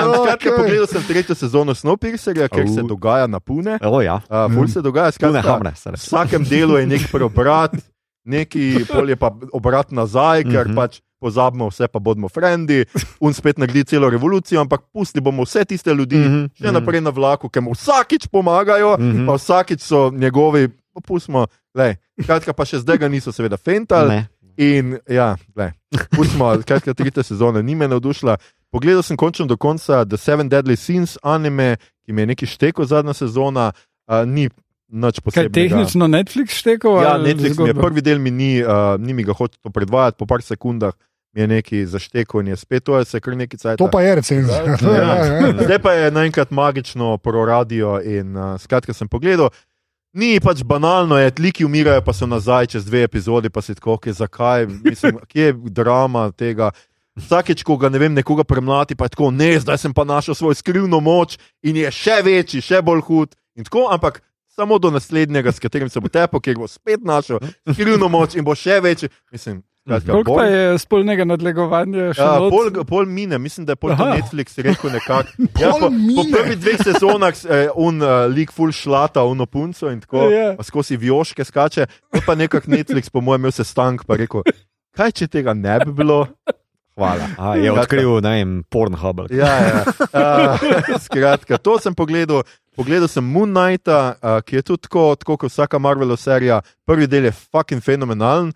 no, 0.07 0.13
Um, 0.13 0.23
skratka, 0.23 0.49
pogledal 0.57 0.87
sem 0.87 1.03
tretjo 1.03 1.35
sezono 1.35 1.75
Snowpiercerja, 1.75 2.47
ker 2.47 2.67
se 2.69 2.81
dogaja 2.81 3.27
na 3.27 3.39
pune. 3.39 3.77
O, 3.81 4.01
ja. 4.01 4.21
Uh, 4.29 4.47
ful 4.53 4.67
se 4.67 4.81
dogaja, 4.81 5.11
skratka, 5.11 5.59
v 5.59 5.95
vsakem 5.97 6.43
delu 6.43 6.77
je 6.77 6.85
nek 6.87 7.07
preobrat, 7.11 7.75
neki 8.25 8.85
pol 8.87 9.09
je 9.09 9.15
pa 9.15 9.31
obrat 9.51 9.91
nazaj, 9.91 10.43
ker 10.43 10.67
Mhm. 10.67 10.75
pač 10.75 11.01
pozabimo 11.23 11.69
vse, 11.71 11.87
pa 11.87 11.99
bomo 11.99 12.27
frendi, 12.29 12.81
un 13.25 13.31
spet 13.33 13.57
naredi 13.57 13.85
celo 13.87 14.11
revolucijo, 14.11 14.59
ampak 14.59 14.83
pusti 14.91 15.23
bomo 15.23 15.43
vse 15.43 15.63
tiste 15.65 15.95
ljudi 15.95 16.19
Mhm, 16.19 16.43
še 16.59 16.67
mhm. 16.67 16.75
naprej 16.75 17.01
na 17.01 17.09
vlaku, 17.11 17.47
ki 17.47 17.63
mu 17.63 17.71
vsakič 17.71 18.27
pomagajo, 18.27 18.97
Mhm. 18.99 19.25
pa 19.25 19.33
vsakič 19.33 19.79
so 19.81 20.11
njegovi, 20.11 20.67
pa 20.93 20.99
pustimo, 21.01 21.47
lej, 21.73 21.95
kratka 22.21 22.51
pa 22.51 22.65
še 22.65 22.83
zdaj 22.83 22.99
ga 22.99 23.07
niso 23.07 23.31
seveda 23.31 23.55
fentali. 23.57 24.09
Ne. 24.11 24.21
In 24.53 24.99
ja, 25.09 25.33
le, 25.57 25.71
pustimo, 26.11 26.51
kratka 26.61 26.93
tretja 26.93 27.23
sezona 27.23 27.61
ni 27.61 27.73
me 27.73 27.87
navdušila. 27.87 28.37
Pogledal 28.69 29.01
sem 29.01 29.17
končno 29.17 29.45
do 29.45 29.57
konca 29.57 30.05
The 30.05 30.17
Seven 30.17 30.45
Deadly 30.45 30.75
Sins 30.77 31.17
anime, 31.23 31.77
ki 32.05 32.13
mi 32.13 32.21
je 32.21 32.27
neki 32.27 32.45
štekel 32.45 32.85
zadnja 32.85 33.13
sezona, 33.13 33.71
uh, 34.05 34.25
ni 34.25 34.49
nič 34.89 35.17
Kaj 35.17 35.25
posebnega. 35.25 35.53
tehnično 35.55 36.05
Netflix 36.05 36.53
štekal? 36.53 37.01
Ja, 37.01 37.17
Netflix 37.17 37.57
mi 37.57 37.69
je 37.69 37.73
prvi 37.75 38.01
del, 38.01 38.19
mi 38.19 38.29
ni, 38.29 38.61
uh, 38.61 38.93
ni 38.99 39.13
mi 39.13 39.23
ga 39.23 39.33
hotel 39.33 39.57
predvajati, 39.73 40.17
po 40.17 40.25
par 40.25 40.41
sekundah 40.41 40.93
je 41.33 41.47
neki 41.47 41.85
zaštekel 41.85 42.41
in 42.41 42.47
je 42.47 42.55
spet, 42.55 42.83
to 42.83 42.97
je 42.97 43.05
se 43.05 43.19
kar 43.19 43.37
neki 43.37 43.57
cajt. 43.57 43.77
To 43.77 43.89
pa 43.91 44.01
je 44.01 44.15
recenzija. 44.15 44.63
Ja. 44.63 44.77
Ja. 45.03 45.53
Zdaj 45.63 45.79
pa 45.79 45.91
je 45.91 46.11
naenkrat 46.11 46.51
magično 46.51 47.17
proradio 47.17 48.01
in 48.05 48.37
uh, 48.37 48.59
skratka 48.61 48.93
sem 48.93 49.07
pogledal. 49.07 49.49
Ni 50.13 50.39
pač 50.39 50.61
banalno, 50.63 51.17
je, 51.17 51.31
liki 51.39 51.65
umirajo, 51.65 52.01
pa 52.05 52.13
so 52.13 52.27
nazaj 52.29 52.67
čez 52.75 52.85
dve 52.85 53.01
epizodi, 53.03 53.49
pa 53.49 53.61
si 53.61 53.73
tako, 53.75 53.95
okay, 53.97 54.13
zakaj, 54.13 54.67
mislim, 54.83 55.17
kje 55.29 55.45
je 55.45 55.53
drama 55.53 56.31
tega. 56.31 56.69
Vsakeč, 57.17 57.63
ko 57.65 57.77
ga 57.77 57.89
ne 57.89 57.99
vem, 58.01 58.13
nekoga 58.13 58.43
premlati, 58.43 58.95
pa 58.95 59.05
je 59.05 59.13
tako, 59.13 59.31
ne, 59.31 59.59
zdaj 59.59 59.77
sem 59.77 59.93
pa 59.93 60.05
našel 60.05 60.35
svojo 60.35 60.53
skrivno 60.57 60.99
moč 60.99 61.37
in 61.61 61.77
je 61.77 61.91
še 61.91 62.21
večji, 62.25 62.61
še 62.61 62.81
bolj 62.81 63.01
hud. 63.09 63.35
In 63.57 63.65
tako, 63.65 63.87
ampak 63.93 64.21
samo 64.53 64.79
do 64.79 64.89
naslednjega, 64.93 65.51
s 65.51 65.61
katerim 65.61 65.89
se 65.89 66.01
bo 66.01 66.09
tepel, 66.09 66.41
ker 66.41 66.57
bo 66.61 66.69
spet 66.69 67.01
našel 67.05 67.41
skrivno 67.73 68.09
moč 68.09 68.37
in 68.37 68.45
bo 68.45 68.55
še 68.57 68.79
večji. 68.81 69.09
Mislim, 69.33 69.61
skratka, 69.83 70.11
Koliko 70.11 70.35
pa 70.35 70.43
je 70.47 70.77
spolnega 70.79 71.25
nadlegovanja 71.27 72.13
še? 72.15 72.21
Ja, 72.21 72.39
not? 72.39 72.53
pol, 72.53 72.83
pol 72.87 73.05
mine, 73.05 73.37
mislim, 73.37 73.65
da 73.67 73.75
je 73.75 73.81
pol 73.81 73.91
Aha. 73.91 74.13
Netflix 74.15 74.55
rekel 74.63 74.93
nekako. 74.95 75.27
Ja, 75.61 75.71
Pol 75.71 75.79
po, 75.79 75.87
po 75.87 75.89
mine. 75.91 76.31
prvih 76.31 76.57
dveh 76.57 76.79
sezonah 76.87 77.35
je 77.43 77.59
uh, 77.69 77.75
un 77.83 77.99
uh, 78.01 78.25
lik 78.31 78.51
full 78.55 78.71
šlata, 78.71 79.23
uno 79.27 79.45
punco 79.45 79.91
in 79.91 79.99
tako, 79.99 80.29
Ja. 80.31 80.53
pa 80.57 80.63
skozi 80.63 80.95
vioške 80.97 81.43
skače. 81.43 81.87
To 82.15 82.23
pa 82.25 82.35
nekako 82.35 82.71
Netflix, 82.71 83.11
po 83.11 83.21
mojem, 83.21 83.43
imel 83.43 83.51
sestank, 83.51 84.05
pa 84.07 84.15
rekel, 84.15 84.41
kaj 84.95 85.11
če 85.11 85.27
tega 85.27 85.53
ne 85.53 85.79
bi 85.83 85.91
bilo. 85.91 86.23
Hvala. 86.93 87.25
A, 87.41 87.55
je 87.57 87.71
odkril, 87.73 88.19
ne 88.21 88.31
vem, 88.37 88.49
Pornhub. 88.69 89.23
Ja, 89.33 89.49
ja. 89.49 89.79
Uh, 90.13 90.93
skratka, 91.05 91.57
to 91.57 91.79
sem 91.81 91.95
pogledal. 91.97 92.43
Pogledal 92.77 93.09
sem 93.09 93.25
Moon 93.25 93.49
Knight, 93.49 93.89
uh, 93.89 94.39
ki 94.45 94.59
je 94.59 94.63
tudi 94.65 94.85
tako, 94.87 95.13
tako 95.17 95.37
kot 95.41 95.51
vsaka 95.51 95.77
Marvelova 95.81 96.17
serija. 96.17 96.61
Prvi 96.85 97.05
del 97.09 97.27
je 97.29 97.33
fucking 97.33 97.81
fenomenalen, 97.85 98.53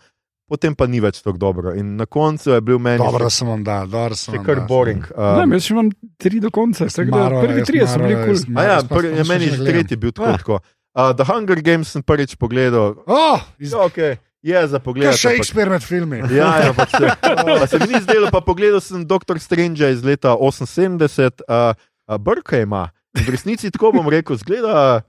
potem 0.47 0.71
pa 0.71 0.85
ni 0.85 0.99
več 0.99 1.19
tako 1.19 1.37
dobro. 1.37 1.73
In 1.73 1.95
na 1.95 2.05
koncu 2.05 2.49
je 2.49 2.61
bil 2.61 2.79
meni 2.79 2.97
Dobro 2.97 3.27
še, 3.27 3.35
sem 3.35 3.47
vam 3.47 3.61
dal, 3.61 3.85
dobro 3.85 4.15
sem 4.15 4.33
še 4.33 4.41
kar 4.41 4.63
boring. 4.63 5.03
Ne, 5.09 5.43
Um, 5.43 5.51
jaz 5.51 5.63
še 5.63 5.73
imam 5.73 5.89
tri 6.17 6.39
do 6.39 6.49
konca. 6.49 6.87
da 6.87 7.03
Maro, 7.05 7.41
Prvi 7.41 7.63
trije 7.63 7.85
so 7.85 7.99
bili 7.99 8.15
kul. 8.17 8.39
Maro, 8.49 8.67
ja, 8.67 8.77
prvi, 8.83 9.11
ja, 9.11 9.23
še 9.23 9.29
meni 9.29 9.45
ne 9.45 9.45
je 9.45 9.57
gledam. 9.57 9.73
tretji 9.73 9.95
bil 9.97 10.11
tako. 10.11 10.25
Ah. 10.25 10.37
tako. 10.37 10.55
Uh, 10.95 11.11
The 11.13 11.25
Hunger 11.25 11.59
Games 11.61 11.87
sem 11.87 12.01
prvič 12.01 12.33
pogledal. 12.35 12.95
Oh, 13.05 13.37
iz- 13.57 13.71
Ja, 13.71 13.83
okay. 13.83 14.17
Je 14.39 14.55
za 14.63 14.79
pogled. 14.79 15.05
Kaj 15.05 15.17
Shakespeare 15.19 15.67
med 15.67 15.81
filmi? 15.81 16.21
Ja, 16.31 16.57
ja, 16.59 16.71
pač 16.71 16.89
se, 16.91 17.05
pa 17.59 17.67
se 17.67 17.77
mi 17.77 17.87
ni 17.89 17.99
zdelo, 17.99 18.29
pa 18.29 18.39
pogledal 18.39 18.79
sem 18.79 19.03
Dr. 19.03 19.37
Strange 19.37 19.83
iz 19.83 20.01
leta 20.01 20.33
78, 20.33 20.97
uh, 21.43 21.73
uh, 22.07 22.17
Brka 22.17 22.57
ima. 22.59 22.87
V 23.13 23.27
resnici 23.27 23.69
tako 23.69 23.91
bom 23.93 24.07
rekel, 24.07 24.37
zgleda 24.37 25.01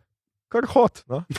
kar 0.49 0.65
hot. 0.67 1.05
No? 1.07 1.23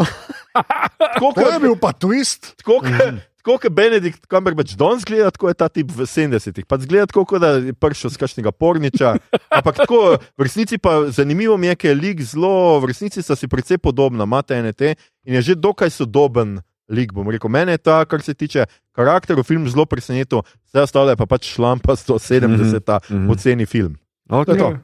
Tako 1.14 1.34
To 1.34 1.42
je 1.42 1.46
kot 1.46 1.62
bil 1.62 1.76
pa 1.76 1.92
twist. 1.92 2.54
Tako 2.58 2.80
kot 2.80 3.20
Tako 3.40 3.56
kot 3.57 3.72
Benedikt 3.72 4.26
Cumberbatch 4.28 4.76
danes 4.76 5.06
gleda, 5.07 5.32
tako 5.32 5.48
je 5.48 5.56
ta 5.56 5.70
tip 5.72 5.91
v 5.95 6.03
70-ih. 6.03 6.66
Pač 6.68 6.84
zgleda 6.84 7.07
tako, 7.07 7.24
kot 7.26 7.40
da 7.40 7.53
je 7.64 7.72
prišel 7.74 8.11
z 8.11 8.20
kakšnega 8.20 8.52
porniča. 8.52 9.16
Ampak 9.48 9.80
tako, 9.80 10.20
v 10.36 10.41
resnici 10.44 10.76
pa 10.78 11.07
zanimivo 11.07 11.56
mi 11.57 11.72
je, 11.72 11.76
ker 11.80 11.95
je 11.95 12.02
lik 12.02 12.20
zelo, 12.20 12.80
v 12.84 12.91
resnici 12.91 13.24
sta 13.24 13.40
si 13.40 13.48
precej 13.48 13.80
podobna, 13.80 14.28
imate 14.28 14.60
NT 14.60 14.91
in 15.24 15.40
je 15.40 15.41
že 15.41 15.53
dokaj 15.56 15.88
sodoben 15.90 16.60
lik. 16.91 17.16
Bom 17.16 17.32
rekel, 17.32 17.48
mene 17.48 17.80
je 17.80 17.82
ta, 17.82 18.03
kar 18.03 18.20
se 18.20 18.36
tiče 18.36 18.68
karakterov, 18.91 19.48
film 19.48 19.64
zelo 19.72 19.88
presenetil, 19.88 20.44
vse 20.68 20.84
ostalo 20.84 21.10
je 21.10 21.16
pa 21.16 21.26
pač 21.26 21.48
šlampa 21.56 21.95
170, 21.95 22.84
Mhm. 23.07 23.28
poceni 23.28 23.66
film. 23.66 23.95
Okay. 24.28 24.60
To 24.60 24.76
to. 24.76 24.78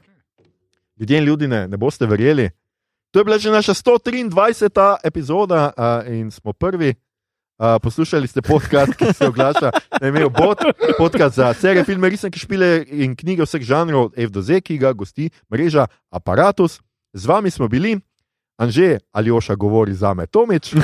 Ljudje 0.96 1.18
in 1.18 1.24
ljudi 1.24 1.44
ne, 1.46 1.68
ne 1.68 1.76
boste 1.76 2.06
verjeli. 2.06 2.50
To 3.12 3.20
je 3.20 3.24
bila 3.24 3.38
že 3.38 3.50
naša 3.52 3.74
123. 3.74 4.96
epizoda 5.04 5.72
uh, 5.72 6.08
in 6.08 6.30
smo 6.30 6.52
prvi. 6.52 6.94
Uh, 7.58 7.80
poslušali 7.82 8.28
ste 8.28 8.42
podcast, 8.42 8.92
ki 8.94 9.14
se 9.14 9.28
oglaša 9.28 9.70
na 10.00 10.08
imenu 10.08 10.30
Bot, 10.30 10.58
podcast 10.98 11.36
za 11.36 11.54
serije, 11.54 11.84
filme, 11.84 12.10
resnike, 12.10 12.38
špile 12.38 12.84
in 12.92 13.16
knjige 13.16 13.46
vseh 13.48 13.62
žanrov, 13.64 14.10
F 14.16 14.30
do 14.30 14.42
Z, 14.42 14.60
ki 14.60 14.76
ga 14.78 14.92
gosti 14.92 15.30
mreža 15.48 15.86
Apparatus. 16.12 16.80
Z 17.16 17.24
vami 17.26 17.50
smo 17.50 17.68
bili, 17.68 17.96
Anže, 18.60 18.98
Aljoša 19.12 19.54
govori 19.54 19.94
za 19.94 20.14
me, 20.14 20.26
Tomič, 20.26 20.74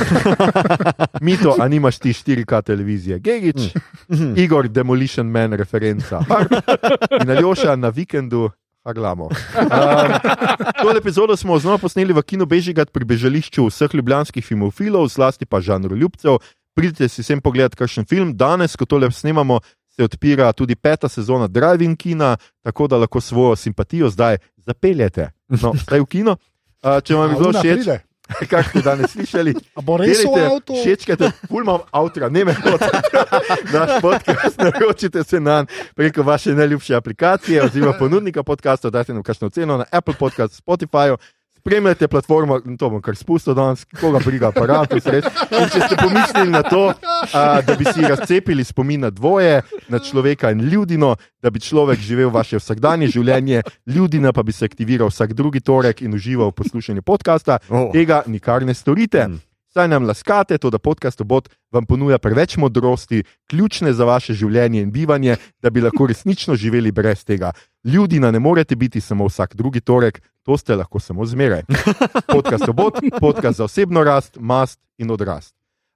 Mito, 1.25 1.57
a 1.61 1.69
nimaš 1.69 1.99
ti 1.99 2.13
4K 2.13 2.63
televizije, 2.63 3.19
Gigič, 3.19 3.77
Igor, 4.37 4.69
Demolition 4.69 5.27
Man, 5.27 5.53
referenca. 5.53 6.25
In 7.21 7.31
Aljoša 7.31 7.77
na 7.77 7.89
vikendu. 7.89 8.51
Haglamo. 8.85 9.25
Um, 9.25 9.31
to 10.83 10.97
epizodo 10.99 11.37
smo 11.37 11.59
znova 11.59 11.79
posneli 11.79 12.13
v 12.13 12.23
Kino 12.23 12.47
Bežigat 12.47 12.91
pri 12.91 13.05
bežališču 13.05 13.69
vseh 13.69 13.95
ljubljanskih 13.95 14.43
filmofilov, 14.43 15.07
zlasti 15.07 15.47
pa 15.47 15.61
žanru 15.61 15.97
ljubcev. 15.97 16.43
Pridite 16.75 17.09
si 17.09 17.23
sem 17.23 17.41
pogledati, 17.41 17.77
kakšen 17.77 18.05
film. 18.09 18.37
Danes, 18.37 18.77
ko 18.77 18.87
tole 18.89 19.11
snemamo, 19.11 19.61
se 19.97 20.05
odpira 20.05 20.53
tudi 20.53 20.77
peta 20.77 21.09
sezona 21.09 21.47
Driving 21.47 21.97
Kina, 21.97 22.37
tako 22.63 22.87
da 22.89 22.97
lahko 22.97 23.21
svojo 23.21 23.57
simpatijo 23.57 24.11
zdaj 24.11 24.39
zapeljete. 24.57 25.31
No, 25.49 25.75
zdaj 25.85 26.01
v 26.01 26.07
kino. 26.07 26.37
Uh, 26.83 26.99
če 27.05 27.15
vam 27.15 27.31
je 27.31 27.37
bilo 27.39 27.53
všeč, 27.53 27.91
kaj 28.51 28.65
ste 28.71 28.83
danes 28.83 29.13
slišali, 29.13 29.53
bo 29.85 29.99
res 30.01 30.25
v 30.25 30.41
avtu. 30.41 30.79
Všečkate, 30.81 31.31
fulmam 31.51 31.85
avtra, 31.93 32.31
ne 32.33 32.45
me 32.49 32.55
hodite. 32.57 32.89
Naš 33.75 34.01
podcast, 34.03 34.59
naročite 34.59 35.25
se 35.25 35.41
na 35.41 35.63
preko 35.95 36.23
vaše 36.23 36.55
najljubše 36.55 36.97
aplikacije 36.97 37.63
oziroma 37.63 37.93
ponudnika 37.99 38.43
podcasta, 38.43 38.91
dajte 38.91 39.15
nam 39.15 39.23
kakšno 39.23 39.51
ceno 39.51 39.77
na 39.77 39.87
Apple 39.93 40.15
Podcast, 40.19 40.63
Spotify. 40.63 41.17
Spremljate 41.63 42.09
platformo, 42.09 42.57
to 42.79 42.89
bom 42.91 42.99
kar 43.03 43.15
spustil 43.15 43.55
danes, 43.55 43.85
koga 44.01 44.19
briga 44.25 44.49
aparat. 44.51 44.91
Če 44.99 45.21
ste 45.87 45.95
pomislili 45.95 46.51
na 46.51 46.63
to, 46.67 46.89
a, 46.91 47.61
da 47.63 47.77
bi 47.79 47.87
si 47.87 48.03
razcepili 48.03 48.65
spomin 48.67 49.07
na 49.07 49.11
dvoje, 49.15 49.61
na 49.87 50.01
človeka 50.03 50.51
in 50.51 50.61
ljudino, 50.67 51.15
da 51.43 51.51
bi 51.55 51.63
človek 51.63 52.03
živel 52.03 52.35
vaše 52.35 52.59
vsakdanje 52.59 53.13
življenje, 53.15 53.63
ljudina 53.87 54.33
pa 54.35 54.43
bi 54.43 54.51
se 54.53 54.67
aktiviral 54.67 55.15
vsak 55.15 55.37
drugi 55.39 55.63
torek 55.63 56.03
in 56.03 56.19
užival 56.19 56.51
v 56.51 56.59
poslušanju 56.65 57.03
podcasta, 57.03 57.61
Oh. 57.71 57.93
tega 57.95 58.25
nikar 58.27 58.67
ne 58.67 58.75
storite. 58.75 59.29
Mm. 59.29 59.39
Saj 59.73 59.89
nam 59.89 60.05
laskate, 60.05 60.59
to 60.59 60.71
da 60.71 60.79
podcast 60.79 61.21
obot 61.21 61.49
vam 61.73 61.87
ponuja 61.87 62.19
preveč 62.19 62.57
modrosti, 62.57 63.23
ključne 63.51 63.93
za 63.93 64.05
vaše 64.05 64.35
življenje 64.37 64.83
in 64.83 64.91
bivanje, 64.93 65.37
da 65.63 65.71
bi 65.71 65.81
lahko 65.81 66.07
resnično 66.07 66.57
živeli 66.57 66.93
brez 66.93 67.25
tega. 67.25 67.53
Ljudina 67.85 68.31
ne 68.31 68.39
morete 68.39 68.77
biti 68.77 69.01
samo 69.01 69.27
vsak 69.31 69.57
drugi 69.57 69.81
torek, 69.81 70.21
to 70.43 70.59
ste 70.59 70.77
lahko 70.77 71.01
samo 71.01 71.25
zmeraj. 71.27 71.63
Podcast 72.35 72.69
obot, 72.69 73.01
podcast 73.21 73.59
za 73.59 73.65
osebno 73.65 74.05
rast, 74.05 74.37
mast 74.41 74.81
in 74.99 75.11
odrast. 75.11 75.55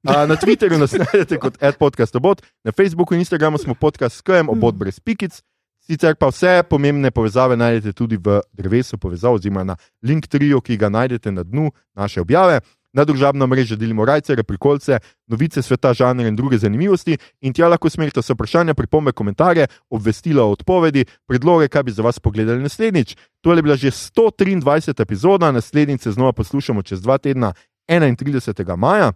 A, 0.09 0.24
na 0.27 0.36
Twitterju 0.36 0.78
nas 0.78 0.93
najdete 0.93 1.36
kot 1.39 1.62
adpodcastobot, 1.62 2.43
na 2.65 2.73
Facebooku 2.73 3.15
in 3.15 3.20
Instagramu 3.20 3.59
smo 3.59 3.74
podcast 3.74 4.16
s 4.16 4.24
KM, 4.24 4.48
obot 4.48 4.74
brez 4.74 5.01
pikic. 5.01 5.43
Sicer 5.86 6.16
pa 6.19 6.27
vse 6.32 6.65
pomembne 6.66 7.12
povezave 7.15 7.57
najdete 7.57 7.93
tudi 7.94 8.16
v 8.19 8.40
drevesu 8.53 8.98
povezav, 8.98 9.36
oziroma 9.39 9.62
na 9.65 9.77
link 10.03 10.27
trio, 10.27 10.59
ki 10.61 10.77
ga 10.77 10.89
najdete 10.90 11.31
na 11.31 11.44
dnu 11.47 11.70
naše 11.94 12.20
objave. 12.20 12.61
Na 12.97 13.05
družabno 13.05 13.47
mrežo 13.47 13.77
delimo 13.77 14.06
rajce, 14.09 14.35
reprikolce, 14.40 14.98
novice 15.28 15.62
sveta, 15.62 15.93
žanre 15.94 16.31
in 16.31 16.36
druge 16.36 16.59
zanimivosti. 16.59 17.18
In 17.44 17.52
tja 17.52 17.68
lahko 17.68 17.90
smerite 17.93 18.23
vse 18.24 18.32
vprašanja, 18.32 18.74
pripombe, 18.74 19.12
komentarje, 19.12 19.68
obvestila 19.93 20.47
o 20.47 20.56
odpovedi, 20.56 21.05
predloge, 21.28 21.68
kaj 21.68 21.82
bi 21.82 21.93
za 21.93 22.06
vas 22.06 22.18
pogledali 22.18 22.64
naslednjič. 22.64 23.16
To 23.44 23.52
je 23.52 23.62
bila 23.62 23.77
že 23.77 23.93
123. 23.93 25.02
epizoda, 25.02 25.52
naslednjič 25.52 26.09
se 26.09 26.12
znova 26.16 26.32
poslušamo 26.32 26.82
čez 26.82 27.02
dva 27.02 27.18
tedna, 27.18 27.52
31. 27.89 28.77
maja. 28.77 29.12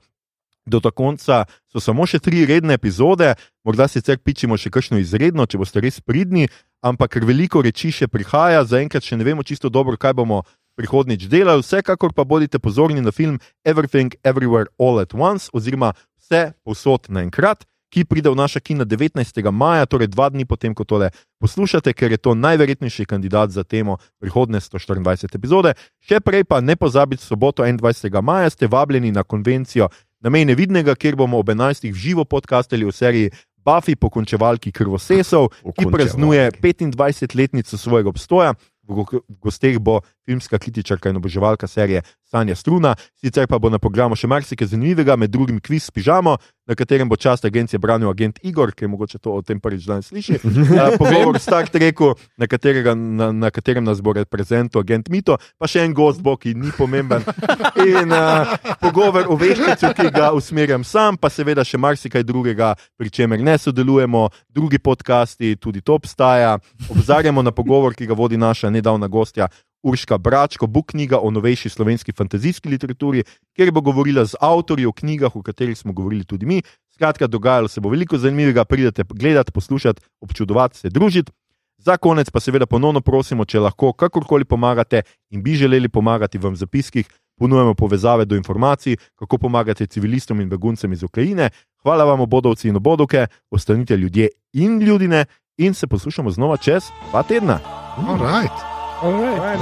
Do 0.67 0.81
ta 0.81 0.91
konca 0.91 1.45
so 1.73 1.81
samo 1.81 2.05
še 2.07 2.21
tri 2.21 2.45
redne 2.47 2.77
epizode, 2.77 3.33
morda 3.65 3.89
sicer 3.89 4.21
pičimo 4.21 4.59
še 4.61 4.71
kakšno 4.71 5.01
izredno, 5.01 5.47
če 5.49 5.59
boste 5.59 5.81
res 5.81 5.99
pridni, 6.05 6.51
ampak 6.85 7.17
ker 7.17 7.25
veliko 7.25 7.63
reči 7.65 7.91
še 7.91 8.11
prihaja, 8.13 8.63
zaenkrat 8.69 9.03
še 9.03 9.17
ne 9.17 9.25
vemo 9.25 9.43
čisto 9.43 9.73
dobro, 9.73 9.97
kaj 9.97 10.15
bomo 10.21 10.45
prihodnjič 10.81 11.29
delali. 11.29 11.61
Vsekakor 11.61 12.17
pa 12.17 12.25
bodite 12.25 12.57
pozorni 12.59 13.05
na 13.05 13.13
film 13.13 13.37
Everything 13.65 14.17
Everywhere 14.25 14.73
All 14.81 15.01
at 15.01 15.13
Once, 15.13 15.53
oziroma 15.53 15.93
Vse 16.17 16.53
posod 16.65 17.13
naenkrat, 17.13 17.67
ki 17.91 18.05
pride 18.07 18.31
v 18.31 18.39
naša 18.39 18.63
kina 18.63 18.87
19. 18.87 19.19
maja, 19.51 19.83
torej 19.87 20.15
dva 20.15 20.31
dni 20.31 20.47
potem, 20.47 20.71
ko 20.79 20.87
tole 20.87 21.11
poslušate, 21.43 21.91
ker 21.91 22.15
je 22.15 22.23
to 22.23 22.39
najverjetnejši 22.39 23.03
kandidat 23.03 23.51
za 23.51 23.67
temo 23.67 23.99
prihodne 24.23 24.63
124. 24.63 25.35
epizode. 25.35 25.75
Še 25.99 26.23
prej 26.23 26.47
pa 26.47 26.63
ne 26.63 26.79
pozabite, 26.79 27.27
soboto 27.27 27.67
21. 27.67 28.23
maja 28.23 28.51
ste 28.55 28.71
vabljeni 28.71 29.11
na 29.11 29.27
konvencijo 29.27 29.91
na 30.21 30.31
mej 30.31 30.47
nevidnega, 30.47 30.95
kjer 30.95 31.17
bomo 31.17 31.41
ob 31.41 31.51
11. 31.51 31.91
v 31.91 31.97
živo 31.97 32.25
podcastali 32.25 32.87
o 32.87 32.93
seriji 32.93 33.35
Buffy, 33.61 33.97
pokončevalki 33.97 34.73
krvosesov, 34.73 35.51
ki 35.77 35.85
praznuje 35.93 36.49
25-letnico 36.63 37.77
svojega 37.77 38.09
obstoja. 38.09 38.55
V 38.87 39.05
go- 39.05 39.23
v 39.29 39.37
gosteh 39.39 39.79
bo 39.79 40.01
filmska 40.31 40.59
kritičarka 40.59 41.11
in 41.11 41.17
oboževalka 41.17 41.67
serije 41.67 42.03
Sanja 42.31 42.55
Struna, 42.55 42.95
sicer 43.19 43.47
pa 43.51 43.59
bo 43.59 43.71
na 43.71 43.79
programu 43.83 44.15
še 44.15 44.29
marsikaj 44.31 44.71
zanimivega, 44.71 45.17
med 45.19 45.33
drugim 45.35 45.59
kviz 45.59 45.89
s 45.89 45.91
pižamo, 45.91 46.37
na 46.71 46.77
katerem 46.79 47.09
bo 47.11 47.17
čast 47.19 47.45
agencije 47.45 47.81
branil 47.83 48.11
agent 48.13 48.39
Igor, 48.47 48.71
ki 48.71 48.85
je 48.85 48.89
mogoče 48.93 49.19
to 49.19 49.33
o 49.35 49.43
tem 49.43 49.59
prvič 49.59 49.89
danes 49.89 50.13
sliši. 50.13 50.39
Uh, 50.39 50.95
pogovor 51.01 51.41
s 51.41 51.49
Star 51.49 51.67
Treku, 51.67 52.13
na, 52.39 52.47
katerega, 52.47 52.95
na, 52.95 53.33
na 53.35 53.51
katerem 53.51 53.83
nas 53.85 53.99
bo 53.99 54.15
reprezental 54.15 54.85
agent 54.85 55.11
Mito, 55.11 55.35
pa 55.59 55.67
še 55.67 55.83
en 55.83 55.97
gost 55.97 56.23
bo, 56.23 56.37
ki 56.39 56.55
ni 56.55 56.71
pomemben. 56.77 57.27
In 57.91 58.15
uh, 58.15 58.55
pogovor 58.79 59.27
o 59.27 59.39
veščicu, 59.41 59.91
ki 59.99 60.13
ga 60.15 60.31
usmerjam 60.37 60.87
sam, 60.87 61.19
pa 61.19 61.33
seveda 61.35 61.67
še 61.67 61.81
marsikaj 61.83 62.23
drugega, 62.29 62.77
pri 62.95 63.11
čemer 63.11 63.43
ne 63.43 63.57
sodelujemo, 63.59 64.29
drugi 64.55 64.79
podcasti, 64.79 65.57
tudi 65.59 65.83
to 65.83 65.99
obstaja. 65.99 66.55
Obzarjamo 66.87 67.43
na 67.43 67.51
pogovor, 67.51 67.99
ki 67.99 68.07
ga 68.07 68.15
vodi 68.15 68.39
naša 68.39 68.71
nedavna 68.71 69.11
gostja. 69.11 69.51
Urška 69.83 70.19
Bračko, 70.19 70.67
bo 70.67 70.83
knjiga 70.83 71.19
o 71.19 71.31
novejši 71.31 71.69
slovenski 71.69 72.13
fantazijski 72.13 72.69
literaturi, 72.69 73.25
kjer 73.57 73.73
bo 73.73 73.81
govorila 73.81 74.25
z 74.25 74.37
avtorji 74.41 74.87
o 74.87 74.93
knjigah, 74.93 75.37
o 75.37 75.43
katerih 75.43 75.79
smo 75.79 75.93
govorili 75.93 76.25
tudi 76.25 76.47
mi. 76.47 76.63
Skratka, 76.95 77.27
dogajalo 77.27 77.69
se 77.69 77.81
bo 77.81 77.89
veliko 77.89 78.19
zanimivega, 78.19 78.65
pridete 78.65 79.05
gledati, 79.09 79.53
poslušati, 79.53 80.03
občudovati, 80.21 80.79
se 80.79 80.89
družiti. 80.89 81.33
Za 81.79 81.97
konec 81.97 82.31
pa 82.31 82.41
seveda 82.41 82.67
ponovno 82.67 83.01
prosimo, 83.01 83.45
če 83.45 83.61
lahko 83.61 83.93
kakorkoli 83.93 84.45
pomagate 84.45 85.03
in 85.31 85.43
bi 85.43 85.55
želeli 85.57 85.89
pomagati 85.89 86.39
vam 86.39 86.53
v 86.53 86.61
zapiskih, 86.61 87.07
ponujemo 87.39 87.75
povezave 87.75 88.25
do 88.25 88.37
informacij, 88.37 88.97
kako 89.17 89.39
pomagate 89.39 89.87
civilistom 89.87 90.41
in 90.41 90.49
beguncem 90.49 90.93
iz 90.93 91.03
Ukrajine. 91.03 91.51
Hvala 91.83 92.05
vam, 92.05 92.21
obodovci 92.21 92.69
in 92.69 92.77
obodovke, 92.77 93.27
ostanite 93.51 93.97
ljudje 93.97 94.29
in 94.53 94.81
ljudine 94.81 95.25
in 95.59 95.75
se 95.75 95.87
poslušamo 95.87 96.31
znova 96.31 96.57
čez 96.57 96.93
dva 97.11 97.23
tedna. 97.23 97.61
All 97.97 98.19
right. 98.19 98.80
Alright. 99.03 99.61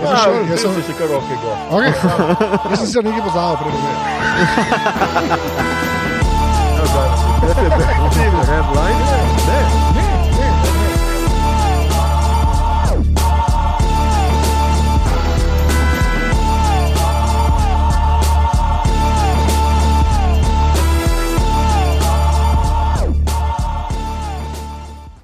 Jaz 0.00 0.08
sem 0.08 0.16
šel, 0.16 0.34
jaz 0.50 0.60
sem- 0.60 0.74
se 0.74 0.82
še 0.82 0.94
kar 0.98 1.08
roke 1.08 1.36
go. 1.42 1.52
Okay. 1.76 1.92
Jaz 2.70 2.78
sem 2.78 2.86
se 2.86 3.02
nekaj 3.02 3.22
pozabil 3.22 3.56
pred 3.56 3.72
tem. 3.72 5.40
Red 8.50 8.66
line. 8.76 9.79